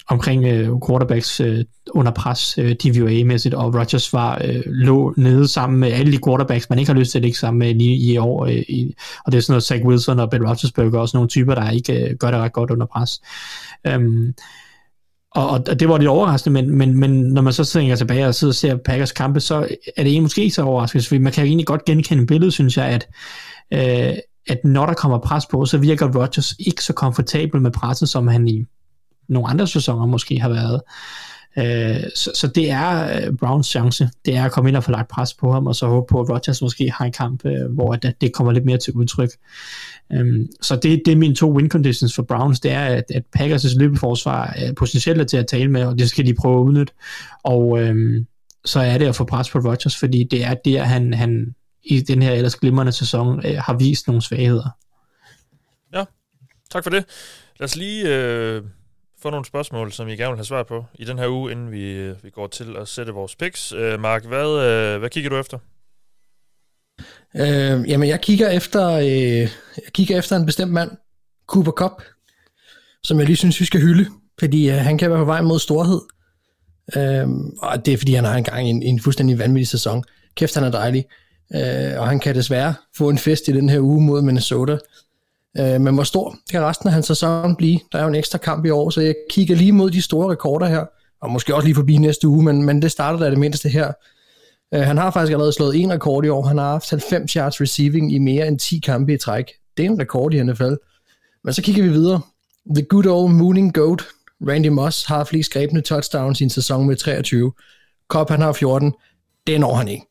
omkring 0.09 0.45
øh, 0.45 0.69
quarterbacks 0.87 1.39
øh, 1.39 1.65
under 1.91 2.11
pres 2.11 2.57
øh, 2.57 2.75
DVOA-mæssigt, 2.83 3.53
og 3.53 3.75
Rodgers 3.75 4.13
var 4.13 4.41
øh, 4.45 4.61
lå 4.65 5.13
nede 5.17 5.47
sammen 5.47 5.79
med 5.79 5.91
alle 5.91 6.11
de 6.11 6.19
quarterbacks, 6.25 6.69
man 6.69 6.79
ikke 6.79 6.91
har 6.91 6.99
lyst 6.99 7.11
til 7.11 7.19
at 7.19 7.23
ligge 7.23 7.37
sammen 7.37 7.59
med 7.59 7.73
lige 7.73 7.95
i 7.95 8.17
år, 8.17 8.45
øh, 8.45 8.63
i, 8.69 8.95
og 9.25 9.31
det 9.31 9.37
er 9.37 9.41
sådan 9.41 9.53
noget 9.53 9.63
Zach 9.63 9.85
Wilson 9.85 10.19
og 10.19 10.29
Ben 10.29 10.47
Roethlisberger, 10.47 10.99
også 10.99 11.17
nogle 11.17 11.29
typer, 11.29 11.55
der 11.55 11.69
ikke 11.69 12.09
øh, 12.09 12.15
gør 12.15 12.31
det 12.31 12.39
ret 12.39 12.53
godt 12.53 12.71
under 12.71 12.85
pres. 12.85 13.21
Um, 13.95 14.33
og, 15.31 15.49
og 15.49 15.79
det 15.79 15.89
var 15.89 15.97
lidt 15.97 16.09
overraskende, 16.09 16.53
men, 16.61 16.77
men, 16.77 16.99
men 16.99 17.11
når 17.11 17.41
man 17.41 17.53
så 17.53 17.65
tænker 17.65 17.95
tilbage 17.95 18.27
og 18.27 18.35
sidder 18.35 18.51
og 18.51 18.55
ser 18.55 18.77
Packers 18.77 19.11
kampe, 19.11 19.39
så 19.39 19.67
er 19.97 20.03
det 20.03 20.21
måske 20.21 20.41
ikke 20.41 20.55
så 20.55 20.63
overraskende, 20.63 21.05
fordi 21.05 21.17
man 21.19 21.33
kan 21.33 21.45
egentlig 21.45 21.67
godt 21.67 21.85
genkende 21.85 22.25
billedet, 22.25 22.53
synes 22.53 22.77
jeg, 22.77 22.85
at, 22.85 23.07
øh, 23.73 24.17
at 24.47 24.57
når 24.63 24.85
der 24.85 24.93
kommer 24.93 25.19
pres 25.19 25.45
på, 25.45 25.65
så 25.65 25.77
virker 25.77 26.21
Rodgers 26.21 26.55
ikke 26.59 26.83
så 26.83 26.93
komfortabel 26.93 27.61
med 27.61 27.71
presset, 27.71 28.09
som 28.09 28.27
han 28.27 28.47
i 28.47 28.65
nogle 29.29 29.49
andre 29.49 29.67
sæsoner 29.67 30.05
måske 30.05 30.39
har 30.39 30.49
været. 30.49 30.81
Øh, 31.57 32.03
så, 32.15 32.31
så 32.35 32.47
det 32.47 32.71
er 32.71 33.17
øh, 33.17 33.37
Browns 33.37 33.67
chance. 33.67 34.09
Det 34.25 34.35
er 34.35 34.45
at 34.45 34.51
komme 34.51 34.69
ind 34.69 34.77
og 34.77 34.83
få 34.83 34.91
lagt 34.91 35.09
pres 35.09 35.33
på 35.33 35.51
ham, 35.51 35.67
og 35.67 35.75
så 35.75 35.87
håbe 35.87 36.05
på, 36.09 36.21
at 36.21 36.29
Rodgers 36.29 36.61
måske 36.61 36.91
har 36.91 37.05
en 37.05 37.11
kamp, 37.11 37.45
øh, 37.45 37.73
hvor 37.73 37.95
det, 37.95 38.21
det 38.21 38.33
kommer 38.33 38.51
lidt 38.51 38.65
mere 38.65 38.77
til 38.77 38.93
udtryk. 38.93 39.29
Um, 40.19 40.47
så 40.61 40.75
det, 40.75 41.01
det 41.05 41.11
er 41.11 41.15
mine 41.15 41.35
to 41.35 41.51
win 41.51 41.69
conditions 41.69 42.15
for 42.15 42.23
Browns, 42.23 42.59
det 42.59 42.71
er, 42.71 42.85
at, 42.85 43.03
at 43.15 43.23
Packers' 43.37 43.77
løbeforsvar 43.79 44.53
er 44.55 44.73
potentielt 44.73 45.29
til 45.29 45.37
at 45.37 45.47
tale 45.47 45.71
med, 45.71 45.85
og 45.85 45.99
det 45.99 46.09
skal 46.09 46.25
de 46.25 46.33
prøve 46.33 46.59
at 46.59 46.63
udnytte. 46.63 46.93
Og 47.43 47.79
øhm, 47.81 48.27
så 48.65 48.79
er 48.79 48.97
det 48.97 49.05
at 49.07 49.15
få 49.15 49.23
pres 49.23 49.49
på 49.49 49.59
Rodgers, 49.59 49.97
fordi 49.97 50.23
det 50.31 50.45
er 50.45 50.53
der, 50.53 50.83
han, 50.83 51.13
han 51.13 51.55
i 51.83 51.99
den 51.99 52.21
her 52.21 52.31
ellers 52.31 52.55
glimrende 52.55 52.91
sæson 52.91 53.45
øh, 53.45 53.57
har 53.57 53.77
vist 53.77 54.07
nogle 54.07 54.21
svagheder. 54.21 54.69
Ja, 55.93 56.03
tak 56.71 56.83
for 56.83 56.89
det. 56.89 57.05
Lad 57.59 57.65
os 57.65 57.75
lige 57.75 58.15
øh, 58.15 58.63
få 59.21 59.29
nogle 59.29 59.45
spørgsmål, 59.45 59.91
som 59.91 60.07
I 60.07 60.15
gerne 60.15 60.31
vil 60.31 60.37
have 60.37 60.45
svar 60.45 60.63
på 60.63 60.85
i 60.95 61.05
den 61.05 61.19
her 61.19 61.27
uge, 61.27 61.51
inden 61.51 61.71
vi, 61.71 61.91
øh, 61.91 62.23
vi 62.23 62.29
går 62.29 62.47
til 62.47 62.77
at 62.77 62.87
sætte 62.87 63.13
vores 63.13 63.35
picks. 63.35 63.71
Øh, 63.71 63.99
Mark, 63.99 64.25
hvad, 64.25 64.49
øh, 64.49 64.99
hvad 64.99 65.09
kigger 65.09 65.29
du 65.29 65.37
efter? 65.37 65.57
Øh, 67.35 67.89
jamen, 67.89 68.09
jeg 68.09 68.21
kigger 68.21 68.49
efter, 68.49 68.91
øh, 68.91 69.07
jeg 69.77 69.93
kigger 69.93 70.17
efter 70.17 70.35
en 70.35 70.45
bestemt 70.45 70.71
mand, 70.71 70.91
Cooper 71.47 71.71
Cup, 71.71 72.03
som 73.03 73.19
jeg 73.19 73.25
lige 73.25 73.37
synes, 73.37 73.59
vi 73.59 73.65
skal 73.65 73.81
hylde, 73.81 74.09
fordi 74.39 74.69
øh, 74.69 74.75
han 74.75 74.97
kan 74.97 75.09
være 75.09 75.19
på 75.19 75.25
vej 75.25 75.41
mod 75.41 75.59
storhed. 75.59 76.01
Øh, 76.95 77.27
og 77.61 77.85
det 77.85 77.93
er, 77.93 77.97
fordi 77.97 78.13
han 78.13 78.23
har 78.23 78.35
engang 78.35 78.69
en, 78.69 78.83
en 78.83 78.99
fuldstændig 78.99 79.39
vanvittig 79.39 79.67
sæson. 79.67 80.03
Kæft, 80.35 80.55
han 80.55 80.63
er 80.63 80.71
dejlig. 80.71 81.05
Øh, 81.55 81.99
og 81.99 82.07
han 82.07 82.19
kan 82.19 82.35
desværre 82.35 82.73
få 82.97 83.09
en 83.09 83.17
fest 83.17 83.47
i 83.47 83.51
den 83.51 83.69
her 83.69 83.79
uge 83.79 84.01
mod 84.01 84.21
Minnesota. 84.21 84.77
Øh, 85.59 85.81
men 85.81 85.93
hvor 85.93 86.03
stor 86.03 86.35
kan 86.51 86.61
resten 86.61 86.87
af 86.87 86.93
hans 86.93 87.05
sæson 87.05 87.55
blive? 87.55 87.79
Der 87.91 87.97
er 87.97 88.03
jo 88.03 88.09
en 88.09 88.15
ekstra 88.15 88.37
kamp 88.37 88.65
i 88.65 88.69
år, 88.69 88.89
så 88.89 89.01
jeg 89.01 89.15
kigger 89.29 89.55
lige 89.55 89.71
mod 89.71 89.91
de 89.91 90.01
store 90.01 90.31
rekorder 90.31 90.65
her, 90.65 90.85
og 91.21 91.31
måske 91.31 91.55
også 91.55 91.65
lige 91.65 91.75
forbi 91.75 91.97
næste 91.97 92.27
uge, 92.27 92.43
men, 92.43 92.63
men 92.63 92.81
det 92.81 92.91
starter 92.91 93.19
da 93.19 93.29
det 93.29 93.37
mindste 93.37 93.69
her. 93.69 93.91
Øh, 94.73 94.81
han 94.81 94.97
har 94.97 95.11
faktisk 95.11 95.31
allerede 95.31 95.53
slået 95.53 95.75
en 95.75 95.93
rekord 95.93 96.25
i 96.25 96.29
år. 96.29 96.43
Han 96.43 96.57
har 96.57 96.71
haft 96.71 96.89
90 96.89 97.33
yards 97.33 97.61
receiving 97.61 98.13
i 98.13 98.19
mere 98.19 98.47
end 98.47 98.59
10 98.59 98.79
kampe 98.79 99.13
i 99.13 99.17
træk. 99.17 99.51
Det 99.77 99.85
er 99.85 99.89
en 99.89 99.99
rekord 99.99 100.33
i 100.33 100.43
NFL. 100.43 100.73
Men 101.43 101.53
så 101.53 101.61
kigger 101.61 101.83
vi 101.83 101.89
videre. 101.89 102.21
The 102.75 102.85
good 102.85 103.05
old 103.05 103.33
mooning 103.33 103.73
goat, 103.73 104.03
Randy 104.47 104.67
Moss, 104.67 105.05
har 105.05 105.23
flest 105.23 105.53
grebne 105.53 105.81
touchdowns 105.81 106.41
i 106.41 106.43
en 106.43 106.49
sæson 106.49 106.87
med 106.87 106.95
23. 106.95 107.51
Cobb, 108.07 108.29
han 108.29 108.41
har 108.41 108.53
14. 108.53 108.93
Det 109.47 109.59
når 109.59 109.75
han 109.75 109.87
ikke. 109.87 110.05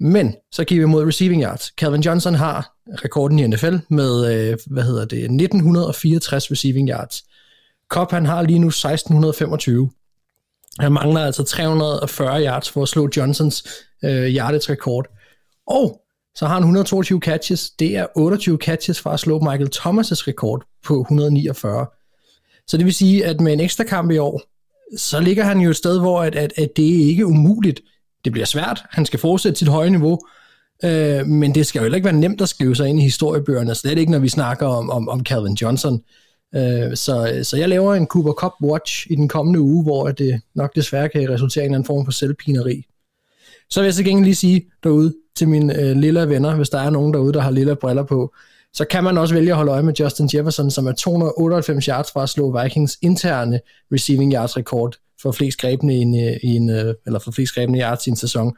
Men 0.00 0.34
så 0.52 0.64
kigger 0.64 0.86
vi 0.86 0.90
mod 0.90 1.06
receiving 1.06 1.42
yards. 1.42 1.64
Calvin 1.64 2.00
Johnson 2.00 2.34
har 2.34 2.76
rekorden 3.04 3.38
i 3.38 3.46
NFL 3.46 3.74
med, 3.90 4.34
øh, 4.34 4.58
hvad 4.66 4.82
hedder 4.82 5.04
det, 5.04 5.18
1964 5.18 6.50
receiving 6.50 6.88
yards. 6.88 7.24
Cobb, 7.88 8.10
han 8.10 8.26
har 8.26 8.42
lige 8.42 8.58
nu 8.58 8.66
1625. 8.66 9.90
Han 10.80 10.92
mangler 10.92 11.20
altså 11.24 11.44
340 11.44 12.44
yards 12.44 12.70
for 12.70 12.82
at 12.82 12.88
slå 12.88 13.08
Johnsons 13.16 13.68
øh, 14.04 14.34
yardage-rekord. 14.34 15.06
Og 15.66 16.00
så 16.34 16.46
har 16.46 16.54
han 16.54 16.62
122 16.62 17.20
catches. 17.20 17.70
Det 17.70 17.96
er 17.96 18.06
28 18.16 18.58
catches 18.58 19.00
for 19.00 19.10
at 19.10 19.20
slå 19.20 19.38
Michael 19.38 19.70
Thomas' 19.74 20.28
rekord 20.28 20.66
på 20.84 21.00
149. 21.00 21.86
Så 22.66 22.76
det 22.76 22.84
vil 22.84 22.94
sige, 22.94 23.26
at 23.26 23.40
med 23.40 23.52
en 23.52 23.60
ekstra 23.60 23.84
kamp 23.84 24.10
i 24.10 24.18
år, 24.18 24.42
så 24.96 25.20
ligger 25.20 25.44
han 25.44 25.60
jo 25.60 25.70
et 25.70 25.76
sted, 25.76 26.00
hvor 26.00 26.22
at, 26.22 26.36
at, 26.36 26.52
at 26.56 26.68
det 26.76 26.82
ikke 26.82 27.20
er 27.20 27.26
umuligt. 27.26 27.80
Det 28.24 28.32
bliver 28.32 28.46
svært. 28.46 28.82
Han 28.90 29.06
skal 29.06 29.18
fortsætte 29.18 29.58
sit 29.58 29.68
høje 29.68 29.90
niveau. 29.90 30.18
Øh, 30.84 31.26
men 31.26 31.54
det 31.54 31.66
skal 31.66 31.78
jo 31.78 31.82
heller 31.82 31.96
ikke 31.96 32.04
være 32.04 32.16
nemt 32.16 32.40
at 32.40 32.48
skrive 32.48 32.76
sig 32.76 32.88
ind 32.88 33.00
i 33.00 33.02
historiebøgerne. 33.02 33.74
Slet 33.74 33.98
ikke, 33.98 34.12
når 34.12 34.18
vi 34.18 34.28
snakker 34.28 34.66
om, 34.66 34.90
om, 34.90 35.08
om 35.08 35.24
Calvin 35.24 35.54
Johnson. 35.54 36.00
Øh, 36.54 36.96
så, 36.96 37.40
så 37.42 37.56
jeg 37.56 37.68
laver 37.68 37.94
en 37.94 38.06
Cooper 38.06 38.32
Cup 38.32 38.52
Watch 38.62 39.06
i 39.10 39.14
den 39.14 39.28
kommende 39.28 39.60
uge, 39.60 39.84
hvor 39.84 40.10
det 40.10 40.40
nok 40.54 40.74
desværre 40.76 41.08
kan 41.08 41.30
resultere 41.30 41.64
i 41.64 41.66
en 41.66 41.74
anden 41.74 41.86
form 41.86 42.04
for 42.04 42.12
selvpineri. 42.12 42.86
Så 43.70 43.80
vil 43.80 43.86
jeg 43.86 43.94
så 43.94 44.04
gengæld 44.04 44.24
lige 44.24 44.34
sige 44.34 44.64
derude 44.82 45.14
til 45.36 45.48
mine 45.48 45.80
øh, 45.80 45.96
lille 45.96 46.28
venner, 46.28 46.56
hvis 46.56 46.68
der 46.68 46.78
er 46.78 46.90
nogen 46.90 47.14
derude, 47.14 47.32
der 47.32 47.40
har 47.40 47.50
lille 47.50 47.76
briller 47.76 48.02
på, 48.02 48.34
så 48.72 48.84
kan 48.84 49.04
man 49.04 49.18
også 49.18 49.34
vælge 49.34 49.50
at 49.50 49.56
holde 49.56 49.72
øje 49.72 49.82
med 49.82 49.94
Justin 50.00 50.30
Jefferson, 50.34 50.70
som 50.70 50.86
er 50.86 50.92
298 50.92 51.84
yards 51.84 52.10
fra 52.10 52.22
at 52.22 52.28
slå 52.28 52.62
Vikings 52.62 52.98
interne 53.02 53.60
receiving 53.92 54.32
yards 54.32 54.56
rekord 54.56 54.96
for 55.22 55.32
flest 55.32 55.58
grebne 55.58 55.94
i 55.96 55.98
en, 55.98 56.28
øh, 56.28 56.36
i 56.42 56.48
en 56.56 56.70
øh, 56.70 56.94
eller 57.06 57.18
for 57.18 57.30
flest 57.32 57.54
grebne 57.54 57.80
yards 57.80 58.06
i 58.06 58.10
en 58.10 58.16
sæson. 58.16 58.56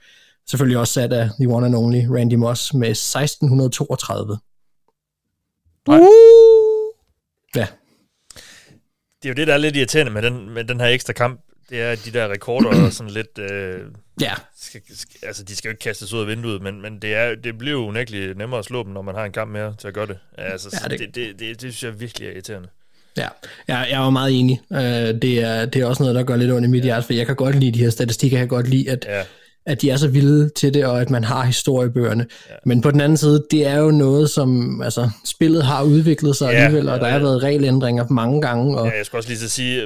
Selvfølgelig 0.51 0.79
også 0.79 0.93
sat 0.93 1.13
af 1.13 1.31
the 1.41 1.49
one 1.49 1.67
and 1.67 1.75
only 1.77 2.07
Randy 2.11 2.35
Moss 2.35 2.75
med 2.75 2.89
1632. 2.89 4.39
Nej. 5.89 6.01
Ja, 7.57 7.67
Det 9.23 9.29
er 9.29 9.29
jo 9.29 9.35
det, 9.35 9.47
der 9.47 9.55
er 9.55 9.59
lidt 9.59 9.77
irriterende 9.77 10.13
med 10.13 10.23
den, 10.23 10.51
med 10.51 10.65
den 10.65 10.81
her 10.81 10.87
ekstra 10.87 11.13
kamp. 11.13 11.41
Det 11.71 11.81
er, 11.81 11.91
at 11.91 12.05
de 12.05 12.11
der 12.11 12.29
rekorder 12.29 12.71
er 12.71 12.91
sådan 12.91 13.13
lidt... 13.13 13.39
Øh, 13.39 13.81
ja. 14.21 14.33
skal, 14.57 14.81
skal, 14.95 15.27
altså, 15.27 15.45
de 15.45 15.57
skal 15.57 15.69
jo 15.69 15.73
ikke 15.73 15.83
kastes 15.83 16.13
ud 16.13 16.21
af 16.21 16.27
vinduet, 16.27 16.63
men, 16.63 16.83
men 16.83 17.03
det, 17.03 17.15
er, 17.15 17.35
det 17.35 17.59
bliver 17.59 17.73
jo 17.73 17.87
unægteligt 17.87 18.39
nemmere 18.39 18.59
at 18.59 18.65
slå 18.65 18.83
dem, 18.83 18.93
når 18.93 19.03
man 19.03 19.15
har 19.15 19.25
en 19.25 19.33
kamp 19.33 19.51
mere 19.51 19.75
til 19.79 19.89
at 19.89 19.95
gøre 19.95 20.07
det. 20.07 20.19
Altså, 20.39 20.81
Ja, 20.83 20.89
det, 20.89 20.99
det, 20.99 21.15
det, 21.15 21.39
det, 21.39 21.61
det 21.61 21.75
synes 21.75 21.83
jeg 21.83 22.01
virkelig 22.01 22.29
er 22.29 22.33
irriterende. 22.33 22.69
Ja, 23.17 23.29
jeg, 23.69 23.87
jeg 23.91 24.01
er 24.01 24.05
jo 24.05 24.11
meget 24.11 24.41
enig. 24.41 24.61
Øh, 24.73 24.79
det, 25.23 25.25
er, 25.45 25.67
det 25.67 25.83
er 25.83 25.87
også 25.87 26.03
noget, 26.03 26.15
der 26.15 26.23
gør 26.23 26.37
lidt 26.37 26.53
ondt 26.53 26.67
i 26.67 26.71
mit 26.71 26.83
hjerte, 26.83 27.07
for 27.07 27.13
jeg 27.13 27.27
kan 27.27 27.37
godt 27.37 27.61
lide 27.61 27.73
de 27.73 27.79
her 27.79 27.91
statistikker, 27.91 28.37
jeg 28.39 28.43
kan 28.49 28.57
godt 28.57 28.69
lide, 28.69 28.91
at, 28.91 29.07
Ja 29.09 29.23
at 29.67 29.83
de 29.83 29.91
er 29.91 29.97
så 29.97 30.09
vilde 30.09 30.49
til 30.49 30.75
det, 30.75 30.85
og 30.85 31.01
at 31.01 31.11
man 31.11 31.25
har 31.25 31.43
historiebøgerne. 31.45 32.27
Ja. 32.51 32.55
Men 32.65 32.81
på 32.81 32.91
den 32.91 33.01
anden 33.01 33.17
side, 33.17 33.45
det 33.51 33.67
er 33.67 33.79
jo 33.79 33.91
noget, 33.91 34.31
som 34.31 34.83
altså, 34.83 35.11
spillet 35.25 35.65
har 35.65 35.83
udviklet 35.83 36.37
sig 36.37 36.53
Ja, 36.53 36.59
alligevel, 36.59 36.89
og 36.89 37.01
der 37.01 37.07
ja, 37.07 37.13
har 37.13 37.19
ja. 37.19 37.25
været 37.25 37.43
regelændringer 37.43 38.05
mange 38.11 38.41
gange. 38.41 38.79
Og, 38.79 38.87
Ja, 38.87 38.97
jeg 38.97 39.07
skulle 39.07 39.19
også 39.19 39.29
lige 39.31 39.39
så 39.39 39.49
sige, 39.49 39.83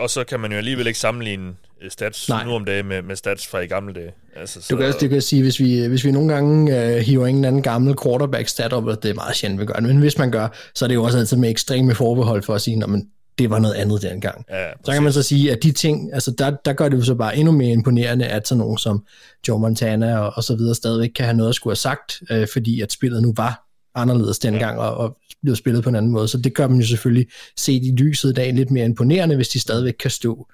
og 0.00 0.10
så 0.10 0.24
kan 0.24 0.40
man 0.40 0.52
jo 0.52 0.58
alligevel 0.58 0.86
ikke 0.86 0.98
sammenligne 0.98 1.48
øh, 1.82 1.90
stats 1.90 2.28
Nej. 2.28 2.44
nu 2.44 2.50
om 2.52 2.64
dagen 2.64 2.86
med, 2.88 3.02
med 3.02 3.16
stats 3.16 3.46
fra 3.46 3.58
i 3.60 3.66
gamle 3.66 3.94
dage. 3.94 4.10
Altså, 4.36 4.62
så, 4.62 4.66
Du 4.70 4.76
kan 4.76 4.86
også 4.86 4.98
du 4.98 5.08
kan 5.08 5.22
sige, 5.22 5.42
hvis 5.42 5.60
vi, 5.60 5.86
hvis 5.86 6.04
vi 6.04 6.10
nogle 6.10 6.32
gange 6.34 6.84
øh, 6.84 6.96
hiver 6.96 7.26
en 7.26 7.34
eller 7.34 7.48
anden 7.48 7.62
gammel 7.62 7.94
quarterback 8.04 8.48
stat 8.48 8.72
op, 8.72 8.84
og 8.86 9.02
det 9.02 9.10
er 9.10 9.14
meget 9.14 9.36
sjældent, 9.36 9.60
vi 9.60 9.66
gør 9.66 9.74
det, 9.74 9.82
men 9.82 9.96
hvis 9.96 10.18
man 10.18 10.30
gør, 10.30 10.48
så 10.74 10.84
er 10.84 10.86
det 10.86 10.94
jo 10.94 11.04
også 11.04 11.18
altid 11.18 11.36
med 11.36 11.50
ekstreme 11.50 11.94
forbehold 11.94 12.42
for 12.42 12.54
at 12.54 12.60
sige, 12.60 12.76
men 12.76 13.06
det 13.40 13.50
var 13.50 13.58
noget 13.58 13.74
andet 13.74 14.02
dengang. 14.02 14.44
Ja, 14.50 14.68
så 14.84 14.92
kan 14.92 15.02
man 15.02 15.12
så 15.12 15.22
sige, 15.22 15.52
at 15.52 15.62
de 15.62 15.72
ting, 15.72 16.14
altså 16.14 16.30
der, 16.30 16.50
der 16.64 16.72
gør 16.72 16.88
det 16.88 16.96
jo 16.96 17.02
så 17.02 17.14
bare 17.14 17.36
endnu 17.36 17.52
mere 17.52 17.72
imponerende, 17.72 18.26
at 18.26 18.48
sådan 18.48 18.58
nogen 18.58 18.78
som 18.78 19.04
Joe 19.48 19.60
Montana 19.60 20.18
og, 20.18 20.32
og 20.36 20.44
så 20.44 20.56
videre 20.56 20.74
stadigvæk 20.74 21.10
kan 21.14 21.24
have 21.24 21.36
noget 21.36 21.48
at 21.48 21.54
skulle 21.54 21.70
have 21.70 21.76
sagt, 21.76 22.22
øh, 22.30 22.48
fordi 22.52 22.80
at 22.80 22.92
spillet 22.92 23.22
nu 23.22 23.32
var 23.36 23.66
anderledes 23.94 24.38
dengang 24.38 24.78
ja. 24.78 24.82
og, 24.82 24.96
og 24.96 25.16
blev 25.42 25.56
spillet 25.56 25.82
på 25.82 25.88
en 25.88 25.96
anden 25.96 26.12
måde. 26.12 26.28
Så 26.28 26.38
det 26.38 26.54
gør 26.54 26.68
man 26.68 26.80
jo 26.80 26.86
selvfølgelig 26.86 27.26
set 27.56 27.82
i 27.84 27.94
lyset 27.96 28.30
i 28.30 28.32
dag 28.32 28.52
lidt 28.52 28.70
mere 28.70 28.84
imponerende, 28.84 29.36
hvis 29.36 29.48
de 29.48 29.60
stadigvæk 29.60 29.94
kan 30.00 30.10
stå. 30.10 30.46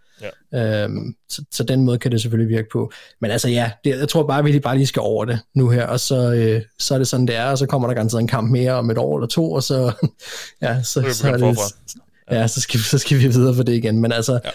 Ja. 0.52 0.84
Øhm, 0.84 1.14
så, 1.28 1.44
så 1.52 1.64
den 1.64 1.84
måde 1.84 1.98
kan 1.98 2.12
det 2.12 2.22
selvfølgelig 2.22 2.56
virke 2.56 2.68
på. 2.72 2.92
Men 3.20 3.30
altså 3.30 3.48
ja, 3.48 3.70
det, 3.84 3.98
jeg 3.98 4.08
tror 4.08 4.26
bare, 4.26 4.38
at 4.38 4.44
vi 4.44 4.50
lige 4.50 4.60
bare 4.60 4.76
lige 4.76 4.86
skal 4.86 5.00
over 5.00 5.24
det 5.24 5.40
nu 5.54 5.68
her, 5.68 5.86
og 5.86 6.00
så, 6.00 6.32
øh, 6.32 6.62
så 6.78 6.94
er 6.94 6.98
det 6.98 7.08
sådan, 7.08 7.26
det 7.26 7.36
er, 7.36 7.44
og 7.44 7.58
så 7.58 7.66
kommer 7.66 7.88
der 7.88 7.94
garanteret 7.94 8.20
en 8.20 8.28
kamp 8.28 8.50
mere 8.50 8.72
om 8.72 8.90
et 8.90 8.98
år 8.98 9.18
eller 9.18 9.28
to, 9.28 9.52
og 9.52 9.62
så, 9.62 9.92
ja, 10.62 10.82
så, 10.82 11.02
Så 11.02 11.14
så, 11.14 11.28
er 11.28 11.36
det. 11.36 11.58
Ja, 12.30 12.46
så, 12.46 12.60
skal, 12.60 12.78
vi- 12.78 12.84
så 12.84 12.98
skal 12.98 13.18
vi 13.18 13.26
videre 13.28 13.54
for 13.54 13.62
det 13.62 13.72
igen. 13.74 13.98
Men 13.98 14.12
altså, 14.12 14.32
ja. 14.44 14.50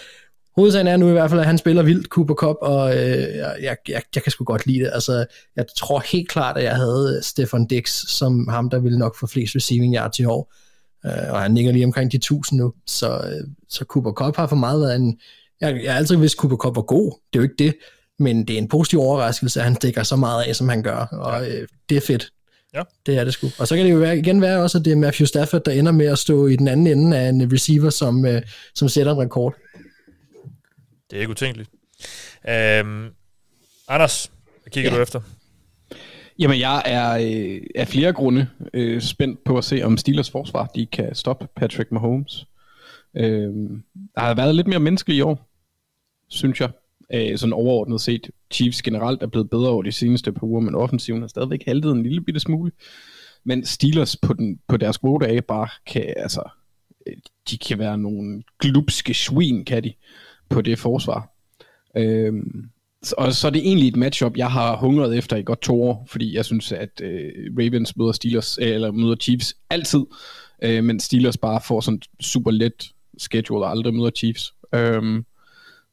hovedsagen 0.56 0.86
er 0.86 0.96
nu 0.96 1.08
i 1.08 1.12
hvert 1.12 1.30
fald, 1.30 1.40
at 1.40 1.46
han 1.46 1.58
spiller 1.58 1.82
vildt 1.82 2.06
Cooper 2.06 2.34
Cup, 2.34 2.56
og 2.62 2.96
øh, 2.96 3.02
jeg, 3.36 3.56
jeg, 3.62 3.76
jeg, 3.88 4.02
jeg 4.14 4.22
kan 4.22 4.32
sgu 4.32 4.44
godt 4.44 4.66
lide 4.66 4.80
det. 4.80 4.90
Altså, 4.94 5.24
jeg 5.56 5.64
tror 5.78 6.02
helt 6.12 6.28
klart, 6.28 6.56
at 6.58 6.64
jeg 6.64 6.76
havde 6.76 7.20
Stefan 7.22 7.66
Dix 7.66 7.90
som 8.08 8.48
ham, 8.48 8.70
der 8.70 8.78
ville 8.78 8.98
nok 8.98 9.16
få 9.20 9.26
flest 9.26 9.56
receiving 9.56 9.94
yards 9.96 10.18
i 10.18 10.24
år. 10.24 10.52
Øh, 11.06 11.32
og 11.32 11.40
han 11.40 11.54
ligger 11.54 11.72
lige 11.72 11.84
omkring 11.84 12.12
de 12.12 12.16
1000 12.16 12.60
nu. 12.60 12.72
Så, 12.86 13.16
øh, 13.16 13.48
så 13.68 13.84
Cooper 13.88 14.12
Cup 14.12 14.36
har 14.36 14.46
for 14.46 14.56
meget 14.56 14.80
været 14.80 14.96
en... 14.96 15.18
Jeg, 15.60 15.80
jeg 15.84 15.92
har 15.92 15.98
altid 15.98 16.16
vidst, 16.16 16.34
at 16.34 16.38
Cooper 16.38 16.56
Cup 16.56 16.76
var 16.76 16.82
god. 16.82 17.10
Det 17.32 17.38
er 17.38 17.42
jo 17.42 17.42
ikke 17.42 17.54
det. 17.58 17.74
Men 18.18 18.44
det 18.48 18.54
er 18.54 18.58
en 18.58 18.68
positiv 18.68 19.00
overraskelse, 19.00 19.60
at 19.60 19.64
han 19.64 19.74
stikker 19.76 20.02
så 20.02 20.16
meget 20.16 20.42
af, 20.44 20.56
som 20.56 20.68
han 20.68 20.82
gør. 20.82 20.96
Og 21.12 21.50
øh, 21.50 21.68
det 21.88 21.96
er 21.96 22.00
fedt. 22.00 22.28
Ja. 22.74 22.82
Det 23.06 23.16
er 23.18 23.24
det 23.24 23.32
sgu. 23.32 23.46
Og 23.58 23.68
så 23.68 23.76
kan 23.76 23.84
det 23.86 23.92
jo 23.92 23.98
være, 23.98 24.18
igen 24.18 24.40
være 24.40 24.62
også, 24.62 24.78
at 24.78 24.84
det 24.84 24.92
er 24.92 24.96
Matthew 24.96 25.26
Stafford, 25.26 25.64
der 25.64 25.72
ender 25.72 25.92
med 25.92 26.06
at 26.06 26.18
stå 26.18 26.46
i 26.46 26.56
den 26.56 26.68
anden 26.68 26.86
ende 26.86 27.18
af 27.18 27.28
en 27.28 27.52
receiver, 27.52 27.90
som, 27.90 28.26
øh, 28.26 28.42
som 28.74 28.88
sætter 28.88 29.12
en 29.12 29.18
rekord. 29.18 29.54
Det 31.10 31.16
er 31.16 31.20
ikke 31.20 31.30
utænkeligt. 31.30 31.70
Øhm, 32.48 33.08
Anders, 33.88 34.30
hvad 34.62 34.70
kigger 34.70 34.90
Ja. 34.90 34.96
du 34.96 35.02
efter? 35.02 35.20
Jamen, 36.38 36.60
jeg 36.60 36.82
er 36.84 37.10
øh, 37.12 37.60
af 37.74 37.88
flere 37.88 38.12
grunde 38.12 38.48
øh, 38.74 39.00
spændt 39.02 39.44
på 39.44 39.58
at 39.58 39.64
se, 39.64 39.82
om 39.82 39.96
Steelers 39.96 40.30
forsvar 40.30 40.66
de 40.66 40.86
kan 40.86 41.14
stoppe 41.14 41.48
Patrick 41.56 41.92
Mahomes. 41.92 42.46
Øh, 43.16 43.50
der 44.14 44.20
har 44.20 44.34
været 44.34 44.54
lidt 44.54 44.66
mere 44.66 44.78
menneske 44.80 45.14
i 45.14 45.20
år, 45.20 45.48
synes 46.28 46.60
jeg. 46.60 46.70
Øh, 47.14 47.38
sådan 47.38 47.52
overordnet 47.52 48.00
set. 48.00 48.30
Chiefs 48.52 48.82
generelt 48.82 49.22
er 49.22 49.26
blevet 49.26 49.50
bedre 49.50 49.68
over 49.68 49.82
de 49.82 49.92
seneste 49.92 50.32
par 50.32 50.46
uger, 50.46 50.60
men 50.60 50.74
offensiven 50.74 51.20
har 51.20 51.28
stadigvæk 51.28 51.64
haltet 51.66 51.92
en 51.92 52.02
lille 52.02 52.20
bitte 52.20 52.40
smule. 52.40 52.72
Men 53.44 53.64
Steelers 53.64 54.16
på, 54.16 54.32
den, 54.32 54.58
på 54.68 54.76
deres 54.76 54.98
gode 54.98 55.24
dage 55.26 55.42
bare 55.42 55.68
kan, 55.86 56.14
altså, 56.16 56.42
øh, 57.06 57.16
de 57.50 57.58
kan 57.58 57.78
være 57.78 57.98
nogle 57.98 58.42
glupske 58.58 59.14
svin, 59.14 59.64
kan 59.64 59.84
de, 59.84 59.92
på 60.48 60.60
det 60.60 60.78
forsvar. 60.78 61.28
Øhm, 61.96 62.68
og 63.16 63.32
så 63.32 63.46
er 63.46 63.50
det 63.50 63.66
egentlig 63.66 63.88
et 63.88 63.96
matchup, 63.96 64.36
jeg 64.36 64.50
har 64.50 64.76
hungret 64.76 65.18
efter 65.18 65.36
i 65.36 65.42
godt 65.42 65.62
to 65.62 65.82
år, 65.82 66.06
fordi 66.10 66.36
jeg 66.36 66.44
synes, 66.44 66.72
at 66.72 67.00
øh, 67.02 67.30
Ravens 67.58 67.96
møder 67.96 68.12
Steelers, 68.12 68.58
øh, 68.58 68.68
eller 68.68 68.90
møder 68.90 69.16
Chiefs 69.16 69.54
altid, 69.70 70.04
øh, 70.62 70.84
men 70.84 71.00
Steelers 71.00 71.36
bare 71.36 71.60
får 71.66 71.80
sådan 71.80 72.02
super 72.20 72.50
let 72.50 72.90
schedule 73.18 73.64
og 73.64 73.70
aldrig 73.70 73.94
møder 73.94 74.10
Chiefs. 74.10 74.54
Øhm, 74.74 75.24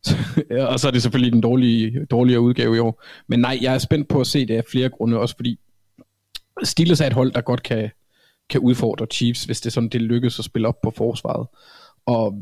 og 0.71 0.79
så 0.79 0.87
er 0.87 0.91
det 0.91 1.01
selvfølgelig 1.01 1.33
den 1.33 1.41
dårlige, 1.41 2.05
dårligere 2.05 2.41
udgave 2.41 2.75
i 2.75 2.79
år. 2.79 3.03
Men 3.27 3.39
nej, 3.39 3.59
jeg 3.61 3.73
er 3.73 3.77
spændt 3.77 4.07
på 4.07 4.21
at 4.21 4.27
se 4.27 4.45
det 4.45 4.55
af 4.55 4.63
flere 4.71 4.89
grunde, 4.89 5.19
også 5.19 5.35
fordi 5.35 5.59
Steelers 6.63 7.01
er 7.01 7.07
et 7.07 7.13
hold, 7.13 7.31
der 7.31 7.41
godt 7.41 7.63
kan, 7.63 7.89
kan 8.49 8.61
udfordre 8.61 9.05
Chiefs, 9.11 9.43
hvis 9.43 9.61
det 9.61 9.69
er 9.69 9.71
sådan, 9.71 9.89
det 9.89 10.01
lykkes 10.01 10.39
at 10.39 10.45
spille 10.45 10.67
op 10.67 10.81
på 10.81 10.91
forsvaret. 10.91 11.47
Og 12.05 12.33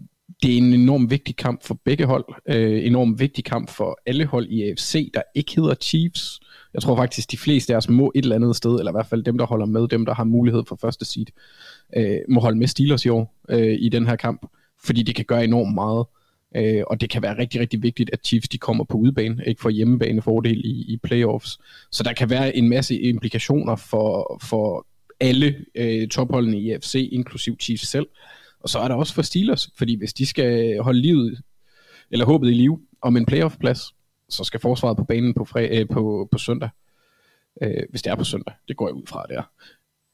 det 0.44 0.54
er 0.54 0.58
en 0.58 0.74
enorm 0.74 1.10
vigtig 1.10 1.36
kamp 1.36 1.64
for 1.64 1.80
begge 1.86 2.06
hold. 2.06 2.26
Øh, 2.50 2.86
enorm 2.86 3.20
vigtig 3.20 3.44
kamp 3.44 3.70
for 3.70 4.00
alle 4.06 4.26
hold 4.26 4.48
i 4.48 4.70
AFC, 4.70 5.12
der 5.14 5.22
ikke 5.36 5.56
hedder 5.56 5.76
Chiefs. 5.82 6.40
Jeg 6.74 6.82
tror 6.82 6.96
faktisk, 6.96 7.32
de 7.32 7.38
fleste 7.38 7.74
af 7.74 7.78
os 7.78 7.90
må 7.90 8.12
et 8.16 8.24
eller 8.24 8.36
andet 8.36 8.56
sted, 8.56 8.80
eller 8.80 8.92
i 8.92 8.96
hvert 8.96 9.06
fald 9.06 9.24
dem, 9.24 9.38
der 9.38 9.46
holder 9.46 9.66
med, 9.66 9.88
dem, 9.88 10.06
der 10.06 10.14
har 10.14 10.24
mulighed 10.24 10.64
for 10.68 10.78
første 10.82 11.06
seed, 11.06 11.26
øh, 11.98 12.18
må 12.30 12.40
holde 12.40 12.58
med 12.58 12.68
Steelers 12.68 13.06
i 13.06 13.10
år 13.10 13.36
øh, 13.50 13.78
i 13.80 13.90
den 13.90 14.08
her 14.08 14.16
kamp, 14.16 14.46
fordi 14.86 15.04
det 15.04 15.16
kan 15.16 15.26
gøre 15.26 15.44
enormt 15.44 15.74
meget. 15.74 16.06
Øh, 16.56 16.84
og 16.88 17.02
det 17.02 17.10
kan 17.10 17.22
være 17.22 17.38
rigtig, 17.38 17.62
rigtig 17.62 17.84
vigtigt, 17.84 18.10
at 18.14 18.26
Chiefs 18.26 18.50
de 18.50 18.58
kommer 18.58 18.84
på 18.84 18.98
udebane, 18.98 19.44
ikke 19.48 19.62
får 19.62 19.70
hjemmebane 19.70 20.22
fordel 20.22 20.66
i, 20.66 20.94
i 20.94 20.98
playoffs. 21.04 21.60
Så 21.92 22.04
der 22.04 22.14
kan 22.14 22.30
være 22.30 22.56
en 22.56 22.70
masse 22.70 23.00
implikationer 23.00 23.76
for, 23.76 24.40
for 24.44 24.88
alle 25.20 25.56
øh, 25.76 26.08
topholdene 26.08 26.60
i 26.60 26.72
AFC, 26.72 27.10
inklusiv 27.12 27.58
Chiefs 27.60 27.88
selv. 27.88 28.08
Og 28.60 28.70
så 28.70 28.80
er 28.80 28.88
der 28.88 28.96
også 28.96 29.14
for 29.14 29.22
Steelers, 29.22 29.70
fordi 29.78 29.98
hvis 29.98 30.14
de 30.14 30.26
skal 30.26 30.80
holde 30.80 31.02
livet, 31.02 31.42
eller 32.12 32.26
håbet 32.26 32.50
i 32.50 32.54
live 32.54 32.80
om 33.02 33.18
en 33.18 33.26
playoff-plads, 33.26 33.96
så 34.30 34.44
skal 34.44 34.60
forsvaret 34.60 34.98
på 34.98 35.04
banen 35.04 35.34
på, 35.34 35.46
fre, 35.46 35.68
øh, 35.68 35.88
på, 35.90 36.30
på 36.32 36.38
søndag. 36.38 36.70
Øh, 37.62 37.84
hvis 37.90 38.02
det 38.02 38.12
er 38.12 38.16
på 38.16 38.24
søndag. 38.24 38.54
Det 38.68 38.78
går 38.78 38.88
jeg 38.88 38.94
ud 38.94 39.08
fra, 39.08 39.26
det 39.30 39.38
er. 39.38 39.52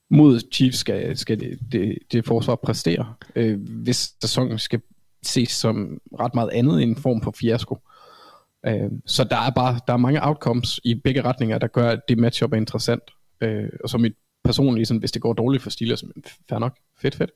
Mod 0.09 0.39
Chiefs 0.53 0.77
skal, 0.77 1.17
skal 1.17 1.39
det, 1.39 1.59
det, 1.71 1.97
det 2.11 2.25
forsvar 2.25 2.55
præstere, 2.55 3.13
øh, 3.35 3.59
hvis 3.61 4.13
sæsonen 4.21 4.59
skal 4.59 4.81
ses 5.27 5.51
som 5.51 5.99
ret 6.19 6.35
meget 6.35 6.49
andet 6.53 6.83
end 6.83 6.91
en 6.91 6.97
form 6.97 7.21
for 7.21 7.33
fiasko. 7.39 7.77
Øh, 8.65 8.91
så 9.05 9.23
der 9.23 9.37
er 9.37 9.49
bare 9.49 9.79
der 9.87 9.93
er 9.93 9.97
mange 9.97 10.27
outcomes 10.27 10.79
i 10.83 10.95
begge 10.95 11.21
retninger, 11.21 11.57
der 11.57 11.67
gør, 11.67 11.89
at 11.89 11.99
det 12.09 12.17
matchup 12.17 12.53
er 12.53 12.57
interessant. 12.57 13.03
Øh, 13.41 13.69
og 13.83 13.89
så 13.89 13.97
mit 13.97 14.13
personlige, 14.43 14.85
sådan, 14.85 14.99
hvis 14.99 15.11
det 15.11 15.21
går 15.21 15.33
dårligt 15.33 15.63
for 15.63 15.69
Steelers, 15.69 16.03
fair 16.49 16.59
nok, 16.59 16.77
fedt, 17.01 17.15
fedt. 17.15 17.31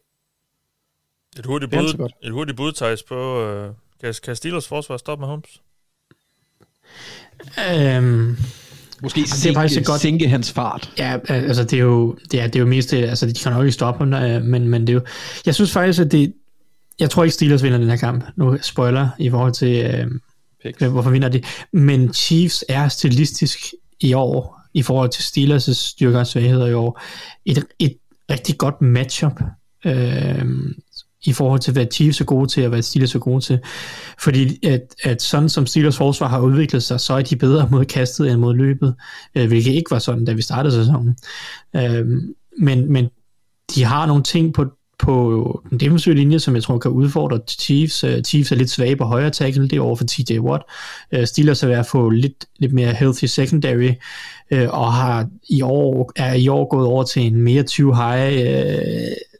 Et 1.39 1.45
hurtigt 1.45 1.71
bud, 1.71 2.09
et 2.23 2.31
hurtigt 2.31 2.57
bud 2.57 2.71
Thijs, 2.71 3.03
på, 3.03 3.43
øh, 3.43 3.73
kan, 4.01 4.13
kan 4.23 4.35
Steelers 4.35 4.67
forsvar 4.67 4.97
stoppe 4.97 5.21
med 5.21 5.27
Holmes? 5.27 5.61
Øhm, 7.71 8.38
Måske 9.01 9.27
sænke, 9.27 9.43
det 9.43 9.49
er 9.49 9.61
faktisk 9.61 9.88
godt. 9.88 10.01
sænke 10.01 10.27
hans 10.27 10.51
fart. 10.51 10.93
Ja, 10.97 11.19
altså 11.27 11.63
det 11.63 11.73
er 11.73 11.83
jo, 11.83 12.17
det 12.31 12.41
er, 12.41 12.47
det 12.47 12.55
er 12.55 12.59
jo 12.59 12.65
mest 12.65 12.91
det, 12.91 13.03
altså 13.03 13.27
de 13.27 13.33
kan 13.33 13.51
nok 13.51 13.63
ikke 13.63 13.71
stoppe 13.71 13.99
ham, 14.05 14.13
øh, 14.13 14.41
men, 14.41 14.67
men 14.67 14.81
det 14.81 14.89
er 14.89 14.93
jo, 14.93 15.01
jeg 15.45 15.55
synes 15.55 15.71
faktisk, 15.71 16.01
at 16.01 16.11
det, 16.11 16.33
jeg 16.99 17.09
tror 17.09 17.23
ikke 17.23 17.33
Steelers 17.33 17.63
vinder 17.63 17.77
den 17.77 17.89
her 17.89 17.97
kamp. 17.97 18.23
Nu 18.35 18.57
spoiler 18.61 19.09
i 19.19 19.29
forhold 19.29 19.53
til, 19.53 19.85
øh, 20.79 20.91
hvorfor 20.91 21.09
vinder 21.09 21.29
de. 21.29 21.41
Men 21.73 22.13
Chiefs 22.13 22.65
er 22.69 22.87
stilistisk 22.87 23.59
i 23.99 24.13
år, 24.13 24.61
i 24.73 24.81
forhold 24.81 25.09
til 25.09 25.23
Steelers' 25.23 25.73
styrker 25.73 26.19
og 26.19 26.27
svagheder 26.27 26.67
i 26.67 26.73
år, 26.73 27.01
et, 27.45 27.65
et 27.79 27.97
rigtig 28.31 28.57
godt 28.57 28.81
matchup. 28.81 29.41
Øh, 29.85 30.45
i 31.25 31.33
forhold 31.33 31.59
til, 31.59 31.73
hvad 31.73 31.85
Chiefs 31.93 32.21
er 32.21 32.25
gode 32.25 32.47
til, 32.47 32.63
og 32.63 32.69
hvad 32.69 32.81
Steelers 32.81 33.15
er 33.15 33.19
gode 33.19 33.41
til. 33.41 33.59
Fordi 34.19 34.65
at, 34.65 34.81
at 35.03 35.21
sådan 35.21 35.49
som 35.49 35.65
Steelers 35.65 35.97
forsvar 35.97 36.27
har 36.27 36.39
udviklet 36.39 36.83
sig, 36.83 36.99
så 36.99 37.13
er 37.13 37.21
de 37.21 37.35
bedre 37.35 37.67
mod 37.71 37.85
kastet 37.85 38.31
end 38.31 38.39
mod 38.39 38.55
løbet, 38.55 38.95
øh, 39.35 39.47
hvilket 39.47 39.71
ikke 39.71 39.91
var 39.91 39.99
sådan, 39.99 40.25
da 40.25 40.33
vi 40.33 40.41
startede 40.41 40.73
sæsonen. 40.73 41.17
Øh, 41.75 42.05
men, 42.59 42.91
men 42.91 43.09
de 43.75 43.83
har 43.83 44.05
nogle 44.05 44.23
ting 44.23 44.53
på, 44.53 44.65
på 44.99 45.63
den 45.69 45.79
defensive 45.79 46.15
linje, 46.15 46.39
som 46.39 46.55
jeg 46.55 46.63
tror 46.63 46.77
kan 46.77 46.91
udfordre 46.91 47.39
Chiefs. 47.47 48.03
Øh, 48.03 48.23
Chiefs 48.23 48.51
er 48.51 48.55
lidt 48.55 48.69
svage 48.69 48.95
på 48.95 49.03
højre 49.03 49.29
tackle, 49.29 49.67
det 49.67 49.77
er 49.77 49.81
over 49.81 49.95
for 49.95 50.05
TJ 50.05 50.39
Watt. 50.39 50.63
Øh, 51.11 51.27
Steelers 51.27 51.63
er 51.63 51.67
ved 51.67 51.75
at 51.75 51.85
få 51.85 52.09
lidt, 52.09 52.45
lidt 52.59 52.73
mere 52.73 52.93
healthy 52.93 53.25
secondary, 53.25 53.91
øh, 54.51 54.67
og 54.69 54.93
har 54.93 55.27
i 55.49 55.61
år, 55.61 56.11
er 56.15 56.33
i 56.33 56.47
år 56.47 56.69
gået 56.69 56.87
over 56.87 57.03
til 57.03 57.21
en 57.21 57.41
mere 57.41 57.63
20 57.63 57.95
high 57.95 58.77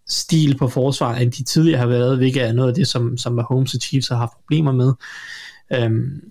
stil 0.08 0.58
på 0.58 0.68
forsvaret, 0.68 1.22
end 1.22 1.32
de 1.32 1.44
tidligere 1.44 1.80
har 1.80 1.88
været, 1.88 2.18
hvilket 2.18 2.44
er 2.44 2.54
noget 2.54 2.70
af 2.70 2.76
det, 2.76 2.88
som, 2.88 3.18
som 3.18 3.34
Mahomes 3.34 3.74
og 3.74 3.82
Chiefs 3.82 4.08
har 4.08 4.16
haft 4.16 4.32
problemer 4.34 4.72
med. 4.72 4.94
Um, 5.86 6.22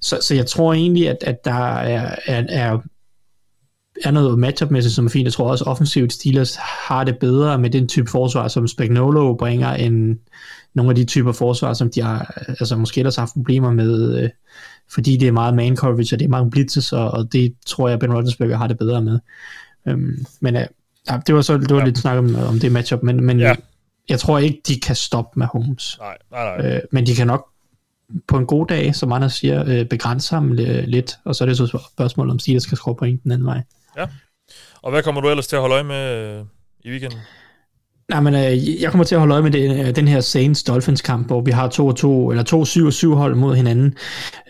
så, 0.00 0.18
så 0.22 0.34
jeg 0.34 0.46
tror 0.46 0.72
egentlig, 0.72 1.08
at, 1.08 1.16
at 1.20 1.44
der 1.44 1.74
er, 1.76 2.16
er, 2.26 2.44
er 2.48 2.78
er 4.04 4.10
noget 4.10 4.38
matchup-mæssigt, 4.38 4.94
som 4.94 5.06
er 5.06 5.10
fint. 5.10 5.24
Jeg 5.24 5.32
tror 5.32 5.50
også, 5.50 5.64
offensivt 5.64 6.12
Steelers 6.12 6.56
har 6.88 7.04
det 7.04 7.18
bedre 7.18 7.58
med 7.58 7.70
den 7.70 7.88
type 7.88 8.10
forsvar, 8.10 8.48
som 8.48 8.68
Spagnolo 8.68 9.34
bringer, 9.34 9.70
end 9.70 10.18
nogle 10.74 10.90
af 10.90 10.96
de 10.96 11.04
typer 11.04 11.32
forsvar, 11.32 11.72
som 11.72 11.90
de 11.90 12.02
har, 12.02 12.44
altså 12.48 12.76
måske 12.76 12.98
ellers 12.98 13.16
har 13.16 13.22
haft 13.22 13.34
problemer 13.34 13.72
med, 13.72 14.22
øh, 14.22 14.30
fordi 14.92 15.16
det 15.16 15.28
er 15.28 15.32
meget 15.32 15.54
man 15.54 15.76
coverage, 15.76 16.14
og 16.14 16.18
det 16.18 16.24
er 16.24 16.28
mange 16.28 16.50
blitzes, 16.50 16.92
og, 16.92 17.10
og 17.10 17.32
det 17.32 17.54
tror 17.66 17.88
jeg, 17.88 17.98
Ben 17.98 18.14
Roethlisberger 18.14 18.56
har 18.56 18.66
det 18.66 18.78
bedre 18.78 19.02
med. 19.02 19.18
Øhm, 19.88 20.26
men 20.40 20.56
øh, 20.56 20.66
ja, 21.10 21.20
det 21.26 21.34
var 21.34 21.42
så 21.42 21.58
det 21.58 21.70
var 21.70 21.78
ja. 21.78 21.84
lidt 21.84 21.98
snak 21.98 22.18
om, 22.18 22.36
om 22.48 22.58
det 22.58 22.72
matchup, 22.72 23.02
men, 23.02 23.24
men 23.24 23.40
ja. 23.40 23.54
jeg 24.08 24.18
tror 24.20 24.38
ikke, 24.38 24.60
de 24.68 24.80
kan 24.80 24.96
stoppe 24.96 25.38
med 25.38 25.46
Holmes. 25.46 25.98
Nej, 26.00 26.16
nej, 26.30 26.58
nej. 26.58 26.76
Øh, 26.76 26.80
men 26.92 27.06
de 27.06 27.14
kan 27.14 27.26
nok 27.26 27.46
på 28.28 28.38
en 28.38 28.46
god 28.46 28.66
dag, 28.66 28.94
som 28.94 29.12
andre 29.12 29.30
siger, 29.30 29.64
øh, 29.66 29.86
begrænse 29.86 30.34
ham 30.34 30.52
lidt, 30.52 31.18
og 31.24 31.36
så 31.36 31.44
er 31.44 31.48
det 31.48 31.56
så 31.56 31.88
spørgsmål, 31.92 32.30
om 32.30 32.38
Steelers 32.38 32.62
skal 32.62 32.76
skrue 32.76 32.96
point 32.96 33.22
den 33.22 33.32
anden 33.32 33.46
vej. 33.46 33.62
Ja. 33.96 34.06
Og 34.82 34.90
hvad 34.90 35.02
kommer 35.02 35.20
du 35.20 35.28
ellers 35.28 35.46
til 35.46 35.56
at 35.56 35.60
holde 35.60 35.74
øje 35.74 35.84
med 35.84 36.36
øh, 36.38 36.44
i 36.84 36.90
weekenden? 36.90 37.18
Nej, 38.08 38.20
men 38.20 38.34
øh, 38.34 38.82
jeg 38.82 38.90
kommer 38.90 39.04
til 39.04 39.14
at 39.14 39.18
holde 39.18 39.32
øje 39.32 39.42
med 39.42 39.50
det, 39.50 39.86
øh, 39.86 39.96
den 39.96 40.08
her 40.08 40.20
Saints 40.20 40.62
Dolphins 40.62 41.02
kamp, 41.02 41.26
hvor 41.26 41.40
vi 41.40 41.50
har 41.50 41.68
to 41.68 41.86
og 41.86 41.96
to, 41.96 42.30
eller 42.30 42.42
to 42.42 42.64
syv 42.64 42.86
og 42.86 42.92
syv 42.92 43.14
hold 43.14 43.34
mod 43.34 43.56
hinanden. 43.56 43.96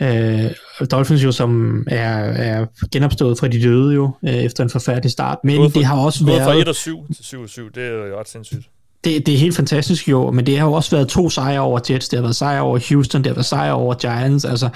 Øh, 0.01 0.51
Dolphins 0.91 1.25
jo, 1.25 1.33
som 1.33 1.83
er, 1.91 2.15
er 2.19 2.67
genopstået 2.93 3.39
fra 3.39 3.49
de 3.49 3.63
døde 3.63 3.95
jo, 3.95 4.11
øh, 4.25 4.35
efter 4.35 4.65
en 4.65 4.71
forfærdelig 4.71 5.11
start. 5.11 5.39
Men 5.45 5.71
det 5.71 5.85
har 5.85 5.97
også 5.97 6.27
været... 6.27 6.43
fra 6.43 6.55
1 6.55 6.69
og 6.69 6.75
7 6.75 7.07
til 7.15 7.25
7 7.25 7.41
og 7.41 7.49
7, 7.49 7.71
det 7.75 7.85
er 7.85 7.91
jo 7.91 8.21
ret 8.21 8.29
sindssygt 8.29 8.69
det, 9.05 9.27
det 9.27 9.35
er 9.35 9.39
helt 9.39 9.57
fantastisk 9.57 10.09
jo, 10.09 10.31
men 10.31 10.47
det 10.47 10.59
har 10.59 10.67
jo 10.67 10.73
også 10.73 10.91
været 10.97 11.09
to 11.09 11.31
sejre 11.31 11.61
over 11.61 11.81
Jets, 11.91 12.09
det 12.09 12.17
har 12.17 12.23
været 12.23 12.37
sejre 12.37 12.61
over 12.61 12.79
Houston, 12.89 13.21
det 13.21 13.27
har 13.27 13.35
været 13.35 13.47
sejre 13.47 13.75
over 13.75 13.95
Giants, 13.95 14.45
altså 14.45 14.69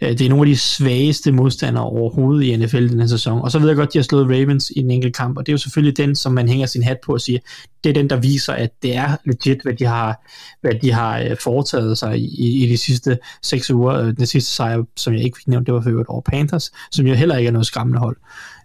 øh, 0.00 0.08
det 0.08 0.20
er 0.20 0.28
nogle 0.28 0.48
af 0.48 0.54
de 0.54 0.58
svageste 0.58 1.32
modstandere 1.32 1.84
overhovedet 1.84 2.44
i 2.44 2.56
NFL 2.56 2.88
den 2.88 3.00
her 3.00 3.06
sæson, 3.06 3.42
og 3.42 3.50
så 3.50 3.58
ved 3.58 3.68
jeg 3.68 3.76
godt, 3.76 3.92
de 3.92 3.98
har 3.98 4.02
slået 4.02 4.26
Ravens 4.26 4.72
i 4.76 4.80
en 4.80 4.90
enkelt 4.90 5.16
kamp, 5.16 5.38
og 5.38 5.46
det 5.46 5.52
er 5.52 5.54
jo 5.54 5.58
selvfølgelig 5.58 5.96
den, 5.96 6.16
som 6.16 6.32
man 6.32 6.48
hænger 6.48 6.66
sin 6.66 6.82
hat 6.82 6.98
på 7.06 7.12
og 7.12 7.20
siger, 7.20 7.38
det 7.86 7.90
er 7.90 7.94
den, 7.94 8.10
der 8.10 8.16
viser, 8.16 8.52
at 8.52 8.70
det 8.82 8.96
er 8.96 9.16
legit, 9.24 9.62
hvad 9.62 9.74
de 9.74 9.84
har, 9.84 10.26
hvad 10.60 10.72
de 10.82 10.92
har 10.92 11.18
øh, 11.18 11.36
foretaget 11.40 11.98
sig 11.98 12.18
i, 12.18 12.64
i 12.64 12.68
de 12.68 12.76
sidste 12.76 13.18
seks 13.42 13.70
uger. 13.70 13.94
Øh, 13.94 14.16
den 14.16 14.26
sidste 14.26 14.54
sejr, 14.54 14.82
som 14.96 15.14
jeg 15.14 15.22
ikke 15.22 15.36
fik 15.36 15.48
nævnt, 15.48 15.66
det 15.66 15.74
var 15.74 15.80
for 15.80 15.90
øvrigt 15.90 16.08
over 16.08 16.20
Panthers, 16.20 16.72
som 16.90 17.06
jo 17.06 17.14
heller 17.14 17.36
ikke 17.36 17.48
er 17.48 17.52
noget 17.52 17.66
skræmmende 17.66 17.98
hold. 17.98 18.16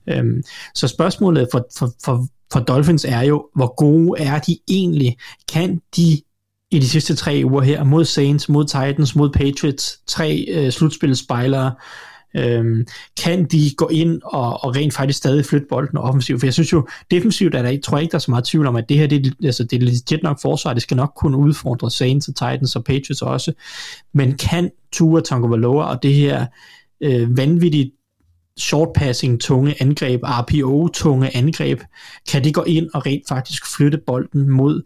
Øhm, 0.09 0.43
så 0.75 0.87
spørgsmålet 0.87 1.47
for, 1.51 1.67
for, 1.77 1.89
for 2.05 2.27
for 2.51 2.59
Dolphins 2.59 3.05
er 3.05 3.21
jo, 3.21 3.47
hvor 3.55 3.75
gode 3.75 4.21
er 4.21 4.39
de 4.39 4.57
egentlig? 4.69 5.17
Kan 5.53 5.81
de 5.95 6.21
i 6.71 6.79
de 6.79 6.89
sidste 6.89 7.15
tre 7.15 7.41
uger 7.45 7.61
her, 7.61 7.83
mod 7.83 8.05
Saints, 8.05 8.49
mod 8.49 8.65
Titans, 8.65 9.15
mod 9.15 9.29
Patriots, 9.29 9.99
tre 10.07 10.45
øh, 10.49 10.71
slutspilsspejlere, 10.71 11.75
øhm, 12.37 12.85
kan 13.23 13.45
de 13.45 13.71
gå 13.77 13.87
ind 13.87 14.21
og, 14.25 14.63
og 14.63 14.75
rent 14.75 14.93
faktisk 14.93 15.17
stadig 15.17 15.45
flytte 15.45 15.67
bolden 15.69 15.97
offensivt? 15.97 16.39
For 16.39 16.47
jeg 16.47 16.53
synes 16.53 16.73
jo, 16.73 16.87
defensivt 17.11 17.55
er 17.55 17.61
der 17.61 17.69
ikke, 17.69 17.81
tror 17.81 17.97
jeg 17.97 18.03
ikke, 18.03 18.11
der 18.11 18.17
er 18.17 18.19
så 18.19 18.31
meget 18.31 18.45
tvivl 18.45 18.67
om, 18.67 18.75
at 18.75 18.89
det 18.89 18.97
her 18.97 19.07
det, 19.07 19.33
altså, 19.43 19.63
det 19.63 19.83
er 19.83 19.85
legit 19.85 20.23
nok 20.23 20.41
forsvar, 20.41 20.73
det 20.73 20.81
skal 20.81 20.97
nok 20.97 21.13
kunne 21.15 21.37
udfordre 21.37 21.91
Saints 21.91 22.27
og 22.27 22.35
Titans 22.35 22.75
og 22.75 22.83
Patriots 22.83 23.21
også, 23.21 23.53
men 24.13 24.37
kan 24.37 24.71
Tua 24.91 25.21
Tagovailoa 25.21 25.85
og 25.85 26.03
det 26.03 26.13
her 26.13 26.45
øh, 27.01 27.37
vanvittigt 27.37 27.91
short 28.57 28.89
passing 28.95 29.41
tunge 29.41 29.81
angreb, 29.81 30.21
RPO 30.23 30.87
tunge 30.87 31.35
angreb, 31.35 31.79
kan 32.31 32.43
det 32.43 32.53
gå 32.53 32.63
ind 32.63 32.89
og 32.93 33.05
rent 33.05 33.23
faktisk 33.29 33.75
flytte 33.75 33.97
bolden 34.07 34.49
mod 34.49 34.81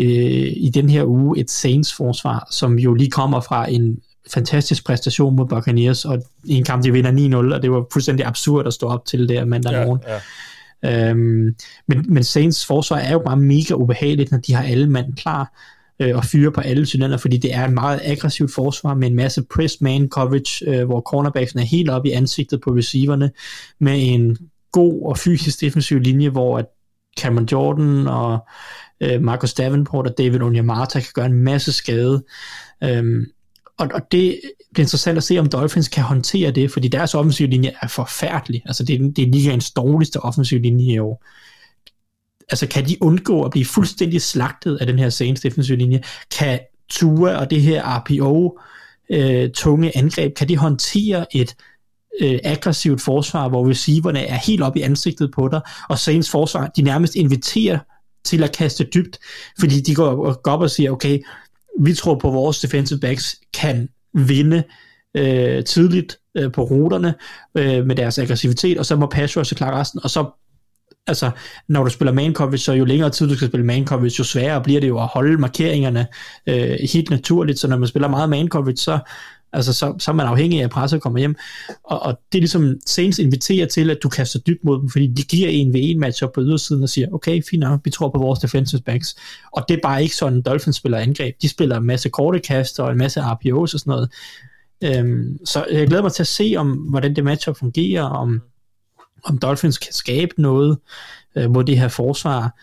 øh, 0.00 0.52
i 0.56 0.70
den 0.74 0.90
her 0.90 1.04
uge 1.04 1.38
et 1.38 1.50
Saints 1.50 1.94
forsvar, 1.94 2.48
som 2.50 2.78
jo 2.78 2.94
lige 2.94 3.10
kommer 3.10 3.40
fra 3.40 3.70
en 3.70 3.98
fantastisk 4.32 4.86
præstation 4.86 5.36
mod 5.36 5.46
Buccaneers, 5.46 6.04
og 6.04 6.22
i 6.44 6.54
en 6.54 6.64
kamp, 6.64 6.84
de 6.84 6.92
vinder 6.92 7.50
9-0, 7.50 7.54
og 7.54 7.62
det 7.62 7.70
var 7.70 7.86
fuldstændig 7.92 8.26
absurd 8.26 8.66
at 8.66 8.72
stå 8.72 8.86
op 8.86 9.04
til 9.04 9.28
der 9.28 9.44
mandag 9.44 9.72
ja, 9.72 9.84
morgen. 9.84 10.02
Ja. 10.06 11.10
Øhm, 11.10 11.54
men, 11.88 12.04
men 12.08 12.24
Saints 12.24 12.66
forsvar 12.66 12.96
er 12.96 13.12
jo 13.12 13.22
bare 13.26 13.36
mega 13.36 13.74
ubehageligt, 13.74 14.30
når 14.30 14.38
de 14.38 14.54
har 14.54 14.62
alle 14.62 14.90
mand 14.90 15.14
klar, 15.14 15.52
øh, 16.00 16.16
og 16.16 16.24
fyre 16.24 16.52
på 16.52 16.60
alle 16.60 16.86
cylinder, 16.86 17.16
fordi 17.16 17.36
det 17.36 17.54
er 17.54 17.64
et 17.64 17.72
meget 17.72 18.00
aggressivt 18.04 18.54
forsvar 18.54 18.94
med 18.94 19.08
en 19.08 19.16
masse 19.16 19.42
press 19.54 19.80
man 19.80 20.08
coverage, 20.08 20.70
øh, 20.70 20.86
hvor 20.86 21.00
cornerbacksen 21.00 21.58
er 21.58 21.64
helt 21.64 21.90
oppe 21.90 22.08
i 22.08 22.12
ansigtet 22.12 22.60
på 22.60 22.70
receiverne, 22.70 23.30
med 23.80 23.94
en 24.14 24.38
god 24.72 25.02
og 25.06 25.18
fysisk 25.18 25.60
defensiv 25.60 25.98
linje, 25.98 26.28
hvor 26.28 26.58
at 26.58 26.66
Cameron 27.20 27.48
Jordan 27.52 28.06
og 28.06 28.38
øh, 29.00 29.22
Marcus 29.22 29.54
Davenport 29.54 30.06
og 30.06 30.18
David 30.18 30.42
Onyemata 30.42 31.00
kan 31.00 31.10
gøre 31.14 31.26
en 31.26 31.42
masse 31.42 31.72
skade. 31.72 32.24
Øhm, 32.84 33.26
og, 33.78 33.88
og 33.94 34.00
det 34.12 34.40
bliver 34.72 34.84
interessant 34.84 35.16
at 35.16 35.24
se, 35.24 35.38
om 35.38 35.48
Dolphins 35.48 35.88
kan 35.88 36.02
håndtere 36.02 36.50
det, 36.50 36.70
fordi 36.70 36.88
deres 36.88 37.14
offensiv 37.14 37.48
linje 37.48 37.72
er 37.82 37.88
forfærdelig. 37.88 38.62
Altså 38.66 38.84
det, 38.84 39.16
det 39.16 39.24
er 39.24 39.32
lige 39.32 39.52
en 39.52 39.62
dårligste 39.76 40.20
offensiv 40.20 40.60
linje 40.60 40.94
i 40.94 40.98
år 40.98 41.24
altså 42.50 42.66
kan 42.66 42.86
de 42.86 42.96
undgå 43.00 43.42
at 43.42 43.50
blive 43.50 43.64
fuldstændig 43.64 44.22
slagtet 44.22 44.76
af 44.76 44.86
den 44.86 44.98
her 44.98 45.08
Saints 45.08 45.40
defensive 45.40 45.76
linje? 45.76 46.02
Kan 46.38 46.58
Tua 46.90 47.36
og 47.36 47.50
det 47.50 47.62
her 47.62 47.98
RPO 47.98 48.58
øh, 49.10 49.50
tunge 49.50 49.96
angreb, 49.96 50.34
kan 50.34 50.48
de 50.48 50.56
håndtere 50.56 51.36
et 51.36 51.56
øh, 52.20 52.38
aggressivt 52.44 53.02
forsvar, 53.02 53.48
hvor 53.48 53.70
receiverne 53.70 54.20
er 54.20 54.36
helt 54.36 54.62
op 54.62 54.76
i 54.76 54.80
ansigtet 54.80 55.30
på 55.34 55.48
dig, 55.48 55.60
og 55.88 55.98
Saints 55.98 56.30
forsvar, 56.30 56.66
de 56.66 56.82
nærmest 56.82 57.14
inviterer 57.14 57.78
til 58.24 58.42
at 58.42 58.56
kaste 58.56 58.84
dybt, 58.84 59.18
fordi 59.60 59.80
de 59.80 59.94
går, 59.94 60.42
går 60.42 60.52
op 60.52 60.60
og 60.60 60.70
siger, 60.70 60.90
okay, 60.90 61.18
vi 61.80 61.94
tror 61.94 62.14
på, 62.14 62.28
at 62.28 62.34
vores 62.34 62.60
defensive 62.60 63.00
backs 63.00 63.36
kan 63.54 63.88
vinde 64.14 64.62
øh, 65.14 65.64
tidligt 65.64 66.18
øh, 66.34 66.52
på 66.52 66.62
ruterne 66.62 67.14
øh, 67.54 67.86
med 67.86 67.96
deres 67.96 68.18
aggressivitet, 68.18 68.78
og 68.78 68.86
så 68.86 68.96
må 68.96 69.06
pass 69.06 69.36
rush 69.36 69.54
klare 69.54 69.80
resten, 69.80 70.00
og 70.04 70.10
så 70.10 70.30
altså, 71.08 71.30
når 71.68 71.84
du 71.84 71.90
spiller 71.90 72.12
man 72.12 72.34
coverage, 72.34 72.58
så 72.58 72.72
jo 72.72 72.84
længere 72.84 73.10
tid 73.10 73.28
du 73.28 73.34
skal 73.36 73.48
spille 73.48 73.66
man 73.66 73.86
coverage, 73.86 74.14
jo 74.18 74.24
sværere 74.24 74.62
bliver 74.62 74.80
det 74.80 74.88
jo 74.88 74.98
at 75.02 75.06
holde 75.06 75.38
markeringerne 75.38 76.06
øh, 76.46 76.76
helt 76.92 77.10
naturligt, 77.10 77.58
så 77.58 77.68
når 77.68 77.78
man 77.78 77.88
spiller 77.88 78.08
meget 78.08 78.30
man 78.30 78.48
coverage, 78.48 78.76
så, 78.76 78.98
altså, 79.52 79.72
så, 79.72 79.94
så 79.98 80.10
er 80.10 80.14
man 80.14 80.26
afhængig 80.26 80.60
af, 80.60 80.64
at 80.64 80.70
presset 80.70 81.02
kommer 81.02 81.18
hjem, 81.18 81.36
og, 81.84 82.02
og 82.02 82.18
det 82.32 82.38
er 82.38 82.42
ligesom, 82.42 82.74
Saints 82.86 83.18
inviterer 83.18 83.66
til, 83.66 83.90
at 83.90 83.98
du 84.02 84.08
kaster 84.08 84.38
dybt 84.38 84.64
mod 84.64 84.80
dem, 84.80 84.90
fordi 84.90 85.06
de 85.06 85.22
giver 85.22 85.48
en 85.48 85.72
ved 85.72 85.80
en 85.82 86.00
match 86.00 86.24
op 86.24 86.32
på 86.32 86.40
ydersiden 86.40 86.82
og 86.82 86.88
siger, 86.88 87.08
okay, 87.12 87.42
fint 87.50 87.60
nok, 87.60 87.80
vi 87.84 87.90
tror 87.90 88.08
på 88.08 88.18
vores 88.18 88.38
defensive 88.38 88.80
backs, 88.80 89.16
og 89.52 89.64
det 89.68 89.76
er 89.76 89.80
bare 89.82 90.02
ikke 90.02 90.16
sådan, 90.16 90.42
Dolphins 90.42 90.76
spiller 90.76 90.98
angreb, 90.98 91.34
de 91.42 91.48
spiller 91.48 91.76
en 91.76 91.86
masse 91.86 92.08
korte 92.08 92.38
kast 92.38 92.80
og 92.80 92.92
en 92.92 92.98
masse 92.98 93.20
RPOs 93.20 93.74
og 93.74 93.80
sådan 93.80 93.90
noget, 93.90 94.10
øhm, 94.84 95.38
så 95.44 95.66
jeg 95.72 95.86
glæder 95.86 96.02
mig 96.02 96.12
til 96.12 96.22
at 96.22 96.26
se, 96.26 96.54
om 96.56 96.72
hvordan 96.72 97.16
det 97.16 97.24
matchup 97.24 97.56
fungerer, 97.56 98.02
om 98.02 98.42
om 99.24 99.38
Dolphins 99.38 99.78
kan 99.78 99.92
skabe 99.92 100.42
noget 100.42 100.78
øh, 101.36 101.50
mod 101.50 101.64
det 101.64 101.78
her 101.78 101.88
forsvar, 101.88 102.58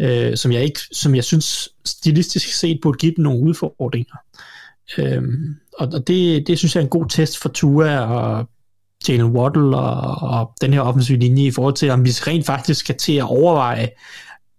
øh, 0.00 0.36
som 0.36 0.52
jeg 0.52 0.62
ikke, 0.62 0.80
som 0.92 1.14
jeg 1.14 1.24
synes 1.24 1.68
stilistisk 1.84 2.52
set 2.52 2.78
burde 2.82 2.98
give 2.98 3.14
dem 3.16 3.22
nogle 3.22 3.40
udfordringer. 3.40 4.16
Øh, 4.98 5.22
og 5.78 5.88
og 5.92 6.06
det, 6.06 6.46
det 6.46 6.58
synes 6.58 6.74
jeg 6.74 6.80
er 6.80 6.84
en 6.84 6.90
god 6.90 7.08
test 7.08 7.38
for 7.38 7.48
Tua 7.48 7.98
og 7.98 8.48
Jalen 9.08 9.36
Waddle 9.36 9.76
og, 9.76 10.28
og 10.28 10.52
den 10.60 10.72
her 10.72 10.80
offensive 10.80 11.18
linje 11.18 11.46
i 11.46 11.50
forhold 11.50 11.74
til, 11.74 11.90
om 11.90 12.04
vi 12.04 12.10
rent 12.10 12.46
faktisk 12.46 12.80
skal 12.80 12.96
til 12.96 13.16
at 13.16 13.22
overveje, 13.24 13.88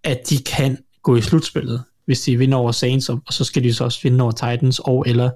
at 0.04 0.20
de 0.30 0.38
kan 0.38 0.78
gå 1.02 1.16
i 1.16 1.20
slutspillet, 1.22 1.84
hvis 2.04 2.20
de 2.20 2.38
vinder 2.38 2.58
over 2.58 2.72
Saints, 2.72 3.08
og, 3.08 3.22
og 3.26 3.32
så 3.32 3.44
skal 3.44 3.62
de 3.64 3.74
så 3.74 3.84
også 3.84 4.00
vinde 4.02 4.22
over 4.22 4.32
Titans 4.32 4.78
og 4.78 5.04
eller 5.06 5.30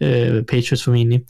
øh, 0.00 0.44
Patriots 0.44 0.84
formentlig. 0.84 1.24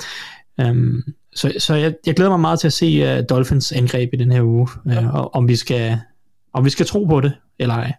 Um, 0.58 1.04
så, 1.36 1.54
så 1.58 1.74
jeg, 1.74 1.94
jeg 2.06 2.14
glæder 2.14 2.30
mig 2.30 2.40
meget 2.40 2.60
til 2.60 2.66
at 2.66 2.72
se 2.72 3.18
uh, 3.18 3.24
Dolphins 3.28 3.72
angreb 3.72 4.14
i 4.14 4.16
den 4.16 4.32
her 4.32 4.42
uge, 4.42 4.68
uh, 4.84 5.14
og 5.14 5.34
om 5.34 5.48
vi 5.48 5.56
skal 5.56 6.00
om 6.52 6.64
vi 6.64 6.70
skal 6.70 6.86
tro 6.86 7.04
på 7.04 7.20
det 7.20 7.32
eller 7.58 7.74
ej. 7.74 7.92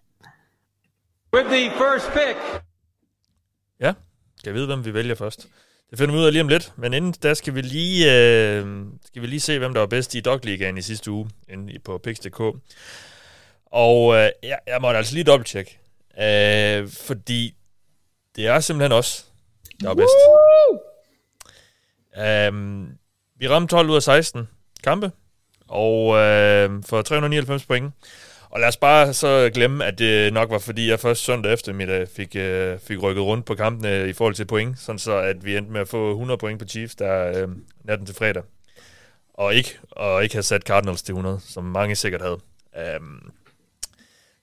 With 1.34 1.50
the 1.50 1.70
first 1.70 2.12
pick. 2.14 2.64
Ja, 3.80 3.94
skal 4.38 4.50
jeg 4.50 4.56
vide, 4.56 4.66
hvem 4.66 4.86
vi 4.86 4.94
vælger 4.94 5.16
først. 5.16 5.48
Det 5.90 6.00
finder 6.00 6.14
vi 6.14 6.20
ud 6.20 6.26
af 6.26 6.32
lige 6.32 6.42
om 6.42 6.48
lidt, 6.48 6.74
men 6.78 6.94
inden 6.94 7.12
da 7.12 7.34
skal 7.34 7.56
vi 7.56 7.62
lige, 7.62 8.06
øh, 8.06 8.86
skal 9.06 9.22
vi 9.22 9.28
lige 9.28 9.40
se, 9.40 9.60
hvem 9.60 9.74
der 9.74 9.80
var 9.80 9.88
bedst 9.88 10.16
i 10.16 10.20
Dog 10.20 10.40
Ligaen 10.44 10.78
i 10.78 10.82
sidste 10.82 11.12
uge 11.12 11.30
inde 11.50 11.80
på 11.80 11.98
Pix.dk. 11.98 12.40
Og 13.66 14.16
øh, 14.16 14.30
jeg, 14.44 14.60
jeg 14.68 14.82
måtte 14.82 14.98
altså 14.98 15.14
lige 15.14 15.24
dobbelttjekke, 15.24 15.80
øh, 16.22 16.88
fordi 16.90 17.56
det 18.36 18.48
er 18.48 18.60
simpelthen 18.60 18.92
os, 18.92 19.26
der 19.82 19.90
er 19.90 19.96
bedst. 19.96 20.14
Um, 22.54 22.98
vi 23.40 23.48
ramte 23.48 23.72
12 23.72 23.90
ud 23.90 23.96
af 23.96 24.04
16 24.04 24.48
kampe, 24.84 25.12
og 25.68 26.18
øh, 26.18 26.84
for 26.86 27.02
399 27.02 27.66
point. 27.66 27.94
Og 28.50 28.60
lad 28.60 28.68
os 28.68 28.78
bare 28.78 29.14
så 29.14 29.50
glemme, 29.54 29.86
at 29.86 30.00
det 30.00 30.34
nok 30.34 30.50
var 30.50 30.60
fordi, 30.60 30.90
jeg 30.90 31.00
først 31.00 31.24
søndag 31.24 31.54
eftermiddag 31.54 32.08
fik, 32.16 32.36
øh, 32.36 32.80
fik 32.80 33.04
rykket 33.04 33.24
rundt 33.24 33.46
på 33.46 33.56
kampene 33.56 34.10
i 34.10 34.14
forhold 34.14 34.34
til 34.36 34.46
point, 34.46 34.80
sådan 34.80 35.00
så 35.00 35.18
at 35.18 35.46
vi 35.46 35.58
endte 35.58 35.72
med 35.72 35.82
at 35.82 35.88
få 35.88 36.12
100 36.12 36.38
point 36.38 36.60
på 36.60 36.68
Chiefs 36.68 36.96
der 36.96 37.28
øh, 37.28 37.48
natten 37.84 38.06
til 38.06 38.16
fredag. 38.16 38.44
Og 39.34 39.56
ikke, 39.56 39.80
og 39.92 40.24
ikke 40.24 40.36
have 40.36 40.44
sat 40.44 40.62
Cardinals 40.62 41.02
til 41.02 41.12
100, 41.12 41.40
som 41.42 41.64
mange 41.64 41.96
sikkert 41.96 42.22
havde. 42.22 42.40
Um, 43.00 43.32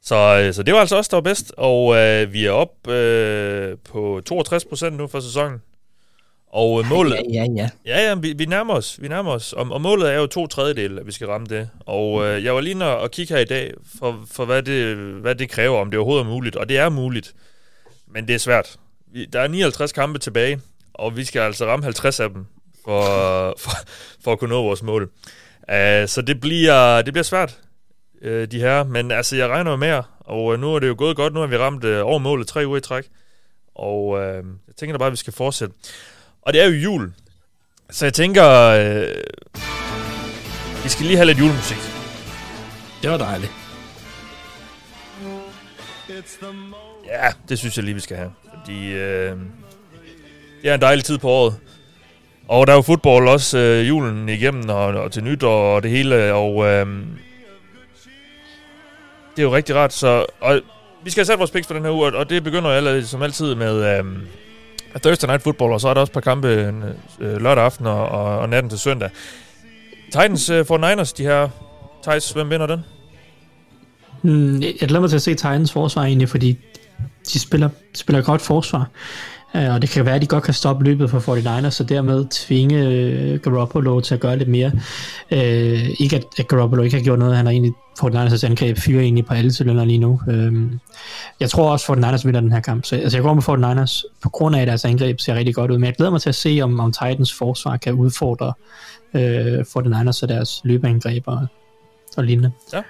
så, 0.02 0.16
øh, 0.16 0.54
så 0.54 0.62
det 0.62 0.74
var 0.74 0.80
altså 0.80 0.96
også 0.96 1.08
der 1.10 1.16
var 1.16 1.22
bedst, 1.22 1.52
og 1.56 1.96
øh, 1.96 2.32
vi 2.32 2.46
er 2.46 2.50
op 2.50 2.88
øh, 2.88 3.78
på 3.84 4.20
62% 4.30 4.88
nu 4.88 5.06
for 5.06 5.20
sæsonen. 5.20 5.62
Og 6.54 6.80
øh, 6.80 6.86
målet... 6.86 7.14
Ja, 7.14 7.22
ja, 7.32 7.46
ja. 7.56 7.68
Ja, 7.86 8.08
ja, 8.08 8.14
vi, 8.14 8.32
vi 8.32 8.44
nærmer 8.44 8.74
os. 8.74 9.02
Vi 9.02 9.08
nærmer 9.08 9.30
os. 9.30 9.52
Og, 9.52 9.66
og 9.70 9.80
målet 9.80 10.12
er 10.12 10.14
jo 10.14 10.26
to 10.26 10.46
tredjedel, 10.46 10.98
at 10.98 11.06
vi 11.06 11.12
skal 11.12 11.26
ramme 11.26 11.46
det. 11.46 11.68
Og 11.80 12.26
øh, 12.26 12.44
jeg 12.44 12.54
var 12.54 12.60
lige 12.60 12.84
og 12.84 13.10
kigge 13.10 13.34
her 13.34 13.40
i 13.40 13.44
dag, 13.44 13.74
for, 13.98 14.24
for 14.30 14.44
hvad, 14.44 14.62
det, 14.62 14.96
hvad 14.96 15.34
det 15.34 15.50
kræver, 15.50 15.80
om 15.80 15.90
det 15.90 15.98
overhovedet 15.98 16.24
er 16.24 16.28
muligt. 16.28 16.56
Og 16.56 16.68
det 16.68 16.78
er 16.78 16.88
muligt. 16.88 17.34
Men 18.08 18.28
det 18.28 18.34
er 18.34 18.38
svært. 18.38 18.76
Vi, 19.12 19.24
der 19.24 19.40
er 19.40 19.48
59 19.48 19.92
kampe 19.92 20.18
tilbage, 20.18 20.60
og 20.94 21.16
vi 21.16 21.24
skal 21.24 21.40
altså 21.40 21.66
ramme 21.66 21.84
50 21.84 22.20
af 22.20 22.30
dem, 22.30 22.46
for, 22.84 23.02
for, 23.58 23.70
for 24.24 24.32
at 24.32 24.38
kunne 24.38 24.50
nå 24.50 24.62
vores 24.62 24.82
mål. 24.82 25.02
Uh, 25.02 26.06
så 26.06 26.22
det 26.26 26.40
bliver, 26.40 27.02
det 27.02 27.14
bliver 27.14 27.24
svært, 27.24 27.58
uh, 28.24 28.44
de 28.44 28.60
her. 28.60 28.84
Men 28.84 29.10
altså, 29.10 29.36
jeg 29.36 29.48
regner 29.48 29.76
med 29.76 30.02
og 30.20 30.58
nu 30.58 30.74
er 30.74 30.78
det 30.78 30.88
jo 30.88 30.94
gået 30.98 31.16
godt. 31.16 31.34
Nu 31.34 31.40
har 31.40 31.46
vi 31.46 31.56
ramt 31.56 31.84
uh, 31.84 31.90
over 31.90 32.18
målet 32.18 32.46
tre 32.46 32.66
uger 32.66 32.76
i 32.76 32.80
træk. 32.80 33.04
Og 33.74 34.06
uh, 34.06 34.18
jeg 34.18 34.76
tænker 34.76 34.92
da 34.92 34.98
bare, 34.98 35.06
at 35.06 35.12
vi 35.12 35.16
skal 35.16 35.32
fortsætte. 35.32 35.74
Og 36.46 36.52
det 36.52 36.62
er 36.62 36.66
jo 36.66 36.72
jul. 36.72 37.12
Så 37.90 38.06
jeg 38.06 38.14
tænker, 38.14 38.48
øh, 38.50 39.14
vi 40.82 40.88
skal 40.88 41.06
lige 41.06 41.16
have 41.16 41.26
lidt 41.26 41.38
julemusik. 41.38 41.76
Det 43.02 43.10
var 43.10 43.16
dejligt. 43.16 43.52
Ja, 47.06 47.30
det 47.48 47.58
synes 47.58 47.76
jeg 47.76 47.84
lige, 47.84 47.94
vi 47.94 48.00
skal 48.00 48.16
have. 48.16 48.32
Fordi 48.54 48.92
øh, 48.92 49.36
det 50.62 50.70
er 50.70 50.74
en 50.74 50.80
dejlig 50.80 51.04
tid 51.04 51.18
på 51.18 51.28
året. 51.28 51.56
Og 52.48 52.66
der 52.66 52.72
er 52.72 52.76
jo 52.76 52.82
fodbold 52.82 53.28
også 53.28 53.58
øh, 53.58 53.88
julen 53.88 54.28
igennem, 54.28 54.68
og, 54.68 54.86
og 54.86 55.12
til 55.12 55.24
nytår 55.24 55.76
og 55.76 55.82
det 55.82 55.90
hele. 55.90 56.34
Og 56.34 56.64
øh, 56.64 56.86
det 59.30 59.38
er 59.38 59.42
jo 59.42 59.54
rigtig 59.54 59.76
rart. 59.76 59.92
Så, 59.92 60.26
og 60.40 60.60
vi 61.04 61.10
skal 61.10 61.20
have 61.20 61.26
sat 61.26 61.38
vores 61.38 61.50
picks 61.50 61.66
for 61.66 61.74
den 61.74 61.84
her 61.84 61.92
uge, 61.92 62.16
og 62.16 62.30
det 62.30 62.44
begynder 62.44 62.70
jo 62.70 62.76
allerede, 62.76 63.06
som 63.06 63.22
altid 63.22 63.54
med... 63.54 63.98
Øh, 63.98 64.04
Thursday 65.02 65.26
Night 65.26 65.42
Football, 65.42 65.72
og 65.72 65.80
så 65.80 65.88
er 65.88 65.94
der 65.94 66.00
også 66.00 66.10
et 66.10 66.14
par 66.14 66.20
kampe 66.20 66.48
øh, 67.20 67.36
lørdag 67.42 67.64
aften 67.64 67.86
og, 67.86 68.08
og, 68.08 68.38
og 68.38 68.48
natten 68.48 68.70
til 68.70 68.78
søndag. 68.78 69.10
Titans 70.04 70.50
øh, 70.50 70.66
for 70.66 70.78
Niners, 70.78 71.12
de 71.12 71.22
her. 71.22 71.48
Thijs, 72.02 72.30
hvem 72.30 72.50
vinder 72.50 72.66
den? 72.66 72.80
Mm, 74.22 74.62
jeg 74.62 74.74
glæder 74.78 75.00
mig 75.00 75.10
til 75.10 75.16
at 75.16 75.22
se 75.22 75.34
Titans 75.34 75.72
forsvar 75.72 76.02
egentlig, 76.04 76.28
fordi 76.28 76.58
de 77.32 77.40
spiller, 77.40 77.68
spiller 77.94 78.22
godt 78.22 78.42
forsvar. 78.42 78.88
Uh, 79.54 79.74
og 79.74 79.82
det 79.82 79.90
kan 79.90 80.06
være, 80.06 80.14
at 80.14 80.22
de 80.22 80.26
godt 80.26 80.44
kan 80.44 80.54
stoppe 80.54 80.84
løbet 80.84 81.10
for 81.10 81.18
49ers, 81.18 81.80
og 81.80 81.88
dermed 81.88 82.26
tvinge 82.30 82.78
uh, 83.34 83.40
Garoppolo 83.40 84.00
til 84.00 84.14
at 84.14 84.20
gøre 84.20 84.38
lidt 84.38 84.48
mere. 84.48 84.72
Uh, 85.32 86.00
ikke 86.00 86.16
at, 86.16 86.24
at 86.38 86.48
Garoppolo 86.48 86.82
ikke 86.82 86.96
har 86.96 87.04
gjort 87.04 87.18
noget, 87.18 87.36
han 87.36 87.46
har 87.46 87.52
egentlig 87.52 87.72
49ers 88.00 88.46
angreb 88.46 88.78
fyrer 88.78 89.02
egentlig 89.02 89.26
på 89.26 89.34
alle 89.34 89.52
cylinder 89.52 89.84
lige 89.84 89.98
nu. 89.98 90.20
Uh, 90.28 90.72
jeg 91.40 91.50
tror 91.50 91.70
også, 91.70 91.92
at 91.92 91.98
49ers 91.98 92.26
vinder 92.26 92.40
den 92.40 92.52
her 92.52 92.60
kamp, 92.60 92.84
så 92.84 92.96
altså, 92.96 93.18
jeg 93.18 93.22
går 93.22 93.34
med 93.34 93.42
49ers 93.42 94.02
på 94.22 94.28
grund 94.28 94.56
af, 94.56 94.60
at 94.60 94.68
deres 94.68 94.84
angreb 94.84 95.20
ser 95.20 95.34
rigtig 95.34 95.54
godt 95.54 95.70
ud, 95.70 95.78
men 95.78 95.86
jeg 95.86 95.94
glæder 95.94 96.12
mig 96.12 96.20
til 96.20 96.28
at 96.28 96.34
se, 96.34 96.60
om, 96.62 96.80
om 96.80 96.92
Titans 96.92 97.34
forsvar 97.34 97.76
kan 97.76 97.92
udfordre 97.92 98.52
uh, 99.14 99.20
49ers 99.20 100.22
og 100.22 100.28
deres 100.28 100.60
løbeangreb 100.64 101.22
og, 101.26 101.46
og 102.16 102.24
lignende. 102.24 102.52
Ja. 102.72 102.82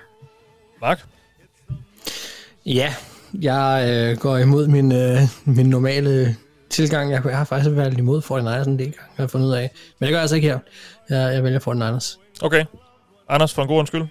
Mark? 0.81 1.05
Ja, 2.67 2.95
jeg 3.43 3.87
øh, 3.89 4.19
går 4.19 4.37
imod 4.39 4.69
min, 4.69 4.93
øh, 4.93 5.19
min 5.45 5.67
normale 5.67 6.37
tilgang. 6.75 7.11
Jeg, 7.11 7.23
jeg 7.25 7.37
har 7.37 7.45
faktisk 7.45 7.77
været 7.77 7.99
imod 7.99 8.23
49ers 8.23 8.69
en 8.69 8.79
del 8.79 8.93
gange, 8.93 9.11
jeg 9.17 9.23
har 9.23 9.27
fundet 9.27 9.47
ud 9.47 9.53
af. 9.53 9.71
Men 9.99 10.07
det 10.07 10.13
gør 10.13 10.17
jeg 10.17 10.21
altså 10.21 10.37
ikke 10.37 10.49
her. 10.49 10.59
Jeg, 11.11 11.35
jeg 11.35 11.45
vælger 11.45 11.61
49ers. 11.61 12.19
Okay. 12.43 12.65
Anders, 13.29 13.55
for 13.55 13.63
en 13.63 13.69
god 13.69 13.79
undskyld. 13.79 14.07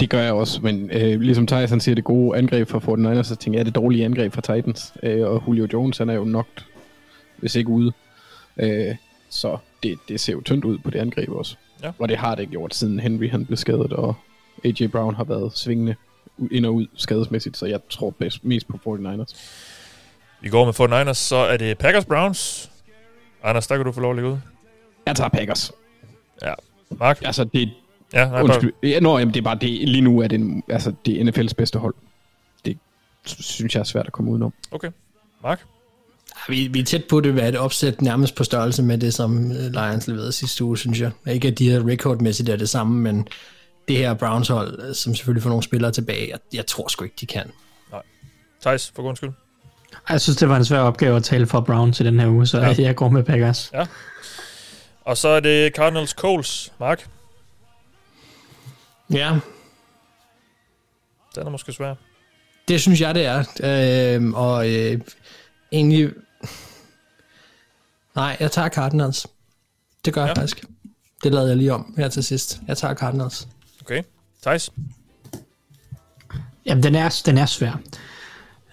Det 0.00 0.10
gør 0.10 0.22
jeg 0.22 0.32
også, 0.32 0.60
men 0.62 0.90
øh, 0.90 1.20
ligesom 1.20 1.46
Tyson 1.46 1.80
siger, 1.80 1.94
det 1.94 2.04
gode 2.04 2.38
angreb 2.38 2.68
for 2.68 2.78
49ers, 2.78 3.22
så 3.22 3.36
tænker 3.36 3.58
jeg, 3.58 3.66
det 3.66 3.74
dårlige 3.74 4.04
angreb 4.04 4.32
for 4.32 4.40
Titans. 4.40 4.92
Øh, 5.02 5.26
og 5.26 5.42
Julio 5.48 5.68
Jones, 5.72 5.98
han 5.98 6.08
er 6.08 6.14
jo 6.14 6.24
nok, 6.24 6.46
hvis 7.36 7.56
ikke 7.56 7.70
ude. 7.70 7.92
Øh, 8.56 8.94
så 9.30 9.58
det, 9.82 9.98
det 10.08 10.20
ser 10.20 10.32
jo 10.32 10.40
tyndt 10.40 10.64
ud 10.64 10.78
på 10.78 10.90
det 10.90 10.98
angreb 10.98 11.28
også. 11.28 11.56
Ja. 11.82 11.90
Og 11.98 12.08
det 12.08 12.16
har 12.16 12.34
det 12.34 12.50
gjort, 12.50 12.74
siden 12.74 13.00
Henry 13.00 13.30
han 13.30 13.46
blev 13.46 13.56
skadet, 13.56 13.92
og 13.92 14.14
AJ 14.64 14.86
Brown 14.86 15.14
har 15.14 15.24
været 15.24 15.58
svingende 15.58 15.94
ind 16.50 16.66
og 16.66 16.74
ud 16.74 16.86
skadesmæssigt, 16.96 17.56
så 17.56 17.66
jeg 17.66 17.80
tror 17.90 18.10
bedst, 18.10 18.44
mest 18.44 18.68
på 18.68 18.76
49ers. 18.86 19.34
Vi 20.40 20.48
går 20.48 20.64
med 20.64 21.08
49ers, 21.08 21.14
så 21.14 21.36
er 21.36 21.56
det 21.56 21.78
Packers 21.78 22.04
Browns. 22.04 22.70
Anders, 23.42 23.66
der 23.66 23.76
kan 23.76 23.86
du 23.86 23.92
få 23.92 24.00
lov 24.00 24.10
at 24.10 24.16
lægge 24.16 24.30
ud. 24.30 24.38
Jeg 25.06 25.16
tager 25.16 25.28
Packers. 25.28 25.72
Ja. 26.42 26.54
Mark? 26.90 27.22
Altså, 27.22 27.44
det, 27.44 27.70
Ja, 28.12 28.28
nej, 28.28 28.42
Undskyld. 28.42 28.72
Ja, 28.82 29.00
nå, 29.00 29.18
jamen, 29.18 29.34
det 29.34 29.40
er 29.40 29.44
bare 29.44 29.58
det. 29.60 29.88
Lige 29.88 30.00
nu 30.00 30.20
er 30.20 30.28
det, 30.28 30.62
altså, 30.68 30.92
det 31.06 31.20
er 31.20 31.24
NFL's 31.32 31.54
bedste 31.56 31.78
hold. 31.78 31.94
Det 32.64 32.78
synes 33.24 33.74
jeg 33.74 33.80
er 33.80 33.84
svært 33.84 34.06
at 34.06 34.12
komme 34.12 34.30
udenom. 34.30 34.52
Okay. 34.70 34.90
Mark? 35.42 35.64
Vi, 36.48 36.66
vi 36.66 36.80
er 36.80 36.84
tæt 36.84 37.04
på 37.04 37.20
det 37.20 37.36
være 37.36 37.48
et 37.48 37.56
opsæt 37.56 38.02
nærmest 38.02 38.34
på 38.34 38.44
størrelse 38.44 38.82
med 38.82 38.98
det, 38.98 39.14
som 39.14 39.50
Lions 39.50 40.06
leverede 40.06 40.32
sidste 40.32 40.64
uge, 40.64 40.78
synes 40.78 41.00
jeg. 41.00 41.10
Ikke 41.26 41.48
at 41.48 41.58
de 41.58 41.70
her 41.70 41.86
rekordmæssigt 41.86 42.48
er 42.48 42.56
det 42.56 42.68
samme, 42.68 43.00
men 43.00 43.28
det 43.88 43.96
her 43.96 44.14
Browns 44.14 44.48
hold, 44.48 44.94
som 44.94 45.14
selvfølgelig 45.14 45.42
får 45.42 45.50
nogle 45.50 45.62
spillere 45.62 45.92
tilbage, 45.92 46.28
jeg, 46.30 46.38
jeg 46.52 46.66
tror 46.66 46.88
sgu 46.88 47.04
ikke, 47.04 47.16
de 47.20 47.26
kan. 47.26 47.50
Nej. 47.92 48.02
Thijs, 48.60 48.92
for 48.94 49.02
god 49.02 49.16
skyld. 49.16 49.30
Jeg 50.08 50.20
synes, 50.20 50.36
det 50.36 50.48
var 50.48 50.56
en 50.56 50.64
svær 50.64 50.78
opgave 50.78 51.16
at 51.16 51.24
tale 51.24 51.46
for 51.46 51.60
Brown 51.60 51.92
til 51.92 52.06
den 52.06 52.20
her 52.20 52.28
uge, 52.28 52.46
så 52.46 52.60
ja. 52.60 52.74
jeg 52.78 52.96
går 52.96 53.08
med 53.08 53.22
Packers. 53.22 53.70
Ja. 53.74 53.86
Og 55.04 55.16
så 55.16 55.28
er 55.28 55.40
det 55.40 55.74
Cardinals 55.76 56.10
Coles. 56.10 56.72
Mark? 56.80 57.08
Ja. 59.12 59.38
Den 61.34 61.46
er 61.46 61.50
måske 61.50 61.72
svær. 61.72 61.94
Det 62.68 62.80
synes 62.80 63.00
jeg, 63.00 63.14
det 63.14 63.26
er. 63.26 63.44
Øh, 64.16 64.32
og 64.34 64.70
øh, 64.70 65.00
egentlig 65.72 66.12
Nej, 68.18 68.36
jeg 68.40 68.50
tager 68.50 68.68
Cardinals. 68.68 69.26
Det 70.04 70.14
gør 70.14 70.20
ja. 70.20 70.26
jeg 70.26 70.36
faktisk. 70.36 70.64
Det 71.22 71.32
lavede 71.32 71.48
jeg 71.48 71.56
lige 71.56 71.72
om 71.72 71.94
her 71.96 72.08
til 72.08 72.24
sidst. 72.24 72.60
Jeg 72.68 72.76
tager 72.76 72.94
Cardinals. 72.94 73.48
Okay. 73.80 74.02
Thijs? 74.42 74.72
Jamen, 76.66 76.82
den 76.82 76.94
er, 76.94 77.22
den 77.26 77.38
er 77.38 77.46
svær. 77.46 77.80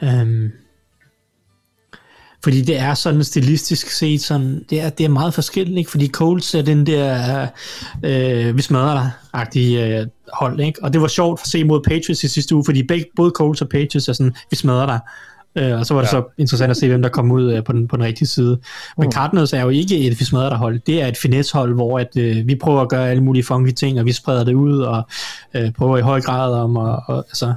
Um, 0.02 0.52
fordi 2.46 2.62
det 2.62 2.80
er 2.80 2.94
sådan 2.94 3.24
stilistisk 3.24 3.90
set, 3.90 4.22
sådan, 4.22 4.66
det, 4.70 4.82
er, 4.82 4.90
det 4.90 5.04
er 5.04 5.10
meget 5.10 5.34
forskelligt, 5.34 5.78
ikke? 5.78 5.92
fordi 5.92 6.08
Colts 6.08 6.56
er 6.56 6.62
den 6.62 6.86
der, 6.86 7.48
øh, 8.04 8.58
vi 8.58 8.62
smadrer 8.62 8.94
dig-agtige 8.94 10.00
øh, 10.00 10.08
hold, 10.34 10.60
ikke? 10.60 10.84
og 10.84 10.94
det 10.94 11.02
var 11.02 11.08
sjovt 11.08 11.42
at 11.44 11.48
se 11.48 11.64
mod 11.64 11.82
Patriots 11.82 12.24
i 12.24 12.28
sidste 12.28 12.56
uge, 12.56 12.66
fordi 12.66 12.84
begge, 12.84 13.06
både 13.16 13.32
Colts 13.36 13.62
og 13.62 13.70
Patriots 13.70 14.08
er 14.08 14.14
sådan, 14.14 14.36
vi 14.52 14.56
smadrer 14.56 14.86
dig, 14.86 15.00
øh, 15.56 15.80
og 15.80 15.86
så 15.86 15.94
var 15.94 16.02
det 16.02 16.08
ja. 16.08 16.12
så 16.12 16.24
interessant 16.38 16.72
at 16.72 16.78
se, 16.78 16.88
hvem 16.88 17.02
der 17.02 17.10
kom 17.10 17.32
ud 17.32 17.54
øh, 17.54 17.64
på, 17.64 17.72
den, 17.72 17.88
på 17.88 17.96
den 17.96 18.06
rigtige 18.06 18.28
side. 18.28 18.60
Men 18.98 19.06
mm. 19.06 19.12
Cardinals 19.12 19.54
er 19.54 19.62
jo 19.62 19.70
ikke 19.70 19.98
et 19.98 20.20
vi 20.20 20.26
smadrer 20.26 20.50
dig 20.50 20.58
hold, 20.58 20.80
det 20.80 21.02
er 21.02 21.08
et 21.08 21.18
finesse-hold, 21.18 21.74
hvor 21.74 22.00
at, 22.00 22.18
øh, 22.18 22.48
vi 22.48 22.56
prøver 22.56 22.82
at 22.82 22.90
gøre 22.90 23.10
alle 23.10 23.24
mulige 23.24 23.44
funky 23.44 23.72
ting, 23.72 24.00
og 24.00 24.06
vi 24.06 24.12
spreder 24.12 24.44
det 24.44 24.54
ud, 24.54 24.80
og 24.80 25.08
øh, 25.54 25.72
prøver 25.72 25.98
i 25.98 26.02
høj 26.02 26.22
grad 26.22 26.54
om, 26.54 26.78
og, 26.78 27.04
og 27.08 27.18
altså, 27.18 27.54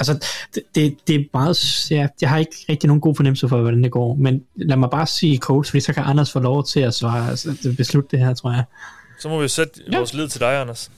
altså, 0.00 0.26
det, 0.54 0.62
det, 0.74 0.96
det 1.06 1.14
er 1.16 1.24
meget, 1.32 1.90
ja, 1.90 2.08
jeg 2.20 2.30
har 2.30 2.38
ikke 2.38 2.56
rigtig 2.68 2.86
nogen 2.86 3.00
god 3.00 3.14
fornemmelse 3.14 3.48
for, 3.48 3.60
hvordan 3.60 3.82
det 3.82 3.90
går, 3.90 4.14
men 4.14 4.44
lad 4.56 4.76
mig 4.76 4.90
bare 4.90 5.06
sige 5.06 5.38
coach, 5.38 5.70
fordi 5.70 5.80
så 5.80 5.92
kan 5.92 6.02
Anders 6.02 6.32
få 6.32 6.40
lov 6.40 6.64
til 6.64 6.80
at 6.80 6.94
svare, 6.94 7.30
altså, 7.30 7.74
beslutte 7.76 8.16
det 8.16 8.26
her, 8.26 8.34
tror 8.34 8.52
jeg. 8.52 8.64
Så 9.20 9.28
må 9.28 9.42
vi 9.42 9.48
sætte 9.48 9.80
ja. 9.92 9.96
vores 9.96 10.14
lid 10.14 10.28
til 10.28 10.40
dig, 10.40 10.60
Anders. 10.60 10.90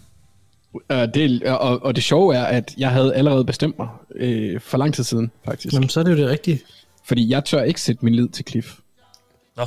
Uh, 0.75 0.97
det, 1.15 1.43
og, 1.43 1.83
og 1.83 1.97
det 1.97 2.05
sjove 2.05 2.35
er, 2.35 2.45
at 2.45 2.75
jeg 2.79 2.91
havde 2.91 3.15
allerede 3.15 3.45
bestemt 3.45 3.79
mig 3.79 3.89
øh, 4.15 4.61
for 4.61 4.79
lang 4.79 4.95
tid 4.95 5.05
siden, 5.05 5.31
faktisk. 5.45 5.75
Jamen, 5.75 5.89
så 5.89 6.01
er 6.01 6.05
det 6.05 6.11
jo 6.11 6.17
det 6.17 6.29
rigtige. 6.29 6.61
Fordi 7.05 7.31
jeg 7.31 7.45
tør 7.45 7.63
ikke 7.63 7.81
sætte 7.81 8.05
min 8.05 8.15
lid 8.15 8.29
til 8.29 8.45
Cliff. 8.49 8.79
Nå. 9.57 9.63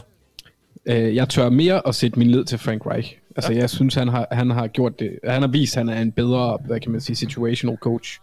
Uh, 0.90 1.16
jeg 1.16 1.30
tør 1.30 1.50
mere 1.50 1.88
at 1.88 1.96
sætte 1.96 2.20
min 2.20 2.32
lid 2.32 2.46
til 2.46 2.58
Frank 2.58 2.86
Reich. 2.86 3.16
Altså, 3.36 3.54
ja. 3.54 3.60
jeg 3.60 3.70
synes, 3.70 3.96
han 3.96 4.08
har, 4.08 4.28
han 4.32 4.50
har 4.50 4.68
gjort 4.68 5.00
det. 5.00 5.20
Han 5.24 5.42
har 5.42 5.50
vist, 5.50 5.78
at 5.78 5.86
han 5.86 5.98
er 5.98 6.02
en 6.02 6.12
bedre, 6.12 6.58
hvad 6.66 6.80
kan 6.80 6.92
man 6.92 7.02
sige, 7.02 7.16
situational 7.16 7.78
coach. 7.78 8.20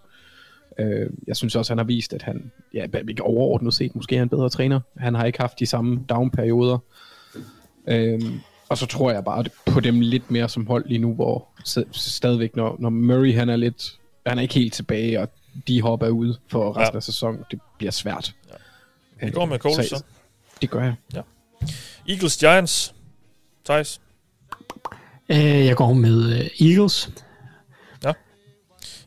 Øh, 0.78 1.10
jeg 1.26 1.36
synes 1.36 1.56
også, 1.56 1.72
han 1.72 1.78
har 1.78 1.84
vist, 1.84 2.12
at 2.12 2.22
han 2.22 2.52
ja, 2.74 2.86
overordnet 3.20 3.74
set 3.74 3.94
måske 3.94 4.16
er 4.16 4.22
en 4.22 4.28
bedre 4.28 4.48
træner. 4.50 4.80
Han 4.96 5.14
har 5.14 5.24
ikke 5.24 5.40
haft 5.40 5.60
de 5.60 5.66
samme 5.66 6.04
down-perioder. 6.08 6.78
Øh, 7.86 8.20
og 8.68 8.78
så 8.78 8.86
tror 8.86 9.10
jeg 9.10 9.24
bare 9.24 9.44
på 9.66 9.80
dem 9.80 10.00
lidt 10.00 10.30
mere 10.30 10.48
som 10.48 10.66
hold 10.66 10.84
lige 10.86 10.98
nu, 10.98 11.14
hvor 11.14 11.48
stadigvæk, 11.92 12.56
når, 12.56 12.76
når 12.78 12.90
Murray 12.90 13.34
han 13.34 13.48
er 13.48 13.56
lidt, 13.56 13.98
han 14.26 14.38
er 14.38 14.42
ikke 14.42 14.54
helt 14.54 14.74
tilbage, 14.74 15.20
og 15.20 15.28
de 15.68 15.82
hopper 15.82 16.08
ud 16.08 16.34
for 16.48 16.76
resten 16.76 16.94
ja. 16.94 16.96
af 16.96 17.02
sæsonen, 17.02 17.44
det 17.50 17.60
bliver 17.78 17.90
svært. 17.90 18.34
Ja. 19.20 19.26
Det 19.26 19.34
går 19.34 19.46
med 19.46 19.58
Coles, 19.58 19.86
så, 19.86 19.96
så. 19.96 20.04
Det 20.62 20.70
gør 20.70 20.82
jeg. 20.82 20.94
Ja. 21.14 21.20
Eagles 22.08 22.36
Giants. 22.36 22.94
Thijs? 23.64 24.00
Øh, 25.28 25.66
jeg 25.66 25.76
går 25.76 25.92
med 25.92 26.40
uh, 26.40 26.68
Eagles 26.68 27.10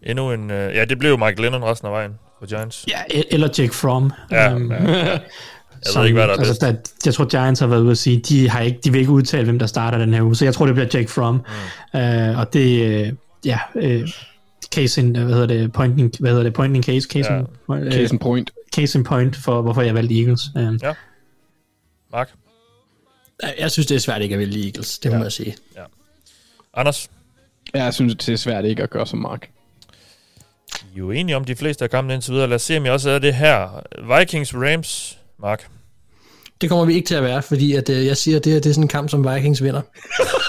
endnu 0.06 0.32
en... 0.32 0.52
Øh, 0.52 0.76
ja, 0.76 0.86
det 0.86 1.00
blev 1.00 1.10
jo 1.10 1.18
Mike 1.18 1.42
Lennon 1.42 1.64
resten 1.64 1.88
af 1.88 1.92
vejen 1.92 2.12
for 2.40 2.46
Giants. 2.46 2.86
Ja, 2.88 3.22
eller 3.32 3.50
Jake 3.58 3.74
Fromm. 3.74 4.12
Ja, 4.32 4.56
um, 4.56 4.72
ja, 4.72 4.84
ja. 4.84 5.20
Jeg 5.86 5.92
som, 5.92 6.00
ved 6.00 6.08
ikke, 6.08 6.18
hvad 6.18 6.28
der 6.28 6.34
er 6.34 6.38
altså, 6.38 6.66
Der, 6.66 6.76
jeg 7.06 7.14
tror, 7.14 7.26
Giants 7.26 7.60
har 7.60 7.68
været 7.68 7.82
ude 7.82 7.92
at 7.92 7.98
sige, 7.98 8.20
de, 8.20 8.50
har 8.50 8.62
ikke, 8.62 8.80
de 8.84 8.92
vil 8.92 9.00
ikke 9.00 9.12
udtale, 9.12 9.44
hvem 9.44 9.60
der 9.60 9.66
starter 9.66 9.98
den 9.98 10.14
her 10.14 10.22
uge, 10.22 10.36
så 10.36 10.46
jeg 10.46 10.54
tror, 10.54 10.66
det 10.66 10.76
bliver 10.76 10.90
Jake 10.94 11.12
Fromm. 11.12 11.36
Mm. 11.94 12.00
Uh, 12.00 12.40
og 12.40 12.54
det, 12.54 13.08
uh, 13.08 13.14
ja, 13.46 13.60
uh, 13.76 14.10
case 14.76 15.02
in, 15.02 15.16
hvad 15.16 15.34
hedder 15.34 15.46
det, 15.46 15.72
pointing, 15.72 16.12
hvad 16.20 16.32
hedder 16.32 16.44
det, 16.44 16.54
pointing 16.54 16.86
case, 16.86 17.08
case, 17.12 17.34
ja. 17.34 17.40
in, 17.40 17.48
uh, 17.68 17.92
case 17.92 18.14
in 18.14 18.20
point. 18.20 18.52
Case 18.76 18.98
in 18.98 19.04
point 19.04 19.36
for, 19.36 19.62
hvorfor 19.62 19.82
jeg 19.82 19.96
valgte 19.96 20.20
Eagles. 20.20 20.42
Uh, 20.56 20.62
ja. 20.84 20.94
Mark? 22.12 22.30
Jeg 23.60 23.72
synes, 23.72 23.88
det 23.88 23.96
er 23.96 24.00
svært 24.00 24.22
ikke 24.22 24.34
at 24.34 24.40
vælge 24.40 24.66
Eagles, 24.66 25.00
det 25.00 25.10
ja. 25.10 25.18
må 25.18 25.24
jeg 25.24 25.32
sige. 25.32 25.56
Ja. 25.76 25.84
Anders? 26.74 27.10
Jeg 27.74 27.94
synes, 27.94 28.16
det 28.16 28.34
er 28.34 28.38
svært 28.38 28.66
ikke 28.66 28.84
at 28.84 28.90
gøre 28.90 29.08
som 29.08 29.20
Mark. 29.20 29.50
Jo 30.98 31.12
enige 31.12 31.36
om 31.36 31.46
de 31.46 31.56
fleste 31.56 31.84
af 31.84 31.90
kampene 31.90 32.14
indtil 32.14 32.34
videre. 32.34 32.48
Lad 32.48 32.56
os 32.56 32.62
se, 32.62 32.78
om 32.78 32.86
jeg 32.86 32.94
også 32.94 33.10
er 33.10 33.20
det 33.20 33.34
her. 33.34 33.82
Vikings-Rams, 33.98 35.18
Mark. 35.42 35.68
Det 36.62 36.70
kommer 36.70 36.86
vi 36.86 36.94
ikke 36.94 37.08
til 37.08 37.16
at 37.16 37.24
være, 37.24 37.42
fordi 37.42 37.74
at, 37.74 37.90
øh, 37.90 38.06
jeg 38.06 38.18
siger, 38.18 38.38
at 38.38 38.44
det, 38.46 38.54
her, 38.54 38.60
det 38.60 38.70
er 38.70 38.74
sådan 38.74 38.84
en 38.84 38.88
kamp, 38.88 39.10
som 39.10 39.36
Vikings 39.36 39.64
vinder. 39.64 39.82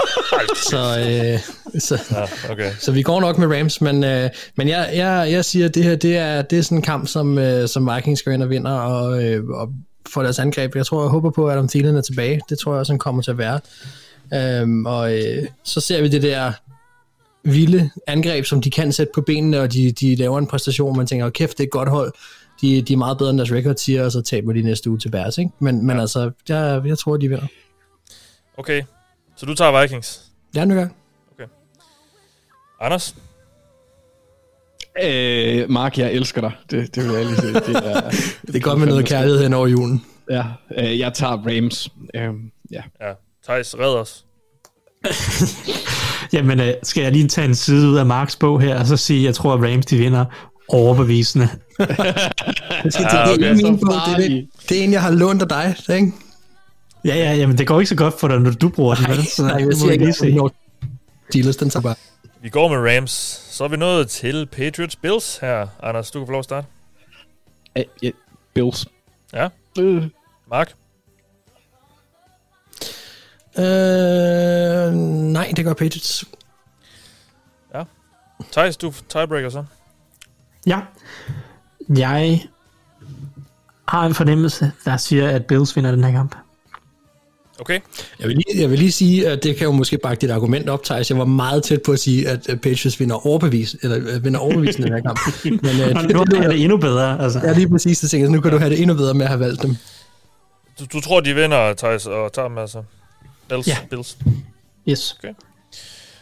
så, 0.71 0.79
øh, 0.79 1.41
så, 1.81 2.01
ja, 2.11 2.53
okay. 2.53 2.73
så 2.81 2.93
vi 2.93 3.03
går 3.03 3.21
nok 3.21 3.39
med 3.39 3.59
Rams, 3.59 3.81
men, 3.81 4.05
øh, 4.05 4.31
men 4.57 4.69
jeg, 4.69 4.91
jeg, 4.95 5.29
jeg 5.31 5.45
siger, 5.45 5.69
at 5.69 5.75
det 5.75 5.85
her 5.85 5.97
det 5.97 6.17
er, 6.17 6.43
det 6.43 6.59
er 6.59 6.63
sådan 6.63 6.79
en 6.79 6.83
kamp, 6.83 7.09
som, 7.09 7.39
øh, 7.39 7.69
som 7.69 7.91
Vikings 7.95 8.23
går 8.23 8.33
ind 8.33 8.43
og 8.43 8.51
vinder, 8.51 8.73
og, 8.73 9.25
øh, 9.25 9.49
og 9.49 9.69
får 10.13 10.23
deres 10.23 10.39
angreb. 10.39 10.77
Jeg 10.77 10.87
tror, 10.87 11.03
jeg 11.03 11.11
håber 11.11 11.31
på, 11.31 11.47
at 11.47 11.53
Adam 11.53 11.69
Thielen 11.69 11.97
er 11.97 12.03
tilbage. 12.03 12.41
Det 12.49 12.59
tror 12.59 12.73
jeg 12.73 12.81
også, 12.81 12.93
han 12.93 12.99
kommer 12.99 13.23
til 13.23 13.31
at 13.31 13.39
være. 13.39 13.61
Øhm, 14.35 14.87
og 14.87 15.15
øh, 15.15 15.47
så 15.65 15.81
ser 15.81 16.03
vi 16.03 16.09
det 16.09 16.23
der 16.23 16.53
vilde 17.47 17.91
angreb, 18.07 18.45
som 18.45 18.61
de 18.61 18.71
kan 18.71 18.93
sætte 18.93 19.11
på 19.15 19.21
benene, 19.21 19.61
og 19.61 19.73
de, 19.73 19.93
de 19.93 20.15
laver 20.15 20.39
en 20.39 20.47
præstation, 20.47 20.97
man 20.97 21.07
tænker, 21.07 21.31
kæft, 21.31 21.59
det 21.59 21.65
er 21.65 21.67
et 21.67 21.71
godt 21.71 21.89
hold. 21.89 22.13
De, 22.61 22.83
de 22.83 22.93
er 22.93 22.97
meget 22.97 23.19
bedre 23.19 23.31
end 23.31 23.39
deres 23.39 23.53
record 23.53 23.77
siger, 23.77 24.05
og 24.05 24.13
så 24.13 24.23
taber 24.23 24.53
de 24.53 24.63
næste 24.63 24.91
uge 24.91 24.99
til 24.99 25.11
Bears, 25.11 25.39
ikke? 25.39 25.51
Men, 25.59 25.87
men 25.87 26.01
altså, 26.01 26.31
jeg, 26.49 26.83
jeg 26.85 26.99
tror, 26.99 27.17
de 27.17 27.29
vinder. 27.29 27.47
Okay, 28.57 28.83
så 29.37 29.47
du 29.47 29.55
tager 29.55 29.81
Vikings? 29.81 30.23
Ja, 30.55 30.65
nu 30.65 30.75
gør 30.75 30.89
Okay. 31.35 31.47
Anders? 32.81 33.17
Øh, 35.05 35.71
Mark, 35.71 35.99
jeg 35.99 36.13
elsker 36.13 36.41
dig. 36.41 36.53
Det, 36.71 36.95
det 36.95 37.05
vil 37.05 37.13
jeg 37.13 37.25
lige 37.25 37.37
sige. 37.37 37.55
Det 37.55 37.77
er, 37.77 38.11
det 38.47 38.57
er 38.57 38.61
godt 38.61 38.79
med 38.79 38.87
noget 38.87 39.07
kærlighed 39.07 39.43
hen 39.43 39.53
over 39.53 39.67
julen. 39.67 40.05
Ja, 40.31 40.45
øh, 40.79 40.99
jeg 40.99 41.15
tager 41.15 41.33
Rams. 41.33 41.89
Øh, 42.15 42.35
ja. 42.71 42.83
ja. 43.01 43.13
Thijs, 43.45 43.79
red 43.79 43.95
os. 43.95 44.25
Jamen, 46.33 46.61
øh, 46.61 46.75
skal 46.83 47.03
jeg 47.03 47.13
lige 47.13 47.29
tage 47.29 47.45
en 47.45 47.55
side 47.55 47.89
ud 47.89 47.97
af 47.97 48.07
Marks 48.07 48.37
bog 48.37 48.61
her, 48.61 48.79
og 48.79 48.87
så 48.87 48.97
sige, 48.97 49.19
at 49.19 49.25
jeg 49.25 49.35
tror, 49.35 49.55
at 49.55 49.73
Rams 49.73 49.87
de 49.87 49.97
vinder 49.97 50.25
overbevisende. 50.69 51.49
det, 51.79 51.89
skal, 52.93 53.05
det, 53.05 53.23
okay. 53.23 53.39
det, 53.39 53.49
er 53.49 53.55
min 53.55 53.81
bog, 53.81 53.95
det, 54.07 54.25
er, 54.25 54.29
det, 54.29 54.49
det 54.69 54.81
er 54.81 54.85
en, 54.85 54.93
jeg 54.93 55.03
har 55.03 55.11
lånt 55.11 55.43
af 55.43 55.49
dig, 55.49 55.77
ikke? 55.97 56.13
Ja, 57.05 57.15
ja, 57.17 57.35
jamen 57.35 57.59
det 57.59 57.67
går 57.67 57.81
ikke 57.81 57.89
så 57.89 57.97
godt 57.97 58.21
for 58.21 58.29
dig, 58.29 58.41
når 58.41 58.51
du 58.51 58.69
bruger 58.69 58.95
den. 58.95 59.05
Nej, 59.05 59.25
så 59.25 59.43
nej, 59.43 59.67
jeg 59.67 59.75
siger 59.75 59.93
ikke, 59.93 60.13
se. 60.13 60.39
Dealers, 61.33 61.57
den 61.57 61.71
tager 61.71 61.83
bare. 61.83 61.95
Vi 62.43 62.49
går 62.49 62.69
med 62.69 62.97
Rams. 62.97 63.11
Så 63.51 63.65
er 63.65 63.69
vi 63.69 63.77
nået 63.77 64.09
til 64.09 64.47
Patriots 64.47 64.97
Bills 64.97 65.39
her. 65.39 65.67
Anders, 65.83 66.11
du 66.11 66.19
kan 66.19 66.27
få 66.27 66.33
lov 66.33 66.39
at 66.39 66.45
starte. 66.45 66.67
Uh, 67.79 67.83
yeah, 68.05 68.15
Bills. 68.55 68.87
Ja. 69.33 69.49
Uh. 69.79 70.05
Mark? 70.51 70.73
Øh, 73.59 74.93
nej, 75.33 75.53
det 75.57 75.65
gør 75.65 75.73
Patriots. 75.73 76.25
Ja. 77.75 77.83
Thijs, 78.53 78.77
du 78.77 78.93
tiebreaker 79.09 79.51
så. 79.51 79.65
Ja. 80.67 80.81
Jeg 81.89 82.43
har 83.89 84.07
en 84.07 84.15
fornemmelse, 84.15 84.73
der 84.85 84.97
siger, 84.97 85.29
at 85.29 85.47
Bills 85.47 85.77
vinder 85.77 85.91
den 85.91 86.05
her 86.05 86.13
kamp. 86.13 86.37
Okay. 87.61 87.81
Jeg 88.21 88.29
vil, 88.29 88.37
lige, 88.37 88.61
jeg 88.61 88.71
vil 88.71 88.79
lige 88.79 88.93
sige, 88.93 89.29
at 89.29 89.43
det 89.43 89.57
kan 89.57 89.65
jo 89.65 89.73
måske 89.73 89.99
bakke 89.99 90.21
dit 90.21 90.31
argument 90.31 90.69
op, 90.69 90.83
Thijs. 90.85 91.11
Jeg 91.11 91.19
var 91.19 91.25
meget 91.25 91.63
tæt 91.63 91.83
på 91.83 91.93
at 91.93 91.99
sige, 91.99 92.29
at 92.29 92.41
Patriots 92.47 93.01
vinder 93.01 93.27
overbevis, 93.27 93.77
eller 93.83 94.19
vinder 94.19 94.41
overbevisende 94.41 94.89
den 94.89 94.95
her 94.95 95.03
kamp. 95.03 95.19
Men, 95.45 95.97
uh, 95.97 96.03
det, 96.03 96.17
nu 96.17 96.25
det, 96.25 96.31
det, 96.31 96.51
det 96.51 96.63
endnu 96.63 96.77
bedre. 96.77 97.23
Altså. 97.23 97.41
Ja, 97.45 97.53
lige 97.53 97.69
præcis 97.69 98.01
det 98.01 98.11
tænker 98.11 98.29
Nu 98.29 98.41
kan 98.41 98.51
du 98.51 98.59
have 98.59 98.71
det 98.71 98.81
endnu 98.81 98.97
bedre 98.97 99.15
med 99.15 99.23
at 99.23 99.29
have 99.29 99.41
valgt 99.41 99.63
dem. 99.63 99.77
Du, 100.81 100.85
du 100.93 101.01
tror, 101.01 101.21
de 101.21 101.35
vinder, 101.35 101.75
Thijs, 101.75 102.07
og 102.07 102.33
tager 102.33 102.49
dem 102.49 102.59
altså? 102.59 102.83
Bills. 103.49 103.69
Ja. 103.69 103.77
Bills. 103.91 104.19
Yes. 104.89 105.17
Okay. 105.19 105.35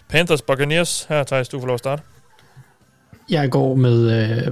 Panthers, 0.08 0.42
Buccaneers. 0.42 1.06
Her, 1.08 1.24
Thijs, 1.24 1.48
du 1.48 1.60
får 1.60 1.66
lov 1.66 1.74
at 1.74 1.80
starte. 1.80 2.02
Jeg 3.30 3.50
går 3.50 3.74
med, 3.74 4.02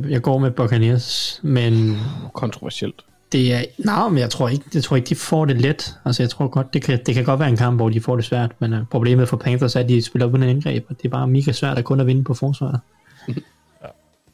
øh, 0.04 0.10
jeg 0.10 0.22
går 0.22 0.38
med 0.38 0.50
Buccaneers, 0.50 1.40
men... 1.42 1.98
Kontroversielt. 2.34 2.94
Det 3.32 3.54
er, 3.54 3.64
nej, 3.78 4.08
men 4.08 4.18
jeg 4.18 4.30
tror 4.30 4.48
ikke, 4.48 4.64
jeg 4.74 4.84
tror 4.84 4.96
ikke, 4.96 5.08
de 5.08 5.14
får 5.14 5.44
det 5.44 5.60
let. 5.60 5.94
Altså, 6.04 6.22
jeg 6.22 6.30
tror 6.30 6.48
godt, 6.48 6.74
det 6.74 6.82
kan, 6.82 7.00
det 7.06 7.14
kan 7.14 7.24
godt 7.24 7.40
være 7.40 7.48
en 7.48 7.56
kamp, 7.56 7.78
hvor 7.78 7.88
de 7.88 8.00
får 8.00 8.16
det 8.16 8.24
svært, 8.24 8.50
men 8.58 8.72
uh, 8.72 8.78
problemet 8.90 9.28
for 9.28 9.36
Panthers 9.36 9.76
er, 9.76 9.80
at 9.80 9.88
de 9.88 10.02
spiller 10.02 10.26
uden 10.26 10.42
angreb, 10.42 10.84
og 10.88 10.96
det 10.96 11.04
er 11.04 11.08
bare 11.08 11.28
mega 11.28 11.52
svært 11.52 11.78
at 11.78 11.84
kun 11.84 12.00
at 12.00 12.06
vinde 12.06 12.24
på 12.24 12.34
forsvaret. 12.34 12.80
ja. 13.28 13.86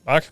Mark? 0.06 0.30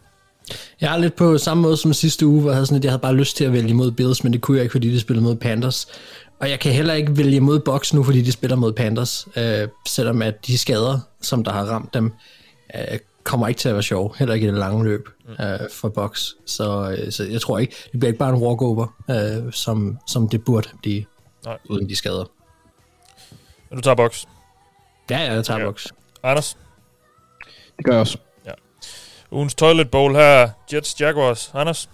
Jeg 0.80 0.94
er 0.94 0.98
lidt 0.98 1.16
på 1.16 1.38
samme 1.38 1.62
måde 1.62 1.76
som 1.76 1.92
sidste 1.92 2.26
uge, 2.26 2.40
hvor 2.40 2.50
jeg 2.50 2.56
havde, 2.56 2.66
sådan, 2.66 2.78
at 2.78 2.84
jeg 2.84 2.92
havde 2.92 3.00
bare 3.00 3.14
lyst 3.14 3.36
til 3.36 3.44
at 3.44 3.52
vælge 3.52 3.74
mod 3.74 3.90
Bills, 3.90 4.24
men 4.24 4.32
det 4.32 4.40
kunne 4.40 4.56
jeg 4.56 4.62
ikke, 4.62 4.72
fordi 4.72 4.92
de 4.92 5.00
spillede 5.00 5.24
mod 5.24 5.36
Panthers. 5.36 5.86
Og 6.40 6.50
jeg 6.50 6.60
kan 6.60 6.72
heller 6.72 6.94
ikke 6.94 7.16
vælge 7.16 7.40
mod 7.40 7.60
Box 7.60 7.94
nu, 7.94 8.04
fordi 8.04 8.22
de 8.22 8.32
spiller 8.32 8.56
mod 8.56 8.72
Panthers, 8.72 9.28
øh, 9.36 9.68
selvom 9.86 10.22
at 10.22 10.46
de 10.46 10.58
skader, 10.58 11.00
som 11.20 11.44
der 11.44 11.52
har 11.52 11.64
ramt 11.64 11.94
dem, 11.94 12.12
øh, 12.74 12.98
kommer 13.22 13.48
ikke 13.48 13.58
til 13.58 13.68
at 13.68 13.74
være 13.74 13.82
sjov, 13.82 14.16
heller 14.18 14.34
ikke 14.34 14.46
i 14.46 14.50
det 14.50 14.58
lange 14.58 14.84
løb 14.84 15.08
mm. 15.24 15.44
øh, 15.44 15.60
for 15.72 15.88
Box. 15.88 16.24
Så, 16.46 16.96
øh, 16.98 17.12
så 17.12 17.24
jeg 17.24 17.40
tror 17.40 17.58
ikke, 17.58 17.74
det 17.92 18.00
bliver 18.00 18.08
ikke 18.08 18.18
bare 18.18 18.30
en 18.30 18.42
walkover, 18.42 18.86
øh, 19.10 19.52
som, 19.52 19.98
som 20.06 20.28
det 20.28 20.44
burde 20.44 20.68
blive, 20.82 21.04
Nej. 21.44 21.58
uden 21.64 21.88
de 21.88 21.96
skader. 21.96 22.24
Men 23.70 23.76
du 23.76 23.82
tager 23.82 23.94
Box? 23.94 24.24
Ja, 25.10 25.18
ja, 25.18 25.32
jeg 25.32 25.44
tager 25.44 25.58
okay. 25.58 25.66
Box. 25.66 25.86
Anders? 26.22 26.56
Det 27.76 27.84
gør 27.84 27.92
jeg 27.92 28.00
også. 28.00 28.18
Ja. 28.46 28.52
Ugens 29.30 29.54
Toilet 29.54 29.90
Bowl 29.90 30.14
her, 30.14 30.50
Jets 30.72 31.00
Jaguars. 31.00 31.50
Anders? 31.54 31.90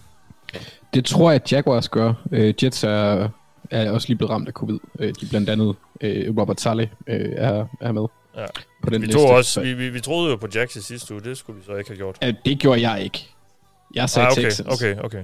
Det 0.94 1.04
tror 1.04 1.30
jeg, 1.30 1.40
at 1.42 1.52
Jaguars 1.52 1.88
gør. 1.88 2.14
Uh, 2.32 2.64
Jets 2.64 2.84
er 2.84 3.28
er 3.72 3.90
også 3.90 4.08
lige 4.08 4.16
blevet 4.18 4.30
ramt 4.30 4.48
af 4.48 4.54
covid. 4.54 4.78
Øh, 4.98 5.14
de 5.20 5.26
blandt 5.30 5.48
andet 5.50 5.76
øh, 6.00 6.38
Robert 6.38 6.60
Saleh 6.60 6.88
øh, 7.06 7.30
er, 7.36 7.64
er 7.80 7.92
med 7.92 8.06
Ja. 8.36 8.46
på 8.82 8.90
den 8.90 9.00
Vi, 9.02 9.06
liste. 9.06 9.20
tog 9.20 9.30
også, 9.30 9.50
Så- 9.50 9.60
vi, 9.60 9.72
vi, 9.74 9.88
vi 9.88 10.00
troede 10.00 10.30
jo 10.30 10.36
på 10.36 10.46
Jacks 10.54 10.76
i 10.76 10.82
sidste 10.82 11.14
uge, 11.14 11.22
det 11.22 11.38
skulle 11.38 11.58
vi 11.60 11.64
så 11.66 11.74
ikke 11.76 11.90
have 11.90 11.96
gjort. 11.96 12.16
Øh, 12.24 12.34
det 12.44 12.58
gjorde 12.58 12.88
jeg 12.88 13.02
ikke. 13.02 13.28
Jeg 13.94 14.10
sagde 14.10 14.26
Ah, 14.26 14.32
okay, 14.32 14.42
Texans. 14.42 14.68
okay, 14.82 14.96
okay. 15.04 15.22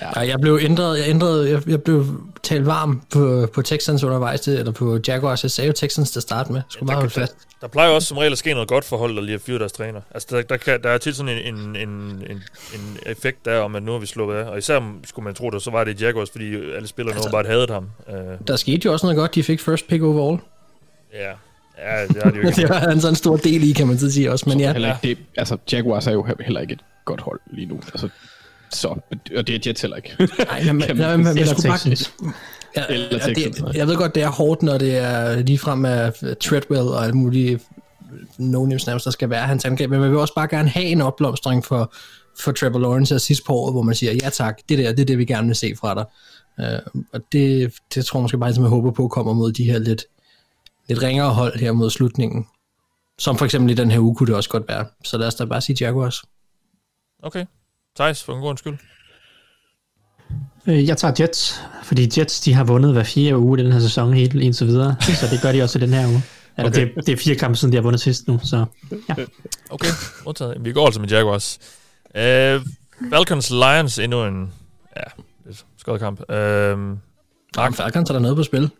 Ja, 0.00 0.20
jeg 0.20 0.40
blev 0.40 0.58
ændret, 0.62 0.98
jeg 0.98 1.08
ændrede, 1.08 1.50
jeg, 1.50 1.68
jeg 1.68 1.82
blev 1.82 2.06
talt 2.42 2.66
varm 2.66 3.02
på, 3.12 3.46
på 3.54 3.62
Texans 3.62 4.04
undervejs, 4.04 4.40
til, 4.40 4.52
eller 4.58 4.72
på 4.72 4.98
Jaguars. 5.08 5.42
Jeg 5.42 5.50
sagde 5.50 5.66
jo 5.66 5.72
Texans 5.72 6.10
til 6.10 6.18
at 6.18 6.22
starte 6.22 6.52
med. 6.52 6.62
Skulle 6.68 6.86
bare 6.86 6.96
holde 6.96 7.10
fast. 7.10 7.36
Der 7.64 7.68
plejer 7.68 7.90
også 7.90 8.08
som 8.08 8.16
regel 8.18 8.32
at 8.32 8.38
ske 8.38 8.52
noget 8.52 8.68
godt 8.68 8.84
for 8.84 8.96
hold, 8.96 9.16
der 9.16 9.22
lige 9.22 9.32
har 9.32 9.38
fyret 9.38 9.60
deres 9.60 9.72
træner. 9.72 10.00
Altså, 10.14 10.36
der, 10.36 10.42
der, 10.42 10.56
kan, 10.56 10.82
der 10.82 10.90
er 10.90 10.98
tit 10.98 11.16
sådan 11.16 11.38
en, 11.38 11.54
en, 11.54 11.76
en, 11.76 11.88
en, 12.30 12.42
en 12.74 12.98
effekt 13.06 13.44
der 13.44 13.58
om, 13.58 13.74
at 13.76 13.82
nu 13.82 13.92
har 13.92 13.98
vi 13.98 14.06
sluppet 14.06 14.34
af. 14.36 14.44
Og 14.44 14.58
især 14.58 14.92
skulle 15.04 15.24
man 15.24 15.34
tro 15.34 15.50
det, 15.50 15.62
så 15.62 15.70
var 15.70 15.84
det 15.84 16.02
Jaguars, 16.02 16.30
fordi 16.30 16.54
alle 16.54 16.88
spillerne 16.88 17.16
altså, 17.16 17.30
bare 17.30 17.44
havde 17.46 17.66
ham. 17.70 17.90
Uh, 18.08 18.14
Der 18.48 18.56
skete 18.56 18.80
jo 18.84 18.92
også 18.92 19.06
noget 19.06 19.16
godt. 19.16 19.34
De 19.34 19.42
fik 19.42 19.60
first 19.60 19.88
pick 19.88 20.02
overall. 20.02 20.38
ja, 21.14 21.30
ja, 21.78 22.06
det 22.06 22.22
har 22.22 22.30
de 22.30 22.36
jo 22.36 22.46
ikke. 22.48 22.56
det 22.60 22.68
var 22.68 22.78
han 22.78 23.00
så 23.00 23.08
en 23.08 23.14
stor 23.14 23.36
del 23.36 23.62
i, 23.70 23.72
kan 23.72 23.86
man 23.86 23.98
så 23.98 24.12
sige 24.12 24.32
også. 24.32 24.48
Men 24.48 24.60
ja, 24.60 24.72
Heller 24.72 24.96
ikke 25.02 25.20
det, 25.20 25.26
altså, 25.36 25.56
Jaguars 25.72 26.06
er 26.06 26.12
jo 26.12 26.22
he- 26.26 26.44
heller 26.44 26.60
ikke 26.60 26.72
et 26.72 26.80
godt 27.04 27.20
hold 27.20 27.40
lige 27.52 27.66
nu. 27.66 27.80
Altså, 27.86 28.08
så, 28.70 28.88
og 29.36 29.46
det 29.46 29.54
er 29.54 29.58
Jets 29.66 29.80
heller 29.80 29.96
ikke. 29.96 30.16
Nej, 30.18 30.62
men, 30.64 30.76
man 30.78 30.96
men, 30.96 31.24
man 31.24 31.26
Eller 31.38 31.46
skulle 31.46 31.68
bare, 31.68 31.78
Texans. 31.78 32.12
Ja, 32.76 32.86
Eller 32.88 33.28
ja, 33.28 33.32
det, 33.34 33.74
jeg 33.74 33.86
ved 33.86 33.96
godt, 33.96 34.14
det 34.14 34.22
er 34.22 34.28
hårdt, 34.30 34.62
når 34.62 34.78
det 34.78 34.96
er 34.96 35.42
ligefrem 35.42 35.84
af 35.84 36.12
Treadwell 36.40 36.88
og 36.88 37.04
alle 37.04 37.16
mulige 37.16 37.60
no 38.38 38.66
names 38.66 38.86
nærmest, 38.86 39.04
der 39.04 39.10
skal 39.10 39.30
være 39.30 39.46
hans 39.46 39.64
angreb, 39.64 39.90
men 39.90 40.00
man 40.00 40.10
vil 40.10 40.18
også 40.18 40.34
bare 40.34 40.48
gerne 40.48 40.68
have 40.68 40.84
en 40.84 41.00
opblomstring 41.00 41.64
for, 41.64 41.94
for 42.40 42.52
Trevor 42.52 42.78
Lawrence 42.78 43.14
af 43.14 43.20
sidste 43.20 43.44
på 43.46 43.52
året, 43.52 43.74
hvor 43.74 43.82
man 43.82 43.94
siger, 43.94 44.12
ja 44.22 44.30
tak, 44.30 44.58
det 44.68 44.78
der, 44.78 44.92
det 44.92 45.00
er 45.00 45.06
det, 45.06 45.18
vi 45.18 45.24
gerne 45.24 45.46
vil 45.46 45.56
se 45.56 45.74
fra 45.80 45.94
dig. 45.94 46.04
Uh, 46.58 47.02
og 47.12 47.20
det, 47.32 47.74
det 47.94 48.04
tror 48.06 48.18
jeg 48.18 48.22
måske 48.22 48.38
bare, 48.38 48.50
at 48.50 48.56
jeg 48.56 48.64
håber 48.64 48.90
på, 48.90 49.08
kommer 49.08 49.32
mod 49.32 49.52
de 49.52 49.64
her 49.64 49.78
lidt, 49.78 50.04
lidt 50.88 51.02
ringere 51.02 51.30
hold 51.30 51.58
her 51.58 51.72
mod 51.72 51.90
slutningen. 51.90 52.46
Som 53.18 53.38
for 53.38 53.44
eksempel 53.44 53.70
i 53.70 53.74
den 53.74 53.90
her 53.90 53.98
uge 53.98 54.14
kunne 54.14 54.26
det 54.26 54.36
også 54.36 54.50
godt 54.50 54.68
være. 54.68 54.86
Så 55.04 55.18
lad 55.18 55.26
os 55.26 55.34
da 55.34 55.44
bare 55.44 55.60
sige 55.60 55.76
Jaguars. 55.80 56.22
Okay. 57.22 57.44
Thijs, 57.96 58.24
for 58.24 58.34
en 58.34 58.40
god 58.40 58.56
skyld. 58.56 58.78
Øh, 60.66 60.86
Jeg 60.88 60.96
tager 60.96 61.14
Jets, 61.20 61.60
fordi 61.82 62.08
Jets 62.18 62.40
de 62.40 62.54
har 62.54 62.64
vundet 62.64 62.92
hver 62.92 63.02
fire 63.02 63.38
uge 63.38 63.60
i 63.60 63.62
den 63.64 63.72
her 63.72 63.80
sæson 63.80 64.14
helt 64.14 64.34
indtil 64.34 64.66
videre, 64.66 64.96
så 65.20 65.26
det 65.30 65.42
gør 65.42 65.52
de 65.52 65.62
også 65.62 65.78
i 65.78 65.82
den 65.82 65.90
her 65.92 66.06
uge. 66.08 66.22
Eller 66.58 66.70
Okay. 66.70 66.88
det, 66.96 67.06
det 67.06 67.12
er 67.12 67.16
fire 67.16 67.34
kampe 67.34 67.56
siden, 67.58 67.72
de 67.72 67.76
har 67.76 67.82
vundet 67.82 68.00
sidst 68.00 68.28
nu, 68.28 68.40
så 68.44 68.64
ja. 69.08 69.14
Okay, 69.70 69.88
modtaget. 70.24 70.56
Vi 70.60 70.72
går 70.72 70.86
altså 70.86 71.00
med 71.00 71.08
Jaguars. 71.08 71.58
Uh, 72.14 72.66
Falcons 73.10 73.50
Lions 73.50 73.98
endnu 73.98 74.24
en 74.24 74.52
ja, 74.96 75.02
lidt 75.46 75.64
skød 75.78 75.98
kamp. 75.98 76.20
Uh, 76.20 76.34
Mark 77.56 77.74
Falcons 77.74 78.10
er 78.10 78.14
der 78.14 78.18
noget 78.20 78.36
på 78.36 78.42
spil. 78.42 78.70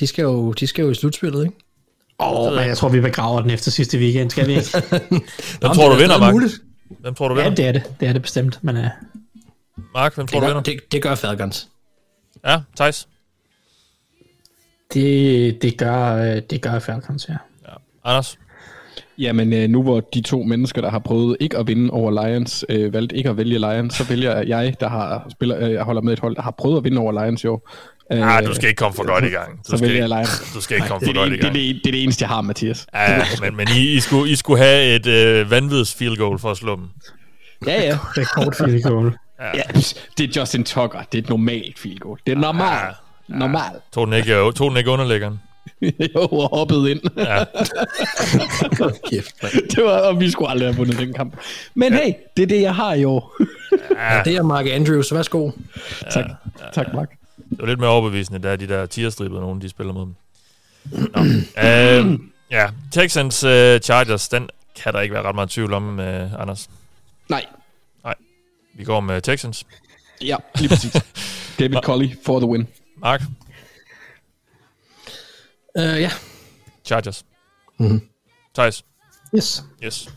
De 0.00 0.06
skal 0.06 0.22
jo, 0.22 0.52
de 0.52 0.66
skal 0.66 0.82
jo 0.84 0.90
i 0.90 0.94
slutspillet, 0.94 1.44
ikke? 1.44 1.56
Åh, 2.20 2.52
men 2.54 2.64
jeg 2.68 2.76
tror, 2.76 2.88
vi 2.88 3.00
begraver 3.00 3.40
den 3.40 3.50
efter 3.50 3.70
sidste 3.70 3.98
weekend, 3.98 4.30
skal 4.30 4.46
vi 4.46 4.52
ikke? 4.52 4.70
hvem 5.60 5.72
tror 5.74 5.88
du 5.92 5.96
vinder, 5.96 6.18
Mark? 6.18 6.34
Muligt. 6.34 6.54
Hvem 7.00 7.14
tror 7.14 7.28
du 7.28 7.34
ja, 7.34 7.42
vinder? 7.42 7.56
det 7.56 7.66
er 7.66 7.72
det. 7.72 7.82
Det 8.00 8.08
er 8.08 8.12
det 8.12 8.22
bestemt, 8.22 8.58
men 8.62 8.76
uh, 8.76 8.84
Mark, 9.94 10.14
hvem 10.14 10.26
tror 10.26 10.40
Det 10.40 10.48
du 10.48 10.52
gør, 10.52 10.60
vinder? 10.60 10.62
det, 10.80 10.92
det 10.92 11.02
gør 11.02 11.14
Falcons. 11.14 11.68
Ja, 12.46 12.60
Thijs. 12.76 13.08
det, 14.94 15.62
det, 15.62 15.78
gør, 15.78 16.40
det 16.40 16.62
gør 16.62 16.78
Falcons, 16.78 17.28
ja. 17.28 17.34
Anders. 18.04 18.38
Jamen, 19.18 19.52
øh, 19.52 19.68
nu 19.68 19.82
hvor 19.82 20.00
de 20.00 20.20
to 20.20 20.42
mennesker, 20.42 20.80
der 20.80 20.90
har 20.90 20.98
prøvet 20.98 21.36
ikke 21.40 21.58
at 21.58 21.66
vinde 21.66 21.90
over 21.90 22.26
Lions, 22.26 22.64
øh, 22.68 22.92
valgte 22.92 23.16
ikke 23.16 23.28
at 23.30 23.36
vælge 23.36 23.58
Lions, 23.58 23.94
så 23.94 24.04
vælger 24.04 24.40
jeg, 24.42 24.76
der 24.80 24.88
har 24.88 25.26
spiller, 25.30 25.58
øh, 25.66 25.72
jeg 25.72 25.82
holder 25.82 26.02
med 26.02 26.12
et 26.12 26.18
hold, 26.18 26.36
der 26.36 26.42
har 26.42 26.50
prøvet 26.50 26.76
at 26.76 26.84
vinde 26.84 26.98
over 27.00 27.24
Lions 27.24 27.44
jo. 27.44 27.60
Øh, 28.12 28.36
Ah, 28.36 28.46
du 28.46 28.54
skal 28.54 28.68
ikke 28.68 28.78
komme 28.78 28.96
for 28.96 29.06
godt 29.06 29.24
i 29.24 29.28
gang. 29.28 29.56
Du 29.58 29.62
så 29.70 29.76
skal 29.76 29.88
vælger 29.88 30.06
jeg 30.06 30.06
ikke- 30.06 30.16
Lions. 30.16 30.52
Du 30.54 30.60
skal 30.60 30.74
ikke 30.76 30.88
komme 30.88 31.06
det, 31.06 31.14
for 31.16 31.20
er 31.20 31.24
godt 31.24 31.30
det, 31.30 31.36
i 31.36 31.40
det, 31.40 31.44
er 31.44 31.48
gang. 31.48 31.54
det, 31.54 31.84
det 31.84 31.86
er 31.86 31.92
det 31.92 32.02
eneste, 32.02 32.22
jeg 32.22 32.28
har, 32.28 32.40
Mathias. 32.40 32.86
Ja, 32.94 33.12
ja, 33.12 33.24
men, 33.40 33.56
men 33.56 33.68
I, 33.76 33.80
I, 33.96 34.00
skulle, 34.00 34.32
I 34.32 34.36
skulle 34.36 34.62
have 34.62 34.96
et 34.96 35.06
øh, 35.06 35.50
vanvids 35.50 35.94
field 35.94 36.16
goal 36.16 36.38
for 36.38 36.50
at 36.50 36.56
slå 36.56 36.76
dem. 36.76 36.84
Ja, 37.66 37.82
ja. 37.82 37.98
Rekord 38.02 38.54
field 38.56 38.82
goal. 38.82 39.16
Ja. 39.40 39.62
pss, 39.74 39.94
Det 40.18 40.36
er 40.36 40.40
Justin 40.40 40.64
Tucker. 40.64 41.02
Det 41.12 41.18
er 41.18 41.22
et 41.22 41.28
normalt 41.28 41.78
field 41.78 41.98
goal. 41.98 42.18
Det 42.26 42.32
er 42.32 42.36
normalt. 42.36 42.96
Normalt. 43.28 43.82
Tog 43.92 44.06
den 44.06 44.14
ikke, 44.14 44.32
tog 44.52 44.70
den 44.70 44.76
ikke 44.76 44.90
underlæggeren? 44.90 45.40
jo, 46.14 46.20
og 46.20 46.48
hoppede 46.58 46.90
ind. 46.90 47.00
Ja. 47.16 47.44
Kæft, 49.10 49.42
det 49.76 49.84
var, 49.84 50.00
og 50.00 50.20
vi 50.20 50.30
skulle 50.30 50.50
aldrig 50.50 50.68
have 50.68 50.76
vundet 50.76 50.98
den 50.98 51.12
kamp. 51.12 51.36
Men 51.74 51.92
hey, 51.92 52.12
det 52.36 52.42
er 52.42 52.46
det, 52.46 52.60
jeg 52.62 52.74
har 52.74 52.94
i 52.94 53.04
år. 53.04 53.36
ja. 53.96 54.22
Det 54.24 54.36
er 54.36 54.42
Mark 54.42 54.66
Andrews. 54.66 55.14
Værsgo. 55.14 55.50
tak, 56.10 56.24
tak, 56.72 56.86
Mark. 56.94 57.10
Det 57.50 57.58
var 57.60 57.66
lidt 57.66 57.80
mere 57.80 57.90
overbevisende, 57.90 58.38
da 58.38 58.56
de 58.56 58.68
der 58.68 58.86
tierstribede 58.86 59.40
nogen, 59.40 59.60
de 59.60 59.68
spiller 59.68 59.92
mod 59.92 60.06
dem. 60.06 60.14
Nå. 61.14 61.22
øh, 61.62 62.18
ja, 62.50 62.66
Texans 62.92 63.44
uh, 63.44 63.50
Chargers, 63.78 64.28
den 64.28 64.48
kan 64.82 64.92
der 64.92 65.00
ikke 65.00 65.14
være 65.14 65.22
ret 65.22 65.34
meget 65.34 65.50
tvivl 65.50 65.72
om, 65.72 65.98
uh, 65.98 66.40
Anders. 66.40 66.70
Nej, 67.28 67.44
Vi 68.76 68.84
går 68.84 69.00
med 69.00 69.20
Texans. 69.22 69.66
ja, 70.22 70.36
lige 70.58 70.68
præcis. 70.68 70.92
David 71.58 71.76
Colley 71.82 72.08
for 72.24 72.40
the 72.40 72.48
win. 72.48 72.68
Mark, 72.96 73.22
Uh, 75.78 75.82
ja. 75.82 76.10
Chargers. 76.84 77.24
Mhm. 77.78 78.08
Thijs, 78.54 78.84
Yes. 79.36 79.64
yes. 79.84 80.08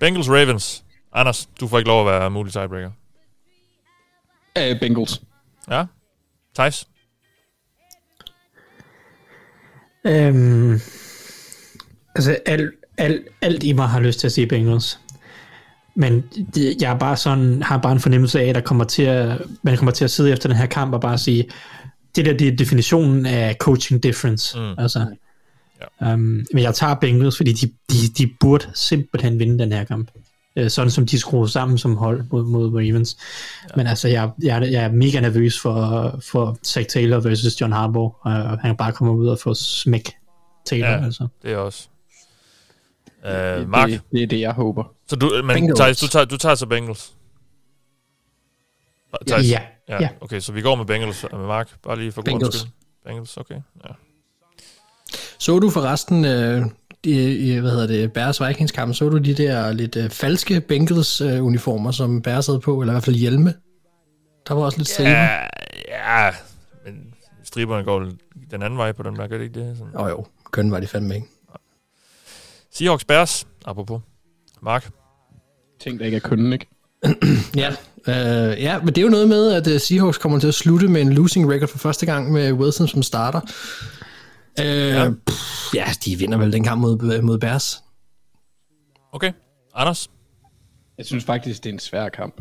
Bengals 0.00 0.28
Ravens. 0.28 0.84
Anders, 1.12 1.48
du 1.60 1.68
får 1.68 1.78
ikke 1.78 1.88
lov 1.88 2.08
at 2.08 2.12
være 2.20 2.30
mulig 2.30 2.52
tiebreaker. 2.52 2.90
Uh, 4.58 4.80
Bengals. 4.80 5.20
Ja. 5.70 5.84
Thijs, 6.54 6.88
Øhm, 10.06 10.80
altså, 12.14 12.38
alt, 12.46 12.74
alt, 12.98 13.28
alt 13.42 13.62
i 13.62 13.72
mig 13.72 13.88
har 13.88 14.00
lyst 14.00 14.20
til 14.20 14.26
at 14.26 14.32
sige 14.32 14.46
Bengals. 14.46 15.00
Men 15.94 16.24
jeg 16.54 16.92
er 16.92 16.98
bare 16.98 17.16
sådan, 17.16 17.62
har 17.62 17.78
bare 17.78 17.92
en 17.92 18.00
fornemmelse 18.00 18.40
af, 18.40 18.46
at 18.46 18.54
der 18.54 18.60
kommer 18.60 18.84
til 18.84 19.02
at, 19.02 19.42
man 19.62 19.76
kommer 19.76 19.92
til 19.92 20.04
at 20.04 20.10
sidde 20.10 20.30
efter 20.32 20.48
den 20.48 20.58
her 20.58 20.66
kamp 20.66 20.94
og 20.94 21.00
bare 21.00 21.18
sige, 21.18 21.44
det 22.16 22.24
der 22.24 22.32
det 22.32 22.48
er 22.48 22.56
definitionen 22.56 23.26
af 23.26 23.56
coaching 23.60 24.02
difference. 24.02 24.58
Mm. 24.58 24.74
Altså, 24.78 25.06
ja. 26.00 26.12
um, 26.14 26.18
men 26.52 26.62
jeg 26.62 26.74
tager 26.74 26.94
Bengals, 26.94 27.36
fordi 27.36 27.52
de, 27.52 27.66
de, 27.90 27.96
de 28.18 28.30
burde 28.40 28.66
simpelthen 28.74 29.38
vinde 29.38 29.58
den 29.58 29.72
her 29.72 29.84
kamp. 29.84 30.10
Øh, 30.56 30.70
sådan 30.70 30.90
som 30.90 31.06
de 31.06 31.18
skruer 31.18 31.46
sammen 31.46 31.78
som 31.78 31.96
hold 31.96 32.24
mod, 32.32 32.44
mod 32.44 32.68
Ravens. 32.74 33.16
Ja. 33.62 33.68
Men 33.76 33.86
altså, 33.86 34.08
jeg, 34.08 34.30
jeg, 34.42 34.56
er- 34.62 34.66
jeg 34.66 34.84
er 34.84 34.92
mega 34.92 35.20
nervøs 35.20 35.60
for, 35.60 36.14
for 36.30 36.58
Zach 36.66 36.88
Taylor 36.88 37.20
versus 37.20 37.60
John 37.60 37.72
Harbaugh. 37.72 38.12
Uh, 38.26 38.32
han 38.32 38.76
bare 38.76 38.92
kommer 38.92 39.14
ud 39.14 39.26
og 39.28 39.38
få 39.38 39.54
smæk 39.54 40.10
Taylor. 40.66 40.88
Ja. 40.88 41.04
Altså. 41.04 41.26
det 41.42 41.52
er 41.52 41.56
også. 41.56 41.88
Uh, 43.24 43.68
Mark, 43.68 43.88
Det, 43.88 44.00
det 44.12 44.22
er 44.22 44.26
det, 44.26 44.40
jeg 44.40 44.52
håber. 44.52 44.84
så 45.08 45.16
du, 45.16 45.30
men 45.44 45.54
Bengals. 45.54 45.78
Thijs, 45.78 46.00
du 46.00 46.06
tager, 46.08 46.24
du 46.24 46.36
tager 46.36 46.54
så 46.54 46.66
Bengals? 46.66 47.12
Thijs? 49.26 49.50
Ja. 49.50 49.60
Ja, 49.88 49.96
Ja. 50.00 50.08
okay, 50.20 50.40
så 50.40 50.52
vi 50.52 50.60
går 50.62 50.74
med 50.74 50.84
Bengals 50.84 51.26
med 51.32 51.46
Mark, 51.46 51.70
bare 51.82 51.98
lige 51.98 52.12
for 52.12 52.22
god 52.22 52.24
Bengals. 52.24 52.54
skyld. 52.58 52.70
Bengals, 53.06 53.36
okay. 53.36 53.54
Ja. 53.84 53.90
Så 55.38 55.58
du 55.58 55.70
forresten, 55.70 56.24
øh, 56.24 56.66
i, 57.04 57.32
i, 57.36 57.58
hvad 57.58 57.70
hedder 57.70 57.86
det, 57.86 58.12
Bears 58.12 58.40
Vikings 58.40 58.72
kamp, 58.72 58.94
så 58.94 59.08
du 59.08 59.18
de 59.18 59.34
der 59.34 59.72
lidt 59.72 59.96
øh, 59.96 60.10
falske 60.10 60.60
Bengals 60.60 61.20
øh, 61.20 61.44
uniformer, 61.44 61.90
som 61.90 62.22
Bears 62.22 62.46
havde 62.46 62.60
på, 62.60 62.80
eller 62.80 62.92
i 62.92 62.94
hvert 62.94 63.04
fald 63.04 63.16
hjelme? 63.16 63.54
Der 64.48 64.54
var 64.54 64.62
også 64.62 64.78
lidt 64.78 64.88
striber. 64.88 65.10
Ja, 65.10 65.46
ja, 65.88 66.30
men 66.84 67.14
striberne 67.44 67.84
går 67.84 68.06
den 68.50 68.62
anden 68.62 68.78
vej 68.78 68.92
på 68.92 69.02
den 69.02 69.16
der, 69.16 69.26
gør 69.26 69.36
det 69.38 69.44
ikke 69.44 69.60
det? 69.60 69.78
Sådan. 69.78 69.94
Åh 69.96 70.02
oh, 70.02 70.10
jo, 70.10 70.26
køn 70.52 70.70
var 70.70 70.80
de 70.80 70.86
fandme 70.86 71.14
ikke. 71.14 71.26
Seahawks 72.72 73.04
Bears, 73.04 73.46
apropos. 73.64 74.00
Mark, 74.62 74.90
Ting, 75.80 75.98
der 75.98 76.04
ikke 76.04 76.16
er 76.16 76.20
kønnen, 76.20 76.52
ikke? 76.52 76.66
Ja, 77.56 77.70
øh, 78.08 78.62
ja, 78.62 78.78
men 78.78 78.88
det 78.88 78.98
er 78.98 79.02
jo 79.02 79.08
noget 79.08 79.28
med, 79.28 79.52
at 79.52 79.66
uh, 79.66 79.80
Seahawks 79.80 80.18
kommer 80.18 80.38
til 80.38 80.48
at 80.48 80.54
slutte 80.54 80.88
med 80.88 81.00
en 81.00 81.12
losing 81.12 81.52
record 81.52 81.68
for 81.68 81.78
første 81.78 82.06
gang 82.06 82.32
med 82.32 82.52
Wilson 82.52 82.88
som 82.88 83.02
starter. 83.02 83.40
Øh, 84.60 84.66
ja. 84.66 85.10
Pff, 85.26 85.74
ja, 85.74 85.84
de 86.04 86.16
vinder 86.16 86.38
vel 86.38 86.52
den 86.52 86.64
kamp 86.64 86.80
mod, 86.80 87.22
mod 87.22 87.38
Bears. 87.38 87.82
okay. 89.12 89.32
Anders, 89.74 90.10
Jeg 90.98 91.06
synes 91.06 91.24
faktisk, 91.24 91.64
det 91.64 91.70
er 91.70 91.74
en 91.74 91.78
svær 91.78 92.08
kamp. 92.08 92.40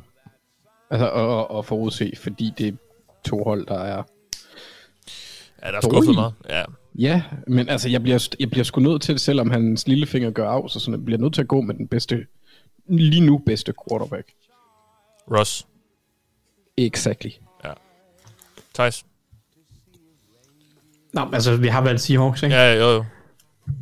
Altså 0.92 1.12
at, 1.12 1.40
at, 1.40 1.58
at 1.58 1.66
forudse, 1.66 2.14
fordi 2.18 2.54
det 2.58 2.68
er 2.68 2.72
to 3.26 3.44
hold, 3.44 3.66
der 3.66 3.80
er... 3.80 4.04
ja, 5.64 5.68
der 5.68 5.78
er 5.78 5.82
Dårlig. 5.82 5.98
skuffet 5.98 6.16
meget. 6.16 6.34
Ja, 6.50 6.64
Ja, 6.96 7.24
men 7.48 7.70
altså, 7.70 7.90
jeg 7.90 8.02
bliver, 8.04 8.28
jeg 8.40 8.50
bliver 8.50 8.64
sgu 8.64 8.82
nødt 8.82 9.02
til, 9.02 9.20
selvom 9.20 9.50
hans 9.52 9.88
lillefinger 9.88 10.32
gør 10.32 10.50
af, 10.50 10.70
så 10.70 10.80
sådan, 10.80 10.94
jeg 10.94 11.06
bliver 11.06 11.20
nødt 11.20 11.34
til 11.34 11.42
at 11.42 11.48
gå 11.48 11.62
med 11.62 11.76
den 11.76 11.88
bedste, 11.88 12.26
lige 12.88 13.26
nu 13.26 13.38
bedste 13.38 13.74
quarterback. 13.90 14.32
Ross, 15.38 15.68
Exactly. 16.78 17.30
Thijs. 18.74 19.06
Nå, 21.14 21.30
altså, 21.34 21.56
vi 21.56 21.68
har 21.68 21.82
valgt 21.82 22.02
Seahawks, 22.02 22.44
ikke? 22.44 22.56
Ja, 22.56 22.74
jo, 22.74 22.90
jo. 22.90 23.06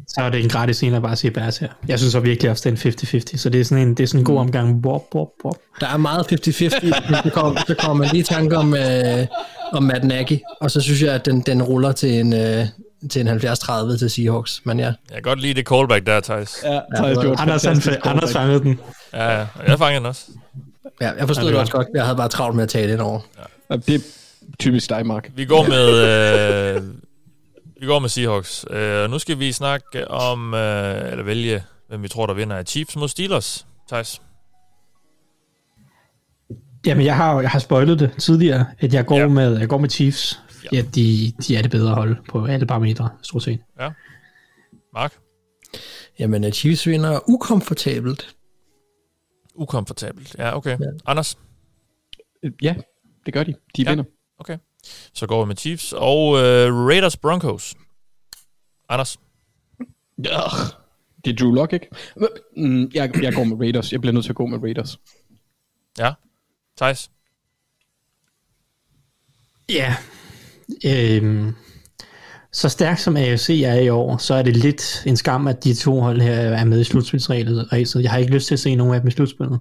Så 0.07 0.21
er 0.21 0.29
det 0.29 0.43
en 0.43 0.49
gratis 0.49 0.83
en 0.83 0.93
at 0.93 1.01
bare 1.01 1.15
sige 1.15 1.31
Bears 1.31 1.57
her. 1.57 1.67
Jeg 1.87 1.99
synes 1.99 2.11
så 2.11 2.19
virkelig 2.19 2.51
også, 2.51 2.69
det 2.69 2.83
er 2.85 2.89
en 2.89 3.21
50-50, 3.33 3.37
så 3.37 3.49
det 3.49 3.61
er 3.61 3.65
sådan 3.65 3.87
en, 3.87 3.95
det 3.95 4.03
er 4.03 4.07
sådan 4.07 4.21
en 4.21 4.25
god 4.25 4.37
omgang. 4.37 4.83
Bop, 4.83 5.09
bop, 5.11 5.27
bop. 5.43 5.57
Der 5.79 5.87
er 5.87 5.97
meget 5.97 6.47
50-50. 6.47 6.49
så, 7.23 7.29
kommer, 7.33 7.61
så 7.67 7.75
kommer 7.79 7.93
man 7.93 8.09
lige 8.11 8.19
i 8.19 8.23
tanke 8.23 8.57
om, 8.57 8.73
øh, 8.73 9.27
om 9.71 9.83
Matt 9.83 10.03
Nagy, 10.03 10.39
og 10.61 10.71
så 10.71 10.81
synes 10.81 11.01
jeg, 11.03 11.13
at 11.13 11.25
den, 11.25 11.41
den 11.41 11.63
ruller 11.63 11.91
til 11.91 12.19
en, 12.19 12.33
øh, 12.33 12.65
til 13.09 13.21
en 13.21 13.27
70-30 13.27 13.97
til 13.97 14.09
Seahawks. 14.09 14.61
Men 14.63 14.79
ja, 14.79 14.85
Jeg 14.85 14.95
kan 15.13 15.21
godt 15.21 15.41
lide 15.41 15.53
det 15.53 15.67
callback 15.67 16.05
der, 16.05 16.19
Thijs. 16.19 16.57
Ja, 16.63 16.79
Thijs, 16.95 17.17
det 17.17 17.31
et 17.31 17.39
Anders, 17.39 17.63
han, 17.63 17.81
Anders 18.03 18.33
fangede 18.33 18.59
den. 18.59 18.79
Ja, 19.13 19.39
ja. 19.39 19.45
Jeg 19.67 19.77
fangede 19.77 19.99
den 19.99 20.05
også. 20.05 20.21
ja 21.01 21.11
jeg 21.19 21.27
forstod 21.27 21.43
Ja, 21.43 21.49
ja, 21.49 21.49
det 21.49 21.53
det 21.53 21.59
også 21.59 21.73
godt. 21.73 21.87
Jeg 21.93 22.03
havde 22.03 22.17
bare 22.17 22.29
travlt 22.29 22.55
med 22.55 22.63
at 22.63 22.69
tage 22.69 22.91
den 22.91 22.99
over. 22.99 23.19
Ja, 23.69 23.75
Det 23.75 23.95
er 23.95 23.99
typisk 24.59 24.89
dig, 24.89 25.05
Mark. 25.05 25.29
Vi 25.35 25.45
går 25.45 25.67
med... 25.67 25.87
Øh, 26.75 26.81
vi 27.79 27.85
går 27.85 27.99
med 27.99 28.09
Seahawks. 28.09 28.65
Øh, 28.69 29.09
nu 29.09 29.19
skal 29.19 29.39
vi 29.39 29.51
snakke 29.51 30.07
om... 30.07 30.53
Øh, 30.53 31.11
eller 31.11 31.23
vælge, 31.23 31.63
hvem 31.87 32.03
vi 32.03 32.07
tror, 32.07 32.25
der 32.25 32.33
vinder 32.33 32.55
af 32.55 32.65
Chiefs 32.67 32.95
mod 32.95 33.07
Steelers. 33.07 33.67
Thijs. 33.87 34.21
Jamen, 36.85 37.05
jeg 37.05 37.15
har, 37.15 37.41
jeg 37.41 37.49
har 37.49 37.59
spoilet 37.59 37.99
det 37.99 38.11
tidligere, 38.19 38.65
at 38.79 38.93
jeg 38.93 39.05
går, 39.05 39.15
Ja. 39.15 39.21
ja. 39.21 39.27
med, 39.27 39.59
jeg 39.59 39.69
går 39.69 39.77
med 39.77 39.89
Chiefs. 39.89 40.39
Ja. 40.63 40.77
Ja, 40.77 40.81
de, 40.81 41.33
de 41.47 41.55
er 41.55 41.61
det 41.61 41.71
bedre 41.71 41.93
hold 41.95 42.17
på 42.29 42.45
alle 42.45 42.65
parametre, 42.65 43.09
stort 43.21 43.43
set. 43.43 43.59
Mark. 44.93 45.13
Jamen, 46.19 46.51
Chiefs 46.53 46.87
vinder 46.87 47.19
ukomfortabelt. 47.29 48.35
Ukomfortabelt. 49.55 50.35
Ja, 50.39 50.57
okay. 50.57 50.79
Ja. 50.79 50.85
Anders. 51.05 51.37
Ja, 52.61 52.75
det 53.25 53.33
gør 53.33 53.43
de. 53.43 53.53
De 53.77 53.81
Ja. 53.83 53.89
vinder. 53.89 54.03
Okay. 54.39 54.57
Så 55.13 55.27
går 55.27 55.43
vi 55.43 55.47
med 55.47 55.55
Chiefs. 55.55 55.93
Og 55.93 56.37
øh, 56.37 56.73
Raiders 56.75 57.17
Broncos. 57.17 57.75
Anders. 58.89 59.17
Ja. 60.23 60.39
Det 61.25 61.31
er 61.33 61.35
Drew 61.35 61.51
Lock, 61.53 61.73
ikke? 61.73 61.87
Mm, 62.57 62.91
Jeg, 62.93 63.23
jeg 63.23 63.33
går 63.33 63.43
med 63.43 63.57
Raiders. 63.59 63.91
Jeg 63.91 64.01
bliver 64.01 64.13
nødt 64.13 64.25
til 64.25 64.31
at 64.31 64.35
gå 64.35 64.45
med 64.45 64.59
Raiders. 64.63 64.99
Ja. 65.99 66.13
Thijs. 66.77 67.11
Ja. 69.69 69.95
Øhm, 70.85 71.55
så 72.51 72.69
stærkt 72.69 72.99
som 72.99 73.17
AFC 73.17 73.61
er 73.65 73.73
i 73.73 73.89
år, 73.89 74.17
så 74.17 74.33
er 74.33 74.41
det 74.41 74.55
lidt 74.57 75.03
en 75.05 75.17
skam, 75.17 75.47
at 75.47 75.63
de 75.63 75.73
to 75.73 75.99
hold 76.01 76.21
her 76.21 76.33
er 76.33 76.65
med 76.65 76.81
i 76.81 76.83
slutspilsræset. 76.83 78.03
Jeg 78.03 78.11
har 78.11 78.17
ikke 78.17 78.33
lyst 78.33 78.47
til 78.47 78.55
at 78.55 78.59
se 78.59 78.75
nogen 78.75 78.93
af 78.93 78.99
dem 79.01 79.07
i 79.07 79.11
slutspillet. 79.11 79.59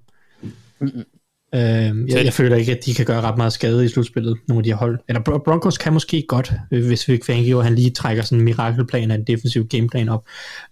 Øhm, 1.55 2.09
jeg, 2.09 2.25
jeg 2.25 2.33
føler 2.33 2.57
ikke, 2.57 2.73
at 2.73 2.85
de 2.87 2.95
kan 2.95 3.05
gøre 3.07 3.21
ret 3.21 3.37
meget 3.37 3.53
skade 3.53 3.85
i 3.85 3.89
slutspillet, 3.89 4.39
nogle 4.49 4.59
af 4.61 4.65
de 4.65 4.71
her 4.71 4.77
hold. 4.77 4.99
Eller 5.09 5.21
Bron- 5.29 5.43
Broncos 5.45 5.79
kan 5.79 5.93
måske 5.93 6.25
godt, 6.29 6.53
øh, 6.71 6.87
hvis 6.87 7.09
Vic 7.09 7.25
Fangio 7.27 7.61
han 7.61 7.75
lige 7.75 7.91
trækker 7.91 8.23
sådan 8.23 8.39
en 8.39 8.45
mirakelplan 8.45 9.11
af 9.11 9.15
en 9.15 9.25
defensiv 9.25 9.67
gameplan 9.67 10.09
op. 10.09 10.25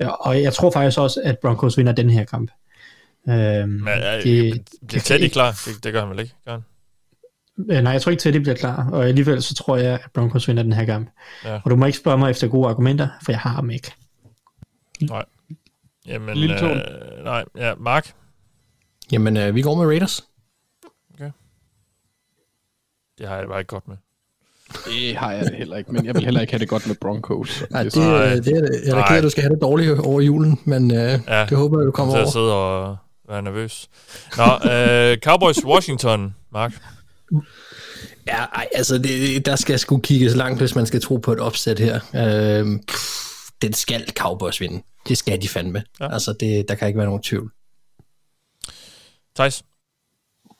Øh, 0.03 0.09
Og 0.21 0.43
jeg 0.43 0.53
tror 0.53 0.71
faktisk 0.71 0.99
også, 0.99 1.21
at 1.25 1.39
Broncos 1.39 1.79
vinder 1.79 1.93
den 1.93 2.11
her 2.11 2.25
kamp. 2.25 2.51
Øhm, 3.29 3.69
Men, 3.69 3.89
øh, 3.89 4.23
det- 4.25 4.63
bliver 4.89 5.01
Teddy 5.01 5.29
klar? 5.29 5.61
Det, 5.67 5.85
det 5.85 5.93
gør 5.93 6.01
han 6.01 6.11
vel 6.11 6.19
ikke? 6.21 6.35
Gør 6.45 6.53
han? 6.53 6.61
Øh, 7.77 7.83
Nej, 7.83 7.93
jeg 7.93 8.03
tror 8.03 8.11
ikke, 8.11 8.21
Teddy 8.21 8.37
bliver 8.37 8.55
klar, 8.55 8.91
og 8.93 9.07
alligevel 9.09 9.43
så 9.43 9.55
tror 9.55 9.77
jeg, 9.77 9.95
at 9.95 10.01
Broncos 10.15 10.49
vinder 10.49 10.63
den 10.63 10.73
her 10.73 10.85
kamp. 10.85 11.09
Ja. 11.45 11.61
Og 11.65 11.71
du 11.71 11.77
må 11.77 11.87
ikke 11.87 11.99
spørge 11.99 12.19
mig 12.19 12.31
efter 12.31 12.49
gode 12.49 12.69
argumenter, 12.69 13.09
for 13.25 13.33
jeg 13.33 13.39
har 13.41 13.61
dem 13.61 13.71
ikke. 13.71 13.93
Nej. 15.01 15.25
Jamen, 16.07 16.37
øh, 16.65 17.25
nej. 17.25 17.45
Ja, 17.57 17.75
Mark. 17.79 18.13
Jamen, 19.13 19.37
øh, 19.37 19.55
vi 19.55 19.63
går 19.63 19.75
med 19.75 19.87
Raiders. 19.87 20.25
Det 23.19 23.29
har 23.29 23.37
jeg 23.37 23.49
bare 23.49 23.61
ikke 23.61 23.69
godt 23.69 23.89
med. 23.89 23.97
Det 24.87 25.17
har 25.17 25.33
jeg 25.33 25.45
det 25.45 25.55
heller 25.55 25.77
ikke, 25.77 25.93
men 25.93 26.07
jeg 26.07 26.15
vil 26.15 26.25
heller 26.25 26.41
ikke 26.41 26.53
have 26.53 26.59
det 26.61 26.69
godt 26.69 26.87
med 26.87 26.95
Broncos. 27.01 27.65
Ja, 27.75 27.85
det, 27.85 27.97
øh, 27.97 28.03
Nej. 28.03 28.25
det 28.35 28.49
er 28.49 28.61
det. 28.61 28.81
Jeg 28.85 28.91
er 28.91 28.95
Nej. 28.95 29.09
ked 29.09 29.17
at 29.17 29.23
du 29.23 29.31
skal 29.31 29.43
have 29.43 29.55
det 29.55 29.63
dårligt 29.63 29.99
over 30.01 30.21
julen, 30.21 30.61
men 30.65 30.91
øh, 30.91 31.21
Ja. 31.29 31.47
det 31.49 31.59
håber 31.59 31.79
jeg, 31.81 31.87
du 31.87 31.91
kommer 31.93 32.15
over. 32.17 32.31
sidde 32.31 32.55
og 32.55 32.97
være 33.29 33.43
nervøs. 33.43 33.89
Nå, 34.37 34.71
øh, 34.71 35.19
Cowboys 35.19 35.65
Washington, 35.65 36.35
Mark. 36.53 36.73
Ja, 38.27 38.37
ej, 38.55 38.67
altså, 38.75 38.99
det, 38.99 39.47
der 39.47 39.57
skal 39.57 39.79
sgu 39.79 39.99
kigges 39.99 40.35
langt, 40.35 40.61
hvis 40.61 40.75
man 40.75 40.87
skal 40.87 41.01
tro 41.03 41.17
på 41.17 41.33
et 41.33 41.41
opsæt 41.41 41.79
her. 41.79 41.95
Øh, 41.97 42.81
pff, 42.89 43.51
den 43.63 43.73
skal 43.73 44.13
Cowboys 44.19 44.61
vinde. 44.61 44.83
Det 45.09 45.19
skal 45.19 45.43
de 45.43 45.49
fandme. 45.49 45.83
Ja. 46.01 46.13
Altså, 46.13 46.33
det, 46.41 46.69
der 46.69 46.75
kan 46.75 46.89
ikke 46.89 46.99
være 46.99 47.07
nogen 47.07 47.23
tvivl. 47.23 47.51
Thijs. 49.37 49.63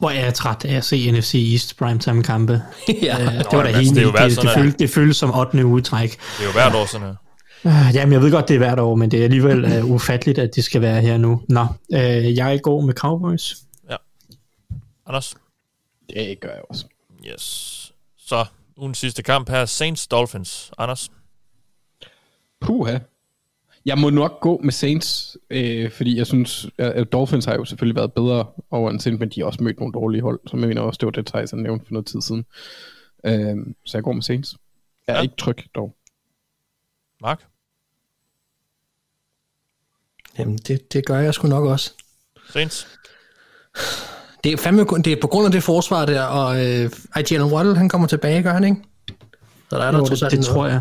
Hvor 0.05 0.11
er 0.11 0.25
jeg 0.25 0.35
træt 0.35 0.65
af 0.65 0.75
at 0.75 0.85
se 0.85 1.13
NFC 1.13 1.49
East 1.53 1.77
primetime 1.77 2.23
kampe. 2.23 2.53
ja. 3.03 3.23
Øh, 3.23 3.39
det 3.39 3.47
var 3.53 3.63
da 3.63 3.73
men 3.73 3.75
helt 3.75 3.97
det 3.97 4.07
det, 4.07 4.43
det, 4.43 4.51
føles, 4.55 4.75
det 4.75 4.91
føles 4.91 5.17
som 5.17 5.35
8. 5.35 5.67
ugetræk. 5.67 6.11
Det 6.11 6.41
er 6.41 6.45
jo 6.45 6.53
hvert 6.53 6.75
år 6.75 6.87
sådan 6.87 7.07
her. 7.07 7.15
Øh, 7.89 7.95
Jamen, 7.95 8.13
jeg 8.13 8.21
ved 8.21 8.31
godt, 8.31 8.49
det 8.49 8.55
er 8.55 8.59
hvert 8.59 8.79
år, 8.79 8.95
men 8.95 9.11
det 9.11 9.21
er 9.21 9.25
alligevel 9.25 9.83
uh, 9.85 9.91
ufatteligt, 9.91 10.39
at 10.39 10.51
det 10.55 10.65
skal 10.65 10.81
være 10.81 11.01
her 11.01 11.17
nu. 11.17 11.43
Nå, 11.49 11.67
øh, 11.93 12.37
jeg 12.37 12.61
går 12.63 12.81
med 12.81 12.95
Cowboys. 12.95 13.55
Anders. 15.07 15.35
Det 16.09 16.41
gør 16.41 16.49
jeg 16.49 16.63
også. 16.71 16.85
Yes. 17.33 17.93
Så, 18.19 18.45
ugens 18.77 18.99
sidste 18.99 19.23
kamp 19.23 19.51
her. 19.51 19.65
Saints 19.65 20.07
Dolphins. 20.07 20.71
Anders. 20.79 21.11
Puha. 22.61 22.99
Jeg 23.87 23.99
må 23.99 24.11
nok 24.11 24.41
gå 24.41 24.61
med 24.65 24.73
Saints, 24.73 25.37
øh, 25.51 25.91
fordi 25.91 26.17
jeg 26.19 26.27
synes, 26.27 26.67
at 26.79 27.13
Dolphins 27.13 27.45
har 27.45 27.55
jo 27.55 27.65
selvfølgelig 27.65 27.97
været 27.97 28.13
bedre 28.13 28.47
over 28.71 28.91
en 28.91 29.01
sind, 29.01 29.19
men 29.19 29.29
de 29.29 29.41
har 29.41 29.47
også 29.47 29.63
mødt 29.63 29.79
nogle 29.79 29.93
dårlige 29.93 30.23
hold, 30.23 30.41
som 30.47 30.61
jeg 30.61 30.69
mener 30.69 30.83
også, 30.83 30.99
det 30.99 31.07
var 31.07 31.11
det, 31.13 31.27
Tyson 31.27 31.63
nævnte 31.63 31.87
for 31.87 31.93
noget 31.93 32.07
tid 32.07 32.21
siden. 32.21 32.45
Øh, 33.27 33.57
så 33.85 33.97
jeg 33.99 34.03
går 34.05 34.13
med 34.13 34.23
Saints. 34.23 34.57
Jeg 35.07 35.13
er 35.13 35.17
Ja. 35.17 35.23
ikke 35.23 35.35
tryg 35.37 35.57
dog. 35.75 35.95
Mark. 37.21 37.45
Jamen, 40.39 40.57
det, 40.59 40.93
det 40.93 41.07
gør 41.07 41.19
jeg 41.19 41.35
sgu 41.35 41.49
nok 41.49 41.65
også. 41.65 41.93
Saints. 42.53 42.87
Det 44.45 44.53
er, 44.53 44.57
fandme, 44.57 44.85
det 45.05 45.07
er 45.07 45.17
på 45.21 45.27
grund 45.27 45.47
af 45.47 45.53
det 45.53 45.63
forsvar 45.63 46.07
der, 46.07 46.23
og 46.23 46.57
øh, 46.67 46.91
Jalen 47.31 47.53
Waddle, 47.53 47.77
han 47.77 47.89
kommer 47.89 48.07
tilbage, 48.09 48.43
gør 48.43 48.53
han 48.53 48.65
ikke? 48.65 48.77
Så 49.71 49.77
der 49.79 49.85
er 49.85 49.91
der 49.91 49.99
Jo, 49.99 50.05
trods 50.07 50.21
det, 50.21 50.31
det 50.31 50.45
tror 50.45 50.67
jeg. 50.67 50.81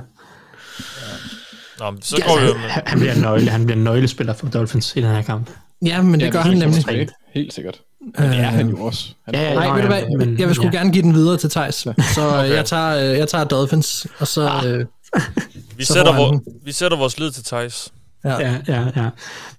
Nå, 1.84 1.92
men 1.92 2.02
så 2.02 2.16
Ja, 2.20 2.28
går 2.28 2.36
vi 2.40 2.42
altså, 2.46 2.58
med... 2.58 2.70
han, 2.70 3.00
bliver 3.00 3.14
en 3.14 3.22
nøgle, 3.22 3.50
han 3.50 3.66
bliver 3.66 3.78
en 3.78 3.84
nøglespiller 3.84 4.34
for 4.34 4.48
Dolphins 4.48 4.94
i 4.96 5.02
den 5.02 5.10
her 5.10 5.22
kamp. 5.22 5.50
Ja, 5.86 6.02
men 6.02 6.20
det 6.20 6.26
Ja, 6.26 6.32
gør 6.32 6.40
han 6.40 6.58
nemlig. 6.58 6.74
tilbage. 6.80 7.08
Helt 7.34 7.54
sikkert. 7.54 7.80
Men 8.18 8.30
det 8.30 8.40
er 8.40 8.44
han 8.44 8.70
jo 8.70 8.78
også. 8.86 9.10
Han 9.26 9.36
Ja, 9.36 9.42
ja, 9.42 9.54
Nej, 9.54 9.68
Nå, 9.68 9.74
ved 9.74 9.82
du 9.84 9.94
ja, 9.94 10.02
hvad, 10.06 10.18
men- 10.26 10.40
jeg 10.40 10.48
vil 10.48 10.56
sgu 10.56 10.64
ja. 10.66 10.72
gerne 10.72 10.92
give 10.92 11.04
den 11.04 11.14
videre 11.14 11.38
til 11.38 11.50
Thijs. 11.50 11.76
Så 11.76 11.92
okay. 12.18 12.50
jeg, 12.56 12.66
tager, 12.66 13.12
øh, 13.12 13.18
jeg 13.20 13.28
tager 13.28 13.44
Dolphins, 13.44 14.08
og 14.20 14.28
så... 14.28 14.50
Øh, 14.66 14.86
Vi 15.78 15.84
så 15.86 15.94
sætter, 15.94 16.14
får 16.16 16.26
han 16.26 16.34
vor, 16.34 16.42
vi 16.66 16.72
sætter 16.72 16.98
vores 16.98 17.20
lid 17.20 17.32
til 17.32 17.44
Thijs. 17.44 17.90
ja. 18.26 18.40
Ja, 18.40 18.56
ja, 18.68 19.10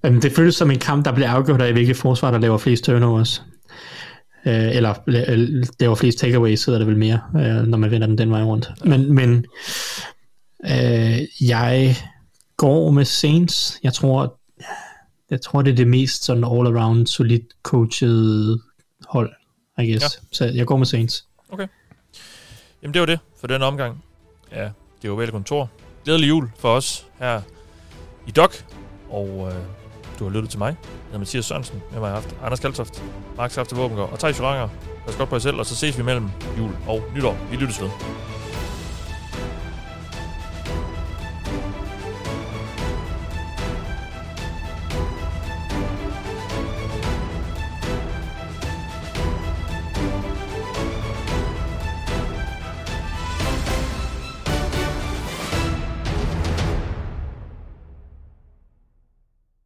ja. 0.04 0.10
Det 0.10 0.32
føles 0.32 0.54
som 0.54 0.70
en 0.70 0.78
kamp, 0.78 1.04
der 1.04 1.12
bliver 1.12 1.30
afgjort 1.30 1.62
af, 1.62 1.72
hvilket 1.72 1.96
forsvar, 1.96 2.30
der 2.30 2.38
laver 2.38 2.58
flest 2.58 2.84
turnovers. 2.84 3.42
Øh, 4.46 4.76
eller 4.76 4.94
la- 4.94 5.64
laver 5.80 5.94
flest 5.94 6.18
takeaways, 6.18 6.64
hedder 6.64 6.78
det 6.78 6.88
vel 6.88 6.96
mere, 6.96 7.20
øh, 7.36 7.66
når 7.66 7.78
man 7.78 7.90
vender 7.90 8.06
den 8.06 8.18
den 8.18 8.30
vej 8.30 8.42
rundt. 8.42 8.70
Men, 8.84 9.12
men 9.14 9.44
øh, 10.66 11.18
jeg 11.40 11.96
går 12.56 12.90
med 12.90 13.04
Saints. 13.04 13.80
Jeg 13.82 13.92
tror, 13.92 14.38
jeg 15.30 15.40
tror, 15.40 15.62
det 15.62 15.70
er 15.70 15.76
det 15.76 15.88
mest 15.88 16.24
sådan 16.24 16.44
all-around 16.44 17.06
solidt 17.06 17.44
coachet 17.62 18.60
hold, 19.08 19.32
I 19.78 19.90
guess. 19.90 20.04
Ja. 20.22 20.26
Så 20.32 20.44
jeg 20.44 20.66
går 20.66 20.76
med 20.76 20.86
Saints. 20.86 21.24
Jamen, 22.82 22.94
det 22.94 23.00
var 23.00 23.06
det 23.06 23.18
for 23.40 23.46
den 23.46 23.62
omgang. 23.62 24.04
Ja, 24.52 24.70
det 25.02 25.10
var 25.10 25.16
vel 25.16 25.30
kontor. 25.30 25.70
Glædelig 26.04 26.28
jul 26.28 26.50
for 26.58 26.68
os 26.68 27.06
her 27.18 27.40
i 28.26 28.30
DOC. 28.30 28.64
Og 29.10 29.28
øh, 29.28 29.54
du 30.18 30.24
har 30.24 30.30
lyttet 30.30 30.50
til 30.50 30.58
mig. 30.58 30.66
Jeg 30.66 30.88
hedder 31.04 31.18
Mathias 31.18 31.44
Sørensen. 31.44 31.82
Med 31.92 32.00
mig 32.00 32.08
har 32.08 32.14
haft 32.14 32.36
Anders 32.42 32.60
Kaltoft, 32.60 33.04
Mark 33.36 33.50
Safte 33.50 33.76
Våbengård 33.76 34.12
og 34.12 34.18
Thijs 34.18 34.38
Joranger. 34.40 34.68
Pas 35.06 35.16
godt 35.16 35.28
på 35.28 35.34
jer 35.34 35.40
selv, 35.40 35.56
og 35.56 35.66
så 35.66 35.76
ses 35.76 35.98
vi 35.98 36.02
mellem 36.02 36.30
jul 36.58 36.70
og 36.88 37.02
nytår. 37.14 37.36
Vi 37.50 37.56
lyttes 37.56 37.80
ved. 37.80 37.88